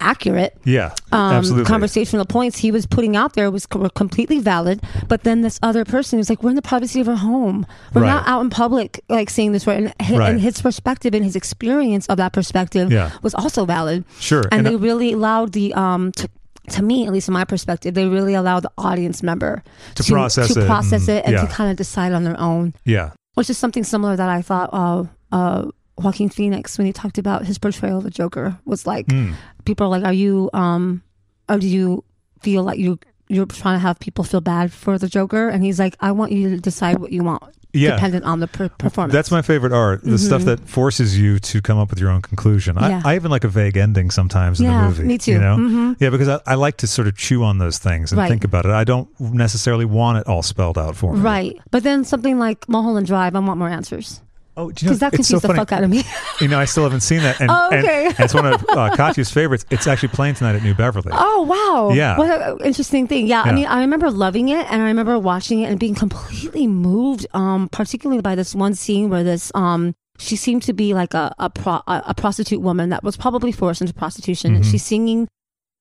accurate 0.01 0.57
Yeah. 0.65 0.93
um, 1.13 1.35
absolutely. 1.35 1.65
conversational 1.65 2.25
points 2.25 2.59
he 2.59 2.71
was 2.71 2.87
putting 2.87 3.17
out 3.17 3.35
there 3.35 3.51
was 3.51 3.67
were 3.75 3.89
completely 3.91 4.39
valid. 4.39 4.81
But 5.09 5.23
then 5.25 5.43
this 5.43 5.59
other 5.63 5.85
person 5.85 6.19
was 6.19 6.29
like, 6.31 6.43
"We're 6.43 6.51
in 6.51 6.57
the 6.57 6.63
privacy 6.63 7.01
of 7.01 7.09
our 7.09 7.17
home. 7.17 7.67
We're 7.93 8.03
Right. 8.03 8.09
not 8.15 8.29
out 8.29 8.41
in 8.43 8.51
public, 8.51 9.01
like 9.09 9.31
saying 9.31 9.53
this 9.53 9.67
word." 9.67 9.77
And, 9.79 9.95
hi- 10.01 10.17
Right. 10.19 10.31
and 10.31 10.41
his 10.41 10.61
perspective 10.61 11.15
and 11.15 11.25
his 11.25 11.37
experience 11.37 12.07
of 12.07 12.17
that 12.19 12.33
perspective 12.33 12.93
Yeah. 12.93 13.11
was 13.23 13.35
also 13.35 13.65
valid. 13.65 14.05
Sure. 14.21 14.43
and, 14.51 14.55
And 14.55 14.67
they 14.67 14.73
I- 14.73 14.87
really 14.89 15.13
allowed 15.13 15.53
the 15.53 15.73
um. 15.75 16.13
To, 16.13 16.29
to 16.71 16.83
me, 16.83 17.07
at 17.07 17.13
least 17.13 17.29
in 17.29 17.35
my 17.35 17.45
perspective, 17.45 17.93
they 17.93 18.07
really 18.07 18.33
allowed 18.33 18.63
the 18.63 18.71
audience 18.79 19.23
member 19.23 19.63
To 19.97 20.03
process 20.05 20.55
to 20.55 20.61
it 20.63 20.67
process 20.67 21.09
and- 21.09 21.19
it, 21.19 21.25
and 21.27 21.35
yeah. 21.35 21.43
to 21.43 21.47
kind 21.47 21.71
of 21.71 21.77
decide 21.77 22.13
on 22.13 22.25
their 22.25 22.41
own 22.41 22.73
Yeah. 22.87 23.11
which 23.35 23.51
is 23.51 23.59
something 23.59 23.85
similar 23.85 24.17
that 24.17 24.31
I 24.31 24.41
thought 24.41 24.71
uh, 24.73 25.05
uh, 25.31 25.67
Joaquin 25.99 26.29
Phoenix 26.29 26.77
when 26.79 26.87
he 26.87 26.93
talked 26.93 27.19
about 27.19 27.45
his 27.45 27.59
portrayal 27.59 27.99
of 27.99 28.05
the 28.05 28.11
Joker 28.11 28.59
was 28.65 28.87
like. 28.87 29.07
Mm. 29.07 29.35
People 29.65 29.87
are 29.87 29.91
like, 29.91 30.05
"Are 30.05 30.13
you 30.13 30.51
um, 30.53 31.03
or 31.49 31.59
do 31.59 31.69
you 31.69 32.05
feel 32.43 32.63
like 32.65 32.79
you 32.79 32.99
you're 33.29 33.47
trying 33.47 33.77
to 33.77 33.81
have 33.81 33.99
people 33.99 34.23
feel 34.25 34.41
bad 34.43 34.73
for 34.73 34.99
the 34.99 35.09
Joker?" 35.09 35.49
And 35.49 35.65
he's 35.65 35.79
like, 35.79 35.97
"I 36.01 36.13
want 36.13 36.33
you 36.33 36.51
to 36.51 36.59
decide 36.59 36.99
what 36.99 37.13
you 37.13 37.23
want, 37.25 37.43
Yeah. 37.73 37.93
dependent 37.93 38.25
on 38.27 38.41
the 38.41 38.47
per- 38.47 38.69
performance." 38.69 39.13
That's 39.15 39.31
my 39.31 39.41
favorite 39.41 39.73
art. 39.73 40.03
The 40.05 40.19
stuff 40.19 40.43
that 40.45 40.61
forces 40.69 41.17
you 41.19 41.39
to 41.39 41.63
come 41.63 41.79
up 41.79 41.89
with 41.91 41.99
your 42.01 42.11
own 42.11 42.21
conclusion. 42.23 42.77
Mm-hmm. 42.77 42.91
Yeah. 42.91 43.03
I, 43.05 43.13
I 43.13 43.15
even 43.17 43.31
like 43.31 43.45
a 43.45 43.49
vague 43.49 43.77
ending 43.79 44.11
sometimes 44.11 44.59
in 44.61 44.67
Yeah, 44.67 44.83
the 44.83 44.89
movie. 44.89 45.05
me 45.05 45.17
too. 45.17 45.33
You 45.33 45.39
know? 45.39 45.57
Mhm. 45.57 45.97
Yeah, 46.01 46.11
because 46.11 46.29
I, 46.29 46.41
I 46.47 46.55
like 46.57 46.77
to 46.79 46.87
sort 46.87 47.09
of 47.09 47.17
chew 47.17 47.43
on 47.45 47.57
those 47.59 47.79
things 47.79 48.13
and 48.13 48.19
Right. 48.19 48.29
think 48.29 48.45
about 48.45 48.67
it. 48.67 48.73
I 48.73 48.85
don't 48.85 49.09
necessarily 49.19 49.85
want 49.87 50.19
it 50.19 50.27
all 50.27 50.43
spelled 50.43 50.77
out 50.77 50.95
for 50.97 51.15
me. 51.15 51.21
right. 51.21 51.57
But 51.71 51.85
then 51.85 52.05
something 52.05 52.39
like 52.39 52.69
Mulholland 52.69 53.07
Drive, 53.07 53.35
I 53.35 53.39
want 53.39 53.59
more 53.59 53.69
answers. 53.71 54.21
Oh, 54.57 54.71
do 54.71 54.85
you 54.87 54.91
know, 54.91 54.95
Because 54.95 54.99
that 55.01 55.15
it's 55.15 55.29
so 55.29 55.35
confused 55.39 55.43
the 55.43 55.49
funny. 55.49 55.59
fuck 55.59 55.73
out 55.73 55.83
of 55.85 55.91
me. 55.91 56.05
You 56.41 56.49
know, 56.49 56.59
I 56.59 56.65
still 56.65 56.83
haven't 56.85 57.01
seen 57.01 57.21
that. 57.23 57.41
And, 57.41 57.51
Oh, 57.51 57.69
okay. 57.73 58.07
and 58.07 58.21
it's 58.21 58.35
one 58.35 58.47
of 58.47 58.65
uh, 58.71 58.91
Katya's 58.97 59.31
favorites. 59.31 59.65
It's 59.71 59.87
actually 59.87 60.09
playing 60.11 60.35
tonight 60.35 60.57
at 60.57 60.63
New 60.63 60.75
Beverly. 60.75 61.11
Oh 61.13 61.43
wow! 61.43 61.93
Yeah. 61.95 62.19
what 62.19 62.31
an 62.31 62.59
interesting 62.65 63.07
thing. 63.07 63.27
Yeah, 63.27 63.45
Yeah. 63.45 63.51
I 63.51 63.55
mean, 63.55 63.67
I 63.67 63.81
remember 63.81 64.11
loving 64.11 64.49
it, 64.51 64.67
and 64.71 64.83
I 64.83 64.87
remember 64.87 65.19
watching 65.19 65.61
it 65.61 65.71
and 65.71 65.79
being 65.79 65.95
completely 65.95 66.67
moved, 66.67 67.27
um, 67.35 67.69
particularly 67.71 68.21
by 68.23 68.35
this 68.35 68.55
one 68.55 68.75
scene 68.75 69.11
where 69.11 69.23
this 69.25 69.51
um. 69.55 69.95
She 70.17 70.37
seemed 70.37 70.63
to 70.63 70.73
be 70.73 70.95
like 70.95 71.13
a 71.13 71.35
a, 71.41 71.51
pro, 71.51 71.73
a, 71.89 72.03
a 72.07 72.15
prostitute 72.15 72.61
woman 72.61 72.91
that 72.91 73.03
was 73.03 73.17
probably 73.17 73.51
forced 73.51 73.81
into 73.81 73.93
prostitution. 73.93 74.51
Mm-hmm. 74.53 74.57
And 74.63 74.67
she's 74.67 74.85
singing, 74.85 75.27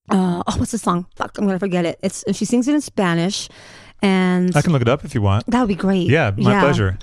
uh, 0.09 0.41
oh, 0.47 0.57
what's 0.57 0.71
the 0.71 0.79
song? 0.79 1.05
Fuck, 1.15 1.37
I'm 1.37 1.45
gonna 1.45 1.59
forget 1.59 1.85
it. 1.85 1.99
It's 2.01 2.23
and 2.23 2.35
she 2.35 2.45
sings 2.45 2.67
it 2.67 2.73
in 2.73 2.81
Spanish, 2.81 3.47
and 4.01 4.55
I 4.57 4.63
can 4.63 4.71
look 4.73 4.81
it 4.81 4.87
up 4.87 5.05
if 5.05 5.13
you 5.13 5.21
want. 5.21 5.45
that 5.47 5.59
would 5.59 5.67
be 5.67 5.75
great. 5.75 6.09
Yeah, 6.09 6.31
my 6.35 6.59
pleasure. 6.61 6.97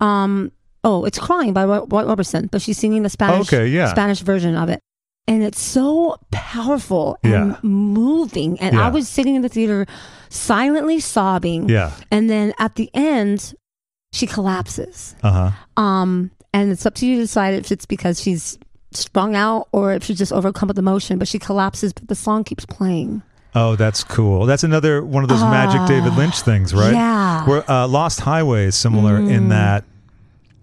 Um, 0.00 0.50
oh, 0.84 1.04
it's 1.04 1.18
"Crying" 1.18 1.52
by 1.52 1.64
Roy 1.64 1.80
Orbison, 2.04 2.50
but 2.50 2.62
she's 2.62 2.78
singing 2.78 3.02
the 3.02 3.08
Spanish 3.10 3.52
Okay, 3.52 3.66
yeah. 3.68 3.88
Spanish 3.90 4.20
version 4.20 4.56
of 4.56 4.68
it, 4.68 4.80
and 5.26 5.42
it's 5.42 5.60
so 5.60 6.16
powerful 6.30 7.16
and 7.22 7.32
Yeah. 7.52 7.56
moving. 7.62 8.58
And 8.60 8.74
Yeah. 8.76 8.86
I 8.86 8.88
was 8.90 9.08
sitting 9.08 9.34
in 9.34 9.42
the 9.42 9.48
theater, 9.48 9.86
silently 10.28 11.00
sobbing. 11.00 11.68
Yeah. 11.68 11.90
And 12.10 12.28
then 12.28 12.52
at 12.58 12.74
the 12.76 12.90
end, 12.94 13.54
she 14.12 14.26
collapses. 14.26 15.14
Uh 15.22 15.50
huh. 15.76 15.82
Um, 15.82 16.30
and 16.52 16.70
it's 16.70 16.84
up 16.86 16.94
to 16.96 17.06
you 17.06 17.16
to 17.16 17.22
decide 17.22 17.54
if 17.54 17.72
it's 17.72 17.86
because 17.86 18.20
she's 18.20 18.58
sprung 18.92 19.34
out 19.34 19.68
or 19.72 19.92
if 19.94 20.04
she's 20.04 20.18
just 20.18 20.32
overcome 20.32 20.68
with 20.68 20.78
emotion. 20.78 21.18
But 21.18 21.28
she 21.28 21.38
collapses, 21.38 21.92
but 21.92 22.08
the 22.08 22.14
song 22.14 22.44
keeps 22.44 22.66
playing. 22.66 23.22
Oh, 23.54 23.76
that's 23.76 24.02
cool. 24.02 24.46
That's 24.46 24.64
another 24.64 25.04
one 25.04 25.22
of 25.22 25.28
those 25.28 25.42
magic 25.42 25.86
David 25.86 26.14
Lynch 26.16 26.40
things, 26.40 26.72
right? 26.74 26.92
yeah. 26.94 27.44
Where 27.46 27.70
uh, 27.70 27.86
Lost 27.86 28.20
Highway 28.20 28.64
is 28.64 28.74
similar 28.76 29.16
in 29.18 29.50
that 29.50 29.84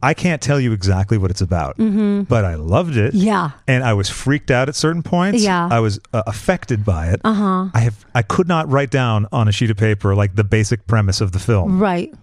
I 0.02 0.14
can't 0.14 0.42
tell 0.42 0.60
you 0.60 0.72
exactly 0.72 1.18
what 1.18 1.32
it's 1.32 1.42
about, 1.42 1.76
but 1.78 2.46
I 2.46 2.56
loved 2.56 2.96
it. 2.96 3.14
Yeah. 3.14 3.52
And 3.68 3.84
I 3.84 3.94
was 3.94 4.10
freaked 4.10 4.52
out 4.52 4.70
at 4.70 4.76
certain 4.76 5.04
points. 5.04 5.44
Yeah. 5.44 5.68
I 5.70 5.80
was 5.80 6.00
uh, 6.14 6.24
affected 6.26 6.86
by 6.86 7.10
it. 7.10 7.22
Uh 7.24 7.34
huh. 7.34 7.70
I 7.74 7.80
have 7.80 8.06
I 8.16 8.22
could 8.22 8.48
not 8.48 8.70
write 8.70 8.92
down 8.92 9.28
on 9.32 9.48
a 9.48 9.52
sheet 9.52 9.70
of 9.72 9.78
paper 9.78 10.16
like 10.16 10.36
the 10.36 10.44
basic 10.44 10.88
premise 10.88 11.22
of 11.22 11.32
the 11.32 11.40
film. 11.40 11.80
Right. 11.80 12.14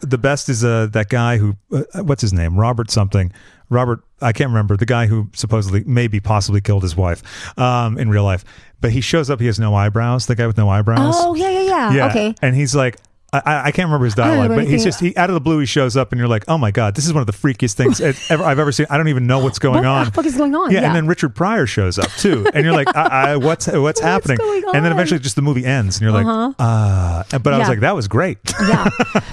The 0.00 0.18
best 0.18 0.48
is 0.48 0.64
uh, 0.64 0.86
that 0.92 1.08
guy 1.08 1.38
who 1.38 1.56
uh, 1.72 2.02
what's 2.02 2.22
his 2.22 2.32
name? 2.32 2.58
Robert 2.58 2.90
something. 2.90 3.32
Robert 3.68 4.00
I 4.20 4.32
can't 4.32 4.48
remember. 4.48 4.76
The 4.76 4.86
guy 4.86 5.06
who 5.06 5.28
supposedly 5.34 5.84
maybe 5.84 6.20
possibly 6.20 6.60
killed 6.60 6.82
his 6.82 6.96
wife 6.96 7.22
um, 7.58 7.98
in 7.98 8.08
real 8.08 8.24
life. 8.24 8.44
But 8.80 8.92
he 8.92 9.00
shows 9.00 9.30
up 9.30 9.40
he 9.40 9.46
has 9.46 9.58
no 9.58 9.74
eyebrows. 9.74 10.26
The 10.26 10.34
guy 10.34 10.46
with 10.46 10.58
no 10.58 10.68
eyebrows. 10.68 11.14
Oh 11.16 11.34
yeah, 11.34 11.50
yeah, 11.50 11.62
yeah. 11.62 11.92
Yeah. 11.92 12.08
Okay. 12.08 12.34
And 12.42 12.54
he's 12.54 12.74
like, 12.74 12.98
I- 13.32 13.62
I, 13.66 13.70
can't 13.72 13.86
remember 13.88 14.04
his 14.04 14.14
dialogue, 14.14 14.48
but 14.50 14.66
he's 14.66 14.84
just 14.84 15.00
he, 15.00 15.14
out 15.16 15.28
of 15.28 15.34
the 15.34 15.40
blue. 15.40 15.58
He 15.58 15.66
shows 15.66 15.96
up, 15.96 16.12
and 16.12 16.18
you're 16.18 16.28
like, 16.28 16.44
"Oh 16.48 16.56
my 16.56 16.70
god, 16.70 16.94
this 16.94 17.06
is 17.06 17.12
one 17.12 17.20
of 17.20 17.26
the 17.26 17.32
freakiest 17.32 17.74
things 17.74 18.00
ever, 18.00 18.42
I've 18.44 18.58
ever 18.58 18.72
seen." 18.72 18.86
I 18.88 18.96
don't 18.96 19.08
even 19.08 19.26
know 19.26 19.40
what's 19.40 19.58
going 19.58 19.76
what 19.76 19.84
on. 19.84 20.04
the 20.06 20.10
fuck 20.12 20.24
is 20.24 20.36
going 20.36 20.54
on? 20.54 20.70
Yeah, 20.70 20.86
and 20.86 20.94
then 20.94 21.06
Richard 21.06 21.34
Pryor 21.34 21.66
shows 21.66 21.98
up 21.98 22.10
too, 22.12 22.46
and 22.54 22.64
you're 22.64 22.72
like, 22.74 22.88
I, 22.96 23.32
I, 23.32 23.36
"What's 23.36 23.66
what's 23.66 24.00
happening?" 24.12 24.38
going 24.38 24.64
And 24.74 24.84
then 24.84 24.92
eventually, 24.92 25.20
just 25.20 25.36
the 25.36 25.42
movie 25.42 25.64
ends, 25.64 25.96
and 25.96 26.02
you're 26.02 26.12
like, 26.12 26.24
Uh-huh. 26.24 26.52
"Ah!" 26.58 27.24
but 27.42 27.52
I 27.52 27.58
was 27.58 27.68
like, 27.68 27.80
"That 27.80 27.94
was 27.96 28.08
great." 28.08 28.38
yeah 28.60 28.88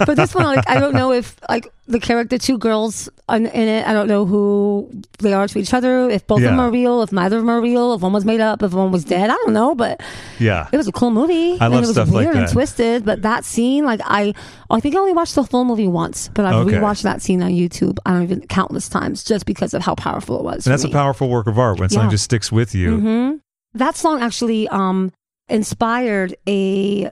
but 0.05 0.15
this 0.15 0.33
one 0.35 0.45
like 0.45 0.67
i 0.67 0.79
don't 0.79 0.93
know 0.93 1.13
if 1.13 1.35
like 1.47 1.71
the 1.85 1.99
character 1.99 2.37
two 2.37 2.57
girls 2.57 3.09
in, 3.29 3.45
in 3.47 3.67
it 3.67 3.85
i 3.85 3.91
don't 3.91 4.07
know 4.07 4.25
who 4.25 4.89
they 5.19 5.33
are 5.33 5.47
to 5.49 5.59
each 5.59 5.73
other 5.73 6.09
if 6.09 6.25
both 6.27 6.37
of 6.37 6.43
them 6.43 6.59
are 6.59 6.71
real 6.71 7.01
if 7.01 7.11
neither 7.11 7.35
of 7.37 7.41
them 7.41 7.49
are 7.49 7.59
real 7.59 7.93
if 7.93 8.01
one 8.01 8.13
was 8.13 8.23
made 8.23 8.39
up 8.39 8.63
if 8.63 8.71
one 8.73 8.89
was 8.91 9.03
dead 9.03 9.29
i 9.29 9.33
don't 9.33 9.51
know 9.53 9.75
but 9.75 10.01
yeah, 10.39 10.69
it 10.71 10.77
was 10.77 10.87
a 10.87 10.91
cool 10.93 11.11
movie 11.11 11.57
I 11.59 11.65
and 11.65 11.73
love 11.73 11.83
it 11.83 11.87
was 11.87 11.89
stuff 11.91 12.09
like 12.09 12.25
weird 12.25 12.37
and 12.37 12.49
twisted 12.49 13.03
but 13.03 13.21
that 13.23 13.43
scene 13.43 13.83
like 13.83 13.99
i 14.05 14.33
i 14.69 14.79
think 14.79 14.95
i 14.95 14.97
only 14.97 15.11
watched 15.13 15.35
the 15.35 15.43
full 15.43 15.65
movie 15.65 15.87
once 15.87 16.29
but 16.33 16.45
i've 16.45 16.55
Okay. 16.65 16.77
rewatched 16.77 17.03
that 17.03 17.21
scene 17.21 17.41
on 17.43 17.51
youtube 17.51 17.97
i 18.05 18.11
don't 18.13 18.23
even 18.23 18.47
countless 18.47 18.87
times 18.87 19.23
just 19.23 19.45
because 19.45 19.73
of 19.73 19.81
how 19.81 19.93
powerful 19.95 20.37
it 20.39 20.43
was 20.43 20.65
and 20.65 20.71
that's 20.71 20.83
for 20.83 20.89
a 20.89 20.91
powerful 20.91 21.27
work 21.29 21.47
of 21.47 21.59
art 21.59 21.79
when 21.79 21.89
something 21.89 22.09
just 22.11 22.23
sticks 22.23 22.49
with 22.51 22.73
you. 22.73 22.97
Mhm. 22.97 23.39
That 23.75 23.95
song 23.95 24.21
actually 24.21 24.67
um, 24.69 25.11
inspired 25.49 26.35
a. 26.47 27.09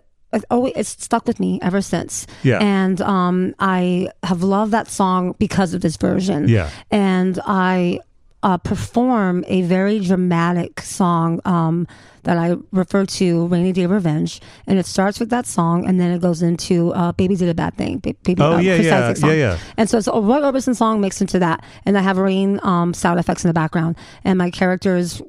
Oh, 0.49 0.65
it's 0.75 0.89
stuck 0.89 1.27
with 1.27 1.39
me 1.39 1.59
ever 1.61 1.81
since. 1.81 2.25
Yeah. 2.43 2.59
And 2.61 3.01
um, 3.01 3.53
I 3.59 4.09
have 4.23 4.43
loved 4.43 4.71
that 4.71 4.87
song 4.89 5.35
because 5.39 5.73
of 5.73 5.81
this 5.81 5.97
version. 5.97 6.47
Yeah. 6.47 6.69
And 6.89 7.39
I 7.45 7.99
uh, 8.43 8.57
perform 8.57 9.43
a 9.47 9.61
very 9.63 9.99
dramatic 9.99 10.81
song 10.81 11.39
um, 11.45 11.85
that 12.23 12.37
I 12.37 12.55
refer 12.71 13.05
to 13.05 13.47
"Rainy 13.47 13.71
Day 13.71 13.85
Revenge," 13.85 14.41
and 14.65 14.79
it 14.79 14.85
starts 14.87 15.19
with 15.19 15.29
that 15.29 15.45
song, 15.45 15.85
and 15.87 15.99
then 15.99 16.11
it 16.11 16.21
goes 16.21 16.41
into 16.41 16.91
uh, 16.93 17.11
"Baby 17.11 17.35
Did 17.35 17.49
a 17.49 17.53
Bad 17.53 17.75
Thing." 17.77 17.99
Ba- 17.99 18.15
Baby, 18.23 18.41
Oh, 18.41 18.57
yeah, 18.57 18.75
yeah, 18.75 19.13
song. 19.13 19.29
yeah, 19.29 19.35
yeah. 19.35 19.57
And 19.77 19.89
so 19.89 19.97
it's 19.99 20.07
a 20.07 20.13
Roy 20.13 20.39
Orbison 20.41 20.75
song 20.75 21.01
mixed 21.01 21.21
into 21.21 21.37
that, 21.39 21.63
and 21.85 21.97
I 21.97 22.01
have 22.01 22.17
rain 22.17 22.59
um, 22.63 22.93
sound 22.95 23.19
effects 23.19 23.43
in 23.43 23.49
the 23.49 23.53
background. 23.53 23.95
And 24.23 24.37
my 24.39 24.49
character's, 24.49 25.21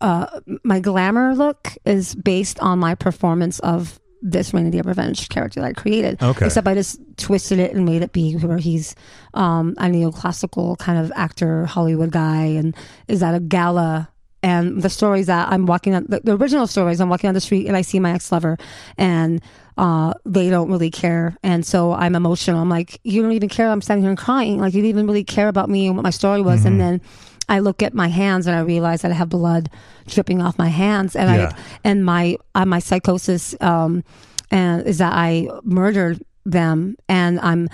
uh, 0.00 0.40
my 0.64 0.80
glamour 0.80 1.34
look 1.34 1.72
is 1.86 2.14
based 2.16 2.58
on 2.60 2.78
my 2.80 2.94
performance 2.94 3.60
of 3.60 3.98
this 4.22 4.52
Rainy 4.52 4.70
Day 4.70 4.80
Revenge 4.80 5.28
character 5.28 5.60
that 5.60 5.66
I 5.66 5.72
created. 5.72 6.22
Okay. 6.22 6.46
Except 6.46 6.66
I 6.66 6.74
just 6.74 7.00
twisted 7.16 7.58
it 7.58 7.72
and 7.72 7.84
made 7.84 8.02
it 8.02 8.12
be 8.12 8.34
where 8.34 8.58
he's 8.58 8.94
um, 9.34 9.74
a 9.78 9.84
neoclassical 9.84 10.78
kind 10.78 10.98
of 10.98 11.12
actor, 11.14 11.66
Hollywood 11.66 12.10
guy, 12.10 12.44
and 12.44 12.76
is 13.06 13.22
at 13.22 13.34
a 13.34 13.40
gala. 13.40 14.08
And 14.42 14.82
the 14.82 14.90
stories 14.90 15.26
that 15.26 15.48
I'm 15.50 15.66
walking 15.66 15.94
on, 15.94 16.06
the, 16.08 16.20
the 16.20 16.36
original 16.36 16.66
stories, 16.66 17.00
I'm 17.00 17.08
walking 17.08 17.28
on 17.28 17.34
the 17.34 17.40
street 17.40 17.66
and 17.66 17.76
I 17.76 17.82
see 17.82 17.98
my 17.98 18.12
ex 18.12 18.30
lover, 18.30 18.56
and 18.96 19.42
uh, 19.76 20.14
they 20.24 20.48
don't 20.48 20.70
really 20.70 20.90
care. 20.90 21.36
And 21.42 21.66
so 21.66 21.92
I'm 21.92 22.14
emotional. 22.14 22.60
I'm 22.60 22.68
like, 22.68 23.00
you 23.02 23.20
don't 23.22 23.32
even 23.32 23.48
care. 23.48 23.68
I'm 23.68 23.82
standing 23.82 24.02
here 24.02 24.10
and 24.10 24.18
crying. 24.18 24.58
Like, 24.58 24.74
you 24.74 24.82
didn't 24.82 24.90
even 24.90 25.06
really 25.06 25.24
care 25.24 25.48
about 25.48 25.68
me 25.68 25.86
and 25.86 25.96
what 25.96 26.02
my 26.04 26.10
story 26.10 26.40
was. 26.40 26.64
And 26.64 26.80
then 26.80 27.00
I 27.48 27.60
look 27.60 27.82
at 27.82 27.94
my 27.94 28.08
hands 28.08 28.46
and 28.46 28.54
I 28.56 28.60
realize 28.60 29.02
that 29.02 29.10
I 29.10 29.14
have 29.14 29.28
blood 29.30 29.70
dripping 30.06 30.42
off 30.42 30.58
my 30.58 30.68
hands. 30.68 31.16
And 31.16 31.28
Yeah. 31.30 31.52
I, 31.54 31.58
and 31.84 32.04
my, 32.04 32.36
uh, 32.54 32.64
my 32.66 32.78
psychosis, 32.78 33.54
um, 33.60 34.04
and 34.50 34.86
is 34.86 34.98
that 34.98 35.12
I 35.12 35.48
murdered 35.62 36.22
them 36.44 36.96
and 37.08 37.38
I'm 37.40 37.68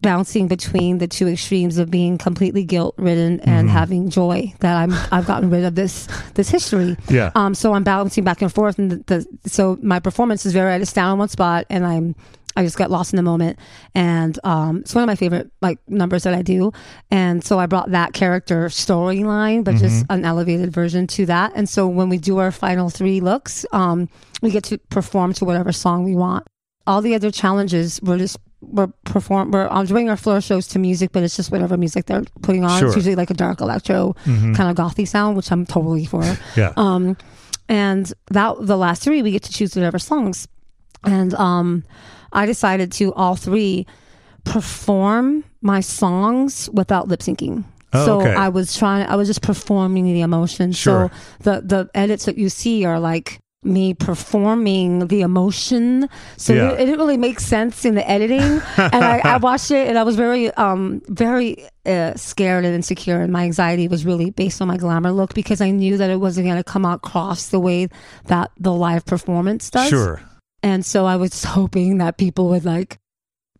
bouncing 0.00 0.46
between 0.46 0.98
the 0.98 1.08
two 1.08 1.26
extremes 1.26 1.76
of 1.78 1.90
being 1.90 2.18
completely 2.18 2.62
guilt 2.64 2.94
ridden 2.98 3.38
Mm-hmm. 3.38 3.50
and 3.50 3.68
having 3.68 4.10
joy 4.10 4.52
that 4.60 4.76
I'm 4.76 4.92
I've 5.10 5.26
gotten 5.26 5.50
rid 5.50 5.64
of 5.64 5.74
this 5.74 6.06
this 6.34 6.48
history. 6.48 6.96
Yeah. 7.08 7.32
Um 7.34 7.52
so 7.54 7.72
I'm 7.74 7.82
balancing 7.82 8.22
back 8.22 8.40
and 8.40 8.52
forth 8.52 8.78
and 8.78 8.92
the, 8.92 8.96
the 9.42 9.50
so 9.50 9.76
my 9.82 9.98
performance 9.98 10.46
is 10.46 10.52
very 10.52 10.72
I 10.72 10.78
just 10.78 10.92
stand 10.92 11.08
on 11.08 11.18
one 11.18 11.28
spot 11.28 11.66
and 11.68 11.84
I'm 11.84 12.14
I 12.58 12.64
just 12.64 12.76
get 12.76 12.90
lost 12.90 13.12
in 13.12 13.16
the 13.16 13.22
moment. 13.22 13.58
And 13.94 14.38
um 14.44 14.78
it's 14.78 14.94
one 14.94 15.02
of 15.04 15.06
my 15.06 15.14
favorite 15.14 15.50
like 15.62 15.78
numbers 15.88 16.22
that 16.24 16.34
I 16.34 16.42
do. 16.42 16.72
And 17.10 17.42
so 17.44 17.58
I 17.58 17.66
brought 17.66 17.90
that 17.92 18.12
character 18.12 18.68
storyline 18.68 19.64
but 19.64 19.76
just 19.76 20.02
Mm-hmm. 20.04 20.12
an 20.12 20.24
elevated 20.24 20.72
version 20.72 21.06
to 21.16 21.26
that. 21.26 21.52
And 21.54 21.68
so 21.68 21.86
when 21.86 22.08
we 22.08 22.18
do 22.18 22.38
our 22.38 22.50
final 22.52 22.90
three 22.90 23.20
looks 23.20 23.64
um 23.72 24.08
we 24.42 24.50
get 24.50 24.64
to 24.64 24.78
perform 24.90 25.32
to 25.34 25.44
whatever 25.44 25.72
song 25.72 26.04
we 26.04 26.14
want. 26.16 26.46
All 26.86 27.00
the 27.02 27.14
other 27.14 27.30
challenges 27.30 28.00
we're 28.02 28.18
just 28.18 28.36
we're 28.60 28.88
perform 29.04 29.52
we're 29.52 29.68
um, 29.70 29.86
doing 29.86 30.10
our 30.10 30.16
floor 30.16 30.40
shows 30.40 30.66
to 30.68 30.78
music 30.80 31.12
but 31.12 31.22
it's 31.22 31.36
just 31.36 31.52
whatever 31.52 31.76
music 31.76 32.06
they're 32.06 32.24
putting 32.42 32.64
on. 32.64 32.78
Sure. 32.80 32.88
it's 32.88 32.96
usually 32.96 33.14
like 33.14 33.30
a 33.30 33.34
dark 33.34 33.60
electro 33.60 34.14
kind 34.24 34.66
of 34.70 34.74
gothy 34.76 35.06
sound 35.06 35.36
which 35.36 35.52
i'm 35.52 35.64
totally 35.64 36.04
for. 36.06 36.24
Yeah. 36.56 36.72
um 36.76 37.16
and 37.68 38.12
that 38.32 38.56
the 38.60 38.76
last 38.76 39.02
three 39.02 39.22
we 39.22 39.30
get 39.30 39.42
to 39.44 39.52
choose 39.52 39.76
whatever 39.76 39.98
songs. 39.98 40.48
And 41.04 41.34
um 41.34 41.84
i 42.32 42.46
decided 42.46 42.90
to 42.92 43.12
all 43.14 43.36
three 43.36 43.86
perform 44.44 45.44
my 45.60 45.80
songs 45.80 46.68
without 46.72 47.08
lip 47.08 47.20
syncing 47.20 47.64
Oh, 47.94 48.04
so 48.04 48.20
okay. 48.20 48.34
i 48.34 48.48
was 48.50 48.76
trying 48.76 49.06
i 49.06 49.16
was 49.16 49.28
just 49.28 49.40
performing 49.42 50.04
the 50.12 50.20
emotion 50.20 50.72
Sure. 50.72 51.10
so 51.10 51.16
the 51.42 51.60
the 51.62 51.90
edits 51.94 52.26
that 52.26 52.36
you 52.36 52.48
see 52.50 52.84
are 52.84 53.00
like 53.00 53.38
me 53.64 53.92
performing 53.94 55.08
the 55.08 55.22
emotion 55.22 56.08
so 56.36 56.52
Yeah. 56.54 56.70
it, 56.72 56.84
didn't 56.86 56.98
really 56.98 57.16
make 57.16 57.40
sense 57.40 57.84
in 57.84 57.94
the 57.94 58.08
editing 58.08 58.40
and 58.76 59.04
I, 59.04 59.20
I 59.24 59.36
watched 59.38 59.70
it 59.70 59.88
and 59.88 59.98
i 59.98 60.02
was 60.02 60.16
very 60.16 60.50
um 60.52 61.00
very 61.08 61.66
uh, 61.86 62.14
scared 62.14 62.64
and 62.66 62.74
insecure 62.74 63.20
and 63.20 63.32
my 63.32 63.44
anxiety 63.44 63.88
was 63.88 64.04
really 64.04 64.30
based 64.30 64.60
on 64.62 64.68
my 64.68 64.76
glamour 64.76 65.10
look 65.10 65.32
because 65.34 65.60
i 65.62 65.70
knew 65.70 65.96
that 65.96 66.10
it 66.10 66.20
wasn't 66.20 66.46
going 66.46 66.58
to 66.58 66.64
come 66.64 66.84
across 66.84 67.48
the 67.48 67.58
way 67.58 67.88
that 68.26 68.50
the 68.58 68.72
live 68.72 69.04
performance 69.06 69.70
does 69.70 69.88
Sure. 69.88 70.20
And 70.62 70.84
so 70.84 71.06
i 71.06 71.16
was 71.16 71.44
hoping 71.56 71.98
that 71.98 72.16
people 72.18 72.48
would 72.48 72.64
like 72.64 72.98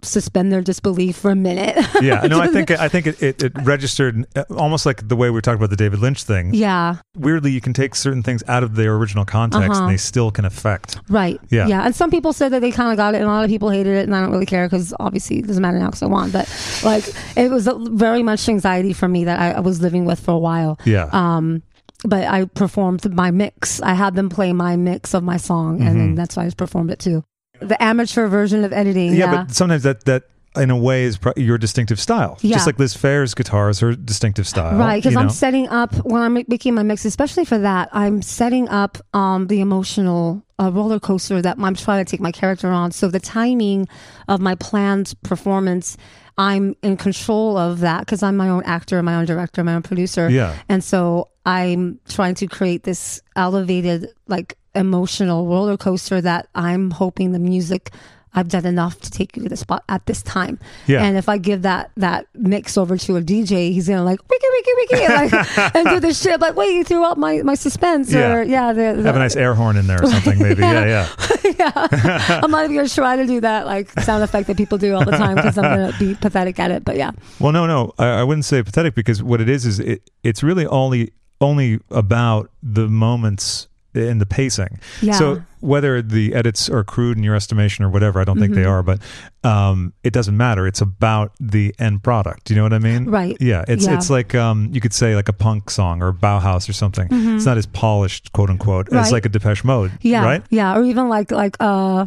suspend 0.01 0.53
their 0.53 0.61
disbelief 0.61 1.17
for 1.17 1.33
a 1.33 1.35
minute 1.35 1.75
Yeah. 2.01 2.21
No, 2.29 2.39
I 2.39 2.47
think 2.47 2.71
I 2.71 2.87
think 2.89 3.09
it, 3.09 3.21
it, 3.21 3.43
it 3.43 3.53
registered 3.63 4.25
uh, 4.37 4.45
almost 4.57 4.87
like 4.87 5.09
the 5.09 5.17
way 5.17 5.29
we 5.31 5.41
talked 5.41 5.57
about 5.57 5.71
the 5.71 5.77
David 5.77 5.99
Lynch 5.99 6.23
thing. 6.23 6.55
yeah 6.55 6.99
Weirdly, 7.17 7.51
you 7.51 7.61
can 7.61 7.73
take 7.73 7.97
certain 7.97 8.23
things 8.23 8.45
out 8.47 8.63
of 8.63 8.77
their 8.77 8.95
original 8.95 9.25
context 9.25 9.69
Uh-huh. 9.73 9.81
and 9.83 9.91
they 9.93 9.97
still 9.97 10.31
can 10.31 10.45
affect. 10.45 11.01
Right. 11.09 11.41
Yeah. 11.51 11.67
Yeah. 11.67 11.83
And 11.85 11.97
some 11.97 12.13
people 12.13 12.33
said 12.33 12.51
that 12.53 12.61
they 12.61 12.71
kind 12.71 12.93
of 12.93 12.97
got 12.97 13.15
it, 13.15 13.19
and 13.19 13.27
a 13.27 13.33
lot 13.33 13.43
of 13.43 13.51
people 13.51 13.71
hated 13.71 13.97
it, 13.97 14.05
and 14.05 14.15
I 14.15 14.21
don't 14.21 14.31
really 14.31 14.47
care 14.47 14.67
because 14.67 14.95
obviously 15.01 15.39
it 15.41 15.49
doesn't 15.49 15.61
matter 15.61 15.81
now 15.81 15.87
because 15.87 16.05
I 16.05 16.07
want. 16.07 16.33
But 16.33 16.47
like, 16.85 17.05
it 17.37 17.51
was 17.51 17.67
a- 17.67 17.75
very 17.91 18.23
much 18.23 18.49
anxiety 18.49 18.93
for 18.93 19.09
me 19.09 19.25
that 19.25 19.41
I, 19.41 19.51
I 19.59 19.61
was 19.61 19.83
living 19.83 20.05
with 20.05 20.21
for 20.21 20.31
a 20.31 20.39
while. 20.39 20.79
Yeah. 20.85 21.09
Um, 21.11 21.65
but 22.05 22.25
I 22.25 22.45
performed 22.45 23.13
my 23.13 23.31
mix. 23.31 23.81
I 23.83 23.95
had 23.95 24.15
them 24.15 24.29
play 24.29 24.53
my 24.53 24.77
mix 24.77 25.15
of 25.15 25.23
my 25.23 25.37
song, 25.37 25.83
and 25.83 26.01
then 26.01 26.15
that's 26.15 26.37
why 26.37 26.47
I 26.47 26.51
performed 26.51 26.91
it 26.91 26.99
too. 26.99 27.25
The 27.61 27.81
amateur 27.83 28.29
version 28.29 28.65
of 28.65 28.73
editing. 28.73 29.11
Mm-hmm. 29.11 29.19
yeah, 29.21 29.33
Yeah. 29.33 29.45
but 29.45 29.55
sometimes 29.55 29.83
that 29.83 30.05
that 30.05 30.25
in 30.57 30.71
a 30.71 30.77
way 30.77 31.05
is 31.05 31.19
pro- 31.19 31.33
your 31.37 31.59
distinctive 31.59 32.01
style. 32.01 32.39
Yeah. 32.41 32.55
Just 32.57 32.67
like 32.67 32.79
Liz 32.79 32.95
Phair's 32.97 33.35
guitar 33.35 33.69
is 33.69 33.81
her 33.81 33.95
distinctive 33.95 34.47
style. 34.49 34.77
Right, 34.79 35.03
because 35.03 35.15
I'm 35.17 35.27
know? 35.27 35.33
setting 35.33 35.69
up 35.69 35.95
when 36.05 36.23
I'm 36.23 36.35
making 36.35 36.75
my 36.75 36.83
mix, 36.83 37.05
especially 37.05 37.45
for 37.45 37.59
that. 37.59 37.91
I'm 37.93 38.23
setting 38.23 38.69
up 38.69 38.99
um, 39.13 39.47
the 39.49 39.61
emotional 39.61 40.43
uh, 40.59 40.71
roller 40.73 40.99
coaster 40.99 41.41
that 41.43 41.59
I'm 41.61 41.75
trying 41.75 42.05
to 42.05 42.11
take 42.11 42.21
my 42.21 42.33
character 42.33 42.69
on. 42.71 42.91
So 42.93 43.09
the 43.09 43.21
timing 43.21 43.87
of 44.27 44.41
my 44.41 44.55
planned 44.57 45.15
performance, 45.23 45.97
I'm 46.39 46.75
in 46.83 46.97
control 46.97 47.57
of 47.57 47.81
that 47.81 48.01
because 48.01 48.23
I'm 48.23 48.37
my 48.37 48.49
own 48.49 48.63
actor, 48.65 49.01
my 49.03 49.17
own 49.17 49.27
director, 49.27 49.63
my 49.63 49.75
own 49.75 49.83
producer. 49.83 50.29
Yeah. 50.29 50.57
and 50.69 50.83
so 50.83 51.29
I'm 51.49 51.99
trying 52.07 52.35
to 52.37 52.47
create 52.47 52.83
this 52.83 53.23
elevated, 53.35 54.09
like 54.27 54.59
emotional 54.75 55.47
roller 55.47 55.79
coaster 55.79 56.21
that 56.21 56.47
I'm 56.55 56.91
hoping 56.91 57.33
the 57.33 57.39
music. 57.39 57.91
I've 58.35 58.49
done 58.49 58.67
enough 58.67 59.01
to 59.01 59.11
take 59.11 59.35
you 59.35 59.45
to 59.45 59.49
the 59.49 59.57
spot 59.57 59.83
at 59.89 60.05
this 60.05 60.23
time. 60.23 60.59
Yeah. 60.87 61.03
And 61.03 61.17
if 61.17 61.27
I 61.31 61.39
give 61.39 61.63
that 61.63 61.91
that 61.97 62.27
mix 62.35 62.77
over 62.77 62.99
to 62.99 63.17
a 63.17 63.23
DJ, 63.23 63.73
he's 63.73 63.89
gonna 63.89 64.05
like 64.05 64.21
wiki 64.29 64.47
wiki 64.53 64.71
wiki 64.77 65.05
and, 65.07 65.33
like, 65.33 65.59
and 65.75 65.89
do 65.89 66.01
this 66.01 66.21
shit. 66.21 66.39
Like, 66.39 66.55
wait, 66.55 66.75
you 66.75 66.85
threw 66.85 67.03
out 67.03 67.17
my 67.17 67.41
my 67.43 67.55
suspense 67.55 68.15
or 68.15 68.43
yeah, 68.43 68.75
the, 68.75 68.93
the, 68.99 69.03
Have 69.05 69.17
a 69.17 69.19
nice 69.19 69.35
air 69.35 69.55
horn 69.55 69.79
in 69.79 69.87
there 69.87 70.05
or 70.05 70.07
something, 70.07 70.39
maybe. 70.43 70.61
yeah, 70.61 71.09
yeah. 71.59 72.41
I'm 72.45 72.51
not 72.51 72.65
even 72.65 72.77
gonna 72.77 72.89
try 72.91 73.17
to 73.17 73.27
do 73.27 73.41
that 73.41 73.65
like 73.65 73.91
sound 74.03 74.23
effect 74.23 74.49
that 74.49 74.59
people 74.59 74.77
do 74.77 74.95
all 74.95 75.05
the 75.07 75.13
time 75.13 75.37
because 75.37 75.57
I'm 75.57 75.65
gonna 75.65 75.97
be 75.99 76.15
pathetic 76.15 76.61
at 76.61 76.71
it. 76.71 76.85
But 76.85 76.97
yeah, 76.97 77.13
Well, 77.41 77.53
no, 77.53 77.67
no, 77.67 77.95
I, 77.99 78.21
I 78.21 78.25
wouldn't 78.25 78.45
say 78.45 78.63
pathetic 78.63 78.95
because 78.95 79.23
what 79.23 79.41
it 79.41 79.49
is 79.49 79.65
is 79.65 79.81
it, 79.81 80.11
it's 80.23 80.43
really 80.43 80.67
only 80.67 81.13
only 81.41 81.81
about 81.91 82.51
the 82.63 82.89
moments 82.89 83.69
in 83.95 84.19
the 84.19 84.27
pacing. 84.27 84.79
Yeah. 85.03 85.15
So 85.15 85.43
whether 85.61 86.03
the 86.03 86.35
edits 86.35 86.69
are 86.69 86.85
crude 86.85 87.17
in 87.17 87.25
your 87.25 87.35
estimation 87.35 87.85
or 87.85 87.89
whatever, 87.91 88.21
I 88.21 88.25
don't 88.25 88.39
think 88.39 88.55
they 88.55 88.61
Mm-hmm. 88.63 88.71
are, 88.71 88.83
but 88.83 89.01
um, 89.43 89.93
it 90.05 90.13
doesn't 90.13 90.37
matter. 90.37 90.67
It's 90.69 90.81
about 90.81 91.33
the 91.41 91.75
end 91.81 92.05
product. 92.05 92.45
Do 92.45 92.55
you 92.55 92.59
know 92.59 92.63
what 92.65 92.73
I 92.75 92.79
mean? 92.79 93.07
Right. 93.07 93.37
Yeah. 93.41 93.65
It's 93.67 93.87
Yeah. 93.87 93.95
it's 93.95 94.09
like 94.11 94.35
um, 94.37 94.69
you 94.73 94.81
could 94.81 94.93
say 94.93 95.17
like 95.17 95.29
a 95.29 95.33
punk 95.33 95.71
song 95.71 96.01
or 96.03 96.13
Bauhaus 96.13 96.69
or 96.69 96.75
something. 96.75 97.09
It's 97.11 97.47
not 97.47 97.57
as 97.57 97.67
polished, 97.67 98.33
quote 98.33 98.51
unquote, 98.51 98.89
as 98.93 99.07
Mm-hmm. 99.07 99.13
Like 99.15 99.27
a 99.27 99.31
Depeche 99.31 99.65
Mode. 99.65 99.91
yeah, 100.03 100.23
Right. 100.25 100.43
yeah, 100.51 100.77
or 100.77 100.85
even 100.85 101.09
like 101.09 101.33
like 101.33 101.57
uh 101.59 102.07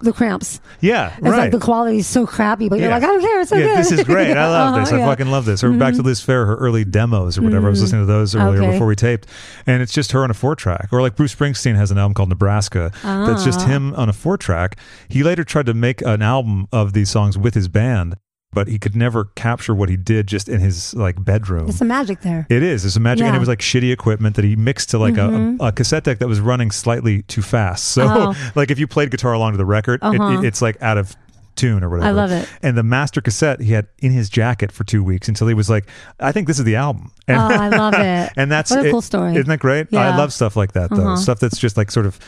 the 0.00 0.12
cramps. 0.12 0.60
Yeah. 0.80 1.12
It's 1.12 1.22
right. 1.22 1.36
like 1.38 1.50
the 1.52 1.58
quality 1.60 1.98
is 1.98 2.06
so 2.06 2.26
crappy, 2.26 2.68
but 2.68 2.78
you're 2.80 2.90
like, 2.90 3.02
I 3.02 3.06
don't 3.06 3.20
care, 3.20 3.40
it's 3.40 3.50
so 3.50 3.56
yeah, 3.56 3.66
good. 3.66 3.78
this 3.78 3.92
is 3.92 4.04
great. 4.04 4.36
I 4.36 4.46
love 4.48 4.68
Uh-huh, 4.74 4.80
this. 4.80 4.92
I 4.92 4.98
yeah. 4.98 5.06
fucking 5.06 5.30
love 5.30 5.44
this. 5.44 5.62
Or 5.62 5.70
back 5.72 5.94
to 5.94 6.02
Liz 6.02 6.20
Phair, 6.24 6.46
her 6.46 6.56
early 6.56 6.84
demos 6.84 7.36
or 7.38 7.42
whatever. 7.42 7.66
I 7.66 7.70
was 7.70 7.80
listening 7.82 8.02
to 8.02 8.06
those 8.06 8.34
earlier 8.34 8.62
Okay. 8.62 8.72
before 8.72 8.86
we 8.86 8.96
taped, 8.96 9.26
and 9.66 9.82
it's 9.82 9.92
just 9.92 10.12
her 10.12 10.22
on 10.24 10.30
a 10.30 10.34
four 10.34 10.56
track. 10.56 10.88
Or 10.92 11.00
like 11.02 11.16
Bruce 11.16 11.34
Springsteen 11.34 11.76
has 11.76 11.90
an 11.90 11.98
album 11.98 12.14
called 12.14 12.28
Nebraska 12.30 12.90
that's 13.02 13.42
Ah. 13.42 13.44
just 13.44 13.62
him 13.66 13.94
on 13.94 14.08
a 14.08 14.12
four 14.12 14.36
track. 14.36 14.76
He 15.08 15.22
later 15.22 15.44
tried 15.44 15.66
to 15.66 15.74
make 15.74 16.02
an 16.02 16.22
album 16.22 16.66
of 16.72 16.92
these 16.92 17.10
songs 17.10 17.36
with 17.38 17.54
his 17.54 17.68
band, 17.68 18.16
but 18.52 18.66
he 18.68 18.78
could 18.78 18.96
never 18.96 19.26
capture 19.36 19.74
what 19.74 19.88
he 19.88 19.96
did 19.96 20.26
just 20.26 20.48
in 20.48 20.60
his 20.60 20.92
like 20.94 21.22
bedroom. 21.24 21.68
It's 21.68 21.78
some 21.78 21.88
magic 21.88 22.20
there. 22.22 22.46
It 22.50 22.62
is. 22.62 22.84
It's 22.84 22.96
a 22.96 23.00
magic, 23.00 23.20
and 23.22 23.26
Yeah. 23.26 23.30
Mm-hmm. 23.30 23.36
it 23.36 23.38
was 23.40 23.48
like 23.48 23.60
shitty 23.60 23.92
equipment 23.92 24.36
that 24.36 24.44
he 24.44 24.56
mixed 24.56 24.90
to 24.90 24.98
like 24.98 25.16
a, 25.16 25.56
a, 25.60 25.66
a 25.66 25.72
cassette 25.72 26.04
deck 26.04 26.18
that 26.18 26.28
was 26.28 26.40
running 26.40 26.70
slightly 26.70 27.22
too 27.22 27.42
fast. 27.42 27.84
So, 27.88 28.04
Oh. 28.08 28.50
like 28.56 28.70
if 28.70 28.78
you 28.78 28.86
played 28.86 29.10
guitar 29.10 29.32
along 29.34 29.52
to 29.52 29.58
the 29.58 29.64
record, 29.64 30.00
Uh-huh. 30.02 30.40
it, 30.40 30.44
it's 30.46 30.60
like 30.60 30.80
out 30.82 30.98
of 30.98 31.14
tune 31.56 31.84
or 31.84 31.90
whatever. 31.90 32.08
I 32.08 32.10
love 32.12 32.32
it. 32.32 32.48
And 32.62 32.76
the 32.76 32.82
master 32.82 33.20
cassette 33.20 33.60
he 33.60 33.72
had 33.72 33.86
in 33.98 34.12
his 34.12 34.28
jacket 34.30 34.72
for 34.72 34.82
two 34.84 35.04
weeks 35.04 35.28
until 35.28 35.46
he 35.46 35.54
was 35.54 35.68
like, 35.68 35.86
"I 36.18 36.32
think 36.32 36.46
this 36.46 36.58
is 36.58 36.64
the 36.64 36.76
album." 36.76 37.12
And, 37.28 37.36
Oh, 37.38 37.40
I 37.56 37.68
love 37.68 37.94
it. 37.98 38.32
and 38.36 38.50
that's 38.50 38.70
What 38.70 38.84
a 38.84 38.88
it- 38.88 38.90
cool 38.90 39.02
story. 39.02 39.32
Isn't 39.34 39.48
that 39.48 39.58
great? 39.60 39.92
I 39.94 40.16
love 40.16 40.32
stuff 40.32 40.56
like 40.56 40.72
that 40.72 40.90
though. 40.90 40.96
Uh-huh. 40.96 41.16
Stuff 41.16 41.38
that's 41.40 41.58
just 41.58 41.76
like 41.76 41.90
sort 41.90 42.06
of. 42.06 42.18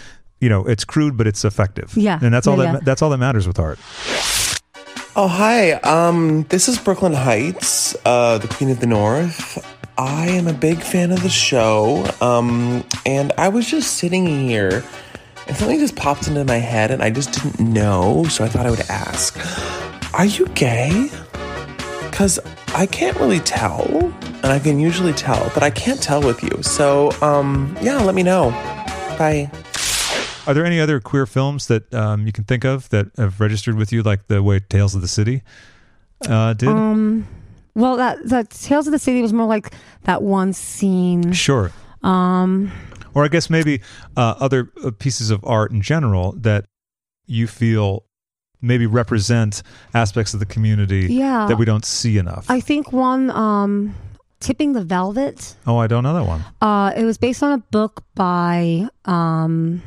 You 0.41 0.49
know, 0.49 0.65
it's 0.67 0.85
crude, 0.85 1.17
but 1.17 1.29
it's 1.29 1.45
effective. 1.45 1.93
Yeah. 1.97 2.19
and 2.21 2.35
that's 2.35 2.49
all 2.49 2.57
Yeah, 2.59 2.65
that 2.65 2.73
yeah. 2.75 2.81
that's 2.85 3.01
all 3.01 3.11
that 3.11 3.19
matters 3.19 3.47
with 3.47 3.61
art. 3.61 3.79
Oh, 5.15 5.29
hi. 5.29 5.73
Um, 5.73 6.45
this 6.45 6.69
is 6.71 6.79
Brooklyn 6.79 7.13
Heights, 7.13 7.95
uh, 8.07 8.39
the 8.39 8.49
Queen 8.49 8.71
of 8.71 8.81
the 8.81 8.87
North. 8.87 9.63
I 9.99 10.29
am 10.29 10.49
a 10.49 10.55
big 10.55 10.81
fan 10.81 11.13
of 11.13 11.23
the 11.23 11.29
show. 11.29 12.09
Um, 12.23 12.83
and 13.05 13.31
I 13.37 13.49
was 13.49 13.71
just 13.71 13.99
sitting 13.99 14.27
here 14.27 14.83
and 15.47 15.55
something 15.55 15.79
just 15.79 15.97
popped 15.97 16.29
into 16.29 16.43
my 16.47 16.57
head 16.57 16.91
and 16.91 17.03
I 17.03 17.11
just 17.11 17.33
didn't 17.33 17.61
know, 17.61 18.25
so 18.31 18.43
I 18.43 18.49
thought 18.49 18.65
I 18.65 18.71
would 18.71 18.89
ask. 18.89 19.39
Are 20.15 20.25
you 20.25 20.47
gay? 20.55 21.11
Cuz 22.11 22.39
I 22.75 22.87
can't 22.87 23.19
really 23.19 23.41
tell, 23.41 23.85
and 24.43 24.47
I 24.47 24.59
can 24.61 24.81
usually 24.81 25.13
tell, 25.13 25.51
but 25.53 25.63
I 25.63 25.69
can't 25.69 26.03
tell 26.03 26.23
with 26.23 26.43
you. 26.43 26.63
So, 26.63 27.13
um, 27.21 27.77
yeah, 27.83 27.99
let 27.99 28.15
me 28.15 28.23
know. 28.23 28.51
Bye. 29.19 29.51
Are 30.47 30.55
there 30.55 30.65
any 30.65 30.81
other 30.81 30.99
queer 31.01 31.27
films 31.27 31.67
that 31.69 31.93
um, 31.95 32.27
you 32.27 32.33
can 32.33 32.45
think 32.45 32.65
of 32.65 32.89
that 32.91 33.07
have 33.17 33.41
registered 33.41 33.77
with 33.77 33.93
you, 33.93 34.03
like 34.03 34.27
the 34.27 34.43
way 34.43 34.59
Tales 34.61 34.95
of 34.95 35.01
the 35.01 35.09
City 35.09 35.43
uh, 36.29 36.55
did? 36.55 36.69
Um, 36.69 37.27
well, 37.75 37.97
that 37.97 38.19
that 38.29 38.51
Tales 38.51 38.87
of 38.87 38.93
the 38.93 38.99
City 38.99 39.23
was 39.23 39.33
more 39.33 39.47
like 39.47 39.73
that 40.05 40.23
one 40.23 40.53
scene. 40.53 41.33
Sure. 41.33 41.71
Um, 42.03 42.73
Or 43.15 43.25
I 43.25 43.29
guess 43.29 43.49
maybe 43.51 43.81
uh, 44.17 44.35
other 44.41 44.73
uh, 44.85 44.91
pieces 44.91 45.31
of 45.31 45.45
art 45.45 45.71
in 45.71 45.81
general 45.83 46.33
that 46.39 46.65
you 47.27 47.47
feel 47.47 48.05
maybe 48.61 48.87
represent 48.87 49.63
aspects 49.95 50.35
of 50.35 50.41
the 50.41 50.47
community 50.47 51.07
Yeah. 51.13 51.47
that 51.47 51.57
we 51.57 51.65
don't 51.65 51.85
see 51.85 52.17
enough. 52.19 52.47
I 52.49 52.61
think 52.61 52.93
one, 52.93 53.31
um, 53.31 53.95
Tipping 54.41 54.73
the 54.73 54.83
Velvet. 54.85 55.55
oh, 55.67 55.77
I 55.77 55.87
don't 55.87 56.03
know 56.03 56.15
that 56.15 56.27
one. 56.27 56.45
Uh, 56.61 56.93
it 56.97 57.05
was 57.05 57.17
based 57.19 57.43
on 57.45 57.53
a 57.53 57.59
book 57.59 58.03
by 58.17 58.89
um, 59.05 59.83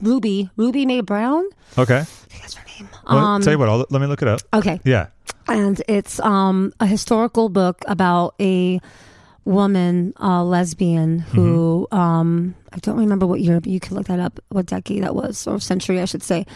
Ruby 0.00 0.50
Ruby 0.56 0.86
Mae 0.86 1.00
Brown. 1.00 1.44
Okay. 1.78 1.98
I 2.00 2.04
think 2.04 2.42
that's 2.42 2.54
her 2.54 2.66
name. 2.78 2.88
Well, 3.08 3.18
Um, 3.18 3.42
tell 3.42 3.52
you 3.52 3.58
what, 3.58 3.68
I'll, 3.68 3.86
let 3.90 4.00
me 4.00 4.06
look 4.06 4.22
it 4.22 4.28
up. 4.28 4.40
Okay. 4.54 4.80
Yeah. 4.84 5.06
and 5.48 5.80
it's 5.88 6.18
um, 6.20 6.72
a 6.80 6.86
historical 6.86 7.48
book 7.48 7.82
about 7.86 8.34
a 8.40 8.80
woman, 9.44 10.12
uh, 10.20 10.42
lesbian, 10.42 11.20
who 11.20 11.86
um, 11.92 12.54
I 12.72 12.78
don't 12.78 12.96
remember 12.98 13.26
what 13.26 13.40
year, 13.40 13.60
but 13.60 13.70
you 13.70 13.80
can 13.80 13.96
look 13.96 14.06
that 14.06 14.20
up, 14.20 14.40
what 14.48 14.66
decade 14.66 15.02
that 15.02 15.14
was, 15.14 15.46
or 15.46 15.60
century, 15.60 16.00
I 16.00 16.04
should 16.04 16.22
say. 16.22 16.46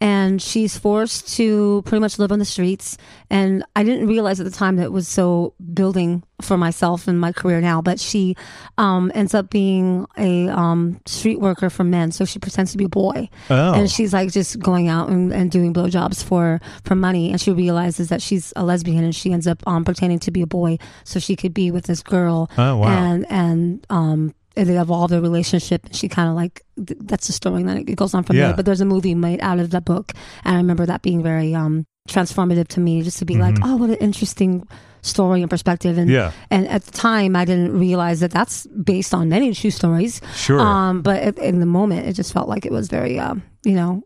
And 0.00 0.40
she's 0.40 0.76
forced 0.78 1.28
to 1.36 1.82
pretty 1.86 2.00
much 2.00 2.18
live 2.18 2.32
on 2.32 2.38
the 2.38 2.44
streets. 2.44 2.96
And 3.28 3.64
I 3.76 3.82
didn't 3.84 4.06
realize 4.08 4.40
at 4.40 4.44
the 4.44 4.50
time 4.50 4.76
that 4.76 4.84
it 4.84 4.92
was 4.92 5.08
so 5.08 5.54
building 5.74 6.22
for 6.40 6.56
myself 6.56 7.06
and 7.06 7.20
my 7.20 7.32
career 7.32 7.60
now. 7.60 7.82
But 7.82 8.00
she 8.00 8.34
um, 8.78 9.12
ends 9.14 9.34
up 9.34 9.50
being 9.50 10.06
a 10.16 10.48
um, 10.48 11.00
street 11.06 11.38
worker 11.40 11.68
for 11.68 11.84
men, 11.84 12.12
so 12.12 12.24
she 12.24 12.38
pretends 12.38 12.72
to 12.72 12.78
be 12.78 12.84
a 12.84 12.88
boy 12.88 13.28
Oh. 13.50 13.74
and 13.74 13.90
she's 13.90 14.12
like 14.14 14.32
just 14.32 14.58
going 14.58 14.88
out 14.88 15.10
and, 15.10 15.32
and 15.32 15.50
doing 15.50 15.74
blowjobs 15.74 16.24
for 16.24 16.60
for 16.84 16.94
money 16.94 17.30
and 17.30 17.40
she 17.40 17.50
realizes 17.50 18.08
that 18.08 18.22
she's 18.22 18.52
a 18.56 18.64
lesbian 18.64 19.04
and 19.04 19.14
she 19.14 19.32
ends 19.32 19.46
up 19.46 19.62
um, 19.66 19.84
pretending 19.84 20.18
to 20.20 20.30
be 20.30 20.40
a 20.42 20.46
boy 20.46 20.78
so 21.04 21.18
she 21.20 21.36
could 21.36 21.52
be 21.52 21.70
with 21.70 21.84
this 21.84 22.02
girl 22.02 22.50
Oh, 22.56 22.76
wow. 22.78 22.88
and 22.88 23.26
and 23.30 23.86
um 23.90 24.34
and 24.56 24.68
they 24.68 24.78
evolve 24.78 25.10
their 25.10 25.20
relationship 25.20 25.84
and 25.86 25.94
she 25.94 26.08
kind 26.08 26.28
of 26.28 26.34
like 26.34 26.62
th- 26.76 26.98
that's 27.04 27.26
the 27.28 27.32
story 27.32 27.60
and 27.60 27.68
then 27.68 27.76
it 27.78 27.84
goes 27.96 28.14
on 28.14 28.24
from 28.24 28.36
Yeah. 28.36 28.48
there 28.48 28.56
but 28.56 28.64
there's 28.64 28.80
a 28.80 28.84
movie 28.84 29.14
made 29.14 29.40
out 29.40 29.58
of 29.58 29.70
that 29.70 29.84
book 29.84 30.12
and 30.44 30.54
i 30.54 30.58
remember 30.58 30.86
that 30.86 31.02
being 31.02 31.22
very 31.22 31.54
um 31.54 31.86
transformative 32.08 32.66
to 32.68 32.80
me 32.80 33.02
just 33.02 33.18
to 33.18 33.24
be 33.24 33.36
like 33.36 33.56
oh 33.62 33.76
what 33.76 33.90
an 33.90 33.96
interesting 33.96 34.66
story 35.02 35.40
and 35.42 35.48
perspective 35.50 35.96
and 35.98 36.08
Mm-hmm. 36.10 36.14
Yeah. 36.16 36.32
and 36.50 36.66
at 36.68 36.82
the 36.84 36.90
time 36.90 37.36
i 37.36 37.44
didn't 37.44 37.78
realize 37.78 38.20
that 38.20 38.32
that's 38.32 38.66
based 38.66 39.14
on 39.14 39.28
many 39.28 39.54
true 39.54 39.70
stories 39.70 40.20
Sure. 40.34 40.58
um, 40.60 41.02
but 41.02 41.22
it, 41.22 41.38
in 41.38 41.60
the 41.60 41.66
moment, 41.66 42.06
it 42.08 42.14
just 42.14 42.32
felt 42.32 42.48
like 42.48 42.66
it 42.66 42.72
was 42.72 42.88
very, 42.88 43.18
um, 43.18 43.42
you 43.64 43.72
know, 43.74 44.02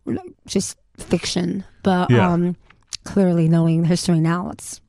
just 0.46 0.76
fiction. 0.98 1.64
But 1.82 2.10
Yeah. 2.10 2.30
um, 2.32 2.54
clearly, 3.04 3.48
knowing 3.48 3.82
the 3.82 3.88
history 3.88 4.20
now, 4.20 4.50
it's 4.50 4.80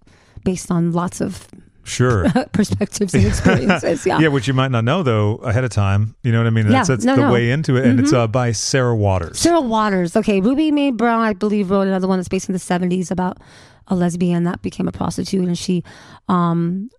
based 0.44 0.70
on 0.72 0.92
lots 0.92 1.22
of 1.22 1.48
sure. 1.86 2.30
perspectives 2.52 3.14
and 3.14 3.26
experiences. 3.26 4.06
Yeah. 4.06 4.20
Yeah, 4.20 4.28
which 4.28 4.48
you 4.48 4.54
might 4.54 4.72
not 4.72 4.84
know 4.84 5.02
though 5.04 5.36
ahead 5.38 5.64
of 5.64 5.70
time. 5.70 6.16
You 6.24 6.32
know 6.34 6.40
what 6.40 6.48
I 6.48 6.50
mean? 6.50 6.66
Yeah, 6.66 6.72
That's, 6.74 6.90
that's 6.90 7.06
no, 7.06 7.16
the 7.16 7.22
no. 7.22 7.28
Mm-hmm. 7.28 7.34
way 7.34 7.52
into 7.52 7.78
it, 7.78 7.86
and 7.86 8.00
it's 8.00 8.12
uh, 8.12 8.28
by 8.28 8.52
Sarah 8.52 8.96
Waters. 8.96 9.40
Sarah 9.40 9.62
Waters. 9.62 10.16
Okay. 10.16 10.42
Ruby 10.42 10.72
Mae 10.72 10.92
Brown, 10.92 11.22
I 11.22 11.34
believe, 11.34 11.72
wrote 11.72 11.88
another 11.88 12.08
one 12.08 12.20
that's 12.20 12.28
based 12.28 12.50
in 12.50 12.54
the 12.54 12.60
70s 12.60 13.10
about 13.12 13.38
a 13.88 13.96
lesbian 13.96 14.44
that 14.44 14.62
became 14.62 14.88
a 14.88 14.92
prostitute. 14.92 15.46
And 15.48 15.58
she, 15.58 15.84
um, 16.28 16.90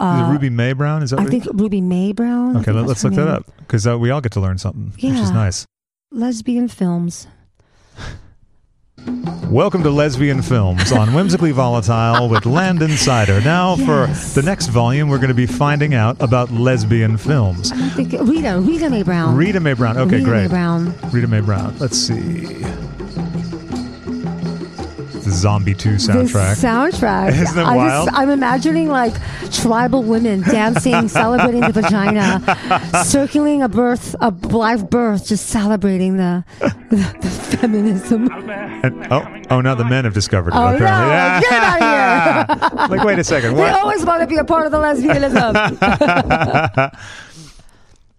uh, 0.00 0.28
Ruby 0.32 0.48
May 0.50 0.72
Brown? 0.72 1.02
Is 1.02 1.10
that 1.10 1.18
I 1.18 1.22
right? 1.24 1.30
think 1.30 1.44
Ruby 1.52 1.80
Mae 1.80 2.12
Brown. 2.12 2.56
Okay, 2.58 2.70
let, 2.72 2.86
let's 2.86 3.02
her 3.02 3.08
look 3.10 3.16
that 3.16 3.28
up 3.28 3.46
because 3.58 3.86
uh, 3.86 3.98
we 3.98 4.10
all 4.10 4.20
get 4.20 4.32
to 4.32 4.40
learn 4.40 4.56
something, 4.58 4.92
which 4.94 5.04
is 5.04 5.10
Yeah. 5.28 5.30
nice. 5.30 5.66
Lesbian 6.12 6.68
films. 6.68 7.26
Welcome 9.12 9.82
to 9.84 9.90
Lesbian 9.90 10.42
Films 10.42 10.92
on 10.92 11.08
Whimsically 11.14 11.52
Volatile 11.52 12.28
with 12.28 12.44
Landon 12.44 12.90
Cider. 12.90 13.40
Now, 13.40 13.76
Yes. 13.76 14.34
for 14.34 14.40
the 14.40 14.44
next 14.44 14.66
volume, 14.66 15.08
we're 15.08 15.16
going 15.16 15.28
to 15.28 15.34
be 15.34 15.46
finding 15.46 15.94
out 15.94 16.20
about 16.20 16.50
lesbian 16.52 17.16
films. 17.16 17.72
I 17.72 17.88
think 17.90 18.12
Rita, 18.12 18.60
Rita 18.60 18.90
Mae 18.90 19.02
Brown. 19.02 19.34
Rita 19.34 19.60
Mae 19.60 19.72
Brown. 19.72 19.96
Okay, 19.96 20.16
Rita 20.16 20.26
Mae 20.26 20.30
great. 20.40 20.50
Brown. 20.50 20.94
Rita 21.10 21.26
Mae 21.28 21.40
Brown. 21.40 21.74
Let's 21.78 21.96
see. 21.96 22.62
The 25.24 25.30
Zombie 25.30 25.74
2 25.74 25.90
soundtrack. 25.96 26.54
This 26.54 26.62
soundtrack. 26.62 27.28
Isn't 27.30 27.56
that 27.56 27.66
I 27.66 27.76
wild? 27.76 28.08
I'm 28.12 28.30
imagining 28.30 28.88
like 28.88 29.14
tribal 29.52 30.02
women 30.02 30.40
dancing, 30.42 31.08
celebrating 31.08 31.60
the 31.62 31.72
vagina, 31.72 32.42
circling 33.04 33.62
a 33.62 33.68
birth, 33.68 34.14
a 34.20 34.30
live 34.30 34.88
birth, 34.90 35.26
just 35.26 35.46
celebrating 35.46 36.16
the, 36.16 36.44
the, 36.60 37.18
the 37.20 37.28
feminism. 37.28 38.28
And- 38.30 39.06
oh, 39.12 39.42
oh, 39.50 39.60
now 39.60 39.74
the 39.74 39.84
men 39.84 40.04
have 40.04 40.14
discovered 40.14 40.50
it. 40.50 40.56
Oh, 40.56 40.74
apparently. 40.74 40.80
no, 40.80 41.40
get 41.40 41.62
out 41.62 42.52
of 42.52 42.72
here. 42.72 42.88
like, 42.96 43.04
wait 43.06 43.18
a 43.18 43.24
second. 43.24 43.56
They 43.56 43.68
always 43.68 44.04
want 44.04 44.20
to 44.22 44.26
be 44.26 44.36
a 44.36 44.44
part 44.44 44.66
of 44.66 44.72
the 44.72 44.78
lesbianism. 44.78 45.54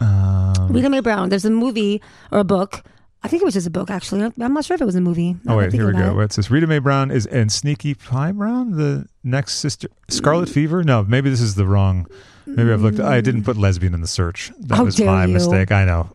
Um, 0.01 0.67
Rita 0.69 0.89
Mae 0.89 0.99
Brown. 1.01 1.29
There's 1.29 1.45
a 1.45 1.49
movie 1.49 2.01
or 2.31 2.39
a 2.39 2.43
book. 2.43 2.83
I 3.21 3.27
think 3.27 3.41
it 3.41 3.45
was 3.45 3.53
just 3.53 3.67
a 3.67 3.71
book, 3.71 3.89
actually. 3.89 4.23
I'm 4.23 4.53
not 4.53 4.63
sure 4.63 4.75
if 4.75 4.81
it 4.81 4.85
was 4.85 4.95
a 4.95 5.01
movie. 5.01 5.35
Oh 5.47 5.57
wait, 5.57 5.73
here 5.73 5.87
we 5.87 5.93
go. 5.93 6.11
it. 6.11 6.15
What's 6.15 6.37
this? 6.37 6.49
Rita 6.49 6.67
Mae 6.67 6.79
Brown 6.79 7.11
is 7.11 7.25
and 7.25 7.51
Sneaky 7.51 7.93
Pie 7.93 8.31
Brown, 8.31 8.77
the 8.77 9.07
next 9.23 9.55
sister. 9.55 9.89
Scarlet 10.07 10.47
Fever? 10.47 10.83
No, 10.83 11.03
maybe 11.03 11.29
this 11.29 11.41
is 11.41 11.55
the 11.55 11.65
wrong. 11.65 12.07
Maybe 12.45 12.71
I've 12.71 12.81
looked. 12.81 12.99
I 12.99 13.21
didn't 13.21 13.43
put 13.43 13.57
lesbian 13.57 13.93
in 13.93 14.01
the 14.01 14.07
search. 14.07 14.51
That 14.59 14.77
How 14.77 14.85
was 14.85 14.95
dare 14.95 15.07
my 15.07 15.25
you. 15.25 15.33
mistake. 15.33 15.71
I 15.71 15.85
know. 15.85 16.09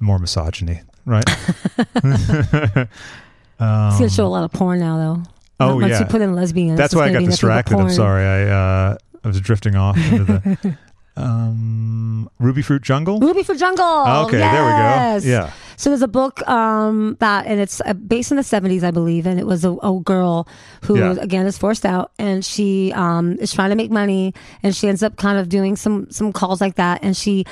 More 0.00 0.18
misogyny, 0.18 0.82
right? 1.06 1.24
It's 3.60 3.98
gonna 3.98 4.10
show 4.10 4.26
a 4.26 4.28
lot 4.28 4.44
of 4.44 4.52
porn 4.52 4.80
now, 4.80 4.96
though. 4.98 5.22
Oh, 5.60 5.76
Once 5.76 5.90
yeah. 5.92 6.00
you 6.00 6.06
put 6.06 6.20
in 6.20 6.34
lesbian, 6.34 6.74
That's 6.76 6.94
why 6.94 7.02
I 7.04 7.12
got 7.12 7.20
be 7.20 7.26
nothing 7.26 7.26
but 7.26 7.30
distracted. 7.30 7.76
I'm 7.76 7.90
sorry. 7.90 8.24
I 8.24 8.42
uh, 8.50 8.96
I 9.22 9.28
was 9.28 9.40
drifting 9.40 9.76
off 9.76 9.96
into 9.96 10.24
the 10.24 10.76
um, 11.16 12.28
Rubyfruit 12.40 12.82
Jungle. 12.82 13.20
Ruby 13.20 13.44
Fruit 13.44 13.58
Jungle. 13.58 13.84
okay, 14.26 14.38
yes. 14.38 15.22
there 15.22 15.30
we 15.30 15.32
go. 15.32 15.36
Yeah. 15.36 15.52
So 15.76 15.90
there's 15.90 16.02
a 16.02 16.08
book 16.08 16.46
um, 16.48 17.16
that, 17.20 17.46
and 17.46 17.60
it's 17.60 17.80
uh, 17.80 17.94
based 17.94 18.30
in 18.30 18.36
the 18.36 18.42
70s, 18.42 18.82
I 18.84 18.90
believe, 18.90 19.26
and 19.26 19.38
it 19.40 19.46
was 19.46 19.64
a, 19.64 19.72
a 19.82 20.00
girl 20.00 20.46
who, 20.82 20.98
Yeah. 20.98 21.16
again, 21.20 21.46
is 21.46 21.58
forced 21.58 21.84
out, 21.84 22.12
and 22.18 22.44
she 22.44 22.92
um, 22.94 23.32
is 23.40 23.52
trying 23.52 23.70
to 23.70 23.76
make 23.76 23.90
money, 23.90 24.34
and 24.62 24.74
she 24.74 24.88
ends 24.88 25.02
up 25.02 25.16
kind 25.16 25.38
of 25.38 25.48
doing 25.48 25.76
some 25.76 26.06
some 26.10 26.32
calls 26.32 26.60
like 26.60 26.76
that, 26.76 27.00
and 27.02 27.16
she 27.16 27.44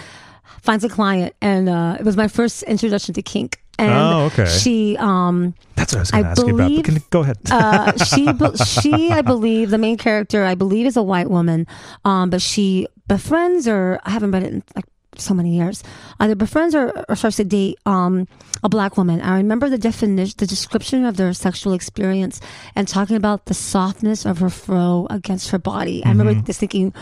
finds 0.61 0.85
a 0.85 0.89
client, 0.89 1.35
and 1.41 1.69
uh, 1.69 1.97
it 1.99 2.05
was 2.05 2.17
my 2.17 2.29
first 2.29 2.63
introduction 2.65 3.15
to 3.15 3.23
kink. 3.23 3.59
And 3.79 3.91
Oh, 3.91 4.27
okay. 4.27 4.45
She 4.47 4.97
um, 4.99 5.55
That's 5.77 5.95
what 5.95 5.99
I 5.99 6.01
was 6.03 6.11
going 6.11 6.25
to 6.25 6.31
ask 6.31 6.47
you 6.47 6.55
about. 6.55 6.71
But 6.77 6.85
can, 6.85 6.99
go 7.11 7.21
ahead. 7.21 7.39
uh, 7.51 7.97
she 8.05 8.29
she 8.65 9.11
I 9.11 9.23
believe 9.23 9.71
the 9.71 9.79
main 9.79 9.97
character 9.97 10.45
I 10.45 10.55
believe 10.55 10.87
is 10.87 10.97
a 10.97 11.03
white 11.03 11.31
woman, 11.31 11.67
um, 12.05 12.29
but 12.31 12.43
she 12.43 12.87
befriends 13.09 13.67
or 13.67 13.99
I 14.05 14.11
haven't 14.11 14.31
read 14.31 14.43
it 14.45 14.53
in 14.53 14.63
like 14.77 14.85
so 15.17 15.35
many 15.35 15.57
years. 15.57 15.83
Either 16.21 16.35
befriends 16.35 16.75
or, 16.75 17.05
or 17.09 17.17
starts 17.17 17.37
to 17.37 17.45
date 17.45 17.79
um, 17.87 18.27
a 18.63 18.69
black 18.69 18.97
woman. 18.97 19.21
I 19.21 19.37
remember 19.37 19.69
the 19.69 19.79
definition, 19.79 20.35
the 20.39 20.47
description 20.47 21.05
of 21.05 21.17
their 21.17 21.33
sexual 21.33 21.73
experience, 21.75 22.41
and 22.75 22.89
talking 22.89 23.17
about 23.17 23.47
the 23.47 23.55
softness 23.55 24.25
of 24.25 24.39
her 24.39 24.51
fro 24.51 25.07
against 25.11 25.51
her 25.51 25.59
body. 25.59 26.05
I 26.05 26.09
remember 26.11 26.33
Mm-hmm. 26.35 26.47
just 26.47 26.61
thinking. 26.61 26.95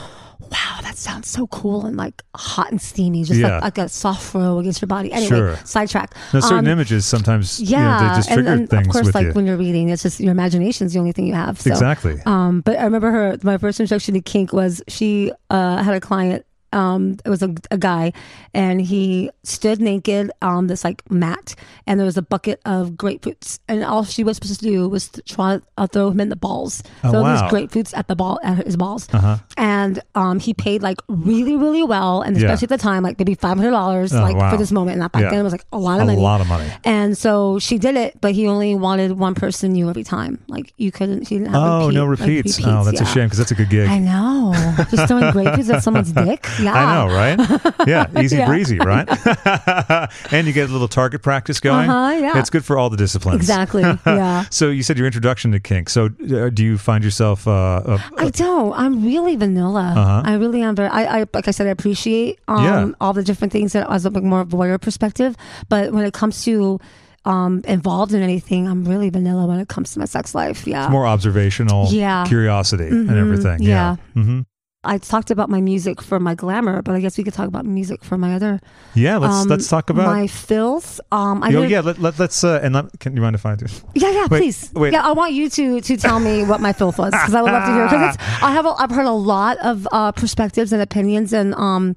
Wow, 0.50 0.78
that 0.82 0.96
sounds 0.96 1.28
so 1.28 1.46
cool 1.48 1.84
and 1.86 1.96
like 1.96 2.22
hot 2.34 2.70
and 2.72 2.80
steamy, 2.82 3.22
just 3.22 3.38
Yeah. 3.38 3.56
like, 3.60 3.76
like 3.76 3.78
a 3.78 3.88
soft 3.88 4.22
fro 4.22 4.58
against 4.58 4.80
your 4.80 4.88
body. 4.88 5.12
Anyway, 5.12 5.28
Sure. 5.28 5.56
sidetrack. 5.64 6.12
Now, 6.32 6.40
certain 6.40 6.58
Um, 6.60 6.66
images 6.66 7.06
sometimes, 7.06 7.60
you 7.60 7.76
know, 7.76 7.82
yeah, 7.82 8.00
they 8.08 8.16
just 8.16 8.28
and, 8.30 8.34
trigger 8.38 8.52
and 8.54 8.68
things 8.68 8.86
of 8.88 8.92
course, 8.92 9.14
like 9.14 9.26
you. 9.26 9.32
when 9.32 9.46
you're 9.46 9.58
reading, 9.58 9.90
it's 9.90 10.02
just 10.02 10.18
your 10.18 10.32
imagination's 10.32 10.92
the 10.94 10.98
only 10.98 11.12
thing 11.12 11.26
you 11.28 11.34
have. 11.34 11.60
So, 11.60 11.70
exactly. 11.70 12.18
Um, 12.26 12.62
but 12.62 12.78
I 12.80 12.84
remember 12.84 13.12
her. 13.12 13.36
My 13.44 13.58
first 13.58 13.78
introduction 13.78 14.14
to 14.14 14.20
kink 14.22 14.52
was 14.52 14.82
she 14.88 15.30
uh, 15.50 15.84
had 15.84 15.94
a 15.94 16.00
client. 16.00 16.44
Um, 16.72 17.16
it 17.24 17.28
was 17.28 17.42
a, 17.42 17.54
a 17.70 17.78
guy, 17.78 18.12
and 18.54 18.80
he 18.80 19.30
stood 19.42 19.80
naked 19.80 20.30
on 20.40 20.68
this 20.68 20.84
like 20.84 21.08
mat, 21.10 21.54
and 21.86 21.98
there 21.98 22.04
was 22.04 22.16
a 22.16 22.22
bucket 22.22 22.60
of 22.64 22.90
grapefruits, 22.92 23.58
and 23.68 23.84
all 23.84 24.04
she 24.04 24.22
was 24.22 24.36
supposed 24.36 24.60
to 24.60 24.66
do 24.66 24.88
was 24.88 25.08
to 25.08 25.22
try 25.22 25.56
to 25.58 25.62
uh, 25.78 25.86
throw 25.88 26.10
him 26.10 26.20
in 26.20 26.28
the 26.28 26.36
balls, 26.36 26.82
Oh, 27.02 27.10
throw 27.10 27.22
wow. 27.22 27.32
these 27.32 27.52
grapefruits 27.52 27.96
at 27.96 28.06
the 28.08 28.14
ball 28.14 28.38
at 28.44 28.64
his 28.64 28.76
balls, 28.76 29.08
Uh-huh. 29.12 29.38
and 29.56 30.00
um, 30.14 30.38
he 30.38 30.54
paid 30.54 30.82
like 30.82 30.98
really, 31.08 31.56
really 31.56 31.82
well, 31.82 32.22
and 32.22 32.36
Yeah. 32.36 32.44
especially 32.46 32.66
at 32.66 32.78
the 32.80 32.82
time, 32.82 33.02
like 33.02 33.18
maybe 33.18 33.34
five 33.34 33.56
hundred 33.56 33.72
dollars, 33.72 34.12
Oh, 34.14 34.20
like 34.22 34.36
wow. 34.36 34.50
for 34.52 34.56
this 34.56 34.70
moment, 34.70 34.94
and 34.94 35.02
that 35.02 35.10
back 35.12 35.22
Yeah. 35.22 35.30
then 35.30 35.40
it 35.40 35.42
was 35.42 35.52
like 35.52 35.64
a 35.72 35.78
lot 35.78 35.98
a 35.98 36.02
of 36.02 36.06
money. 36.06 36.20
lot 36.20 36.40
of 36.40 36.46
money. 36.46 36.70
And 36.84 37.18
so 37.18 37.58
she 37.58 37.78
did 37.78 37.96
it, 37.96 38.20
but 38.20 38.32
he 38.32 38.46
only 38.46 38.74
wanted 38.76 39.12
one 39.18 39.34
person 39.34 39.72
new 39.72 39.88
every 39.90 40.04
time. 40.04 40.38
Like 40.46 40.72
you 40.76 40.92
couldn't, 40.92 41.26
she 41.26 41.38
didn't 41.38 41.52
have 41.52 41.62
Oh, 41.62 41.86
repeat, 41.86 41.94
no 41.96 42.06
like, 42.06 42.20
repeats. 42.20 42.60
oh, 42.64 42.84
that's 42.84 43.00
a 43.00 43.06
shame 43.06 43.24
because 43.26 43.38
that's 43.38 43.50
a 43.50 43.54
good 43.56 43.70
gig. 43.70 43.88
I 43.88 43.98
know. 43.98 44.52
Just 44.90 45.08
throwing 45.08 45.24
grapefruits 45.34 45.72
at 45.74 45.82
someone's 45.82 46.12
dick. 46.12 46.46
Yeah. 46.64 46.74
I 46.74 46.94
know, 46.94 47.06
right? 47.14 47.88
Yeah, 47.88 48.06
easy 48.22 48.36
Yeah. 48.36 48.46
breezy, 48.46 48.78
right? 48.78 49.08
and 50.32 50.46
you 50.46 50.52
get 50.52 50.68
a 50.68 50.72
little 50.72 50.88
target 50.88 51.22
practice 51.22 51.60
going. 51.60 51.88
Uh-huh, 51.90 52.18
yeah. 52.20 52.38
It's 52.38 52.50
good 52.50 52.64
for 52.64 52.76
all 52.78 52.90
the 52.90 52.96
disciplines. 52.96 53.36
Exactly. 53.40 53.82
Yeah. 54.06 54.44
So 54.50 54.68
you 54.70 54.82
said 54.82 54.98
your 54.98 55.06
introduction 55.06 55.52
to 55.52 55.60
kink. 55.60 55.88
So 55.88 56.06
uh, 56.06 56.50
do 56.50 56.62
you 56.64 56.78
find 56.78 57.04
yourself? 57.04 57.46
Uh, 57.46 57.52
uh, 57.84 57.98
I 58.18 58.30
don't. 58.30 58.72
I'm 58.74 59.04
really 59.04 59.36
vanilla. 59.36 59.94
Uh-huh. 59.96 60.22
I 60.24 60.34
really 60.34 60.62
am 60.62 60.74
very. 60.76 60.88
I, 60.88 61.20
I 61.20 61.24
like 61.32 61.48
I 61.48 61.50
said, 61.52 61.66
I 61.66 61.70
appreciate 61.70 62.38
um, 62.48 62.64
Yeah. 62.64 62.90
all 63.00 63.12
the 63.12 63.22
different 63.22 63.52
things 63.52 63.72
that 63.72 63.88
as 63.90 64.04
a 64.06 64.10
more 64.10 64.44
voyeur 64.44 64.80
perspective. 64.80 65.36
But 65.68 65.92
when 65.92 66.04
it 66.04 66.12
comes 66.12 66.44
to 66.44 66.78
um, 67.24 67.62
involved 67.66 68.12
in 68.14 68.22
anything, 68.22 68.66
I'm 68.66 68.84
really 68.84 69.10
vanilla 69.10 69.46
when 69.46 69.60
it 69.60 69.68
comes 69.68 69.92
to 69.92 69.98
my 69.98 70.06
sex 70.06 70.34
life. 70.34 70.66
Yeah. 70.66 70.88
more 70.88 71.06
observational 71.06 71.86
Yeah. 71.92 72.24
curiosity 72.26 72.88
and 72.88 73.08
Mhm, 73.10 73.20
everything. 73.20 73.62
Yeah. 73.62 73.96
hmm 74.14 74.40
I 74.82 74.96
talked 74.96 75.30
about 75.30 75.50
my 75.50 75.60
music 75.60 76.00
for 76.00 76.18
my 76.18 76.34
glamour, 76.34 76.80
but 76.80 76.94
I 76.94 77.00
guess 77.00 77.18
we 77.18 77.24
could 77.24 77.34
talk 77.34 77.46
about 77.48 77.66
music 77.66 78.02
for 78.02 78.16
my 78.16 78.34
other. 78.34 78.60
Yeah. 78.94 79.18
Let's 79.18 79.34
um, 79.34 79.48
let's 79.48 79.68
talk 79.68 79.90
about. 79.90 80.06
my 80.06 80.26
filth. 80.26 80.98
Um, 81.12 81.42
I 81.42 81.54
oh 81.54 81.62
yeah. 81.62 81.80
Let, 81.80 81.98
let, 81.98 82.18
let's 82.18 82.42
uh, 82.42 82.60
and 82.62 82.74
let, 82.74 82.98
can 82.98 83.14
you 83.14 83.20
mind 83.20 83.34
if 83.34 83.44
I 83.44 83.56
do? 83.56 83.66
Yeah, 83.94 84.10
yeah, 84.10 84.26
Wait, 84.30 84.38
please. 84.40 84.70
wait. 84.74 84.94
Yeah, 84.94 85.06
I 85.06 85.12
want 85.12 85.34
you 85.34 85.50
to 85.50 85.80
to 85.82 85.96
tell 85.98 86.18
me 86.18 86.44
what 86.44 86.60
my 86.62 86.72
filth 86.72 86.96
was 86.98 87.10
because 87.10 87.34
I 87.34 87.42
would 87.42 87.52
love 87.52 87.66
to 87.66 87.72
hear. 87.74 87.84
Because 87.84 88.16
I 88.42 88.52
have 88.52 88.64
a, 88.64 88.70
I've 88.78 88.90
heard 88.90 89.04
a 89.06 89.10
lot 89.12 89.58
of 89.58 89.86
uh, 89.92 90.12
perspectives 90.12 90.72
and 90.72 90.80
opinions 90.80 91.34
and 91.34 91.54
um, 91.56 91.94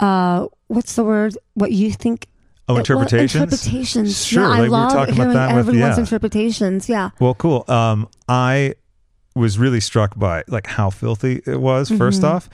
uh, 0.00 0.48
what's 0.66 0.96
the 0.96 1.04
word? 1.04 1.38
What 1.54 1.70
you 1.70 1.92
think? 1.92 2.26
Oh, 2.68 2.74
Well, 2.74 2.78
interpretations. 2.80 3.34
interpretations. 3.44 4.24
Sure, 4.26 4.42
Yeah, 4.42 4.48
I 4.48 4.50
like 4.50 4.58
we 4.62 4.68
were 4.68 4.70
love 4.70 4.92
talking 4.92 5.14
about 5.14 5.22
hearing 5.22 5.34
that 5.34 5.54
with- 5.54 5.68
everyone's 5.68 5.96
yeah. 5.96 6.02
interpretations. 6.02 6.88
Yeah. 6.88 7.10
Well, 7.20 7.34
cool. 7.34 7.64
Um, 7.68 8.08
I 8.28 8.74
was 9.34 9.58
really 9.58 9.80
struck 9.80 10.18
by 10.18 10.42
like 10.48 10.66
how 10.66 10.90
filthy 10.90 11.40
it 11.46 11.60
was 11.60 11.88
Mm-hmm. 11.88 11.98
first 11.98 12.24
off, 12.24 12.48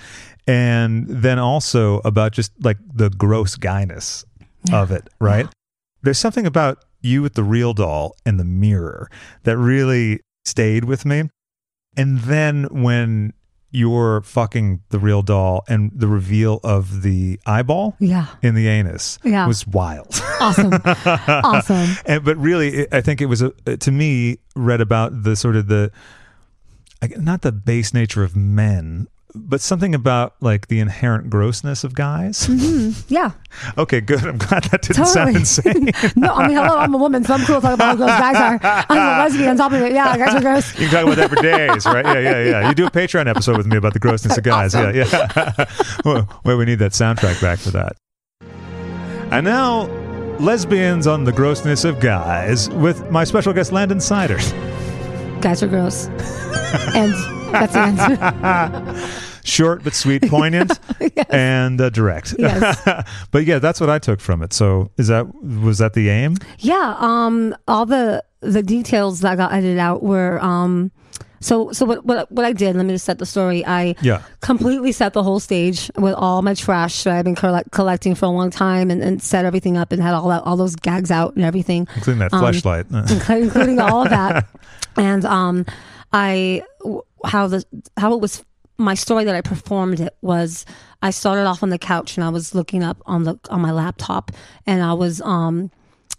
and 0.47 1.07
then 1.09 1.39
also 1.39 1.99
about 2.05 2.33
just 2.33 2.53
like 2.62 2.79
the 2.93 3.11
gross 3.11 3.57
guyness 3.57 4.24
of 4.72 4.91
it. 4.91 5.09
Right? 5.20 5.47
There's 6.03 6.18
something 6.18 6.47
about 6.47 6.85
you 7.01 7.22
with 7.22 7.35
the 7.35 7.43
real 7.45 7.72
doll 7.72 8.14
and 8.24 8.39
the 8.39 8.45
mirror 8.45 9.09
that 9.45 9.57
really 9.57 10.20
stayed 10.45 10.85
with 10.85 11.05
me. 11.05 11.31
And 11.97 12.18
then 12.20 12.64
when 12.70 13.33
you're 13.70 14.20
fucking 14.22 14.81
the 14.91 14.99
real 14.99 15.22
doll 15.22 15.64
and 15.68 15.91
the 15.95 16.07
reveal 16.07 16.61
of 16.62 17.03
the 17.03 17.39
eyeball 17.47 17.95
Yeah. 17.99 18.27
in 18.43 18.55
the 18.55 18.68
anus 18.68 19.18
Yeah. 19.24 19.47
was 19.47 19.66
wild. 19.66 20.20
Awesome. 20.41 20.72
awesome. 21.27 21.97
and 22.07 22.24
but 22.24 22.37
really 22.37 22.68
it, 22.74 22.89
i 22.95 23.01
think 23.01 23.20
it 23.20 23.27
was 23.27 23.43
a, 23.43 23.51
to 23.77 23.91
me 23.91 24.39
read 24.55 24.81
about 24.81 25.22
the 25.24 25.35
sort 25.37 25.57
of 25.57 25.66
the 25.66 25.91
not 27.19 27.43
the 27.43 27.53
base 27.53 27.93
nature 27.95 28.23
of 28.23 28.37
men 28.37 29.09
but 29.37 29.61
something 29.61 29.95
about 29.95 30.35
like 30.41 30.69
the 30.69 30.81
inherent 30.81 31.29
grossness 31.31 31.85
of 31.85 31.95
guys. 31.95 32.47
Mm-hmm. 32.47 33.13
Yeah. 33.13 33.33
okay 33.77 34.01
good. 34.01 34.25
I'm 34.25 34.39
glad 34.39 34.65
that 34.65 34.83
didn't 34.83 35.07
sound 35.07 35.37
insane. 35.37 35.91
No, 36.17 36.33
I 36.33 36.49
mean, 36.49 36.57
hello, 36.57 36.79
I'm 36.79 36.95
a 36.95 36.99
woman, 36.99 37.25
so 37.25 37.35
I'm 37.35 37.45
cool 37.45 37.61
talking 37.61 37.75
about 37.75 37.89
how 37.89 37.97
gross 37.97 38.09
guys 38.09 38.37
are. 38.37 38.87
I'm 38.89 38.99
a 38.99 39.25
lesbian 39.25 39.51
on 39.51 39.57
top 39.57 39.73
of 39.73 39.83
it. 39.83 39.93
Yeah, 39.93 40.17
guys 40.17 40.35
are 40.35 40.41
gross. 40.41 40.73
you 40.79 40.89
can 40.89 40.95
talk 40.95 41.05
about 41.05 41.17
that 41.17 41.31
for 41.31 41.43
days 41.43 41.87
right? 41.87 42.05
Yeah 42.05 42.19
yeah 42.19 42.45
yeah. 42.45 42.69
You 42.69 42.75
do 42.75 42.87
a 42.87 42.91
patreon 42.91 43.29
episode 43.29 43.57
with 43.57 43.67
me 43.67 43.77
about 43.77 43.93
the 43.93 43.99
grossness 43.99 44.39
of 44.39 44.45
guys. 44.45 44.75
Yeah 44.75 44.93
yeah. 44.93 45.65
Well, 46.05 46.29
well 46.45 46.57
we 46.57 46.65
need 46.65 46.79
that 46.79 46.93
soundtrack 46.93 47.41
back 47.41 47.59
for 47.59 47.71
that. 47.71 47.97
And 49.31 49.45
now 49.45 49.87
lesbians 50.39 51.07
on 51.07 51.25
the 51.25 51.33
grossness 51.33 51.85
of 51.85 52.01
guys 52.01 52.71
with 52.71 53.11
my 53.11 53.25
special 53.25 53.53
guest 53.53 53.73
landon 53.73 54.01
cider 54.01 54.39
Guys 55.47 55.63
are 55.63 55.69
gross. 55.69 56.07
and 56.97 57.13
that's 57.55 57.73
the 57.73 57.79
answer. 57.79 59.09
short 59.45 59.85
but 59.85 59.95
sweet, 59.95 60.23
poignant, 60.29 60.73
and 61.31 61.81
uh, 61.81 61.89
direct. 61.91 62.35
Yes. 62.37 62.83
but 63.31 63.45
yeah, 63.45 63.61
that's 63.61 63.81
what 63.81 63.89
I 63.89 64.01
took 64.01 64.19
from 64.19 64.43
it. 64.43 64.53
So 64.53 64.91
is 64.97 65.07
that 65.07 65.33
was 65.41 65.79
that 65.79 65.93
the 65.93 66.09
aim? 66.09 66.37
Yeah, 66.59 66.97
um, 66.99 67.55
all 67.69 67.87
the 67.87 68.25
the 68.41 68.61
details 68.61 69.21
that 69.21 69.37
got 69.37 69.53
edited 69.53 69.79
out 69.79 70.03
were 70.03 70.43
um, 70.43 70.91
so 71.39 71.71
so 71.71 71.87
what 71.87 72.05
what 72.05 72.33
what 72.33 72.45
I 72.45 72.53
did. 72.53 72.75
Let 72.75 72.85
me 72.85 72.95
just 72.95 73.05
set 73.05 73.21
the 73.21 73.27
story. 73.27 73.65
I 73.65 73.95
Yeah. 74.01 74.23
completely 74.41 74.91
set 74.91 75.13
the 75.13 75.23
whole 75.23 75.39
stage 75.39 75.93
with 75.97 76.15
all 76.15 76.43
my 76.43 76.55
trash 76.55 77.05
that 77.05 77.15
I've 77.15 77.25
been 77.25 77.37
collect- 77.37 77.71
collecting 77.71 78.17
for 78.17 78.27
a 78.27 78.31
long 78.31 78.51
time, 78.51 78.91
and, 78.91 79.01
and 79.01 79.23
set 79.23 79.45
everything 79.45 79.77
up 79.77 79.93
and 79.93 80.03
had 80.03 80.13
all 80.13 80.29
that 80.31 80.43
all 80.43 80.57
those 80.57 80.75
gags 80.75 81.13
out 81.13 81.37
and 81.37 81.45
everything, 81.45 81.87
Including 81.95 82.19
that 82.19 82.33
Um, 82.35 82.41
flashlight. 82.41 82.87
including, 82.91 83.45
including 83.45 83.79
all 83.81 84.03
of 84.03 84.11
that. 84.11 84.49
And 84.97 85.25
um, 85.25 85.67
I 86.13 86.63
how 87.25 87.47
the 87.47 87.65
how 87.97 88.15
it 88.15 88.21
was 88.21 88.45
my 88.79 88.95
story 88.95 89.25
that 89.25 89.35
I 89.35 89.41
performed 89.41 90.01
it 90.01 90.17
was 90.21 90.67
I 91.03 91.11
started 91.11 91.47
off 91.47 91.63
on 91.63 91.71
the 91.71 91.79
couch 91.79 92.17
and 92.17 92.25
I 92.25 92.29
was 92.29 92.55
looking 92.55 92.83
up 92.83 93.03
on 93.07 93.25
the 93.25 93.39
on 93.51 93.61
my 93.61 93.73
laptop 93.73 94.33
and 94.67 94.83
I 94.83 94.93
was 94.93 95.21
um 95.23 95.71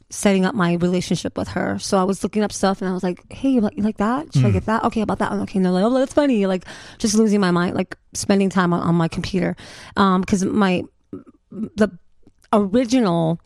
setting 0.09 0.45
up 0.45 0.55
my 0.55 0.73
relationship 0.75 1.37
with 1.37 1.49
her. 1.49 1.77
So 1.79 1.97
I 1.97 2.03
was 2.03 2.23
looking 2.23 2.41
up 2.41 2.51
stuff 2.51 2.81
and 2.81 2.89
I 2.89 2.93
was 2.93 3.03
like, 3.03 3.21
"Hey, 3.31 3.49
you 3.49 3.61
like, 3.61 3.75
you 3.75 3.83
like 3.83 3.97
that? 3.97 4.33
Should 4.33 4.45
I 4.45 4.51
get 4.51 4.65
that? 4.65 4.83
Okay, 4.85 5.01
about 5.01 5.19
that 5.19 5.31
one. 5.31 5.41
Okay, 5.41 5.59
no, 5.59 5.71
like, 5.71 5.83
oh, 5.83 5.93
that's 5.93 6.13
funny. 6.13 6.45
Like 6.45 6.65
just 6.97 7.15
losing 7.15 7.41
my 7.41 7.51
mind, 7.51 7.75
like 7.75 7.97
spending 8.13 8.49
time 8.49 8.73
on, 8.73 8.81
on 8.81 8.95
my 8.95 9.07
computer, 9.07 9.55
Um, 9.97 10.21
because 10.21 10.45
my 10.45 10.83
the 11.51 11.89
original 12.53 13.39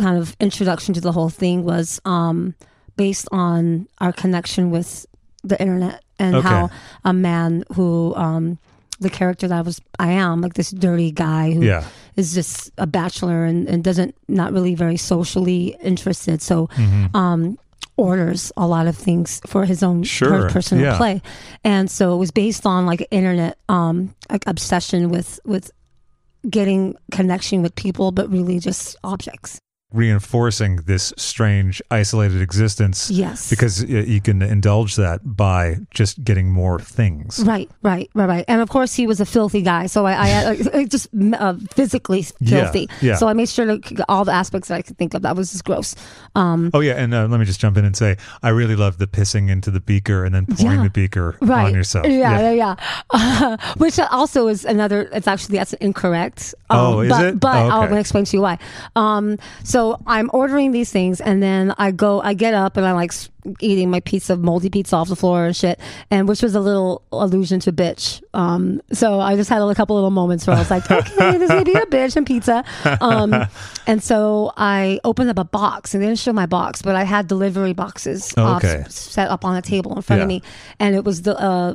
kind 0.00 0.18
of 0.18 0.36
introduction 0.40 0.94
to 0.94 1.00
the 1.00 1.12
whole 1.12 1.28
thing 1.28 1.64
was 1.64 2.00
um, 2.04 2.54
based 2.98 3.28
on 3.32 3.86
our 4.02 4.12
connection 4.12 4.70
with 4.70 5.06
the 5.44 5.56
internet 5.62 6.02
and 6.18 6.34
Okay. 6.36 6.48
how 6.48 6.68
a 7.04 7.12
man 7.12 7.64
who 7.74 8.12
um, 8.16 8.58
the 9.00 9.08
character 9.08 9.46
that 9.48 9.58
I 9.58 9.62
was 9.62 9.80
I 9.98 10.10
am 10.12 10.40
like 10.42 10.54
this 10.54 10.70
dirty 10.70 11.10
guy 11.12 11.52
who 11.54 11.62
is 11.62 11.68
Yeah. 11.72 11.84
is 12.16 12.34
just 12.34 12.72
a 12.76 12.86
bachelor 12.86 13.44
and, 13.48 13.68
and 13.70 13.84
doesn't 13.84 14.14
not 14.26 14.52
really 14.52 14.74
very 14.74 14.96
socially 14.98 15.76
interested 15.82 16.42
so 16.42 16.66
Mm-hmm. 16.74 17.16
um, 17.16 17.56
orders 17.96 18.52
a 18.56 18.66
lot 18.66 18.86
of 18.86 18.96
things 18.96 19.40
for 19.46 19.64
his 19.64 19.82
own 19.82 20.02
Sure, 20.04 20.28
per- 20.30 20.50
personal 20.50 20.84
yeah. 20.84 20.96
play 20.96 21.20
and 21.64 21.90
so 21.90 22.14
it 22.14 22.18
was 22.18 22.30
based 22.30 22.64
on 22.66 22.86
like 22.86 23.02
internet 23.10 23.58
um 23.68 24.14
like 24.30 24.44
obsession 24.46 25.08
with 25.10 25.40
with 25.44 25.70
getting 26.48 26.94
connection 27.10 27.62
with 27.62 27.74
people 27.74 28.12
but 28.12 28.30
really 28.30 28.58
just 28.60 28.96
objects 29.02 29.58
Reinforcing 29.90 30.76
this 30.84 31.14
strange, 31.16 31.80
isolated 31.90 32.42
existence. 32.42 33.10
Yes. 33.10 33.48
Because 33.48 33.82
you 33.82 34.20
can 34.20 34.42
indulge 34.42 34.96
that 34.96 35.20
by 35.24 35.76
just 35.90 36.22
getting 36.22 36.50
more 36.50 36.78
things. 36.78 37.42
Right, 37.42 37.70
right, 37.82 38.10
right, 38.14 38.28
right. 38.28 38.44
And 38.48 38.60
of 38.60 38.68
course, 38.68 38.92
he 38.94 39.06
was 39.06 39.18
a 39.18 39.24
filthy 39.24 39.62
guy. 39.62 39.86
So 39.86 40.04
I, 40.04 40.12
I, 40.12 40.56
I 40.74 40.84
just 40.84 41.08
uh, 41.32 41.54
physically 41.72 42.20
filthy. 42.46 42.90
yeah. 43.00 43.16
So 43.16 43.28
I 43.28 43.32
made 43.32 43.48
sure 43.48 43.78
to 43.78 44.04
all 44.10 44.26
the 44.26 44.32
aspects 44.32 44.68
that 44.68 44.74
I 44.74 44.82
could 44.82 44.98
think 44.98 45.14
of. 45.14 45.22
That 45.22 45.36
was 45.36 45.52
just 45.52 45.64
gross. 45.64 45.94
Um, 46.34 46.70
Oh 46.74 46.80
yeah, 46.80 46.92
and 47.02 47.14
uh, 47.14 47.26
let 47.26 47.40
me 47.40 47.46
just 47.46 47.58
jump 47.58 47.78
in 47.78 47.86
and 47.86 47.96
say 47.96 48.18
I 48.42 48.50
really 48.50 48.76
love 48.76 48.98
the 48.98 49.06
pissing 49.06 49.48
into 49.48 49.70
the 49.70 49.80
beaker 49.80 50.22
and 50.24 50.34
then 50.34 50.44
pouring 50.44 50.78
Yeah. 50.78 50.84
the 50.84 50.90
beaker 50.90 51.38
right. 51.40 51.64
on 51.68 51.74
yourself. 51.74 52.06
Yeah, 52.06 52.40
yeah, 52.40 52.52
yeah. 52.52 52.74
Uh, 53.08 53.56
which 53.78 53.98
also 53.98 54.48
is 54.48 54.66
another. 54.66 55.08
It's 55.14 55.26
actually 55.26 55.56
that's 55.56 55.72
incorrect. 55.72 56.54
Um, 56.68 56.78
Oh, 56.78 57.00
is 57.00 57.08
but, 57.08 57.24
it? 57.26 57.40
But 57.40 57.56
Oh, 57.56 57.70
I'll 57.70 57.96
explain 57.96 58.26
to 58.26 58.36
you 58.36 58.42
why. 58.42 58.58
Um, 58.96 59.38
so 59.64 59.77
I'm 60.06 60.30
ordering 60.32 60.72
these 60.72 60.90
things, 60.90 61.20
and 61.20 61.42
then 61.42 61.74
I 61.78 61.90
go, 61.90 62.20
I 62.20 62.34
get 62.34 62.54
up, 62.54 62.76
and 62.76 62.86
I'm 62.86 62.94
like 62.96 63.12
eating 63.60 63.90
my 63.90 64.00
pizza, 64.00 64.36
moldy 64.36 64.68
pizza 64.68 64.94
off 64.96 65.08
the 65.08 65.16
floor 65.16 65.46
and 65.46 65.56
shit, 65.56 65.78
and 66.10 66.28
which 66.28 66.42
was 66.42 66.54
a 66.54 66.60
little 66.60 67.02
allusion 67.12 67.60
to 67.60 67.72
bitch. 67.72 68.22
Um, 68.34 68.80
so 68.92 69.20
I 69.20 69.36
just 69.36 69.48
had 69.48 69.62
a 69.62 69.74
couple 69.74 69.94
little 69.96 70.10
moments 70.10 70.46
where 70.46 70.56
I 70.56 70.58
was 70.58 70.70
like, 70.70 70.90
okay, 70.90 71.38
this 71.38 71.48
may 71.48 71.64
be 71.64 71.72
a 71.72 71.86
bitch 71.86 72.16
and 72.16 72.26
pizza. 72.26 72.64
Um, 73.00 73.34
and 73.86 74.02
so 74.02 74.52
I 74.56 75.00
opened 75.04 75.30
up 75.30 75.38
a 75.38 75.44
box, 75.44 75.94
and 75.94 76.02
they 76.02 76.06
didn't 76.08 76.18
show 76.18 76.32
my 76.32 76.46
box, 76.46 76.82
but 76.82 76.94
I 76.94 77.04
had 77.04 77.26
delivery 77.26 77.72
boxes 77.72 78.32
uh, 78.36 78.56
Okay. 78.56 78.84
set 78.88 79.28
up 79.30 79.44
on 79.44 79.56
a 79.56 79.62
table 79.62 79.94
in 79.96 80.02
front 80.02 80.22
of 80.22 80.28
me, 80.28 80.42
and 80.80 80.94
it 80.94 81.04
was 81.04 81.22
the. 81.22 81.38
Uh, 81.38 81.74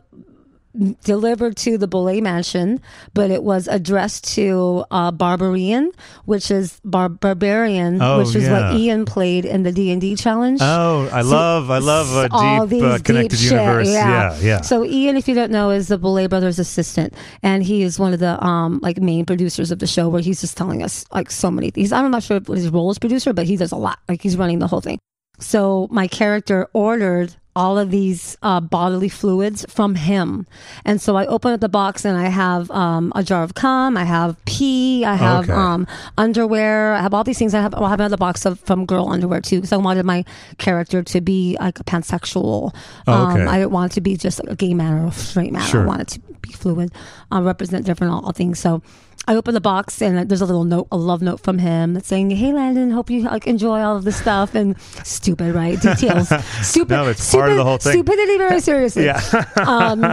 delivered 1.04 1.56
to 1.58 1.78
the 1.78 1.88
Boulet 1.88 2.22
Mansion, 2.24 2.80
but 3.14 3.30
it 3.32 3.44
was 3.44 3.68
addressed 3.68 4.34
to 4.36 4.84
uh, 4.92 5.12
Barbarian, 5.12 5.92
which 6.26 6.50
is 6.50 6.80
bar- 6.84 7.10
Barbarian, 7.10 8.02
Oh, 8.02 8.20
which 8.20 8.36
is 8.36 8.44
yeah. 8.44 8.72
what 8.72 8.80
Ian 8.80 9.06
played 9.06 9.46
in 9.46 9.64
the 9.64 9.72
D 9.72 9.92
and 9.92 10.02
D 10.02 10.16
challenge. 10.16 10.60
Oh, 10.62 11.10
I 11.12 11.22
So- 11.22 11.28
love, 11.30 11.70
I 11.72 11.78
love 11.78 12.10
a 12.16 12.28
all 12.32 12.66
deep, 12.66 12.82
these 12.82 12.84
uh, 12.84 13.00
connected 13.04 13.38
deep 13.38 13.50
shit, 13.50 13.52
universe. 13.52 13.90
Yeah, 13.90 14.38
yeah. 14.42 14.62
So 14.62 14.84
Ian, 14.84 15.16
if 15.18 15.28
you 15.28 15.36
don't 15.36 15.52
know, 15.52 15.70
is 15.70 15.88
the 15.90 15.98
Boulet 15.98 16.30
brothers' 16.30 16.58
assistant, 16.60 17.14
and 17.44 17.64
he 17.64 17.84
is 17.84 18.00
one 18.00 18.14
of 18.14 18.20
the 18.20 18.44
um 18.44 18.80
like 18.82 18.98
main 18.98 19.26
producers 19.26 19.70
of 19.72 19.80
the 19.80 19.88
show, 19.88 20.10
where 20.10 20.22
he's 20.22 20.42
just 20.42 20.58
telling 20.58 20.82
us 20.82 21.06
like 21.14 21.30
so 21.32 21.52
many 21.52 21.70
things. 21.70 21.92
I'm 21.92 22.10
not 22.12 22.24
sure 22.24 22.40
what 22.40 22.58
his 22.58 22.70
role 22.70 22.90
is 22.92 22.98
producer, 23.00 23.34
but 23.34 23.46
he 23.46 23.58
does 23.58 23.72
a 23.72 23.78
lot. 23.78 24.00
Like 24.10 24.22
he's 24.22 24.38
running 24.38 24.60
the 24.60 24.68
whole 24.68 24.82
thing. 24.82 24.98
So 25.40 25.88
my 25.92 26.08
character 26.08 26.68
ordered 26.74 27.36
all 27.56 27.78
of 27.78 27.92
these 27.92 28.36
uh, 28.42 28.60
bodily 28.60 29.10
fluids 29.10 29.66
from 29.70 29.96
him, 29.96 30.48
and 30.86 31.00
so 31.02 31.16
I 31.16 31.26
open 31.28 31.54
up 31.54 31.60
the 31.60 31.70
box 31.70 32.04
and 32.06 32.18
I 32.18 32.30
have 32.30 32.70
um, 32.72 33.12
a 33.16 33.24
jar 33.24 33.44
of 33.44 33.54
cum, 33.54 33.96
I 33.98 34.04
have 34.06 34.44
pee, 34.46 35.06
I 35.06 35.16
have 35.16 35.44
Okay. 35.46 35.54
um, 35.54 35.86
underwear, 36.18 36.94
I 36.94 37.02
have 37.02 37.14
all 37.14 37.24
these 37.24 37.38
things. 37.38 37.54
I 37.54 37.62
have 37.62 37.74
I 37.76 37.90
have 37.90 38.00
another 38.00 38.18
box 38.18 38.46
of 38.46 38.60
from 38.62 38.86
girl 38.86 39.10
underwear 39.10 39.42
too, 39.42 39.58
because 39.58 39.72
I 39.74 39.78
wanted 39.78 40.06
my 40.06 40.26
character 40.58 41.04
to 41.04 41.22
be 41.22 41.58
like 41.60 41.80
a 41.80 41.84
pansexual. 41.84 42.74
Oh, 43.08 43.30
okay. 43.32 43.42
Um, 43.42 43.48
I 43.48 43.60
didn't 43.60 43.72
want 43.72 43.92
it 43.92 43.96
to 43.96 44.02
be 44.02 44.18
just 44.18 44.42
a 44.48 44.56
gay 44.56 44.74
man 44.74 44.94
or 44.94 45.08
a 45.08 45.12
straight 45.12 45.52
man. 45.54 45.62
Sure. 45.64 45.84
I 45.84 45.86
wanted 45.86 46.08
to 46.10 46.20
be 46.42 46.52
fluid, 46.54 46.92
uh, 47.32 47.42
represent 47.42 47.86
different 47.86 48.14
all, 48.14 48.26
all 48.26 48.32
things. 48.32 48.60
So 48.60 48.82
I 49.26 49.36
open 49.36 49.54
the 49.54 49.62
box 49.62 50.02
and 50.02 50.30
there's 50.30 50.42
a 50.42 50.46
little 50.46 50.66
note, 50.66 50.88
a 50.92 50.98
love 50.98 51.22
note 51.22 51.40
from 51.40 51.58
him 51.60 51.94
that's 51.94 52.08
saying, 52.08 52.30
"Hey 52.32 52.52
Landon, 52.52 52.92
hope 52.92 53.10
you 53.10 53.22
like 53.22 53.48
enjoy 53.48 53.80
all 53.82 53.96
of 53.96 54.04
this 54.04 54.18
stuff." 54.18 54.54
And 54.54 54.80
stupid, 55.04 55.56
right? 55.56 55.80
Details. 55.80 56.28
Stupid. 56.62 56.90
No, 56.94 57.08
it's 57.08 57.32
part 57.34 57.52
of 57.52 57.58
the 57.58 57.64
whole 57.64 57.78
thing. 57.78 57.94
Stupidity 57.94 58.38
very 58.38 58.60
seriously. 58.60 59.06
Yeah. 59.06 59.22
um, 59.66 60.04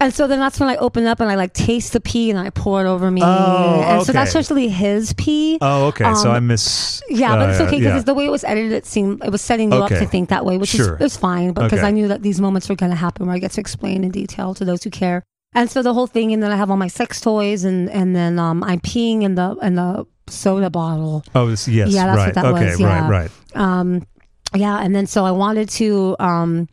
and 0.00 0.14
so 0.14 0.26
then 0.26 0.38
that's 0.38 0.60
when 0.60 0.68
I 0.68 0.76
open 0.76 1.06
up 1.06 1.20
and 1.20 1.30
I 1.30 1.34
like 1.34 1.52
taste 1.52 1.92
the 1.94 2.00
pee 2.00 2.30
and 2.30 2.38
I 2.38 2.50
pour 2.50 2.84
it 2.84 2.88
over 2.88 3.10
me. 3.10 3.22
Oh, 3.24 3.82
and 3.86 4.06
so 4.06 4.12
that's 4.12 4.30
okay. 4.30 4.38
actually 4.38 4.68
his 4.68 5.12
pee. 5.14 5.58
Oh, 5.60 5.86
okay. 5.86 6.04
so 6.14 6.30
Um, 6.30 6.36
I 6.36 6.40
miss. 6.40 7.02
Yeah, 7.08 7.36
but 7.36 7.50
it's 7.50 7.60
uh, 7.60 7.64
okay 7.64 7.78
because 7.80 8.00
yeah. 8.00 8.02
the 8.02 8.14
way 8.14 8.26
it 8.26 8.30
was 8.30 8.44
edited, 8.44 8.72
it 8.72 8.86
seemed 8.86 9.24
it 9.24 9.30
was 9.30 9.42
setting 9.42 9.72
you 9.72 9.78
Okay. 9.82 9.94
up 9.96 10.00
to 10.00 10.06
think 10.06 10.28
that 10.28 10.44
way, 10.44 10.58
which 10.58 10.70
Sure. 10.70 10.96
is, 11.00 11.12
is 11.14 11.16
fine. 11.16 11.52
But 11.52 11.64
because 11.64 11.80
Okay. 11.80 11.88
I 11.88 11.90
knew 11.90 12.06
that 12.08 12.22
these 12.22 12.40
moments 12.40 12.68
were 12.68 12.76
going 12.76 12.90
to 12.90 12.96
happen, 12.96 13.26
where 13.26 13.34
I 13.34 13.38
get 13.40 13.50
to 13.52 13.60
explain 13.60 14.04
in 14.04 14.10
detail 14.10 14.54
to 14.54 14.64
those 14.64 14.84
who 14.84 14.90
care. 14.90 15.24
And 15.52 15.68
so 15.70 15.82
the 15.82 15.92
whole 15.92 16.06
thing, 16.06 16.32
and 16.32 16.42
then 16.42 16.52
I 16.52 16.56
have 16.56 16.70
all 16.70 16.76
my 16.76 16.88
sex 16.88 17.20
toys, 17.20 17.64
and 17.64 17.90
and 17.90 18.14
then 18.14 18.38
um, 18.38 18.62
I'm 18.62 18.80
peeing 18.80 19.22
in 19.22 19.34
the 19.34 19.56
in 19.62 19.74
the 19.74 20.06
soda 20.28 20.70
bottle. 20.70 21.24
Oh, 21.34 21.48
yes. 21.48 21.66
Yeah, 21.68 21.86
that's 22.06 22.16
right. 22.16 22.26
what 22.26 22.34
that 22.36 22.44
okay, 22.46 22.70
was, 22.70 22.80
yeah. 22.80 23.08
right, 23.08 23.10
right. 23.54 23.56
Um, 23.56 24.06
yeah, 24.54 24.78
and 24.80 24.94
then 24.94 25.06
so 25.06 25.24
I 25.24 25.32
wanted 25.32 25.68
to 25.70 26.14
um, 26.20 26.68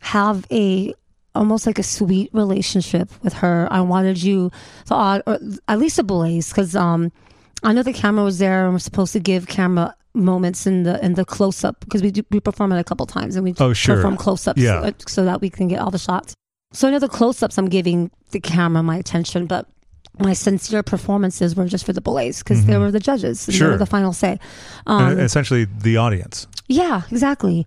have 0.00 0.46
a 0.52 0.92
almost 1.34 1.66
like 1.66 1.78
a 1.78 1.82
sweet 1.82 2.28
relationship 2.34 3.10
with 3.22 3.32
her. 3.34 3.66
I 3.70 3.80
wanted 3.80 4.22
you 4.22 4.50
to, 4.86 4.94
uh, 4.94 5.22
or 5.26 5.38
at 5.68 5.78
least 5.78 5.98
a 5.98 6.02
Boulets, 6.02 6.50
because 6.50 6.76
um, 6.76 7.10
I 7.62 7.72
know 7.72 7.82
the 7.82 7.92
camera 7.94 8.24
was 8.24 8.38
there, 8.38 8.64
and 8.64 8.74
we're 8.74 8.78
supposed 8.80 9.12
to 9.14 9.20
give 9.20 9.46
camera 9.46 9.94
moments 10.14 10.66
in 10.66 10.82
the 10.82 11.02
in 11.04 11.14
the 11.14 11.24
close 11.24 11.64
up 11.64 11.80
because 11.80 12.02
we 12.02 12.10
do, 12.10 12.22
we 12.30 12.40
perform 12.40 12.72
it 12.72 12.78
a 12.80 12.84
couple 12.84 13.06
times 13.06 13.36
and 13.36 13.44
we 13.44 13.54
Oh, 13.60 13.72
sure. 13.72 13.96
perform 13.96 14.16
close 14.16 14.48
ups 14.48 14.60
Yeah. 14.60 14.82
so, 14.82 14.92
so 15.06 15.24
that 15.24 15.40
we 15.40 15.48
can 15.48 15.68
get 15.68 15.78
all 15.80 15.90
the 15.90 15.98
shots. 15.98 16.34
So 16.72 16.88
I 16.88 16.90
know 16.90 16.98
the 16.98 17.08
close 17.08 17.42
ups 17.42 17.56
I'm 17.58 17.68
giving 17.68 18.10
the 18.30 18.40
camera 18.40 18.82
my 18.82 18.96
attention, 18.96 19.46
but 19.46 19.66
my 20.18 20.32
sincere 20.32 20.82
performances 20.82 21.54
were 21.56 21.66
just 21.66 21.86
for 21.86 21.92
the 21.92 22.00
Boulets 22.00 22.42
because 22.42 22.66
they 22.66 22.76
were 22.76 22.90
the 22.90 23.00
judges 23.00 23.46
and 23.46 23.54
they 23.54 23.58
Mm-hmm. 23.58 23.64
Sure. 23.64 23.70
were 23.72 23.78
the 23.78 23.86
final 23.86 24.12
say. 24.12 24.38
Um, 24.86 25.18
essentially, 25.18 25.64
the 25.64 25.96
audience. 25.96 26.46
yeah, 26.68 27.02
exactly. 27.10 27.66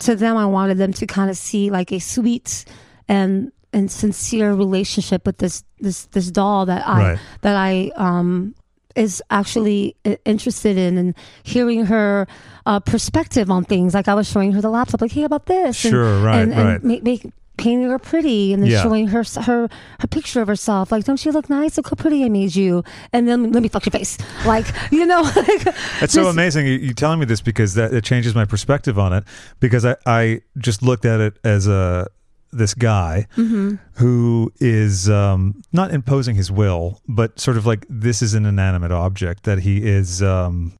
To 0.00 0.16
them, 0.16 0.36
I 0.36 0.46
wanted 0.46 0.78
them 0.78 0.92
to 0.94 1.06
kind 1.06 1.30
of 1.30 1.36
see 1.36 1.70
like 1.70 1.92
a 1.92 1.98
sweet 2.00 2.64
and 3.08 3.52
and 3.74 3.90
sincere 3.90 4.52
relationship 4.52 5.24
with 5.26 5.38
this 5.38 5.64
this 5.80 6.06
this 6.06 6.30
doll 6.30 6.66
that 6.66 6.86
I 6.86 6.98
Right. 7.12 7.18
that 7.42 7.56
I 7.56 7.90
um 7.96 8.54
is 8.96 9.22
actually 9.30 9.96
interested 10.26 10.76
in 10.76 10.98
and 10.98 11.14
hearing 11.44 11.86
her 11.86 12.26
uh, 12.66 12.80
perspective 12.80 13.50
on 13.50 13.64
things. 13.64 13.94
Like 13.94 14.08
I 14.08 14.14
was 14.14 14.28
showing 14.28 14.52
her 14.52 14.60
the 14.60 14.68
laptop, 14.68 15.00
like, 15.00 15.12
hey, 15.12 15.22
about 15.24 15.46
this? 15.46 15.82
And- 15.84 15.92
Sure, 15.92 16.20
right, 16.22 16.40
and, 16.42 16.52
and 16.52 16.68
right. 16.68 16.84
Make, 16.84 17.02
make, 17.02 17.26
painting 17.62 17.88
her 17.90 17.98
pretty, 17.98 18.52
and 18.52 18.62
then 18.62 18.70
Yeah. 18.70 18.82
showing 18.82 19.06
her 19.14 19.22
her 19.48 19.68
her 20.02 20.08
picture 20.16 20.40
of 20.42 20.48
herself. 20.48 20.90
Like, 20.92 21.04
don't 21.04 21.22
you 21.24 21.32
look 21.32 21.48
nice? 21.48 21.76
Look 21.76 21.88
how 21.90 21.96
pretty 22.04 22.24
I 22.24 22.28
made 22.28 22.54
you. 22.56 22.82
And 23.12 23.28
then 23.28 23.52
let 23.52 23.62
me 23.62 23.68
fuck 23.68 23.84
your 23.86 23.92
face. 23.98 24.18
Like, 24.44 24.66
you 24.90 25.06
know, 25.06 25.22
like, 25.48 25.62
It's 26.02 26.12
so 26.12 26.26
amazing 26.28 26.66
you, 26.66 26.74
you 26.86 26.92
telling 26.94 27.20
me 27.20 27.26
this 27.26 27.40
because 27.40 27.74
that 27.74 27.92
it 27.94 28.04
changes 28.04 28.34
my 28.34 28.44
perspective 28.44 28.98
on 28.98 29.12
it. 29.12 29.24
Because 29.60 29.84
I, 29.84 29.94
I 30.06 30.40
just 30.58 30.82
looked 30.82 31.04
at 31.04 31.20
it 31.20 31.34
as 31.44 31.66
a 31.68 32.08
this 32.54 32.74
guy 32.74 33.26
Mm-hmm. 33.36 33.76
who 34.02 34.52
is 34.60 35.08
um, 35.08 35.62
not 35.72 35.90
imposing 35.90 36.34
his 36.36 36.50
will, 36.50 37.00
but 37.08 37.40
sort 37.40 37.56
of 37.56 37.64
like 37.64 37.86
this 37.88 38.20
is 38.22 38.34
an 38.34 38.44
inanimate 38.44 38.92
object 38.92 39.44
that 39.44 39.60
he 39.60 39.74
is 39.88 40.22
um, 40.22 40.74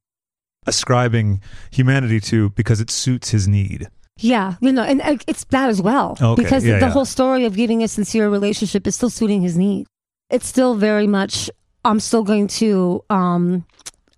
ascribing 0.66 1.40
humanity 1.70 2.20
to 2.20 2.50
because 2.50 2.80
it 2.80 2.90
suits 2.90 3.30
his 3.30 3.48
need. 3.48 3.88
Yeah, 4.22 4.54
you 4.60 4.72
know, 4.72 4.82
and 4.82 5.00
it's 5.26 5.44
that 5.50 5.68
as 5.68 5.82
well 5.82 6.16
Okay, 6.20 6.42
because 6.42 6.64
yeah, 6.64 6.78
the 6.78 6.86
yeah. 6.86 6.90
whole 6.92 7.04
story 7.04 7.44
of 7.44 7.54
giving 7.56 7.82
a 7.82 7.88
sincere 7.88 8.28
relationship 8.30 8.86
is 8.86 8.94
still 8.96 9.10
suiting 9.10 9.42
his 9.42 9.56
needs. 9.56 9.88
It's 10.30 10.46
still 10.46 10.74
very 10.76 11.06
much. 11.06 11.50
I'm 11.84 12.00
still 12.00 12.22
going 12.22 12.46
to 12.62 13.04
um, 13.10 13.66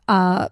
uh, 0.07 0.49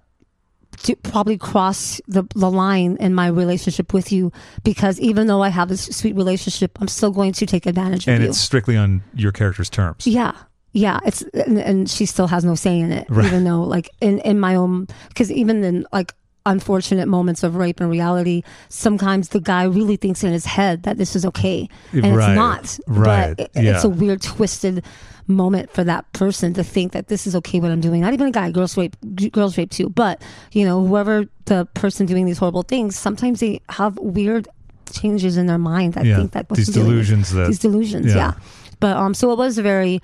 to 0.84 0.96
probably 0.96 1.36
cross 1.38 2.00
the 2.08 2.24
the 2.34 2.50
line 2.50 2.96
in 2.98 3.14
my 3.14 3.26
relationship 3.28 3.92
with 3.92 4.10
you 4.10 4.32
because 4.64 4.98
even 5.00 5.26
though 5.26 5.42
I 5.42 5.50
have 5.50 5.68
this 5.68 5.84
sweet 5.84 6.16
relationship, 6.16 6.78
I'm 6.80 6.88
still 6.88 7.10
going 7.12 7.32
to 7.34 7.46
take 7.46 7.66
advantage 7.66 8.08
of 8.08 8.14
it. 8.14 8.16
And 8.16 8.24
it's 8.24 8.38
strictly 8.40 8.76
on 8.76 9.02
your 9.14 9.32
character's 9.32 9.70
terms. 9.70 10.06
Yeah. 10.06 10.32
Yeah, 10.74 11.00
it's 11.04 11.20
and, 11.34 11.58
and 11.58 11.90
she 11.90 12.06
still 12.06 12.26
has 12.28 12.46
no 12.46 12.54
say 12.54 12.80
in 12.80 12.92
it, 12.92 13.06
Right. 13.10 13.26
even 13.26 13.44
though 13.44 13.60
like 13.62 13.90
in 14.00 14.20
in 14.20 14.40
my 14.40 14.54
own 14.54 14.86
because 15.08 15.30
even 15.30 15.62
in 15.62 15.86
like 15.92 16.14
unfortunate 16.44 17.06
moments 17.08 17.42
of 17.42 17.54
rape 17.56 17.80
in 17.80 17.88
reality, 17.88 18.42
sometimes 18.68 19.28
the 19.30 19.40
guy 19.40 19.64
really 19.64 19.96
thinks 19.96 20.24
in 20.24 20.32
his 20.32 20.44
head 20.44 20.82
that 20.84 20.98
this 20.98 21.14
is 21.14 21.24
okay, 21.26 21.68
and 21.92 22.16
Right, 22.16 22.30
it's 22.30 22.78
not. 22.88 22.96
right, 22.98 23.36
But 23.36 23.50
it, 23.54 23.66
it's 23.66 23.84
a 23.84 23.88
weird, 23.88 24.22
twisted 24.22 24.84
moment 25.28 25.70
for 25.72 25.84
that 25.84 26.12
person 26.12 26.52
to 26.54 26.64
think 26.64 26.92
that 26.92 27.06
this 27.06 27.26
is 27.28 27.36
okay 27.36 27.60
what 27.60 27.70
I'm 27.70 27.80
doing. 27.80 28.00
Not 28.00 28.12
even 28.12 28.26
a 28.26 28.30
guy, 28.32 28.50
girls 28.50 28.76
rape, 28.76 28.96
girls 29.30 29.56
rape 29.56 29.70
too. 29.70 29.88
But 29.88 30.20
you 30.50 30.64
know, 30.64 30.84
whoever 30.84 31.26
the 31.44 31.64
person 31.74 32.06
doing 32.06 32.26
these 32.26 32.38
horrible 32.38 32.62
things, 32.64 32.96
sometimes 32.98 33.38
they 33.40 33.60
have 33.68 33.96
weird 33.98 34.48
changes 34.92 35.36
in 35.36 35.46
their 35.46 35.58
mind 35.58 35.94
that 35.94 36.04
Yeah, 36.04 36.16
think 36.16 36.32
that 36.32 36.50
what 36.50 36.56
these 36.56 36.68
delusions 36.68 37.30
that- 37.30 37.46
these 37.46 37.60
delusions, 37.60 38.06
yeah. 38.06 38.16
yeah. 38.16 38.32
But 38.80 38.96
um, 38.96 39.14
so 39.14 39.30
it 39.30 39.38
was 39.38 39.58
a 39.58 39.62
very 39.62 40.00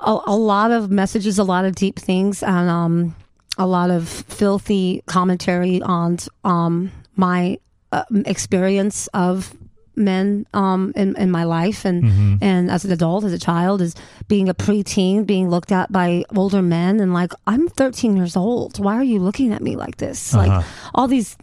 a, 0.00 0.18
a 0.26 0.36
lot 0.36 0.72
of 0.72 0.90
messages, 0.90 1.38
a 1.38 1.44
lot 1.44 1.64
of 1.64 1.76
deep 1.76 1.96
things, 1.98 2.42
and 2.42 2.68
um, 2.68 3.14
a 3.58 3.66
lot 3.66 3.90
of 3.90 4.08
filthy 4.08 5.02
commentary 5.06 5.80
on 5.82 6.18
um, 6.44 6.90
my 7.16 7.58
uh, 7.92 8.04
experience 8.26 9.06
of 9.14 9.54
men 9.96 10.44
um, 10.54 10.92
in, 10.96 11.14
in 11.16 11.30
my 11.30 11.44
life 11.44 11.84
and 11.84 12.02
Mm-hmm. 12.02 12.36
and 12.42 12.68
as 12.70 12.84
an 12.84 12.90
adult, 12.90 13.22
as 13.24 13.32
a 13.32 13.38
child, 13.38 13.80
as 13.80 13.94
being 14.26 14.48
a 14.48 14.54
preteen, 14.54 15.24
being 15.24 15.48
looked 15.48 15.70
at 15.70 15.92
by 15.92 16.24
older 16.34 16.62
men, 16.62 16.98
and 17.00 17.12
like 17.14 17.32
I'm 17.46 17.68
13 17.68 18.16
years 18.16 18.36
old. 18.36 18.78
Why 18.80 18.96
are 18.96 19.04
you 19.04 19.20
looking 19.20 19.52
at 19.52 19.62
me 19.62 19.76
like 19.76 19.98
this? 19.98 20.34
Uh-huh. 20.34 20.46
Like 20.48 20.64
all 20.94 21.06
these 21.06 21.36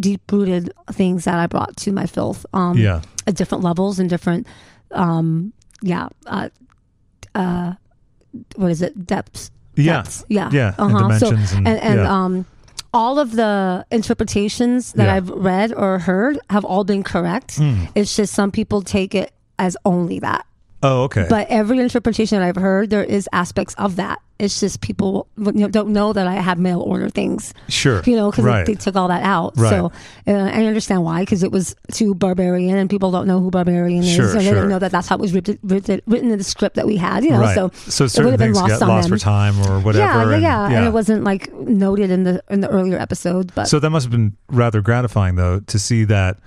deep 0.00 0.22
rooted 0.32 0.72
things 0.92 1.24
that 1.24 1.34
I 1.34 1.46
brought 1.46 1.76
to 1.78 1.92
my 1.92 2.06
filth. 2.06 2.46
Um, 2.54 2.78
Yeah. 2.78 3.02
at 3.26 3.34
different 3.34 3.62
levels 3.62 3.98
and 3.98 4.08
different 4.10 4.46
um 4.92 5.52
yeah 5.80 6.08
uh 6.26 6.48
uh 7.34 7.72
what 8.56 8.70
is 8.70 8.82
it 8.82 9.06
depths 9.06 9.50
Yeah. 9.76 10.04
Yeah 10.28 10.50
Yeah, 10.52 10.74
uh-huh. 10.78 10.98
dimensions 10.98 11.50
so, 11.50 11.56
and- 11.56 11.68
and, 11.68 11.80
and 11.80 12.00
yeah. 12.00 12.12
um 12.24 12.46
all 12.94 13.18
of 13.18 13.32
the 13.32 13.86
interpretations 13.90 14.92
that 14.92 15.06
Yeah. 15.06 15.14
I've 15.14 15.30
read 15.30 15.72
or 15.72 15.98
heard 15.98 16.38
have 16.50 16.64
all 16.64 16.84
been 16.84 17.02
correct. 17.02 17.56
Hmm. 17.56 17.86
It's 17.94 18.14
just 18.14 18.34
some 18.34 18.50
people 18.50 18.82
take 18.82 19.14
it 19.14 19.32
as 19.58 19.76
only 19.86 20.18
that. 20.20 20.44
Oh, 20.82 21.04
okay. 21.04 21.26
But 21.28 21.48
every 21.48 21.78
interpretation 21.78 22.38
that 22.38 22.46
I've 22.46 22.56
heard, 22.56 22.90
there 22.90 23.04
is 23.04 23.28
aspects 23.32 23.74
of 23.74 23.96
that. 23.96 24.20
It's 24.38 24.58
just 24.58 24.80
people 24.80 25.28
you 25.36 25.52
know, 25.52 25.68
don't 25.68 25.92
know 25.92 26.12
that 26.12 26.26
I 26.26 26.34
have 26.34 26.58
mail 26.58 26.80
order 26.80 27.08
things 27.08 27.54
sure. 27.68 28.02
you 28.04 28.16
know, 28.16 28.32
because 28.32 28.44
right. 28.44 28.66
they 28.66 28.74
took 28.74 28.96
all 28.96 29.06
that 29.06 29.22
out. 29.22 29.56
Right. 29.56 29.70
So 29.70 29.92
uh, 30.26 30.32
I 30.32 30.64
understand 30.64 31.04
why, 31.04 31.20
because 31.20 31.44
it 31.44 31.52
was 31.52 31.76
too 31.92 32.16
barbarian, 32.16 32.76
and 32.76 32.90
people 32.90 33.12
don't 33.12 33.28
know 33.28 33.38
who 33.38 33.52
barbarian 33.52 34.02
Sure, 34.02 34.24
is, 34.24 34.32
and 34.32 34.40
they 34.40 34.46
sure. 34.46 34.54
didn't 34.54 34.70
know 34.70 34.80
that 34.80 34.90
that's 34.90 35.06
how 35.06 35.14
it 35.14 35.20
was 35.20 35.32
written, 35.32 35.60
written, 35.62 36.00
written 36.06 36.32
in 36.32 36.38
the 36.38 36.44
script 36.44 36.74
that 36.74 36.86
we 36.86 36.96
had. 36.96 37.22
You 37.22 37.30
know, 37.30 37.40
right. 37.40 37.54
so 37.54 37.70
so 37.88 38.02
it 38.02 38.06
would 38.06 38.10
certain 38.10 38.30
have 38.32 38.38
been 38.40 38.54
things 38.54 38.56
lost 38.56 38.82
on 38.82 38.88
lost 38.88 39.08
them. 39.08 39.18
for 39.18 39.22
time 39.22 39.60
or 39.60 39.78
whatever. 39.78 40.04
yeah, 40.04 40.24
yeah, 40.24 40.32
and, 40.32 40.42
yeah, 40.42 40.78
and 40.78 40.86
it 40.88 40.92
wasn't 40.92 41.22
like 41.22 41.52
noted 41.52 42.10
in 42.10 42.24
the 42.24 42.42
in 42.50 42.62
the 42.62 42.68
earlier 42.68 42.98
episode, 42.98 43.54
but 43.54 43.68
So 43.68 43.78
that 43.78 43.90
must 43.90 44.06
have 44.06 44.10
been 44.10 44.36
rather 44.48 44.80
gratifying, 44.80 45.36
though, 45.36 45.60
to 45.60 45.78
see 45.78 46.02
that 46.04 46.38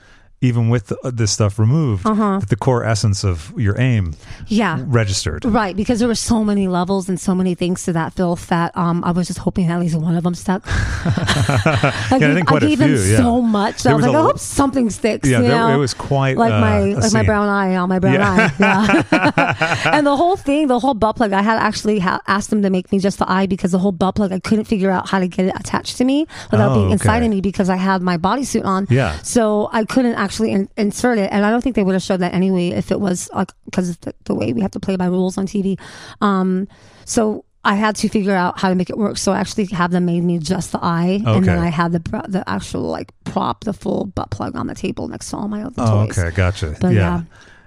even 0.41 0.69
with 0.69 0.87
the, 0.87 1.11
this 1.11 1.31
stuff 1.31 1.57
removed, 1.57 2.05
Uh-huh. 2.05 2.39
that 2.39 2.49
the 2.49 2.55
core 2.55 2.83
essence 2.83 3.23
of 3.23 3.53
your 3.57 3.79
aim 3.79 4.13
yeah. 4.47 4.79
registered. 4.85 5.43
Right, 5.45 5.75
because 5.75 5.99
there 5.99 6.07
were 6.07 6.13
so 6.15 6.43
many 6.43 6.67
levels 6.67 7.09
and 7.09 7.19
so 7.19 7.33
many 7.33 7.55
things 7.55 7.83
to 7.85 7.93
that 7.93 8.13
filth 8.13 8.47
that 8.47 8.75
um, 8.77 9.03
I 9.03 9.11
was 9.11 9.27
just 9.27 9.39
hoping 9.39 9.67
at 9.71 9.79
least 9.79 9.95
one 9.95 10.15
of 10.15 10.23
them 10.23 10.35
stuck. 10.35 10.63
I 10.67 11.93
I 12.11 12.19
gave, 12.19 12.35
think 12.35 12.47
quite 12.47 12.63
a 12.63 12.65
I 12.65 12.69
gave 12.69 12.79
few, 12.79 12.97
them 12.97 13.09
yeah. 13.11 13.17
so 13.17 13.41
much. 13.41 13.83
There 13.83 13.93
I 13.93 13.95
was 13.95 14.05
like, 14.05 14.15
a 14.15 14.17
I 14.17 14.21
hope 14.21 14.39
something 14.39 14.89
sticks. 14.89 15.27
Yeah, 15.27 15.39
you 15.41 15.47
there- 15.47 15.73
it 15.73 15.77
was 15.77 15.93
quite 15.93 16.37
like 16.37 16.53
uh, 16.53 16.59
my 16.61 16.77
a 16.77 16.95
like 16.95 17.13
my 17.13 17.23
brown 17.23 17.47
eye 17.47 17.75
on 17.75 17.89
my 17.89 17.99
brown 17.99 18.13
Yeah. 18.15 18.51
eye. 18.59 19.05
Yeah, 19.07 19.81
and 19.97 20.05
the 20.05 20.15
whole 20.15 20.35
thing, 20.37 20.67
the 20.67 20.79
whole 20.79 20.93
butt 20.93 21.15
plug. 21.15 21.33
I 21.33 21.41
had 21.41 21.57
actually 21.57 21.99
ha- 21.99 22.21
asked 22.27 22.49
them 22.49 22.61
to 22.61 22.69
make 22.69 22.91
me 22.91 22.99
just 22.99 23.19
the 23.19 23.29
eye 23.31 23.45
because 23.47 23.71
the 23.71 23.79
whole 23.79 23.91
butt 23.91 24.15
plug, 24.15 24.31
I 24.31 24.39
couldn't 24.39 24.65
figure 24.65 24.91
out 24.91 25.09
how 25.09 25.19
to 25.19 25.27
get 25.27 25.45
it 25.47 25.55
attached 25.55 25.97
to 25.97 26.03
me 26.05 26.27
without 26.51 26.71
Oh, 26.71 26.75
being 26.75 26.91
inside 26.91 27.17
okay. 27.17 27.25
of 27.27 27.31
me 27.31 27.41
because 27.41 27.69
I 27.69 27.77
had 27.77 28.01
my 28.01 28.17
bodysuit 28.17 28.65
on. 28.65 28.87
Yeah. 28.89 29.17
So 29.21 29.69
I 29.71 29.85
couldn't 29.85 30.15
actually 30.25 30.51
in- 30.51 30.69
insert 30.75 31.17
it, 31.19 31.29
and 31.31 31.45
I 31.45 31.49
don't 31.51 31.61
think 31.61 31.75
they 31.75 31.83
would 31.83 31.93
have 31.93 32.03
showed 32.03 32.19
that 32.19 32.33
anyway 32.33 32.69
if 32.69 32.91
it 32.91 32.99
was 32.99 33.29
like 33.33 33.51
because 33.65 33.95
the, 33.97 34.13
the 34.25 34.35
way 34.35 34.51
we 34.53 34.61
have 34.61 34.71
to 34.71 34.79
play 34.79 34.95
by 34.97 35.05
rules 35.05 35.37
on 35.37 35.45
TV. 35.47 35.79
Um, 36.21 36.67
so 37.05 37.45
I 37.63 37.75
had 37.75 37.95
to 37.97 38.09
figure 38.09 38.35
out 38.35 38.59
how 38.59 38.69
to 38.69 38.75
make 38.75 38.89
it 38.89 38.97
work. 38.97 39.17
So 39.17 39.31
I 39.31 39.39
actually 39.39 39.65
have 39.67 39.91
them 39.91 40.05
made 40.05 40.21
me 40.23 40.37
just 40.39 40.71
the 40.71 40.79
eye, 40.83 41.21
and 41.25 41.45
then 41.45 41.59
I 41.59 41.69
had 41.69 41.91
the 41.93 41.99
the 42.27 42.43
actual 42.47 42.81
like 42.83 43.11
prop, 43.23 43.63
the 43.63 43.73
full 43.73 44.05
butt 44.05 44.29
plug 44.31 44.55
on 44.55 44.67
the 44.67 44.75
table 44.75 45.07
next 45.07 45.29
to 45.29 45.37
all 45.37 45.47
my 45.47 45.63
other 45.63 45.73
Oh, 45.77 46.05
toys. 46.05 46.17
okay, 46.19 46.35
gotcha. 46.35 46.75
But, 46.81 46.89
yeah. 46.93 46.99
yeah. 46.99 47.21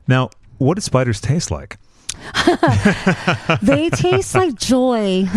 Now, 0.07 0.31
what 0.59 0.75
do 0.75 0.81
spiders 0.83 1.21
taste 1.21 1.51
like? 1.51 1.79
They 3.63 3.91
taste 3.91 4.35
like 4.35 4.55
joy. 4.57 5.25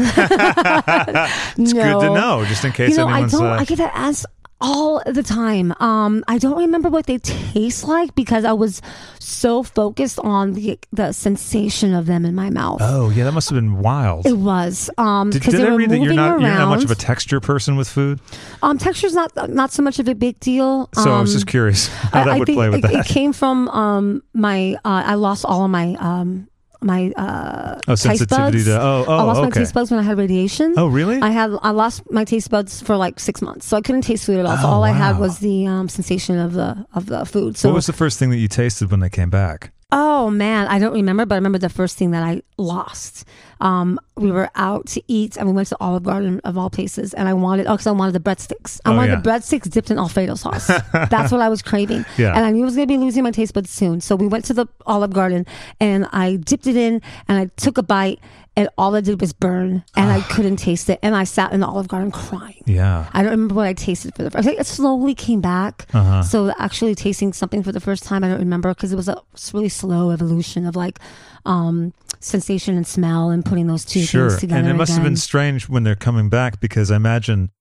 It's 1.58 1.74
good 1.74 2.00
to 2.02 2.10
know, 2.14 2.44
just 2.48 2.66
in 2.66 2.72
case 2.72 2.92
you 2.92 2.98
know, 2.98 3.08
I 3.08 3.28
don't. 3.28 3.44
uh, 3.46 3.58
I 3.60 3.66
get 3.66 3.78
that 3.78 3.92
asked 3.96 4.26
all 4.62 5.02
the 5.06 5.24
time. 5.24 5.74
Um, 5.80 6.24
I 6.28 6.38
don't 6.38 6.58
remember 6.58 6.90
what 6.90 7.08
they 7.08 7.18
taste 7.18 7.84
like 7.88 8.14
because 8.16 8.46
I 8.46 8.54
was 8.54 8.82
so 9.20 9.64
focused 9.64 10.20
on 10.20 10.54
the 10.54 10.80
the 10.94 11.12
sensation 11.12 11.94
of 11.94 12.06
them 12.06 12.26
in 12.26 12.36
my 12.36 12.50
mouth. 12.50 12.80
oh, 12.82 13.10
yeah, 13.10 13.24
that 13.24 13.32
must 13.34 13.50
have 13.50 13.58
been 13.58 13.80
wild. 13.80 14.26
It 14.28 14.38
was 14.38 14.90
um 14.98 15.32
did 15.32 15.42
did 15.42 15.54
they 15.56 15.68
I 15.68 15.72
were 15.72 15.78
read 15.78 15.90
that 15.90 16.00
you're 16.00 16.14
not 16.14 16.32
around. 16.34 16.42
you're 16.42 16.50
not 16.52 16.70
much 16.70 16.84
of 16.84 16.92
a 16.92 16.96
texture 16.96 17.40
person 17.40 17.76
with 17.76 17.90
food? 17.90 18.20
um, 18.62 18.78
texture's 18.78 19.14
not 19.14 19.32
not 19.50 19.72
so 19.72 19.82
much 19.84 20.00
of 20.00 20.08
a 20.08 20.14
big 20.16 20.40
deal. 20.40 20.90
So 20.94 21.12
I 21.12 21.22
was 21.22 21.32
Um, 21.32 21.34
just 21.36 21.48
curious 21.48 21.88
how 22.14 22.22
I, 22.22 22.24
that 22.26 22.34
I 22.36 22.40
would 22.40 22.46
think 22.46 22.58
play 22.58 22.70
with 22.70 22.86
it, 22.86 22.92
that. 22.92 23.06
it 23.06 23.12
came 23.12 23.34
from 23.34 23.68
um 23.70 24.22
my 24.34 24.76
uh, 24.86 25.04
I 25.08 25.16
lost 25.16 25.44
all 25.46 25.66
of 25.66 25.72
my 25.72 25.96
um 26.00 26.48
my 26.82 27.12
uh 27.16 27.80
oh, 27.88 27.96
taste 27.96 28.28
buds. 28.28 28.66
to 28.66 28.82
oh 28.82 29.06
oh 29.08 29.18
I 29.18 29.24
lost 29.24 29.42
my 29.42 29.50
taste 29.50 29.74
buds 29.74 29.92
when 29.92 30.00
I 30.00 30.04
had 30.04 30.18
radiation. 30.18 30.74
Oh, 30.78 30.88
really? 30.88 31.22
I 31.22 31.30
had 31.30 31.52
I 31.62 31.72
lost 31.72 32.10
my 32.12 32.26
taste 32.26 32.50
buds 32.50 32.82
for 32.82 32.98
like 32.98 33.20
six 33.20 33.42
months, 33.42 33.66
so 33.68 33.78
I 33.78 33.82
couldn't 33.82 34.02
taste 34.02 34.26
food 34.26 34.40
at 34.40 34.46
all. 34.46 34.58
So 34.58 34.68
Oh, 34.68 34.72
all 34.72 34.84
I 34.84 34.92
had 34.92 35.20
was 35.20 35.40
the 35.40 35.68
um, 35.68 35.90
sensation 35.90 36.38
of 36.40 36.54
the 36.54 36.86
of 36.94 37.06
the 37.06 37.26
food. 37.26 37.58
So 37.58 37.70
what 37.70 37.76
was 37.76 37.86
the 37.88 37.94
first 37.94 38.20
thing 38.20 38.30
that 38.32 38.38
you 38.38 38.48
tasted 38.48 38.92
when 38.92 39.00
they 39.00 39.10
came 39.10 39.30
back? 39.30 39.72
Oh 39.92 40.30
man, 40.30 40.68
I 40.68 40.80
don't 40.80 40.94
remember, 40.94 41.26
but 41.26 41.36
I 41.36 41.38
remember 41.38 41.58
the 41.58 41.70
first 41.70 41.98
thing 41.98 42.12
that 42.12 42.24
I 42.24 42.42
lost. 42.58 43.26
Um, 43.60 44.00
we 44.18 44.32
were 44.32 44.50
out 44.56 44.88
to 44.88 45.04
eat, 45.08 45.38
and 45.38 45.48
we 45.48 45.54
went 45.54 45.68
to 45.68 45.78
Olive 45.80 46.04
Garden 46.04 46.40
of 46.44 46.58
all 46.58 46.70
places, 46.70 47.14
and 47.14 47.28
I 47.28 47.34
wanted 47.34 47.68
oh, 47.68 47.74
because 47.74 47.88
I 47.88 47.92
wanted 47.92 48.14
the 48.14 48.20
breadsticks. 48.20 48.80
I 48.86 48.92
Oh, 48.92 48.96
wanted 48.96 49.12
yeah. 49.12 49.20
the 49.22 49.30
breadsticks 49.30 49.70
dipped 49.70 49.92
in 49.92 49.98
Alfredo 50.00 50.36
sauce. 50.36 50.68
That's 50.94 51.32
what 51.32 51.42
I 51.42 51.50
was 51.50 51.62
craving. 51.62 52.06
Yeah. 52.18 52.36
and 52.36 52.46
I 52.46 52.52
knew 52.52 52.62
I 52.64 52.66
was 52.66 52.76
going 52.76 52.88
to 52.88 52.92
be 52.94 52.98
losing 52.98 53.24
my 53.24 53.32
taste 53.32 53.54
buds 53.54 53.70
soon. 53.70 54.02
So 54.02 54.16
we 54.16 54.28
went 54.28 54.46
to 54.46 54.54
the 54.54 54.68
Olive 54.86 55.14
Garden, 55.14 55.46
and 55.80 56.08
I 56.12 56.38
dipped 56.38 56.68
it 56.68 56.76
in, 56.78 57.02
and 57.28 57.38
I 57.38 57.46
took 57.58 57.78
a 57.78 57.84
bite. 57.84 58.20
And 58.58 58.68
all 58.78 58.94
I 58.96 59.02
did 59.02 59.22
was 59.22 59.32
burn, 59.32 59.84
and 59.96 60.12
I 60.12 60.20
couldn't 60.22 60.58
taste 60.58 60.90
it. 60.90 61.00
And 61.02 61.16
I 61.16 61.24
sat 61.24 61.54
in 61.54 61.62
the 61.62 61.68
Olive 61.68 61.88
Garden 61.88 62.12
crying. 62.12 62.62
Yeah. 62.66 63.10
I 63.14 63.22
don't 63.22 63.32
remember 63.32 63.56
what 63.56 63.66
I 63.66 63.72
tasted 63.74 64.14
for 64.14 64.24
the 64.24 64.30
first. 64.30 64.44
I 64.46 64.46
think 64.46 64.60
it 64.60 64.66
slowly 64.68 65.16
came 65.16 65.40
back. 65.40 65.88
Uh-huh. 65.94 66.22
So 66.22 66.54
actually 66.60 66.94
tasting 66.94 67.32
something 67.32 67.64
for 67.64 67.72
the 67.72 67.80
first 67.80 68.04
time, 68.04 68.26
I 68.26 68.28
don't 68.28 68.40
remember 68.40 68.74
because 68.74 68.92
it 68.92 68.98
was 68.98 69.08
a 69.08 69.22
really 69.54 69.70
slow 69.70 70.12
evolution 70.12 70.66
of 70.66 70.76
like 70.76 71.00
um, 71.46 71.94
sensation 72.20 72.76
and 72.76 72.86
smell 72.86 73.30
and 73.30 73.46
putting 73.46 73.68
those 73.68 73.86
two 73.86 74.02
Sure. 74.02 74.28
things 74.30 74.42
together. 74.42 74.60
And 74.60 74.68
it 74.70 74.74
must 74.74 74.94
have 74.94 75.04
been 75.04 75.16
strange 75.16 75.70
when 75.70 75.84
they're 75.84 75.96
coming 75.96 76.28
back 76.28 76.60
because 76.60 76.92
I 76.92 76.98
imagine 76.98 77.52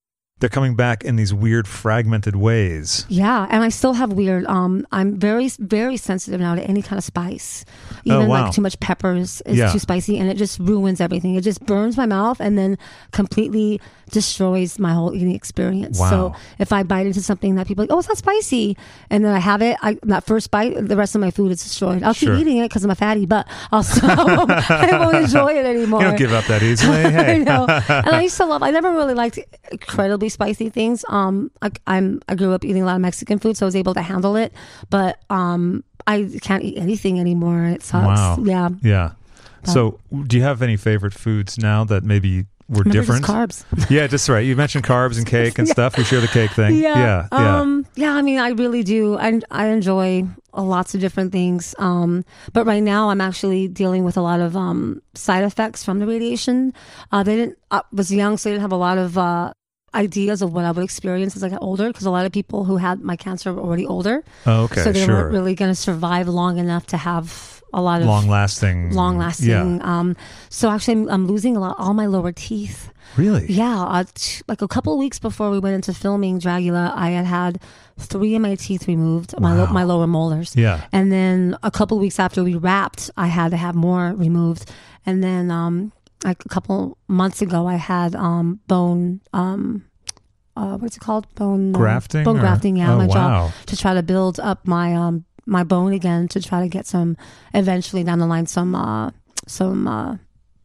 they're 0.40 0.48
coming 0.48 0.74
back 0.74 1.04
in 1.04 1.16
these 1.16 1.32
weird 1.32 1.68
fragmented 1.68 2.34
ways. 2.36 3.06
Yeah, 3.08 3.46
and 3.50 3.62
I 3.62 3.68
still 3.68 3.92
have 3.92 4.12
weird. 4.12 4.46
Um, 4.46 4.86
I'm 4.90 5.16
very, 5.18 5.48
very 5.58 5.96
sensitive 5.96 6.40
now 6.40 6.54
to 6.54 6.62
any 6.64 6.82
kind 6.82 6.98
of 6.98 7.04
spice. 7.04 7.64
Oh, 7.92 8.00
Even 8.04 8.26
wow. 8.28 8.44
like 8.44 8.52
too 8.54 8.62
much 8.62 8.80
peppers 8.80 9.42
is 9.46 9.58
Yeah. 9.58 9.70
too 9.70 9.78
spicy, 9.78 10.18
and 10.18 10.28
it 10.30 10.36
just 10.38 10.58
ruins 10.58 11.00
everything. 11.00 11.34
It 11.34 11.42
just 11.42 11.64
burns 11.66 11.96
my 11.96 12.06
mouth 12.06 12.40
and 12.40 12.56
then 12.58 12.78
completely 13.12 13.80
destroys 14.10 14.78
my 14.78 14.92
whole 14.92 15.14
eating 15.14 15.30
experience. 15.34 16.00
Wow. 16.00 16.10
So 16.10 16.34
if 16.58 16.72
I 16.72 16.82
bite 16.82 17.06
into 17.06 17.22
something 17.22 17.54
that 17.56 17.66
people 17.68 17.84
are 17.84 17.86
like, 17.86 17.94
oh, 17.94 17.98
it's 18.00 18.08
not 18.08 18.16
spicy, 18.18 18.76
and 19.10 19.24
then 19.24 19.32
I 19.32 19.38
have 19.38 19.62
it, 19.62 19.76
I 19.82 19.98
that 20.04 20.24
first 20.24 20.50
bite, 20.50 20.74
the 20.88 20.96
rest 20.96 21.14
of 21.14 21.20
my 21.20 21.30
food 21.30 21.52
is 21.52 21.62
destroyed. 21.62 22.02
I'll 22.02 22.14
Sure. 22.14 22.34
keep 22.34 22.46
eating 22.46 22.58
it 22.58 22.68
because 22.70 22.82
I'm 22.82 22.90
a 22.90 22.94
fatty, 22.94 23.26
but 23.26 23.46
I'll 23.70 23.82
still, 23.84 24.10
I 24.10 24.98
won't 24.98 25.16
enjoy 25.16 25.52
it 25.52 25.66
anymore. 25.66 26.00
You 26.00 26.08
don't 26.08 26.18
give 26.18 26.32
up 26.32 26.46
that 26.46 26.62
easily. 26.62 26.96
I 27.04 27.36
know. 27.38 27.66
And 27.68 28.08
I 28.08 28.22
used 28.22 28.38
to 28.38 28.46
love. 28.46 28.62
I 28.62 28.70
never 28.70 28.90
really 28.90 29.14
liked 29.14 29.38
incredibly 29.70 30.29
spicy 30.30 30.70
things. 30.70 31.04
Um, 31.08 31.50
I, 31.62 31.70
I'm 31.86 32.22
I 32.28 32.34
grew 32.34 32.52
up 32.52 32.64
eating 32.64 32.82
a 32.82 32.86
lot 32.86 32.94
of 32.94 33.02
Mexican 33.02 33.38
food, 33.38 33.56
so 33.56 33.66
I 33.66 33.68
was 33.68 33.76
able 33.76 33.94
to 33.94 34.02
handle 34.02 34.36
it. 34.36 34.52
But 34.88 35.18
um, 35.30 35.84
I 36.06 36.30
can't 36.40 36.62
eat 36.64 36.78
anything 36.78 37.20
anymore, 37.20 37.62
and 37.62 37.74
it 37.74 37.82
sucks. 37.82 38.06
Wow. 38.06 38.38
Yeah. 38.42 38.68
Yeah. 38.82 39.12
So, 39.64 40.00
do 40.26 40.36
you 40.36 40.42
have 40.42 40.62
any 40.62 40.76
favorite 40.76 41.12
foods 41.12 41.58
now 41.58 41.84
that 41.84 42.02
maybe 42.02 42.46
were 42.68 42.84
different? 42.84 43.24
carbs. 43.24 43.64
yeah, 43.90 44.06
just 44.06 44.28
right. 44.28 44.44
You 44.44 44.56
mentioned 44.56 44.84
carbs 44.84 45.18
and 45.18 45.26
cake 45.26 45.58
and 45.58 45.68
stuff. 45.76 45.98
We 45.98 46.04
share 46.04 46.20
the 46.20 46.28
cake 46.28 46.52
thing. 46.52 46.76
Yeah. 46.76 47.28
Yeah. 47.30 47.60
Um, 47.60 47.86
yeah, 47.94 48.14
I 48.14 48.22
mean, 48.22 48.38
I 48.38 48.50
really 48.50 48.82
do. 48.82 49.18
I, 49.18 49.40
I 49.50 49.66
enjoy 49.66 50.24
lots 50.54 50.94
of 50.94 51.00
different 51.00 51.32
things. 51.32 51.74
Um, 51.78 52.24
but 52.52 52.64
right 52.64 52.82
now, 52.82 53.10
I'm 53.10 53.20
actually 53.20 53.68
dealing 53.68 54.04
with 54.04 54.16
a 54.16 54.22
lot 54.22 54.40
of 54.40 54.56
um, 54.56 55.02
side 55.14 55.44
effects 55.44 55.84
from 55.84 55.98
the 55.98 56.06
radiation. 56.06 56.72
Uh, 57.12 57.22
they 57.22 57.36
didn't. 57.36 57.58
I 57.70 57.82
was 57.92 58.12
young, 58.12 58.36
so 58.36 58.50
I 58.50 58.54
didn't 58.54 58.62
have 58.62 58.72
a 58.72 58.76
lot 58.76 58.98
of 58.98 59.18
uh, 59.18 59.52
ideas 59.94 60.42
of 60.42 60.52
what 60.52 60.64
I 60.64 60.70
would 60.70 60.84
experience 60.84 61.36
as 61.36 61.42
I 61.42 61.48
got 61.48 61.62
older. 61.62 61.88
Because 61.88 62.06
a 62.06 62.10
lot 62.10 62.26
of 62.26 62.32
people 62.32 62.64
who 62.64 62.76
had 62.76 63.00
my 63.00 63.16
cancer 63.16 63.52
were 63.52 63.60
already 63.62 63.86
older, 63.86 64.22
Oh, 64.46 64.64
okay. 64.64 64.82
so 64.82 64.92
they 64.92 65.04
sure. 65.04 65.14
weren't 65.14 65.32
really 65.32 65.54
going 65.54 65.70
to 65.70 65.74
survive 65.74 66.28
long 66.28 66.58
enough 66.58 66.86
to 66.88 66.96
have 66.96 67.62
a 67.72 67.80
lot 67.80 68.00
of 68.00 68.06
long 68.08 68.28
lasting. 68.28 68.92
long 68.94 69.16
lasting. 69.18 69.48
Yeah. 69.48 69.78
Um, 69.82 70.16
so 70.48 70.70
actually, 70.70 70.94
I'm, 71.02 71.08
I'm 71.08 71.26
losing 71.26 71.56
a 71.56 71.60
lot, 71.60 71.76
all 71.78 71.94
my 71.94 72.06
lower 72.06 72.32
teeth. 72.32 72.90
Really? 73.16 73.46
Yeah, 73.48 73.82
uh, 73.82 74.04
t- 74.14 74.42
like 74.48 74.62
a 74.62 74.68
couple 74.68 74.92
of 74.92 74.98
weeks 74.98 75.18
before 75.18 75.50
we 75.50 75.58
went 75.58 75.74
into 75.74 75.92
filming 75.94 76.40
Dragula, 76.40 76.92
I 76.94 77.10
had 77.10 77.26
had 77.26 77.60
three 77.98 78.34
of 78.36 78.42
my 78.42 78.54
teeth 78.54 78.86
removed, 78.88 79.34
my 79.40 79.54
lo- 79.56 79.66
my 79.72 79.82
lower 79.84 80.06
molars. 80.06 80.54
Yeah. 80.56 80.84
And 80.92 81.10
then 81.12 81.56
a 81.62 81.70
couple 81.70 81.96
of 81.96 82.00
weeks 82.00 82.18
after 82.20 82.42
we 82.44 82.54
wrapped, 82.54 83.10
I 83.16 83.26
had 83.26 83.50
to 83.50 83.56
have 83.56 83.74
more 83.74 84.12
removed. 84.16 84.70
And 85.06 85.22
then 85.24 85.50
um, 85.50 85.92
like 86.24 86.44
a 86.44 86.48
couple 86.48 86.98
months 87.08 87.42
ago, 87.42 87.66
I 87.66 87.76
had 87.76 88.14
um, 88.14 88.60
bone. 88.66 89.20
Um, 89.32 89.84
uh, 90.56 90.76
what's 90.78 90.96
it 90.96 91.00
called? 91.00 91.32
Bone 91.34 91.74
uh, 91.74 91.78
Grafting 91.78 92.24
bone 92.24 92.36
or- 92.36 92.40
grafting. 92.40 92.76
Yeah, 92.76 92.92
Oh, 92.94 92.98
my 92.98 93.06
wow. 93.06 93.14
jaw 93.14 93.52
to 93.66 93.76
try 93.76 93.94
to 93.94 94.02
build 94.02 94.38
up 94.40 94.66
my 94.66 94.94
um 94.94 95.24
my 95.46 95.64
bone 95.64 95.92
again 95.92 96.28
to 96.28 96.40
try 96.42 96.60
to 96.60 96.68
get 96.68 96.86
some 96.86 97.16
eventually 97.54 98.04
down 98.04 98.18
the 98.18 98.26
line 98.26 98.46
some 98.46 98.74
uh 98.74 99.10
some 99.46 99.88
uh 99.88 100.16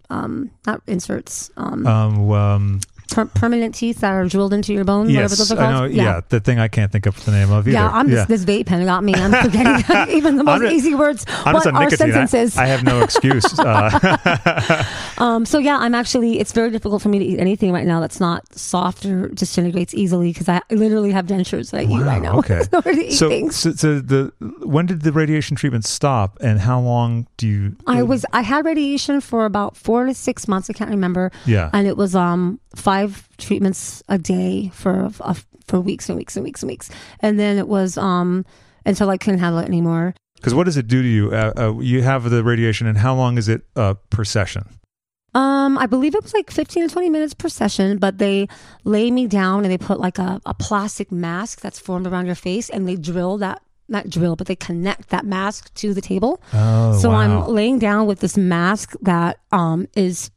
um 0.09 0.51
not 0.67 0.81
inserts 0.87 1.49
um, 1.57 1.87
Um, 1.87 2.29
um, 2.31 2.79
per- 3.11 3.25
permanent 3.25 3.75
teeth 3.75 3.99
that 4.01 4.11
are 4.11 4.25
drilled 4.27 4.53
into 4.53 4.73
your 4.73 4.83
bone 4.83 5.07
whatever 5.07 5.35
those 5.35 5.51
are 5.51 5.55
called 5.55 5.71
know. 5.71 5.85
Yeah. 5.85 6.21
the 6.29 6.39
thing 6.39 6.59
I 6.59 6.67
can't 6.67 6.91
think 6.91 7.05
of 7.05 7.23
the 7.25 7.31
name 7.31 7.51
of 7.51 7.67
either. 7.67 7.71
yeah, 7.73 7.89
I'm 7.89 8.09
just 8.09 8.27
this 8.27 8.43
vape 8.45 8.65
pen 8.65 8.85
got 8.85 9.03
me. 9.03 9.13
I'm 9.15 9.31
forgetting 9.43 10.09
even 10.15 10.37
the 10.37 10.43
most 10.43 10.61
just- 10.61 10.73
easy 10.73 10.95
words. 10.95 11.25
I'm 11.45 11.53
what 11.53 11.65
are 11.67 11.71
nicotine. 11.71 12.11
I- 12.11 12.25
sentences? 12.25 12.57
I, 12.57 12.65
have 12.65 12.83
no 12.83 13.01
excuse. 13.01 13.45
Uh, 13.59 14.83
Um, 15.17 15.45
so 15.45 15.59
yeah, 15.59 15.77
I'm 15.77 15.95
actually. 15.95 16.39
It's 16.39 16.51
very 16.51 16.69
difficult 16.71 17.01
for 17.01 17.07
me 17.09 17.19
to 17.19 17.25
eat 17.25 17.39
anything 17.39 17.71
right 17.71 17.85
now 17.85 18.01
that's 18.01 18.19
not 18.19 18.53
soft 18.53 19.05
or 19.05 19.29
disintegrates 19.29 19.93
easily 19.93 20.33
because 20.33 20.49
I 20.49 20.61
literally 20.69 21.11
have 21.11 21.25
dentures 21.25 21.71
that 21.71 21.81
I 21.81 21.83
eat 21.83 22.01
right 22.01 22.21
now. 22.21 22.39
Okay. 22.39 22.63
So, 23.11 23.49
so, 23.49 23.71
so 23.71 23.99
the 23.99 24.33
when 24.61 24.85
did 24.87 25.03
the 25.03 25.11
radiation 25.13 25.55
treatment 25.55 25.85
stop, 25.85 26.37
and 26.41 26.59
how 26.59 26.79
long 26.81 27.27
do 27.37 27.47
you? 27.47 27.75
I 27.87 28.03
was 28.03 28.25
I 28.33 28.41
had 28.41 28.65
radiation 28.65 29.21
for 29.21 29.45
about 29.45 29.77
four 29.77 30.05
to 30.05 30.13
six 30.13 30.47
months. 30.49 30.69
I 30.69 30.73
can't 30.73 30.89
remember. 30.91 31.31
Yeah. 31.45 31.69
and 31.71 31.87
it 31.87 31.95
was 31.95 32.13
um 32.15 32.59
five 32.75 32.94
treatments 33.37 34.03
a 34.09 34.17
day 34.17 34.69
for 34.73 35.09
uh, 35.21 35.35
for 35.67 35.79
weeks 35.79 36.09
and 36.09 36.17
weeks 36.17 36.35
and 36.35 36.43
weeks 36.43 36.61
and 36.63 36.69
weeks, 36.69 36.89
and 37.19 37.39
then 37.39 37.57
it 37.57 37.67
was 37.67 37.97
um 37.97 38.45
until 38.85 39.09
I 39.09 39.17
couldn't 39.17 39.39
handle 39.39 39.59
it 39.59 39.67
anymore. 39.67 40.13
Because 40.35 40.53
what 40.53 40.65
does 40.65 40.77
it 40.77 40.87
do 40.87 41.01
to 41.01 41.07
you? 41.07 41.31
Uh, 41.31 41.53
uh, 41.57 41.79
you 41.79 42.03
have 42.03 42.29
the 42.29 42.43
radiation, 42.43 42.87
and 42.87 42.97
how 42.97 43.15
long 43.15 43.37
is 43.37 43.47
it 43.47 43.61
uh, 43.75 43.95
per 44.09 44.23
session? 44.23 44.67
Um, 45.35 45.77
I 45.77 45.85
believe 45.85 46.15
it 46.15 46.23
was 46.23 46.33
like 46.33 46.49
15 46.49 46.87
to 46.87 46.93
20 46.93 47.09
minutes 47.09 47.33
per 47.33 47.49
session, 47.49 47.97
but 47.97 48.19
they 48.19 48.47
lay 48.85 49.11
me 49.11 49.27
down 49.27 49.65
and 49.65 49.71
they 49.71 49.77
put 49.77 49.99
like 49.99 50.17
a, 50.17 50.39
a 50.45 50.53
plastic 50.53 51.11
mask 51.11 51.59
that's 51.59 51.77
formed 51.77 52.07
around 52.07 52.25
your 52.25 52.35
face 52.35 52.69
and 52.69 52.87
they 52.87 52.95
drill 52.95 53.37
that, 53.39 53.61
not 53.89 54.09
drill, 54.09 54.37
but 54.37 54.47
they 54.47 54.55
connect 54.55 55.09
that 55.09 55.25
mask 55.25 55.73
to 55.73 55.93
the 55.93 55.99
table. 55.99 56.41
Oh, 56.53 56.97
so 56.97 57.09
wow. 57.09 57.15
I'm 57.17 57.53
laying 57.53 57.79
down 57.79 58.07
with 58.07 58.21
this 58.21 58.37
mask 58.37 58.93
that 59.01 59.39
um 59.51 59.87
is 59.93 60.31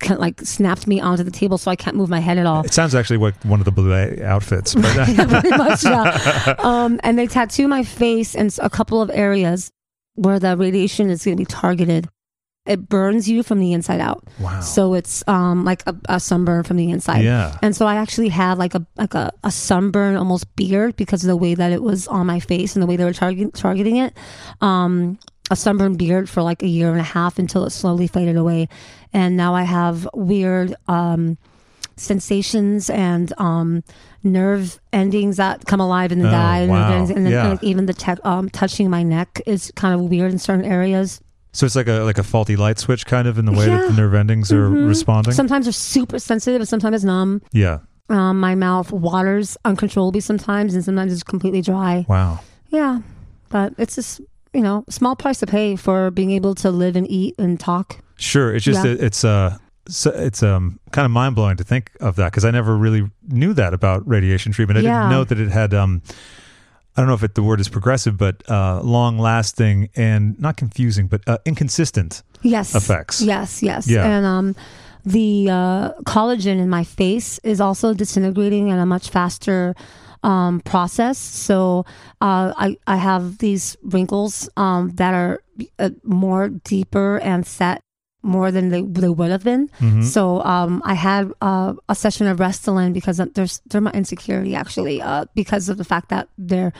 kind 0.00 0.14
of 0.14 0.20
like 0.20 0.40
snapped 0.40 0.86
me 0.86 1.00
onto 1.00 1.22
the 1.22 1.30
table 1.30 1.58
so 1.58 1.70
I 1.70 1.76
can't 1.76 1.96
move 1.96 2.08
my 2.08 2.20
head 2.20 2.38
at 2.38 2.46
all. 2.46 2.64
It 2.64 2.72
sounds 2.72 2.94
actually 2.94 3.18
like 3.18 3.34
one 3.44 3.60
of 3.60 3.64
the 3.64 3.72
blue 3.72 3.92
outfits. 4.22 4.76
Uh, 4.76 5.06
yeah, 5.16 5.40
pretty 5.40 5.56
much, 5.56 5.84
yeah. 5.84 6.54
Um, 6.64 7.00
and 7.02 7.18
they 7.18 7.26
tattoo 7.26 7.68
my 7.68 7.82
face 7.82 8.34
and 8.34 8.56
a 8.62 8.70
couple 8.70 9.00
of 9.02 9.10
areas 9.12 9.70
where 10.14 10.38
the 10.38 10.56
radiation 10.56 11.10
is 11.10 11.24
going 11.24 11.36
to 11.36 11.40
be 11.40 11.46
targeted. 11.46 12.08
It 12.66 12.88
burns 12.88 13.28
you 13.28 13.42
from 13.42 13.60
the 13.60 13.74
inside 13.74 14.00
out. 14.00 14.24
Wow. 14.40 14.60
So 14.60 14.94
it's 14.94 15.22
um 15.28 15.66
like 15.66 15.82
a, 15.86 15.94
a 16.08 16.18
sunburn 16.18 16.62
from 16.62 16.78
the 16.78 16.90
inside. 16.90 17.22
Yeah. 17.22 17.58
And 17.60 17.76
so 17.76 17.86
I 17.86 17.96
actually 17.96 18.30
had 18.30 18.56
like 18.56 18.74
a 18.74 18.86
like 18.96 19.12
a, 19.12 19.30
a 19.42 19.50
sunburn 19.50 20.16
almost 20.16 20.54
beard 20.56 20.96
because 20.96 21.22
of 21.22 21.28
the 21.28 21.36
way 21.36 21.54
that 21.54 21.72
it 21.72 21.82
was 21.82 22.08
on 22.08 22.26
my 22.26 22.40
face 22.40 22.74
and 22.74 22.82
the 22.82 22.86
way 22.86 22.96
they 22.96 23.04
were 23.04 23.12
target, 23.12 23.52
targeting 23.52 23.96
it. 23.98 24.16
Um 24.62 25.18
a 25.50 25.56
sunburned 25.56 25.98
beard 25.98 26.28
for 26.28 26.42
like 26.42 26.62
a 26.62 26.66
year 26.66 26.90
and 26.90 27.00
a 27.00 27.04
half 27.04 27.38
until 27.38 27.64
it 27.66 27.70
slowly 27.70 28.06
faded 28.06 28.36
away. 28.36 28.68
And 29.12 29.36
now 29.36 29.54
I 29.54 29.62
have 29.62 30.08
weird 30.14 30.74
um 30.88 31.36
sensations 31.96 32.90
and 32.90 33.32
um 33.38 33.84
nerve 34.24 34.80
endings 34.92 35.36
that 35.36 35.64
come 35.66 35.80
alive 35.80 36.10
and 36.10 36.20
then 36.20 36.28
Oh, 36.28 36.32
die 36.32 36.58
and, 36.60 36.70
wow. 36.70 36.88
then, 37.06 37.16
and 37.16 37.26
then 37.26 37.32
Yeah. 37.32 37.48
like 37.50 37.62
even 37.62 37.86
the 37.86 37.92
tech 37.94 38.18
um 38.24 38.48
touching 38.48 38.90
my 38.90 39.02
neck 39.02 39.40
is 39.46 39.70
kind 39.76 39.94
of 39.94 40.00
weird 40.10 40.32
in 40.32 40.38
certain 40.38 40.64
areas. 40.64 41.20
so 41.52 41.64
it's 41.66 41.76
like 41.76 41.86
a 41.86 42.00
like 42.02 42.18
a 42.18 42.24
faulty 42.24 42.56
light 42.56 42.78
switch, 42.80 43.06
kind 43.06 43.28
of 43.28 43.38
in 43.38 43.44
the 43.44 43.52
way 43.52 43.66
that 43.66 43.86
the 43.86 43.92
nerve 43.94 44.12
endings 44.14 44.50
are 44.50 44.68
Mhm. 44.68 44.88
responding. 44.88 45.32
Sometimes 45.32 45.66
they're 45.66 45.72
super 45.72 46.18
sensitive 46.18 46.60
and 46.60 46.68
sometimes 46.68 46.96
it's 46.96 47.04
numb. 47.04 47.42
yeah. 47.52 47.78
Um, 48.10 48.38
my 48.40 48.54
mouth 48.56 48.90
waters 48.92 49.56
uncontrollably 49.64 50.20
sometimes, 50.20 50.74
and 50.74 50.84
sometimes 50.84 51.10
it's 51.12 51.22
completely 51.22 51.62
dry. 51.62 52.04
Wow. 52.08 52.40
Yeah, 52.68 53.00
but 53.50 53.72
it's 53.78 53.94
just 53.94 54.20
you 54.54 54.60
know 54.62 54.84
small 54.88 55.16
price 55.16 55.40
to 55.40 55.46
pay 55.46 55.76
for 55.76 56.10
being 56.10 56.30
able 56.30 56.54
to 56.56 56.70
live 56.70 56.96
and 56.96 57.10
eat 57.10 57.34
and 57.38 57.58
talk. 57.60 57.98
Sure. 58.16 58.54
It's 58.54 58.64
just 58.64 58.84
Yeah. 58.84 58.92
it, 58.92 59.02
it's 59.02 59.24
uh 59.24 59.58
so 59.88 60.10
it's 60.10 60.42
um 60.42 60.78
kind 60.92 61.04
of 61.04 61.10
mind 61.10 61.34
blowing 61.34 61.56
to 61.58 61.64
think 61.64 61.90
of 62.00 62.16
that 62.16 62.30
because 62.32 62.44
I 62.44 62.50
never 62.50 62.76
really 62.76 63.10
knew 63.28 63.52
that 63.54 63.74
about 63.74 64.06
radiation 64.08 64.52
treatment. 64.52 64.78
I 64.78 64.82
Yeah. 64.82 65.00
didn't 65.00 65.10
know 65.10 65.24
that 65.24 65.38
it 65.40 65.50
had 65.50 65.74
um 65.74 66.00
I 66.96 67.00
don't 67.00 67.08
know 67.08 67.14
if 67.14 67.24
it, 67.24 67.34
the 67.34 67.42
word 67.42 67.58
is 67.58 67.68
progressive, 67.68 68.16
but 68.16 68.48
uh, 68.48 68.80
long 68.82 69.18
lasting 69.18 69.90
and 69.96 70.38
not 70.38 70.56
confusing, 70.56 71.08
but 71.08 71.22
uh, 71.26 71.38
inconsistent 71.44 72.22
Yes, 72.42 72.72
effects. 72.76 73.20
Yes, 73.20 73.64
yes, 73.64 73.88
Yeah. 73.88 74.06
and 74.06 74.24
um, 74.24 74.54
the 75.04 75.50
uh, 75.50 75.90
collagen 76.04 76.60
in 76.60 76.68
my 76.70 76.84
face 76.84 77.40
is 77.42 77.60
also 77.60 77.94
disintegrating 77.94 78.70
at 78.70 78.78
a 78.78 78.86
much 78.86 79.10
faster. 79.10 79.74
Um, 80.24 80.60
process. 80.64 81.18
So 81.18 81.84
uh, 82.24 82.56
I 82.56 82.76
I 82.86 82.96
have 82.96 83.36
these 83.44 83.76
wrinkles 83.84 84.48
um, 84.56 84.88
that 84.96 85.12
are 85.12 85.44
uh, 85.78 85.90
more 86.02 86.48
deeper 86.48 87.20
and 87.20 87.44
set 87.46 87.84
more 88.22 88.50
than 88.50 88.70
they 88.70 88.80
they 88.80 89.12
would 89.12 89.30
have 89.30 89.44
been. 89.44 89.68
Mhm. 89.84 90.02
So 90.02 90.40
um, 90.42 90.80
I 90.84 90.94
had 90.94 91.30
uh, 91.44 91.74
a 91.90 91.94
session 91.94 92.26
of 92.26 92.38
Restylane 92.40 92.94
because 92.96 93.20
there's 93.34 93.60
they're 93.68 93.84
my 93.84 93.92
insecurity 93.92 94.54
actually 94.56 95.02
uh, 95.02 95.26
because 95.36 95.68
of 95.68 95.76
the 95.76 95.84
fact 95.84 96.08
that 96.08 96.28
they're 96.38 96.72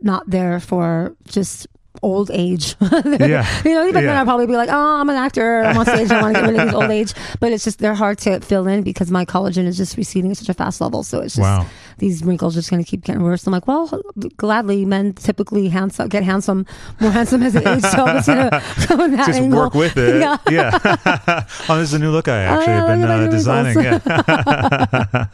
not 0.00 0.24
there 0.30 0.58
for 0.58 1.12
just 1.28 1.66
old 2.02 2.30
age. 2.32 2.74
Yeah. 3.18 3.46
you 3.64 3.74
know, 3.74 3.86
even 3.86 4.04
then 4.04 4.16
I'll 4.16 4.24
probably 4.24 4.46
be 4.46 4.54
like, 4.56 4.68
oh, 4.70 5.00
I'm 5.00 5.08
an 5.10 5.16
actor. 5.16 5.60
I'm 5.62 5.76
on 5.76 5.84
stage. 5.86 6.10
I 6.10 6.20
want 6.22 6.34
to 6.36 6.40
get 6.40 6.48
rid 6.50 6.58
of 6.60 6.66
this 6.66 6.74
old 6.74 6.90
age. 6.90 7.14
But 7.40 7.52
it's 7.52 7.64
just 7.64 7.78
they're 7.78 7.94
hard 7.94 8.18
to 8.18 8.40
fill 8.40 8.66
in 8.66 8.82
because 8.82 9.10
my 9.10 9.24
collagen 9.24 9.66
is 9.66 9.76
just 9.76 9.96
receding 9.96 10.30
at 10.30 10.36
such 10.36 10.48
a 10.48 10.54
fast 10.54 10.80
level. 10.80 11.02
So 11.02 11.20
it's 11.20 11.34
just 11.36 11.42
Wow. 11.42 11.66
these 11.98 12.22
wrinkles 12.24 12.54
just 12.54 12.70
going 12.70 12.82
to 12.82 12.88
keep 12.88 13.02
getting 13.04 13.22
worse. 13.22 13.46
I'm 13.46 13.52
like, 13.52 13.66
well, 13.66 14.00
gladly, 14.36 14.84
men 14.84 15.12
typically 15.14 15.68
handsome 15.68 16.08
get 16.08 16.22
handsome, 16.22 16.66
more 17.00 17.10
handsome 17.10 17.42
as 17.42 17.52
they 17.54 17.64
age. 17.64 17.82
So 17.82 18.04
I'm 18.04 18.16
just 18.22 18.28
going 18.28 18.50
to 18.50 18.96
go 18.96 19.04
in 19.04 19.10
that 19.12 19.26
Just 19.26 19.40
angle. 19.40 19.58
work 19.60 19.74
with 19.74 19.96
it. 19.96 20.20
Yeah. 20.20 20.36
Yeah. 20.50 20.78
oh, 21.68 21.78
this 21.78 21.88
is 21.88 21.94
a 21.94 21.98
new 21.98 22.10
look 22.10 22.28
I 22.28 22.42
actually 22.42 22.72
yeah, 22.72 22.86
have 22.86 22.88
been 22.88 23.00
look 23.00 23.10
at 23.10 23.18
my 23.18 23.26
uh, 23.26 23.30
designing. 23.30 23.82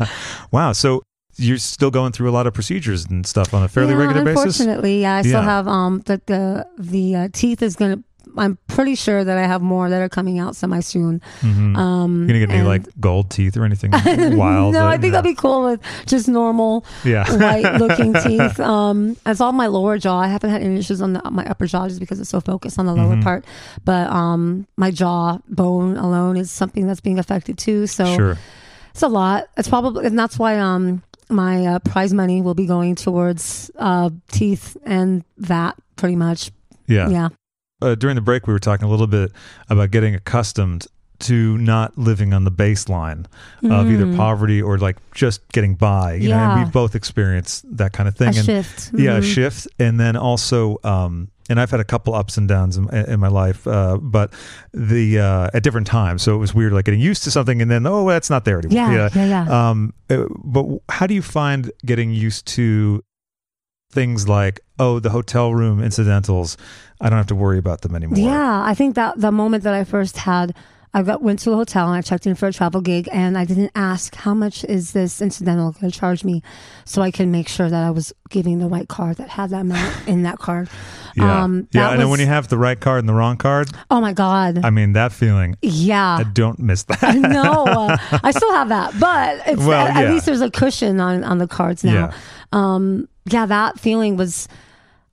Yeah. 0.01 0.07
wow. 0.51 0.73
So 0.73 1.03
you're 1.36 1.59
still 1.59 1.90
going 1.90 2.12
through 2.12 2.31
a 2.31 2.32
lot 2.32 2.47
of 2.47 2.55
procedures 2.55 3.05
and 3.06 3.27
stuff 3.27 3.52
on 3.55 3.62
a 3.62 3.69
fairly 3.69 3.93
yeah, 3.93 3.98
regular 3.98 4.24
basis? 4.24 4.61
Unfortunately, 4.61 5.02
yeah, 5.02 5.16
I 5.16 5.23
still 5.23 5.32
Yeah. 5.40 5.43
have 5.44 5.69
um 5.69 6.02
the 6.06 6.20
the 6.27 6.66
the 6.78 7.16
uh, 7.16 7.28
teeth 7.32 7.62
is 7.62 7.77
gonna. 7.77 8.02
I'm 8.36 8.59
pretty 8.66 8.97
sure 8.97 9.23
that 9.23 9.39
I 9.39 9.47
have 9.47 9.62
more 9.62 9.89
that 9.89 10.02
are 10.02 10.09
coming 10.09 10.40
out 10.40 10.56
semi 10.56 10.81
soon. 10.81 11.20
Mhm. 11.43 11.77
Um, 11.77 12.23
you 12.23 12.27
gonna 12.27 12.39
get 12.40 12.51
any 12.51 12.59
and- 12.61 12.66
like 12.69 12.82
gold 12.98 13.31
teeth 13.31 13.56
or 13.56 13.65
anything 13.65 13.93
wild? 14.36 14.73
no, 14.74 14.86
I 14.89 14.97
think 14.98 15.15
I'll 15.15 15.23
be 15.23 15.35
cool 15.36 15.62
with 15.70 15.81
just 16.06 16.27
normal 16.27 16.85
Yeah. 17.05 17.31
white 17.36 17.74
looking 17.78 18.12
teeth. 18.24 18.59
Um, 18.59 19.16
it's 19.24 19.40
all 19.40 19.52
my 19.52 19.69
lower 19.69 19.98
jaw. 19.98 20.19
I 20.19 20.27
haven't 20.27 20.51
had 20.51 20.62
any 20.62 20.78
issues 20.78 21.01
on 21.01 21.12
the, 21.12 21.31
my 21.31 21.44
upper 21.47 21.66
jaw 21.66 21.86
just 21.86 22.01
because 22.01 22.19
it's 22.19 22.31
so 22.31 22.40
focused 22.40 22.77
on 22.77 22.86
the 22.86 22.94
lower 22.94 23.15
Mhm. 23.15 23.23
part. 23.23 23.44
But 23.85 24.11
um, 24.11 24.66
my 24.77 24.90
jaw 24.90 25.39
bone 25.48 25.97
alone 25.97 26.36
is 26.36 26.51
something 26.51 26.89
that's 26.89 27.01
being 27.02 27.20
affected 27.20 27.56
too. 27.56 27.86
So 27.86 28.05
Sure. 28.16 28.39
it's 28.90 29.02
a 29.02 29.09
lot. 29.09 29.44
It's 29.56 29.69
probably, 29.69 30.06
and 30.06 30.19
that's 30.19 30.40
why 30.40 30.59
um 30.59 31.02
my 31.30 31.66
uh, 31.66 31.78
prize 31.80 32.12
money 32.12 32.40
will 32.42 32.55
be 32.55 32.66
going 32.66 32.94
towards 32.94 33.70
uh 33.78 34.10
teeth 34.30 34.76
and 34.84 35.24
that 35.38 35.76
pretty 35.96 36.16
much. 36.16 36.51
Yeah. 36.86 37.09
Yeah. 37.09 37.28
Uh, 37.82 37.94
during 37.94 38.14
the 38.14 38.20
break, 38.22 38.46
we 38.46 38.52
were 38.52 38.59
talking 38.59 38.86
a 38.86 38.90
little 38.90 39.06
bit 39.06 39.32
about 39.68 39.90
getting 39.90 40.14
accustomed 40.14 40.86
to 41.20 41.56
not 41.59 41.96
living 41.96 42.34
on 42.34 42.44
the 42.44 42.51
baseline 42.51 43.24
of 43.62 43.90
either 43.90 44.05
Mm. 44.05 44.16
poverty 44.16 44.60
or 44.60 44.78
like 44.78 44.96
just 45.14 45.46
getting 45.52 45.74
by. 45.74 46.14
You 46.14 46.28
know, 46.30 46.36
and 46.38 46.52
Yeah. 46.59 46.64
we've 46.64 46.72
both 46.72 46.94
experienced 46.94 47.64
that 47.76 47.92
kind 47.92 48.09
of 48.09 48.16
thing. 48.16 48.28
A 48.34 48.36
and 48.38 48.44
shift. 48.44 48.90
yeah, 48.94 49.16
a 49.16 49.20
Mhm. 49.20 49.34
shift, 49.34 49.68
and 49.78 49.98
then 49.98 50.16
also, 50.16 50.78
um, 50.84 51.28
and 51.48 51.60
I've 51.60 51.70
had 51.70 51.80
a 51.80 51.84
couple 51.84 52.14
ups 52.14 52.36
and 52.36 52.48
downs 52.48 52.76
in, 52.76 52.88
in 52.88 53.20
my 53.20 53.28
life, 53.28 53.66
uh, 53.66 53.98
but 53.98 54.32
the 54.72 55.18
uh, 55.18 55.50
at 55.52 55.62
different 55.62 55.86
times. 55.86 56.22
So 56.22 56.34
it 56.34 56.38
was 56.38 56.54
weird, 56.54 56.72
like 56.72 56.84
getting 56.84 57.00
used 57.00 57.24
to 57.24 57.30
something, 57.30 57.60
and 57.60 57.70
then 57.70 57.86
oh, 57.86 58.08
that's 58.08 58.30
not 58.30 58.44
there 58.44 58.58
anymore. 58.58 58.92
Yeah, 58.92 59.10
yeah, 59.14 59.24
yeah. 59.26 59.70
Um, 59.70 59.94
uh, 60.10 60.24
but 60.44 60.66
how 60.88 61.06
do 61.06 61.14
you 61.14 61.22
find 61.22 61.70
getting 61.84 62.12
used 62.12 62.46
to 62.48 63.02
things 63.90 64.28
like 64.28 64.60
oh, 64.78 64.98
the 64.98 65.10
hotel 65.10 65.52
room 65.52 65.82
incidentals? 65.82 66.56
I 67.00 67.10
don't 67.10 67.18
have 67.18 67.26
to 67.28 67.34
worry 67.34 67.58
about 67.58 67.82
them 67.82 67.94
anymore. 67.94 68.18
Yeah, 68.18 68.62
I 68.64 68.74
think 68.74 68.94
that 68.94 69.20
the 69.20 69.32
moment 69.32 69.64
that 69.64 69.74
I 69.74 69.84
first 69.84 70.16
had 70.16 70.54
I 70.94 71.02
went 71.02 71.40
to 71.40 71.50
a 71.50 71.56
hotel 71.56 71.88
and 71.88 71.96
I 71.96 72.00
checked 72.02 72.24
in 72.26 72.36
for 72.36 72.46
a 72.46 72.52
travel 72.52 72.80
gig 72.80 73.08
and 73.12 73.36
I 73.36 73.44
didn't 73.44 73.72
ask 73.74 74.14
how 74.14 74.32
much 74.32 74.64
is 74.64 74.92
this 74.92 75.20
incidental 75.20 75.72
going 75.72 75.90
to 75.90 75.98
charge 75.98 76.22
me, 76.22 76.40
so 76.84 77.02
I 77.02 77.10
can 77.10 77.32
make 77.32 77.48
sure 77.48 77.68
that 77.68 77.82
I 77.84 77.90
was 77.90 78.12
giving 78.30 78.60
the 78.60 78.68
right 78.68 78.86
card 78.86 79.16
that 79.16 79.28
had 79.28 79.50
that 79.50 79.62
amount 79.62 79.92
in 80.08 80.22
that 80.22 80.38
card. 80.38 80.68
Yeah, 81.16 81.42
Um, 81.42 81.66
yeah. 81.72 81.82
that 81.82 81.90
And 81.92 82.00
then 82.00 82.08
was- 82.08 82.18
when 82.18 82.20
you 82.20 82.26
have 82.32 82.46
the 82.48 82.56
right 82.58 82.78
card 82.80 83.00
and 83.00 83.08
the 83.08 83.12
wrong 83.14 83.36
card, 83.36 83.68
oh 83.90 84.00
my 84.00 84.12
god, 84.12 84.64
I 84.64 84.70
mean 84.70 84.92
that 84.92 85.12
feeling. 85.12 85.56
yeah. 85.62 86.18
I 86.20 86.22
don't 86.22 86.60
miss 86.60 86.82
that. 86.90 87.02
no, 87.16 87.64
uh, 87.66 87.96
I 88.22 88.30
still 88.30 88.52
have 88.52 88.68
that, 88.68 88.94
but 89.00 89.42
it's, 89.48 89.62
Well, 89.64 89.86
at, 89.88 90.04
at 90.04 90.10
least 90.12 90.26
there's 90.26 90.40
a 90.42 90.50
cushion 90.50 91.00
on 91.00 91.24
on 91.24 91.38
the 91.38 91.48
cards 91.48 91.82
now. 91.82 91.92
Yeah. 91.92 92.12
Um, 92.52 93.08
yeah, 93.26 93.46
that 93.46 93.80
feeling 93.80 94.16
was, 94.16 94.46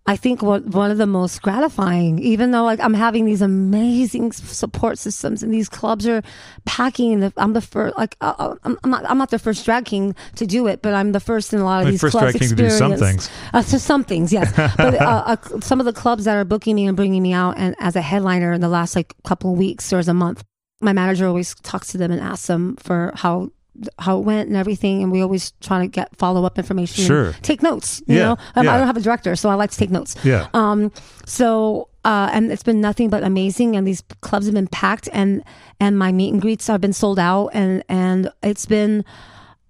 I 0.07 0.15
think, 0.15 0.41
what 0.41 0.65
one 0.65 0.90
of 0.90 0.98
the 0.98 1.06
most 1.06 1.41
gratifying. 1.44 2.18
Even 2.19 2.52
though 2.52 2.64
like 2.64 2.80
I'm 2.80 2.94
having 2.94 3.26
these 3.26 3.41
amazing 3.41 4.32
support 4.32 4.98
systems, 4.98 5.44
and 5.44 5.53
these 5.53 5.69
clubs 5.69 6.07
are 6.07 6.23
packing. 6.65 7.19
The, 7.19 7.34
I'm 7.38 7.53
the 7.53 7.61
first, 7.61 7.98
like 7.98 8.18
uh, 8.19 8.34
uh, 8.38 8.56
I'm, 8.64 8.78
I'm 8.84 8.90
not 8.90 9.06
I'm 9.10 9.18
not 9.19 9.30
the 9.30 9.40
first 9.40 9.64
drag 9.64 9.86
king 9.86 10.15
to 10.38 10.48
do 10.48 10.65
it, 10.68 10.82
but 10.82 10.95
I'm 10.95 11.11
the 11.11 11.19
first 11.19 11.53
in 11.53 11.60
a 11.60 11.64
lot 11.65 11.82
of 11.82 11.86
The 11.86 11.91
these 11.91 12.02
first 12.02 12.14
clubs. 12.14 12.34
drag 12.34 12.40
king 12.41 12.49
to 12.49 12.56
do 12.56 12.69
some 12.72 12.98
things. 12.98 13.30
Uh, 13.53 13.61
to 13.61 13.80
some 13.80 14.03
things, 14.03 14.34
yes. 14.34 14.52
but 14.78 14.95
uh, 14.99 15.23
uh, 15.28 15.60
some 15.60 15.80
of 15.80 15.86
the 15.86 15.94
clubs 15.94 16.26
that 16.26 16.36
are 16.36 16.45
booking 16.45 16.76
me 16.76 16.88
and 16.88 16.98
bringing 16.98 17.22
me 17.22 17.34
out, 17.34 17.57
and 17.57 17.76
as 17.80 17.95
a 17.95 18.02
headliner 18.02 18.53
in 18.53 18.61
the 18.61 18.69
last 18.69 18.95
like 18.95 19.14
couple 19.23 19.52
of 19.52 19.57
weeks 19.57 19.94
or 19.94 19.99
as 19.99 20.07
a 20.07 20.14
month, 20.15 20.44
my 20.82 20.94
manager 20.94 21.28
always 21.28 21.53
talks 21.61 21.91
to 21.91 21.99
them 21.99 22.11
and 22.11 22.19
asks 22.19 22.48
them 22.48 22.76
for 22.78 23.11
how 23.15 23.52
how 23.99 24.18
it 24.19 24.26
went 24.26 24.48
and 24.49 24.57
everything, 24.57 25.02
and 25.02 25.11
we 25.11 25.22
always 25.22 25.52
try 25.61 25.80
to 25.80 25.88
get 25.88 26.15
follow 26.18 26.43
up 26.45 26.57
information. 26.57 27.06
Sure. 27.06 27.34
take 27.41 27.61
notes. 27.64 28.02
You 28.07 28.15
Yeah, 28.18 28.23
know, 28.23 28.38
um, 28.56 28.65
yeah. 28.65 28.73
I 28.73 28.77
don't 28.77 28.88
have 28.88 28.98
a 28.98 29.02
director, 29.02 29.35
so 29.35 29.49
I 29.49 29.53
like 29.56 29.72
to 29.72 29.77
take 29.77 29.89
notes. 29.91 30.15
Yeah. 30.23 30.48
Um. 30.53 30.91
So, 31.26 31.88
uh, 32.03 32.30
and 32.34 32.52
it's 32.52 32.64
been 32.64 32.81
nothing 32.81 33.10
but 33.10 33.23
amazing, 33.23 33.76
and 33.76 33.88
these 33.88 34.03
clubs 34.22 34.45
have 34.48 34.56
been 34.56 34.68
packed, 34.68 35.07
and 35.14 35.43
and 35.80 35.98
my 35.98 36.11
meet 36.11 36.34
and 36.34 36.41
greets 36.41 36.68
have 36.68 36.81
been 36.81 36.93
sold 36.93 37.18
out, 37.19 37.49
and 37.53 37.84
and 37.88 38.30
it's 38.43 38.65
been 38.65 39.06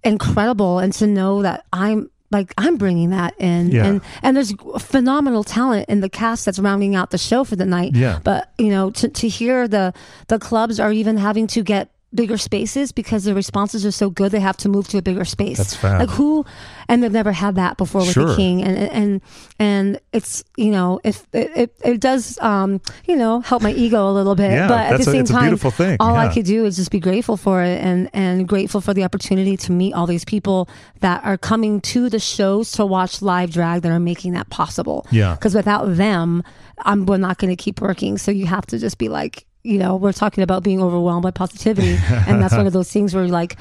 incredible, 0.04 0.80
and 0.80 0.94
to 0.94 1.08
know 1.08 1.42
that 1.42 1.66
I'm 1.72 2.10
like 2.32 2.54
I'm 2.58 2.78
bringing 2.78 3.10
that 3.10 3.34
in, 3.40 3.72
Yeah. 3.72 3.86
and 3.86 4.02
and 4.24 4.36
there's 4.38 4.54
phenomenal 4.80 5.44
talent 5.44 5.90
in 5.90 6.00
the 6.00 6.10
cast 6.10 6.46
that's 6.46 6.60
rounding 6.60 6.96
out 6.96 7.12
the 7.12 7.18
show 7.18 7.44
for 7.44 7.56
the 7.56 7.66
night. 7.66 7.94
Yeah. 7.96 8.20
But 8.24 8.52
you 8.58 8.70
know, 8.70 8.90
to 8.92 9.10
to 9.10 9.28
hear 9.28 9.68
the 9.68 9.94
the 10.28 10.40
clubs 10.40 10.80
are 10.80 10.92
even 10.92 11.18
having 11.18 11.46
to 11.48 11.62
get 11.62 11.91
bigger 12.14 12.38
spaces 12.38 12.92
because 12.92 13.24
the 13.24 13.34
responses 13.34 13.86
are 13.86 13.92
so 13.92 14.10
good 14.10 14.32
they 14.32 14.40
have 14.40 14.58
to 14.58 14.70
move 14.70 14.88
to 14.90 14.98
a 14.98 15.02
bigger 15.02 15.24
space. 15.26 15.58
That's 15.58 15.76
fab. 15.76 16.02
like 16.02 16.10
who 16.10 16.46
and 16.90 17.02
they've 17.02 17.12
never 17.12 17.32
had 17.32 17.56
that 17.56 17.78
before 17.78 18.02
with 18.02 18.12
Sure. 18.12 18.26
the 18.28 18.36
king. 18.36 18.64
And 18.64 18.78
and 18.78 19.22
and 19.60 20.00
it's 20.12 20.44
you 20.58 20.72
know 20.72 21.00
if 21.04 21.26
it, 21.34 21.52
it, 21.56 21.76
it 21.86 22.02
does 22.02 22.38
um 22.40 22.82
you 23.08 23.16
know 23.16 23.40
help 23.40 23.62
my 23.62 23.72
ego 23.72 24.10
a 24.10 24.14
little 24.14 24.36
bit. 24.36 24.52
Yeah, 24.52 24.68
but 24.68 24.92
at 24.94 24.98
the 24.98 25.04
same 25.04 25.24
a 25.24 25.28
time 25.28 25.58
all 26.00 26.16
i 26.16 26.34
could 26.34 26.46
do 26.46 26.66
is 26.66 26.76
just 26.76 26.92
be 26.92 27.00
grateful 27.00 27.38
for 27.38 27.64
it 27.64 27.82
and 27.82 28.10
and 28.14 28.48
grateful 28.48 28.82
for 28.82 28.94
the 28.94 29.04
opportunity 29.04 29.56
to 29.58 29.72
meet 29.72 29.94
all 29.94 30.06
these 30.08 30.26
people 30.26 30.68
that 31.00 31.24
are 31.24 31.38
coming 31.38 31.80
to 31.82 32.10
the 32.10 32.20
shows 32.20 32.72
to 32.74 32.86
watch 32.86 33.22
live 33.22 33.52
drag 33.52 33.82
that 33.84 33.92
are 33.92 34.00
making 34.00 34.34
that 34.34 34.50
possible. 34.50 35.08
Yeah. 35.12 35.36
because 35.36 35.56
without 35.56 35.96
them 35.96 36.44
i'm 36.80 37.06
we're 37.06 37.18
not 37.18 37.38
going 37.38 37.56
to 37.56 37.62
keep 37.62 37.80
working. 37.82 38.18
So 38.18 38.32
you 38.32 38.46
have 38.48 38.66
to 38.68 38.80
just 38.80 38.98
be 38.98 39.08
like 39.10 39.46
you 39.64 39.78
know 39.78 39.96
we're 39.96 40.14
talking 40.14 40.44
about 40.44 40.64
being 40.64 40.82
overwhelmed 40.82 41.24
by 41.24 41.32
positivity 41.32 41.98
and 42.28 42.42
that's 42.42 42.56
one 42.56 42.68
of 42.68 42.74
those 42.78 42.92
things 42.92 43.14
where 43.14 43.28
like 43.28 43.58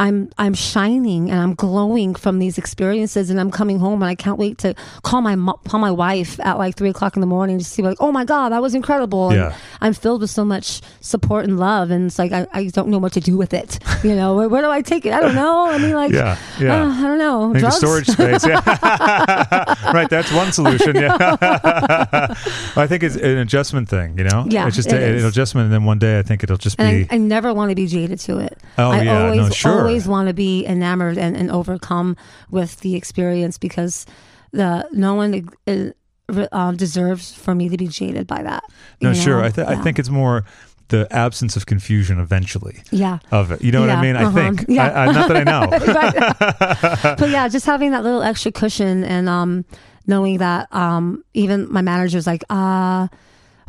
I'm 0.00 0.30
I'm 0.38 0.54
shining 0.54 1.30
and 1.30 1.38
I'm 1.38 1.54
glowing 1.54 2.14
from 2.14 2.38
these 2.38 2.56
experiences, 2.58 3.28
and 3.30 3.38
I'm 3.38 3.50
coming 3.50 3.78
home 3.78 4.02
and 4.02 4.08
I 4.10 4.14
can't 4.14 4.38
wait 4.38 4.58
to 4.58 4.74
call 5.02 5.20
my 5.20 5.36
mo- 5.36 5.60
call 5.68 5.78
my 5.78 5.90
wife 5.92 6.40
at 6.40 6.56
like 6.58 6.74
three 6.74 6.88
o'clock 6.88 7.16
in 7.16 7.20
the 7.20 7.26
morning 7.26 7.58
to 7.58 7.64
see 7.64 7.82
like, 7.82 7.98
oh 8.00 8.10
my 8.10 8.24
god, 8.24 8.48
that 8.52 8.62
was 8.62 8.74
incredible. 8.74 9.28
And 9.30 9.54
I'm 9.82 9.92
filled 9.92 10.22
with 10.22 10.30
so 10.30 10.44
much 10.44 10.80
support 11.02 11.44
and 11.44 11.60
love, 11.60 11.90
and 11.90 12.06
it's 12.06 12.18
like 12.18 12.32
I, 12.32 12.46
I 12.52 12.64
don't 12.68 12.88
know 12.88 12.98
what 12.98 13.12
to 13.12 13.20
do 13.20 13.36
with 13.36 13.52
it. 13.54 13.78
You 14.00 14.16
know, 14.16 14.34
where, 14.34 14.48
where 14.48 14.62
do 14.62 14.70
I 14.70 14.80
take 14.80 15.04
it? 15.04 15.12
I 15.12 15.20
don't 15.20 15.34
know. 15.34 15.66
I 15.66 15.76
mean, 15.76 15.92
like, 15.92 16.10
Yeah, 16.10 16.38
yeah. 16.58 16.84
uh, 16.84 16.88
I 16.90 17.02
don't 17.02 17.18
know. 17.18 17.52
Drugs? 17.52 17.76
storage 17.76 18.06
space. 18.06 18.46
Yeah. 18.46 18.62
right, 19.92 20.08
that's 20.08 20.32
one 20.32 20.52
solution. 20.52 20.96
Yeah. 20.96 21.16
I 22.76 22.86
think 22.88 23.02
it's 23.02 23.16
an 23.16 23.36
adjustment 23.36 23.90
thing, 23.90 24.16
you 24.16 24.24
know? 24.24 24.46
Yeah, 24.48 24.66
It's 24.66 24.76
just 24.76 24.90
it 24.90 25.02
a- 25.02 25.18
an 25.18 25.26
adjustment, 25.26 25.66
and 25.66 25.74
then 25.74 25.84
one 25.84 25.98
day 25.98 26.18
I 26.18 26.22
think 26.22 26.42
it'll 26.42 26.56
just 26.56 26.80
and 26.80 27.06
be. 27.08 27.12
I, 27.12 27.16
I 27.16 27.18
never 27.18 27.52
want 27.52 27.70
to 27.70 27.74
be 27.74 27.86
jaded 27.86 28.20
to 28.20 28.38
it. 28.38 28.56
Oh, 28.78 28.90
I 28.90 29.02
yeah, 29.02 29.04
no, 29.04 29.26
always, 29.40 29.54
sure. 29.54 29.84
Always 29.90 30.08
want 30.08 30.28
to 30.28 30.34
be 30.34 30.64
enamored 30.66 31.18
and, 31.18 31.36
and 31.36 31.50
overcome 31.50 32.16
with 32.50 32.80
the 32.80 32.96
experience 32.96 33.58
because 33.58 34.06
the 34.52 34.88
no 34.92 35.14
one 35.14 35.48
uh, 35.66 36.46
um, 36.52 36.76
deserves 36.76 37.32
for 37.32 37.54
me 37.54 37.68
to 37.68 37.76
be 37.76 37.88
jaded 37.88 38.26
by 38.26 38.42
that. 38.42 38.64
no, 39.00 39.12
sure. 39.12 39.40
know? 39.40 39.46
I, 39.46 39.50
th- 39.50 39.66
I 39.66 39.76
think 39.76 39.98
it's 39.98 40.10
more 40.10 40.44
the 40.88 41.06
absence 41.10 41.56
of 41.56 41.66
confusion 41.66 42.18
eventually 42.18 42.82
Yeah. 42.90 43.20
of 43.30 43.52
it. 43.52 43.62
You 43.62 43.72
know 43.72 43.80
what 43.80 43.90
I 43.90 44.02
mean? 44.02 44.16
I 44.16 44.24
uh-huh. 44.24 44.38
think. 44.38 44.64
Yeah. 44.68 44.88
I, 44.88 45.06
I, 45.06 45.12
not 45.12 45.28
that 45.28 45.36
I 45.36 45.44
know. 45.44 45.60
Right. 47.00 47.16
but 47.18 47.30
yeah, 47.30 47.48
just 47.48 47.64
having 47.64 47.92
that 47.92 48.02
little 48.02 48.22
extra 48.22 48.52
cushion 48.52 49.04
and 49.04 49.28
um, 49.28 49.64
knowing 50.06 50.38
that 50.38 50.72
um, 50.74 51.24
even 51.32 51.72
my 51.72 51.80
manager's 51.80 52.26
like, 52.26 52.44
uh, 52.50 53.08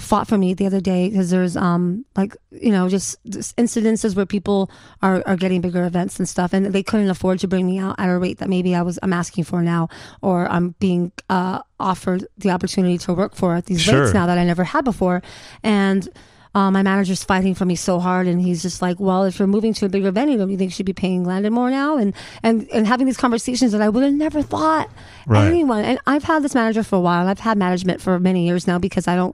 fought 0.02 0.28
for 0.28 0.38
me 0.38 0.54
the 0.54 0.66
other 0.66 0.82
day 0.82 1.08
because 1.10 1.30
there's 1.30 1.56
um 1.56 2.04
like 2.18 2.36
you 2.52 2.72
know 2.72 2.90
just, 2.90 3.18
just 3.30 3.56
incidences 3.58 4.16
where 4.16 4.26
people 4.26 4.70
are, 5.02 5.24
are 5.26 5.36
getting 5.38 5.62
bigger 5.62 5.86
events 5.86 6.20
and 6.20 6.28
stuff 6.28 6.52
and 6.54 6.66
they 6.68 6.84
couldn't 6.84 7.10
afford 7.10 7.40
to 7.40 7.48
bring 7.48 7.66
me 7.66 7.78
out 7.80 7.96
at 7.98 8.10
a 8.10 8.18
rate 8.18 8.40
that 8.40 8.50
maybe 8.50 8.76
I 8.76 8.82
was 8.82 9.00
I'm 9.04 9.14
asking 9.14 9.46
for 9.46 9.62
now 9.62 9.88
or 10.22 10.48
I'm 10.52 10.76
being 10.80 11.12
uh 11.30 11.62
offered 11.80 12.28
the 12.38 12.50
opportunity 12.52 12.98
to 13.00 13.14
work 13.14 13.36
for 13.36 13.56
at 13.56 13.66
these 13.68 13.82
Sure. 13.82 14.02
rates 14.02 14.14
now 14.14 14.26
that 14.26 14.38
I 14.38 14.44
never 14.44 14.64
had 14.64 14.84
before 14.84 15.22
and 15.64 16.10
uh, 16.54 16.70
my 16.70 16.84
manager's 16.84 17.24
fighting 17.24 17.56
for 17.56 17.64
me 17.64 17.78
so 17.78 17.98
hard, 18.02 18.28
and 18.28 18.42
he's 18.42 18.62
just 18.62 18.82
like, 18.82 19.00
"Well, 19.00 19.24
if 19.24 19.40
you're 19.40 19.48
moving 19.48 19.74
to 19.76 19.86
a 19.86 19.90
bigger 19.90 20.12
venue, 20.12 20.38
don't 20.38 20.50
you 20.50 20.58
think 20.58 20.72
you 20.72 20.76
should 20.76 20.86
be 20.86 20.92
paying 20.92 21.24
Landon 21.24 21.54
more 21.54 21.72
now?" 21.72 21.96
And 21.96 22.14
and 22.44 22.68
and 22.74 22.86
having 22.86 23.06
these 23.06 23.16
conversations 23.16 23.72
that 23.72 23.80
I 23.82 23.88
would 23.88 24.04
have 24.04 24.12
never 24.12 24.42
thought 24.42 24.90
Right. 25.26 25.48
anyone. 25.48 25.86
And 25.86 25.98
I've 26.06 26.26
had 26.26 26.44
this 26.44 26.54
manager 26.54 26.84
for 26.84 26.98
a 26.98 27.00
while. 27.00 27.22
and 27.22 27.30
I've 27.30 27.40
had 27.40 27.58
management 27.58 28.02
for 28.02 28.20
many 28.20 28.46
years 28.46 28.68
now 28.68 28.80
because 28.80 29.08
I 29.08 29.16
don't. 29.16 29.34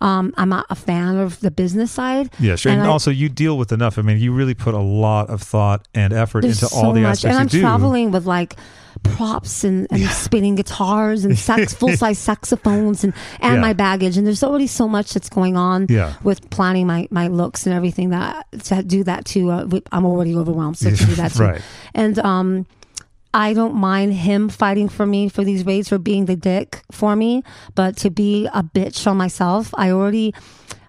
Um, 0.00 0.32
I'm 0.36 0.48
not 0.48 0.66
a 0.70 0.74
fan 0.74 1.16
of 1.16 1.40
the 1.40 1.50
business 1.50 1.90
side. 1.92 2.30
Yeah, 2.38 2.56
sure. 2.56 2.72
And, 2.72 2.82
I- 2.82 2.86
also, 2.86 3.10
you 3.10 3.28
deal 3.28 3.56
with 3.58 3.72
enough. 3.72 3.98
I 3.98 4.02
mean, 4.02 4.18
you 4.18 4.32
really 4.32 4.54
put 4.54 4.74
a 4.74 4.80
lot 4.80 5.30
of 5.30 5.42
thought 5.42 5.86
and 5.94 6.12
effort 6.12 6.44
into 6.44 6.56
so 6.66 6.76
all 6.76 6.92
the 6.92 7.00
much, 7.00 7.24
aspects 7.24 7.24
and 7.24 7.36
I'm 7.38 7.46
do. 7.46 7.60
traveling 7.60 8.10
with 8.10 8.26
like 8.26 8.56
props 9.02 9.62
and, 9.62 9.86
and 9.90 10.02
spinning 10.08 10.54
guitars 10.54 11.24
and 11.24 11.38
sax, 11.38 11.74
full 11.80 11.94
size 11.96 12.18
saxophones 12.18 13.04
and 13.04 13.12
and 13.40 13.56
Yeah. 13.56 13.60
my 13.60 13.72
baggage. 13.74 14.16
And 14.16 14.26
there's 14.26 14.42
already 14.42 14.66
so 14.66 14.88
much 14.88 15.12
that's 15.12 15.28
going 15.28 15.56
on 15.56 15.86
Yeah. 15.90 16.14
with 16.22 16.48
planning 16.50 16.86
my 16.86 17.06
my 17.10 17.28
looks 17.28 17.66
and 17.66 17.74
everything 17.74 18.10
that 18.10 18.46
to 18.64 18.82
do 18.82 19.04
that 19.04 19.24
too. 19.26 19.50
Uh, 19.50 19.80
I'm 19.92 20.06
already 20.06 20.34
overwhelmed, 20.34 20.78
so 20.78 20.90
to 20.90 20.96
do 20.96 21.14
that 21.16 21.32
too. 21.32 21.42
Right. 21.42 21.60
And 21.94 22.18
um, 22.20 22.66
I 23.34 23.52
don't 23.52 23.74
mind 23.74 24.14
him 24.14 24.48
fighting 24.48 24.88
for 24.88 25.06
me 25.06 25.28
for 25.28 25.44
these 25.44 25.66
raids 25.66 25.88
for 25.88 25.98
being 25.98 26.26
the 26.26 26.36
dick 26.36 26.82
for 26.90 27.14
me, 27.16 27.42
but 27.74 27.96
to 27.98 28.10
be 28.10 28.46
a 28.52 28.62
bitch 28.62 29.06
on 29.06 29.16
myself, 29.16 29.70
I 29.76 29.90
already, 29.90 30.34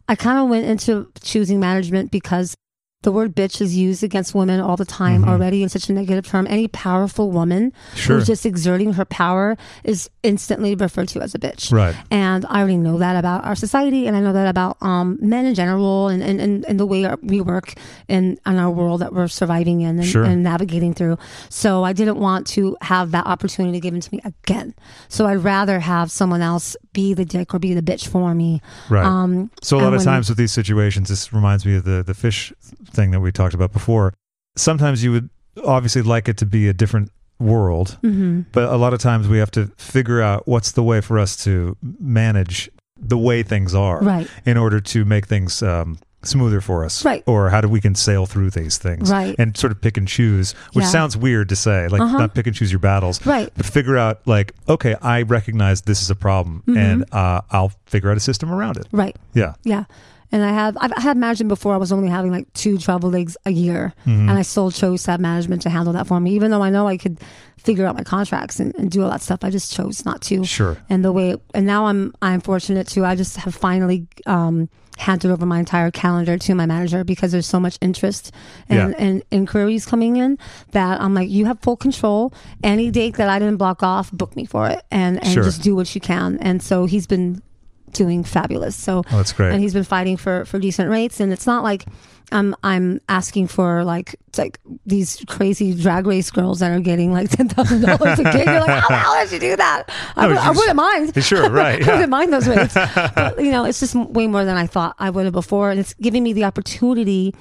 I 0.08 0.16
kind 0.16 0.40
of 0.40 0.48
went 0.50 0.66
into 0.66 1.12
choosing 1.22 1.60
management 1.60 2.12
because 2.12 2.56
the 3.04 3.12
word 3.12 3.36
bitch 3.36 3.62
is 3.62 3.78
used 3.78 4.04
against 4.04 4.34
women 4.34 4.60
all 4.60 4.76
the 4.76 4.84
time 4.86 5.24
already 5.24 5.62
in 5.62 5.70
such 5.70 5.88
a 5.88 5.94
negative 5.94 6.26
term. 6.28 6.48
Any 6.50 6.68
powerful 6.68 7.30
woman 7.32 7.72
Mm-hmm. 7.72 7.98
Sure. 7.98 8.16
who's 8.18 8.28
just 8.28 8.46
exerting 8.46 8.94
her 8.94 9.06
power 9.06 9.56
is 9.84 10.10
instantly 10.24 10.74
referred 10.76 11.08
to 11.10 11.22
as 11.22 11.34
a 11.36 11.40
bitch. 11.40 11.72
Right. 11.72 11.96
And 12.12 12.46
I 12.50 12.60
already 12.60 12.78
know 12.78 12.98
that 13.00 13.16
about 13.16 13.46
our 13.46 13.56
society, 13.56 14.08
and 14.08 14.16
I 14.16 14.20
know 14.22 14.34
that 14.34 14.48
about 14.48 14.78
um, 14.82 15.18
men 15.22 15.46
in 15.46 15.54
general, 15.56 16.08
and, 16.08 16.22
and, 16.24 16.40
and, 16.42 16.66
and 16.66 16.80
the 16.80 16.86
way 16.86 17.06
our, 17.06 17.18
we 17.22 17.42
work 17.42 17.74
in, 18.08 18.38
in 18.46 18.58
our 18.58 18.70
world 18.72 19.02
that 19.02 19.14
we're 19.14 19.28
surviving 19.28 19.82
in 19.82 20.00
and, 20.00 20.06
Sure. 20.08 20.24
and 20.24 20.44
navigating 20.44 20.94
through. 20.94 21.18
So 21.50 21.84
I 21.84 21.94
didn't 21.94 22.18
want 22.20 22.48
to 22.48 22.78
have 22.82 23.12
that 23.12 23.26
opportunity 23.26 23.80
given 23.80 24.02
to 24.02 24.14
me 24.14 24.22
again. 24.24 24.74
So 25.10 25.26
I'd 25.28 25.36
rather 25.44 25.80
have 25.80 26.12
someone 26.12 26.42
else 26.42 26.76
be 26.94 27.14
the 27.14 27.26
dick 27.26 27.54
or 27.54 27.60
be 27.60 27.74
the 27.74 27.82
bitch 27.82 28.08
for 28.08 28.34
me. 28.34 28.62
Right. 28.90 29.06
Um, 29.06 29.52
So 29.62 29.78
a 29.78 29.82
lot 29.82 29.94
of 29.94 30.04
times 30.04 30.30
with 30.30 30.38
these 30.38 30.52
situations, 30.52 31.10
this 31.10 31.32
reminds 31.34 31.66
me 31.66 31.76
of 31.76 31.84
the 31.84 32.04
the 32.06 32.14
fish 32.14 32.54
thing 32.92 33.12
that 33.12 33.20
we 33.20 33.32
talked 33.32 33.54
about 33.54 33.72
before. 33.74 34.14
Sometimes 34.56 35.04
you 35.04 35.12
would 35.12 35.30
obviously 35.66 36.02
like 36.02 36.28
it 36.28 36.38
to 36.38 36.46
be 36.46 36.68
a 36.68 36.74
different 36.74 37.12
world, 37.40 37.98
Mm-hmm. 38.04 38.42
but 38.52 38.70
a 38.74 38.78
lot 38.78 38.94
of 38.94 39.00
times 39.00 39.28
we 39.28 39.38
have 39.38 39.52
to 39.52 39.68
figure 39.78 40.22
out 40.22 40.48
what's 40.48 40.72
the 40.72 40.84
way 40.84 41.02
for 41.02 41.20
us 41.20 41.36
to 41.44 41.78
manage 42.00 42.70
the 43.00 43.18
way 43.18 43.44
things 43.44 43.76
are, 43.76 44.00
Right. 44.02 44.28
in 44.46 44.58
order 44.58 44.80
to 44.80 45.06
make 45.06 45.28
things 45.28 45.62
um, 45.62 46.00
smoother 46.24 46.62
for 46.62 46.84
us, 46.84 47.06
Right. 47.06 47.24
Or 47.28 47.50
how 47.52 47.62
do 47.62 47.68
we 47.70 47.80
can 47.80 47.94
sail 47.94 48.26
through 48.26 48.50
these 48.50 48.80
things, 48.80 49.12
Right. 49.12 49.36
And 49.38 49.56
sort 49.56 49.72
of 49.72 49.80
pick 49.82 49.98
and 49.98 50.08
choose, 50.08 50.54
which 50.74 50.84
Yeah. 50.86 50.90
sounds 50.90 51.16
weird 51.16 51.48
to 51.50 51.56
say, 51.56 51.88
like 51.90 52.02
Uh-huh. 52.02 52.18
not 52.18 52.34
pick 52.34 52.48
and 52.48 52.56
choose 52.56 52.72
your 52.72 52.80
battles, 52.80 53.24
Right. 53.24 53.52
But 53.56 53.68
figure 53.68 53.98
out 53.98 54.22
like, 54.26 54.54
okay, 54.68 54.96
I 55.04 55.22
recognize 55.22 55.82
this 55.82 56.02
is 56.02 56.10
a 56.10 56.16
problem, 56.16 56.64
Mm-hmm. 56.68 56.78
and 56.80 57.06
uh, 57.12 57.42
I'll 57.52 57.72
figure 57.86 58.10
out 58.10 58.18
a 58.18 58.20
system 58.20 58.52
around 58.52 58.78
it. 58.78 58.88
Right. 58.92 59.16
Yeah. 59.36 59.54
Yeah. 59.64 59.84
And 60.32 60.44
I 60.44 60.50
have, 60.52 60.78
I've 60.82 60.92
had 60.98 61.16
management 61.18 61.48
before. 61.50 61.74
I 61.74 61.78
was 61.78 61.92
only 61.92 62.10
having 62.10 62.32
like 62.32 62.52
two 62.54 62.78
travel 62.78 63.10
leagues 63.10 63.38
a 63.46 63.52
year. 63.52 63.94
Mm-hmm. 64.02 64.30
And 64.30 64.32
I 64.32 64.42
still 64.42 64.72
chose 64.72 65.04
to 65.04 65.12
have 65.12 65.20
management 65.22 65.62
to 65.62 65.70
handle 65.70 65.94
that 65.94 66.08
for 66.08 66.20
me, 66.20 66.32
even 66.32 66.52
though 66.52 66.62
I 66.64 66.70
know 66.70 66.88
I 66.88 66.98
could 66.98 67.20
figure 67.58 67.86
out 67.86 67.96
my 67.96 68.04
contracts 68.04 68.60
and, 68.60 68.76
and 68.76 68.92
do 68.92 69.04
all 69.04 69.10
that 69.10 69.22
stuff. 69.22 69.40
I 69.44 69.50
just 69.50 69.74
chose 69.74 70.04
not 70.06 70.22
to. 70.24 70.44
Sure. 70.44 70.78
And 70.90 71.04
the 71.06 71.12
way, 71.14 71.36
and 71.54 71.66
now 71.66 71.86
I'm, 71.86 72.14
I'm 72.22 72.42
fortunate 72.42 72.88
too. 72.88 73.06
I 73.06 73.16
just 73.16 73.38
have 73.38 73.56
finally, 73.56 74.08
um, 74.26 74.70
handed 74.98 75.30
over 75.30 75.46
my 75.46 75.60
entire 75.60 75.92
calendar 75.92 76.40
to 76.40 76.56
my 76.56 76.66
manager 76.66 77.04
because 77.04 77.32
there's 77.32 77.46
so 77.46 77.60
much 77.60 77.78
interest 77.82 78.32
and, 78.68 78.92
Yeah. 78.92 78.98
and 78.98 79.24
inquiries 79.30 79.86
coming 79.86 80.18
in 80.18 80.40
that 80.72 81.00
I'm 81.00 81.14
like, 81.14 81.30
you 81.30 81.46
have 81.46 81.60
full 81.60 81.78
control. 81.78 82.34
Any 82.64 82.90
date 82.90 83.16
that 83.18 83.30
I 83.30 83.38
didn't 83.38 83.58
block 83.58 83.84
off, 83.84 84.12
book 84.12 84.36
me 84.36 84.46
for 84.46 84.68
it 84.68 84.84
and, 84.90 85.24
and 85.24 85.32
Sure. 85.34 85.44
just 85.44 85.62
do 85.62 85.76
what 85.76 85.94
you 85.94 86.02
can. 86.02 86.40
And 86.40 86.64
so 86.64 86.86
he's 86.86 87.06
been 87.06 87.44
doing 87.92 88.24
fabulous. 88.24 88.76
So 88.76 89.04
Oh, 89.12 89.18
that's 89.18 89.34
great. 89.34 89.52
and 89.54 89.62
he's 89.62 89.74
been 89.74 89.84
fighting 89.84 90.18
for 90.18 90.46
for 90.46 90.60
decent 90.60 90.90
rates 90.90 91.20
and 91.20 91.32
it's 91.34 91.46
not 91.48 91.64
like 91.64 91.86
I'm 92.30 92.56
I'm 92.62 93.00
asking 93.08 93.48
for 93.48 93.86
like 93.86 94.16
it's 94.28 94.38
like 94.38 94.60
these 94.86 95.24
crazy 95.30 95.74
drag 95.74 96.06
race 96.06 96.30
girls 96.30 96.60
that 96.60 96.72
are 96.72 96.82
getting 96.82 97.14
like 97.14 97.30
ten 97.38 97.48
thousand 97.48 97.82
dollars 97.84 98.20
a 98.20 98.24
gig. 98.24 98.46
You're 98.46 98.60
like, 98.60 98.82
how 98.84 98.88
the 98.90 98.96
hell 98.98 99.16
did 99.24 99.32
you 99.32 99.40
do 99.40 99.56
that? 99.56 99.84
I, 100.18 100.24
No, 100.24 100.28
would, 100.30 100.38
I 100.38 100.50
wouldn't 100.52 100.76
mind. 100.76 101.24
Sure, 101.24 101.50
right, 101.50 101.82
I 101.88 101.92
wouldn't 101.94 102.10
mind 102.10 102.34
those 102.34 102.48
rates. 102.48 102.74
but 102.74 103.40
you 103.42 103.52
know, 103.52 103.64
it's 103.64 103.80
just 103.80 103.96
way 103.96 104.28
more 104.28 104.44
than 104.44 104.58
I 104.58 104.68
thought 104.68 104.96
I 105.00 105.10
would 105.10 105.24
have 105.24 105.34
before, 105.34 105.72
and 105.72 105.80
it's 105.80 105.94
giving 105.94 106.22
me 106.22 106.34
the 106.34 106.44
opportunity 106.44 107.34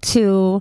to 0.00 0.60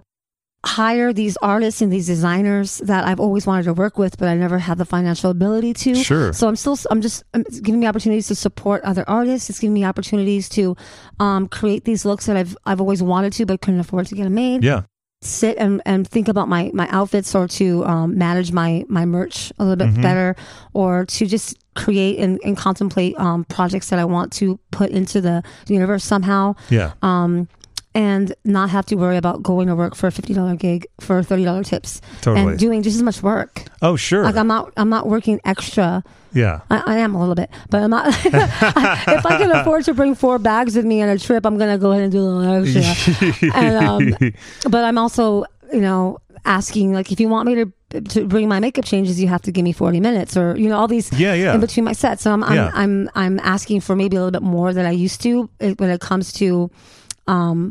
hire 0.64 1.12
these 1.12 1.38
artists 1.42 1.82
and 1.82 1.92
these 1.92 2.06
designers 2.06 2.78
that 2.80 3.06
I've 3.08 3.20
always 3.20 3.48
wanted 3.48 3.64
to 3.64 3.74
work 3.74 3.98
with, 3.98 4.18
but 4.20 4.28
I 4.28 4.36
never 4.36 4.60
had 4.60 4.78
the 4.78 4.86
financial 4.86 5.32
ability 5.32 5.74
to. 5.74 5.96
Sure. 5.96 6.34
So 6.34 6.48
I'm 6.48 6.56
still, 6.56 6.78
I'm 6.92 7.02
just 7.02 7.24
um, 7.34 7.42
it's 7.48 7.60
giving 7.60 7.80
me 7.80 7.88
opportunities 7.88 8.28
to 8.28 8.36
support 8.36 8.84
other 8.84 9.04
artists. 9.10 9.50
It's 9.50 9.60
giving 9.60 9.74
me 9.74 9.84
opportunities 9.86 10.48
to 10.50 10.76
um, 11.20 11.48
create 11.48 11.86
these 11.86 12.06
looks 12.06 12.28
that 12.28 12.38
I've 12.38 12.56
I've 12.66 12.80
always 12.80 13.02
wanted 13.02 13.34
to, 13.34 13.46
but 13.46 13.62
couldn't 13.62 13.80
afford 13.80 14.06
to 14.08 14.16
get 14.16 14.24
them 14.26 14.36
made. 14.36 14.64
yeah. 14.64 14.84
Sit 15.24 15.58
and, 15.60 15.84
and 15.86 16.08
think 16.08 16.28
about 16.28 16.48
my 16.50 16.72
my 16.74 16.88
outfits, 16.90 17.36
or 17.36 17.48
to 17.48 17.86
um, 17.86 18.18
manage 18.18 18.52
my 18.52 18.84
my 18.90 19.06
merch 19.06 19.52
a 19.60 19.64
little 19.64 19.76
bit 19.76 19.90
Mm-hmm. 19.94 20.02
better, 20.02 20.36
or 20.74 21.06
to 21.06 21.26
just 21.28 21.58
create 21.76 22.18
and, 22.18 22.40
and 22.44 22.58
contemplate 22.58 23.16
um, 23.20 23.44
projects 23.46 23.90
that 23.90 24.00
I 24.00 24.06
want 24.06 24.34
to 24.34 24.60
put 24.72 24.90
into 24.90 25.22
the 25.22 25.44
universe 25.68 26.04
somehow 26.04 26.56
Yeah. 26.72 26.94
um, 27.04 27.48
and 27.94 28.34
not 28.46 28.70
have 28.70 28.86
to 28.88 28.96
worry 28.96 29.18
about 29.18 29.44
going 29.44 29.68
to 29.68 29.76
work 29.76 29.96
for 29.96 30.08
a 30.08 30.12
fifty 30.12 30.34
dollar 30.34 30.56
gig 30.56 30.88
for 31.00 31.22
thirty 31.24 31.44
dollar 31.44 31.64
tips 31.64 32.02
Totally. 32.22 32.52
and 32.52 32.60
doing 32.60 32.84
just 32.84 32.96
as 32.96 33.04
much 33.04 33.22
work. 33.22 33.64
oh, 33.82 33.96
sure. 33.96 34.24
Like 34.24 34.36
I'm 34.36 34.48
not 34.48 34.72
I'm 34.78 34.90
not 34.90 35.08
working 35.08 35.40
extra. 35.46 36.04
yeah. 36.34 36.62
I, 36.70 36.84
I 36.86 36.98
am 37.00 37.16
a 37.16 37.20
little 37.20 37.36
bit, 37.36 37.50
but 37.70 37.82
I'm 37.84 37.90
not. 37.90 38.08
if 38.26 39.26
I 39.26 39.38
can 39.38 39.52
afford 39.52 39.84
to 39.86 39.94
bring 39.94 40.16
four 40.16 40.40
bags 40.40 40.76
with 40.76 40.86
me 40.86 41.02
on 41.02 41.10
a 41.10 41.18
trip, 41.20 41.46
I'm 41.46 41.58
gonna 41.58 41.78
go 41.78 41.92
ahead 41.92 42.04
and 42.04 42.12
do 42.12 42.20
a 42.20 42.24
little 42.24 42.64
extra. 42.64 43.50
and, 43.56 43.86
um, 43.86 44.32
but 44.70 44.84
I'm 44.86 44.98
also, 44.98 45.44
you 45.74 45.82
know, 45.82 46.18
asking 46.46 46.94
like 46.94 47.12
if 47.12 47.20
you 47.20 47.28
want 47.28 47.48
me 47.48 47.56
to 47.56 47.72
to 48.10 48.26
bring 48.26 48.48
my 48.48 48.62
makeup 48.62 48.86
changes, 48.86 49.20
you 49.22 49.28
have 49.28 49.42
to 49.42 49.52
give 49.52 49.66
me 49.66 49.74
40 49.74 50.00
minutes, 50.00 50.38
or 50.38 50.58
you 50.58 50.70
know, 50.70 50.78
all 50.78 50.88
these 50.88 51.12
Yeah, 51.12 51.34
yeah. 51.34 51.54
in 51.54 51.60
between 51.60 51.84
my 51.84 51.92
sets. 51.92 52.24
So 52.24 52.32
I'm 52.32 52.42
I'm, 52.46 52.56
Yeah. 52.56 52.72
I'm 52.74 53.10
I'm 53.16 53.38
asking 53.42 53.82
for 53.82 53.98
maybe 53.98 54.16
a 54.16 54.20
little 54.24 54.32
bit 54.32 54.42
more 54.44 54.72
than 54.74 54.86
I 54.86 54.92
used 54.92 55.20
to 55.24 55.50
eh, 55.60 55.74
when 55.78 55.90
it 55.90 56.00
comes 56.00 56.32
to 56.34 56.72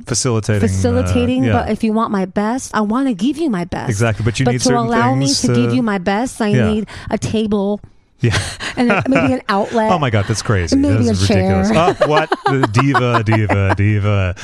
facilitating. 0.07 0.63
uh, 0.65 0.67
facilitating. 0.69 1.45
yeah. 1.45 1.53
But 1.53 1.71
if 1.71 1.85
you 1.85 1.93
want 1.93 2.11
my 2.11 2.25
best, 2.25 2.75
I 2.75 2.81
want 2.83 3.09
to 3.09 3.15
give 3.15 3.37
you 3.39 3.51
my 3.51 3.65
best. 3.65 3.89
Exactly, 3.91 4.25
but 4.25 4.39
you 4.39 4.45
but 4.45 4.53
need 4.53 4.61
to 4.63 4.77
allow 4.79 5.15
me 5.15 5.27
to, 5.33 5.47
to- 5.49 5.55
give 5.55 5.75
you 5.75 5.83
my 5.83 5.99
best, 5.99 6.41
I 6.41 6.49
Yeah. 6.49 6.71
need 6.73 6.87
a 7.11 7.19
table 7.19 7.81
yeah. 8.23 8.37
and 8.77 8.89
maybe 9.09 9.33
an 9.33 9.41
outlet. 9.49 9.91
Oh 9.91 9.99
my 9.99 10.11
God, 10.11 10.27
that's 10.29 10.43
crazy. 10.43 10.77
Maybe 10.77 11.05
this 11.05 11.09
a 11.09 11.11
is 11.13 11.23
ridiculous. 11.31 11.71
chair. 11.71 11.97
Oh, 12.03 12.07
what? 12.07 12.29
The 12.45 12.69
diva, 12.71 13.23
diva, 13.25 13.75
diva. 13.77 14.35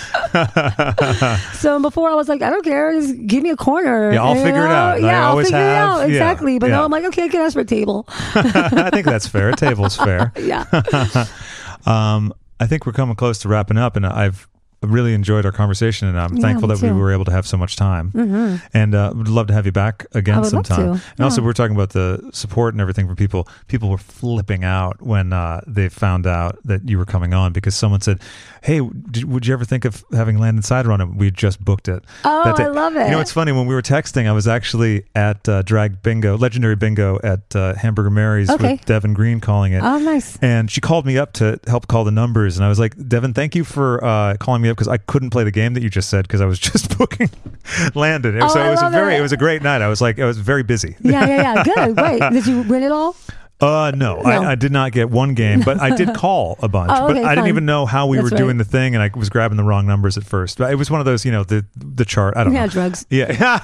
So 1.55 1.79
before 1.81 2.09
I 2.09 2.15
was 2.15 2.27
like, 2.29 2.41
I 2.41 2.49
don't 2.49 2.65
care, 2.65 2.93
just 2.95 3.27
give 3.27 3.43
me 3.43 3.51
a 3.51 3.57
corner. 3.57 4.13
Yeah, 4.13 4.23
I'll 4.25 4.35
figure 4.35 4.65
it 4.65 4.71
out. 4.71 5.03
Yeah, 5.03 5.27
I 5.27 5.29
I'll 5.31 5.37
figure 5.43 5.57
have. 5.59 5.67
it 5.67 5.77
out. 5.77 5.99
Yeah, 6.01 6.07
Exactly. 6.07 6.59
But 6.59 6.71
yeah. 6.71 6.77
no, 6.77 6.85
I'm 6.85 6.91
like, 6.91 7.05
okay, 7.05 7.25
I 7.25 7.29
can 7.29 7.43
ask 7.43 7.53
for 7.55 7.61
a 7.61 7.65
table. 7.67 8.07
I 8.09 8.89
think 8.93 9.05
that's 9.07 9.27
fair. 9.29 9.51
A 9.51 9.57
table's 9.57 9.97
fair. 9.97 10.33
yeah. 10.41 10.65
Um, 11.85 12.33
I 12.59 12.67
think 12.67 12.87
we're 12.87 12.93
coming 12.93 13.15
close 13.17 13.39
to 13.41 13.49
wrapping 13.49 13.77
up, 13.77 13.97
and 13.97 14.07
I've 14.07 14.49
really 14.91 15.15
enjoyed 15.15 15.45
our 15.47 15.53
conversation, 15.53 16.09
and 16.09 16.19
I'm 16.19 16.37
Yeah, 16.37 16.43
thankful 16.43 16.69
that 16.69 16.81
we 16.81 16.91
were 16.93 17.13
able 17.13 17.25
to 17.27 17.33
have 17.33 17.47
so 17.47 17.57
much 17.57 17.77
time. 17.77 18.11
Mm-hmm. 18.13 18.57
And 18.75 18.95
uh, 18.95 19.13
would 19.15 19.29
love 19.29 19.47
to 19.49 19.53
have 19.55 19.67
you 19.67 19.73
back 19.73 20.07
again 20.13 20.37
I 20.37 20.41
would 20.41 20.53
love 20.53 20.67
sometime. 20.67 21.01
And 21.17 21.21
also, 21.25 21.41
Yeah. 21.41 21.47
we're 21.47 21.53
talking 21.53 21.75
about 21.77 21.91
the 21.91 22.31
support 22.33 22.75
and 22.75 22.81
everything 22.81 23.07
for 23.09 23.15
people. 23.15 23.49
People 23.69 23.91
were 23.91 23.99
flipping 23.99 24.65
out 24.65 25.03
when 25.03 25.33
uh, 25.33 25.61
they 25.67 25.89
found 25.89 26.27
out 26.27 26.59
that 26.65 26.89
you 26.89 26.99
were 26.99 27.05
coming 27.05 27.35
on 27.35 27.53
because 27.53 27.75
someone 27.75 28.01
said, 28.01 28.21
"Hey, 28.63 28.81
did, 29.11 29.25
would 29.25 29.47
you 29.47 29.53
ever 29.55 29.65
think 29.65 29.85
of 29.85 30.05
having 30.13 30.39
Landon 30.39 30.63
Cider 30.63 30.93
on 30.93 31.01
it? 31.01 31.07
We 31.15 31.31
just 31.31 31.65
booked 31.65 31.89
it." 31.89 32.03
Oh, 32.25 32.55
I 32.57 32.67
love 32.69 32.97
it. 32.97 33.05
You 33.07 33.11
know, 33.13 33.21
it's 33.21 33.33
funny 33.33 33.53
when 33.53 33.67
we 33.67 33.75
were 33.75 33.83
texting. 33.83 34.27
I 34.27 34.33
was 34.33 34.47
actually 34.49 35.05
at 35.15 35.49
uh, 35.49 35.63
Drag 35.63 36.03
Bingo, 36.03 36.37
Legendary 36.39 36.77
Bingo 36.77 37.19
at 37.23 37.55
uh, 37.57 37.75
Hamburger 37.75 38.11
Mary's 38.11 38.51
Okay. 38.51 38.73
with 38.73 38.85
Devin 38.85 39.15
Green 39.15 39.41
calling 39.41 39.73
it. 39.73 39.83
Oh, 39.83 39.99
nice. 39.99 40.37
And 40.43 40.71
she 40.71 40.81
called 40.81 41.07
me 41.07 41.19
up 41.19 41.33
to 41.35 41.59
help 41.67 41.87
call 41.89 42.05
the 42.05 42.11
numbers, 42.11 42.57
and 42.57 42.65
I 42.65 42.69
was 42.69 42.79
like, 42.79 42.95
"Devin, 43.09 43.35
thank 43.35 43.55
you 43.55 43.65
for 43.65 44.03
uh, 44.05 44.37
calling 44.39 44.63
me 44.63 44.69
up 44.69 44.76
because 44.77 44.89
I 44.89 44.99
couldn't 44.99 45.31
play 45.31 45.45
the 45.45 45.51
game 45.51 45.75
that 45.75 45.83
you 45.83 45.91
just 45.91 46.09
said 46.11 46.23
because 46.29 46.41
I 46.41 46.47
was 46.47 46.59
just 46.71 46.97
booking 46.99 47.31
Landon." 47.95 48.43
Oh, 48.43 48.49
so 48.49 48.61
I 48.61 48.69
it 48.69 48.71
was 48.71 48.83
a 48.83 48.91
very, 48.91 49.15
it. 49.15 49.19
it 49.19 49.23
was 49.23 49.33
a 49.33 49.37
great 49.37 49.63
night. 49.63 49.83
I 49.83 49.89
was 49.89 50.01
like, 50.01 50.19
I 50.19 50.25
was 50.27 50.39
very 50.39 50.63
busy. 50.63 50.97
Yeah, 51.01 51.27
yeah, 51.27 51.55
yeah. 51.55 51.65
Good. 51.87 51.97
Great. 51.97 52.21
Did 52.33 52.47
you 52.47 52.63
win 52.63 52.83
it 52.83 52.93
all? 52.93 53.17
Uh, 53.59 53.91
no, 53.97 54.17
No. 54.21 54.23
I, 54.31 54.51
I 54.51 54.55
did 54.55 54.71
not 54.71 54.93
get 54.93 55.09
one 55.09 55.33
game, 55.33 55.61
but 55.63 55.81
I 55.81 55.97
did 55.97 56.13
call 56.15 56.59
a 56.61 56.69
bunch. 56.69 56.91
Oh, 56.95 57.07
but 57.09 57.17
okay, 57.17 57.25
I 57.25 57.35
didn't 57.35 57.49
even 57.49 57.65
know 57.65 57.87
how 57.87 58.07
we 58.07 58.19
That's 58.19 58.25
were 58.25 58.35
right. 58.35 58.39
doing 58.39 58.59
the 58.59 58.65
thing, 58.67 58.95
and 58.95 59.03
I 59.03 59.11
was 59.17 59.31
grabbing 59.31 59.57
the 59.57 59.65
wrong 59.65 59.87
numbers 59.87 60.19
at 60.19 60.25
first. 60.25 60.59
But 60.59 60.71
it 60.71 60.75
was 60.75 60.91
one 60.91 61.01
of 61.01 61.07
those, 61.07 61.25
you 61.25 61.33
know, 61.33 61.43
the 61.43 61.65
the 61.75 62.05
chart. 62.05 62.37
I 62.37 62.45
don't 62.45 62.53
Yeah, 62.53 62.67
know. 62.67 62.71
drugs. 62.71 63.07
Yeah. 63.09 63.61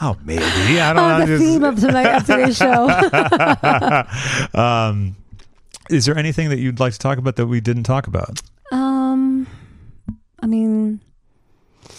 oh, 0.00 0.16
maybe. 0.24 0.42
I 0.80 0.92
don't 0.94 1.04
Oh, 1.04 1.18
know. 1.18 1.20
the 1.20 1.26
Just- 1.26 1.42
theme 1.44 1.64
of 1.64 1.78
tonight 1.80 2.06
of 2.16 2.24
today's 2.24 2.56
show. 2.56 2.88
um, 4.58 5.16
is 5.90 6.06
there 6.06 6.16
anything 6.16 6.48
that 6.48 6.58
you'd 6.60 6.80
like 6.80 6.92
to 6.94 6.98
talk 6.98 7.18
about 7.18 7.36
that 7.36 7.46
we 7.46 7.60
didn't 7.60 7.82
talk 7.84 8.06
about? 8.06 8.40
Um, 8.72 9.46
I 10.40 10.46
mean, 10.46 11.00
I 11.88 11.90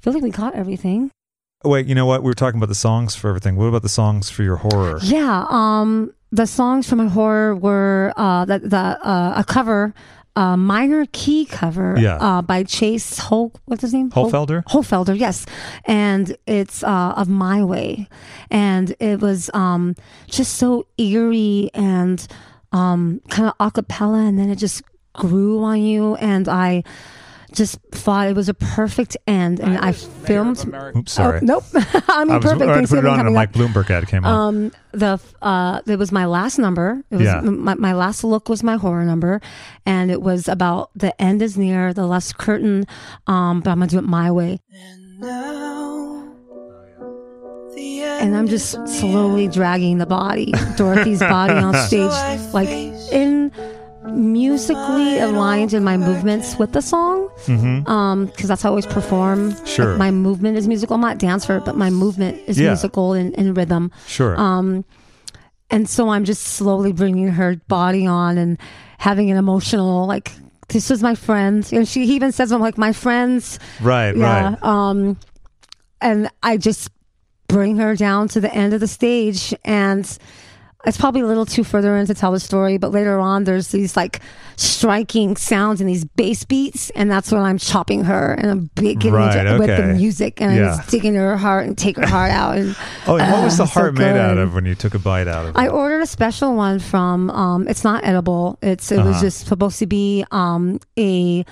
feel 0.00 0.12
like 0.12 0.22
we 0.22 0.30
caught 0.30 0.54
everything. 0.54 1.10
Oh, 1.64 1.70
wait, 1.70 1.86
you 1.86 1.94
know 1.94 2.06
what? 2.06 2.22
We 2.22 2.26
were 2.30 2.34
talking 2.34 2.58
about 2.58 2.68
the 2.70 2.74
songs 2.74 3.14
for 3.14 3.28
everything. 3.28 3.54
What 3.56 3.66
about 3.66 3.82
the 3.82 3.88
songs 3.88 4.28
for 4.30 4.42
your 4.42 4.56
horror? 4.56 4.98
Yeah. 5.02 5.46
Um, 5.48 6.12
the 6.32 6.46
songs 6.46 6.88
from 6.88 6.98
my 6.98 7.06
horror 7.06 7.54
were 7.54 8.12
uh 8.16 8.44
the 8.46 8.58
the 8.60 8.76
uh, 8.78 9.34
a 9.36 9.44
cover. 9.44 9.94
A 10.34 10.56
minor 10.56 11.04
key 11.12 11.44
cover 11.44 11.94
Yeah. 11.98 12.16
uh, 12.16 12.40
by 12.40 12.62
Chase 12.64 13.18
Hol 13.18 13.52
what's 13.66 13.82
his 13.82 13.92
name 13.92 14.10
Hol- 14.10 14.30
Holfelder? 14.30 14.64
Holfelder, 14.64 15.14
yes, 15.18 15.44
and 15.84 16.34
it's 16.46 16.82
uh, 16.82 17.12
of 17.18 17.28
My 17.28 17.62
Way, 17.62 18.08
and 18.50 18.96
it 18.98 19.20
was 19.20 19.50
um, 19.52 19.94
just 20.30 20.54
so 20.54 20.86
eerie 20.96 21.68
and 21.74 22.26
um, 22.72 23.20
kind 23.28 23.48
of 23.50 23.54
a 23.60 23.70
cappella, 23.70 24.20
and 24.24 24.38
then 24.38 24.48
it 24.48 24.56
just 24.56 24.80
grew 25.14 25.62
on 25.64 25.80
you, 25.80 26.14
and 26.16 26.48
I 26.48 26.84
just 27.54 27.78
thought 27.90 28.28
it 28.28 28.34
was 28.34 28.48
a 28.48 28.54
perfect 28.54 29.14
end, 29.26 29.60
and 29.60 29.76
I, 29.76 29.92
filmed. 29.92 30.64
Oops, 30.96 31.12
sorry. 31.12 31.40
Oh, 31.42 31.44
nope, 31.44 31.64
I 32.08 32.24
mean 32.24 32.32
I 32.32 32.36
was 32.38 32.44
perfect. 32.44 32.62
I 32.62 32.76
had 32.76 32.86
to 32.86 32.88
put 32.88 32.98
it 33.00 33.06
on, 33.06 33.18
and 33.20 33.28
a 33.28 33.30
Mike. 33.30 33.52
Bloomberg 33.52 33.90
ad 33.90 34.08
came 34.08 34.24
on. 34.24 34.54
Um, 34.54 34.72
the 34.92 35.20
uh, 35.42 35.80
it 35.86 35.98
was 35.98 36.10
my 36.12 36.24
last 36.24 36.58
number. 36.58 37.02
It 37.10 37.16
was 37.16 37.24
Yeah. 37.26 37.40
my, 37.42 37.74
my 37.74 37.92
last 37.92 38.24
look 38.24 38.48
was 38.48 38.62
my 38.62 38.76
horror 38.76 39.04
number, 39.04 39.42
and 39.84 40.10
it 40.10 40.22
was 40.22 40.48
about 40.48 40.90
the 40.96 41.20
end 41.20 41.42
is 41.42 41.58
near, 41.58 41.92
the 41.92 42.06
last 42.06 42.38
curtain. 42.38 42.86
Um, 43.26 43.60
but 43.60 43.70
I'm 43.70 43.78
gonna 43.80 43.88
do 43.90 43.98
it 43.98 44.04
my 44.04 44.30
way, 44.30 44.58
and 48.20 48.36
I'm 48.36 48.48
just 48.48 48.70
slowly 48.88 49.48
dragging 49.48 49.98
the 49.98 50.06
body, 50.06 50.52
Dorothy's 50.76 51.20
body 51.20 51.52
on 51.62 51.74
stage, 51.74 52.10
like 52.54 52.68
in 52.68 53.50
musically 54.10 55.18
aligned 55.18 55.72
in 55.72 55.84
my 55.84 55.96
movements 55.96 56.58
with 56.58 56.72
the 56.72 56.82
song. 56.82 57.28
Mhm. 57.46 57.88
Um, 57.88 58.26
because 58.26 58.48
that's 58.48 58.62
how 58.62 58.68
I 58.68 58.70
always 58.70 58.86
perform. 58.86 59.50
Like, 59.50 59.66
Sure. 59.66 59.96
my 59.96 60.10
movement 60.10 60.56
is 60.58 60.66
musical. 60.68 60.94
I'm 60.94 61.00
not 61.00 61.16
a 61.16 61.18
dancer, 61.18 61.60
but 61.64 61.76
my 61.76 61.90
movement 61.90 62.38
is 62.46 62.58
Yeah. 62.58 62.68
musical 62.68 63.12
and 63.12 63.32
in 63.34 63.54
rhythm. 63.54 63.90
Sure. 64.06 64.38
Um, 64.38 64.84
and 65.70 65.88
so 65.88 66.10
I'm 66.10 66.24
just 66.24 66.42
slowly 66.42 66.92
bringing 66.92 67.28
her 67.28 67.56
body 67.68 68.06
on 68.06 68.38
and 68.38 68.58
having 68.98 69.30
an 69.30 69.36
emotional 69.36 70.06
like. 70.06 70.32
This 70.68 70.90
is 70.90 71.02
my 71.02 71.14
friend, 71.14 71.68
and 71.72 71.86
she 71.86 72.04
even 72.04 72.32
says, 72.32 72.50
"I'm 72.50 72.60
like 72.60 72.78
my 72.78 72.92
friends." 72.92 73.58
right, 73.82 74.16
Yeah. 74.16 74.42
right. 74.54 74.64
Um, 74.64 75.18
and 76.00 76.30
I 76.42 76.56
just 76.56 76.88
bring 77.46 77.76
her 77.76 77.94
down 77.94 78.28
to 78.28 78.40
the 78.40 78.52
end 78.54 78.72
of 78.72 78.80
the 78.80 78.86
stage, 78.86 79.54
and 79.66 80.06
it's 80.84 80.98
probably 80.98 81.20
a 81.20 81.26
little 81.26 81.46
too 81.46 81.64
further 81.64 81.96
in 81.96 82.06
to 82.06 82.14
tell 82.14 82.32
the 82.32 82.40
story, 82.40 82.76
but 82.78 82.90
later 82.90 83.18
on, 83.20 83.44
there's 83.44 83.68
these 83.68 83.96
like 83.96 84.20
striking 84.56 85.36
sounds 85.36 85.80
and 85.80 85.88
these 85.88 86.04
bass 86.04 86.44
beats, 86.44 86.90
and 86.90 87.10
that's 87.10 87.30
when 87.32 87.40
I'm 87.42 87.58
chopping 87.58 88.04
her 88.04 88.32
and 88.34 88.50
I'm 88.50 88.70
getting 88.74 89.12
Right, 89.12 89.46
into, 89.46 89.58
with 89.58 89.68
the 89.68 89.94
music 89.94 90.40
and 90.40 90.54
Yeah. 90.54 90.72
I'm 90.72 90.76
just 90.78 90.90
digging 90.90 91.14
her 91.14 91.36
heart 91.36 91.66
and 91.66 91.76
take 91.78 91.96
her 91.96 92.06
heart 92.06 92.30
out. 92.32 92.56
And 92.58 92.76
Oh, 93.06 93.16
and 93.16 93.32
what 93.32 93.44
was 93.44 93.56
the 93.56 93.64
uh, 93.64 93.66
so 93.66 93.80
heart 93.80 93.94
made 93.94 94.16
out 94.16 94.38
of 94.38 94.54
when 94.54 94.64
you 94.64 94.74
took 94.74 94.94
a 94.94 94.98
bite 94.98 95.28
out 95.28 95.46
of 95.46 95.56
it? 95.56 95.58
I 95.58 95.68
ordered 95.68 96.00
a 96.00 96.06
special 96.06 96.54
one 96.54 96.78
from. 96.78 97.30
Um, 97.30 97.68
it's 97.68 97.84
not 97.84 98.04
edible. 98.04 98.58
It's 98.62 98.90
it 98.92 98.98
was 98.98 99.06
Uh-huh. 99.16 99.20
just 99.20 99.46
supposed 99.46 99.78
to 99.78 99.86
be 99.86 100.24
um, 100.30 100.78
a 100.98 101.44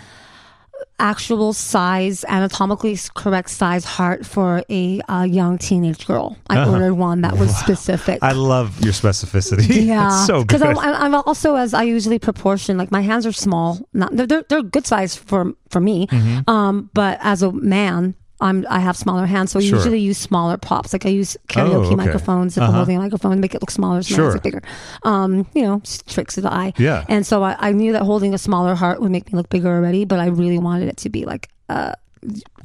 actual 1.01 1.53
size, 1.53 2.25
anatomically 2.29 2.97
correct 3.15 3.51
size 3.51 3.85
heart 3.85 4.27
for 4.27 4.63
a 4.71 5.01
uh, 5.09 5.23
young 5.25 5.59
teenage 5.59 6.07
girl. 6.07 6.37
I 6.49 6.69
ordered 6.69 6.95
one 6.95 7.23
that 7.23 7.39
was 7.39 7.55
specific. 7.57 8.23
Uh-huh. 8.23 8.31
I 8.31 8.35
love 8.35 8.81
your 8.85 8.93
specificity. 8.93 9.87
yeah, 9.87 10.07
It's 10.09 10.27
so 10.27 10.39
good. 10.39 10.49
because 10.49 10.63
I'm, 10.63 10.79
I'm 10.79 10.95
I'm 10.95 11.15
also 11.15 11.57
as 11.57 11.75
I 11.75 11.83
usually 11.85 12.19
proportion. 12.19 12.77
Like 12.77 12.91
my 12.91 13.01
hands 13.01 13.27
are 13.27 13.33
small. 13.33 13.79
Not 13.93 14.15
they're 14.17 14.27
they're, 14.27 14.45
they're 14.49 14.63
good 14.63 14.87
size 14.87 15.17
for 15.17 15.53
for 15.71 15.81
me. 15.81 16.07
Mm-hmm. 16.07 16.51
Um, 16.51 16.91
but 16.95 17.19
as 17.23 17.43
a 17.43 17.51
man. 17.53 18.15
I'm, 18.41 18.67
I 18.71 18.79
have 18.81 18.97
smaller 18.97 19.27
hands, 19.27 19.51
so 19.53 19.59
I 19.59 19.63
Sure. 19.63 19.77
usually 19.79 20.01
use 20.01 20.19
smaller 20.19 20.57
props. 20.57 20.93
Like 20.93 21.05
I 21.07 21.11
use 21.11 21.37
karaoke 21.49 21.75
Oh, 21.75 21.83
okay. 21.87 21.95
microphones 21.97 22.57
if 22.57 22.63
I'm 22.63 22.69
Uh-huh. 22.71 22.77
holding 22.79 22.97
a 22.97 23.01
microphone, 23.01 23.41
make 23.41 23.55
it 23.55 23.61
look 23.63 23.71
smaller, 23.71 24.03
so 24.03 24.17
my 24.17 24.23
hands 24.23 24.35
Sure. 24.35 24.41
bigger. 24.41 24.63
Um, 25.03 25.47
you 25.55 25.63
know, 25.63 25.83
tricks 26.07 26.37
of 26.39 26.45
the 26.45 26.53
eye. 26.53 26.73
Yeah. 26.79 27.05
And 27.09 27.27
so 27.27 27.43
I, 27.43 27.57
I 27.59 27.73
knew 27.73 27.93
that 27.93 28.03
holding 28.03 28.33
a 28.35 28.39
smaller 28.39 28.75
heart 28.75 29.01
would 29.01 29.11
make 29.11 29.33
me 29.33 29.37
look 29.37 29.49
bigger 29.51 29.69
already, 29.69 30.05
but 30.05 30.19
I 30.21 30.27
really 30.27 30.59
wanted 30.59 30.89
it 30.89 30.97
to 30.99 31.11
be 31.11 31.25
like 31.25 31.49
a 31.69 31.95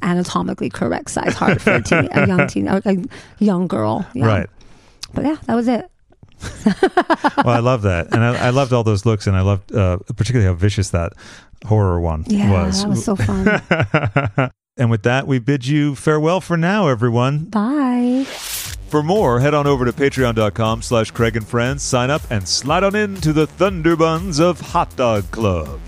anatomically 0.02 0.68
correct 0.70 1.10
size 1.10 1.34
heart 1.34 1.60
for 1.62 1.74
a, 1.74 1.82
teen, 1.82 2.08
a 2.12 2.26
young 2.26 2.46
teen, 2.52 2.68
a, 2.68 2.80
a 2.84 2.96
young 3.38 3.66
girl. 3.66 4.06
Yeah. 4.14 4.26
Right. 4.26 4.50
But 5.14 5.24
yeah, 5.24 5.36
that 5.46 5.54
was 5.54 5.68
it. 5.68 5.90
Well, 7.44 7.54
I 7.54 7.60
love 7.60 7.82
that, 7.82 8.12
and 8.12 8.22
I, 8.24 8.46
I 8.48 8.50
loved 8.50 8.72
all 8.72 8.82
those 8.82 9.06
looks, 9.06 9.26
and 9.26 9.36
I 9.36 9.40
loved 9.42 9.72
uh, 9.74 9.98
particularly 10.16 10.46
how 10.46 10.54
vicious 10.54 10.90
that 10.90 11.12
horror 11.64 12.00
one 12.00 12.24
Yeah, 12.26 12.50
was. 12.50 12.82
that 12.82 12.88
was 12.88 13.04
so 13.04 13.14
fun. 13.16 14.50
and 14.76 14.90
with 14.90 15.02
that, 15.04 15.26
we 15.26 15.38
bid 15.38 15.66
you 15.66 15.94
farewell 15.94 16.40
for 16.40 16.56
now, 16.56 16.88
everyone. 16.88 17.44
Bye. 17.44 18.24
For 18.88 19.02
more, 19.02 19.40
head 19.40 19.54
on 19.54 19.66
over 19.66 19.84
to 19.84 19.92
patreon.com 19.92 20.82
slash 20.82 21.10
Craig 21.10 21.36
and 21.36 21.46
Friends, 21.46 21.82
sign 21.82 22.10
up, 22.10 22.22
and 22.30 22.46
slide 22.46 22.84
on 22.84 22.94
into 22.94 23.32
the 23.32 23.46
Thunderbuns 23.46 24.40
of 24.40 24.60
Hot 24.60 24.94
Dog 24.96 25.30
Club. 25.30 25.80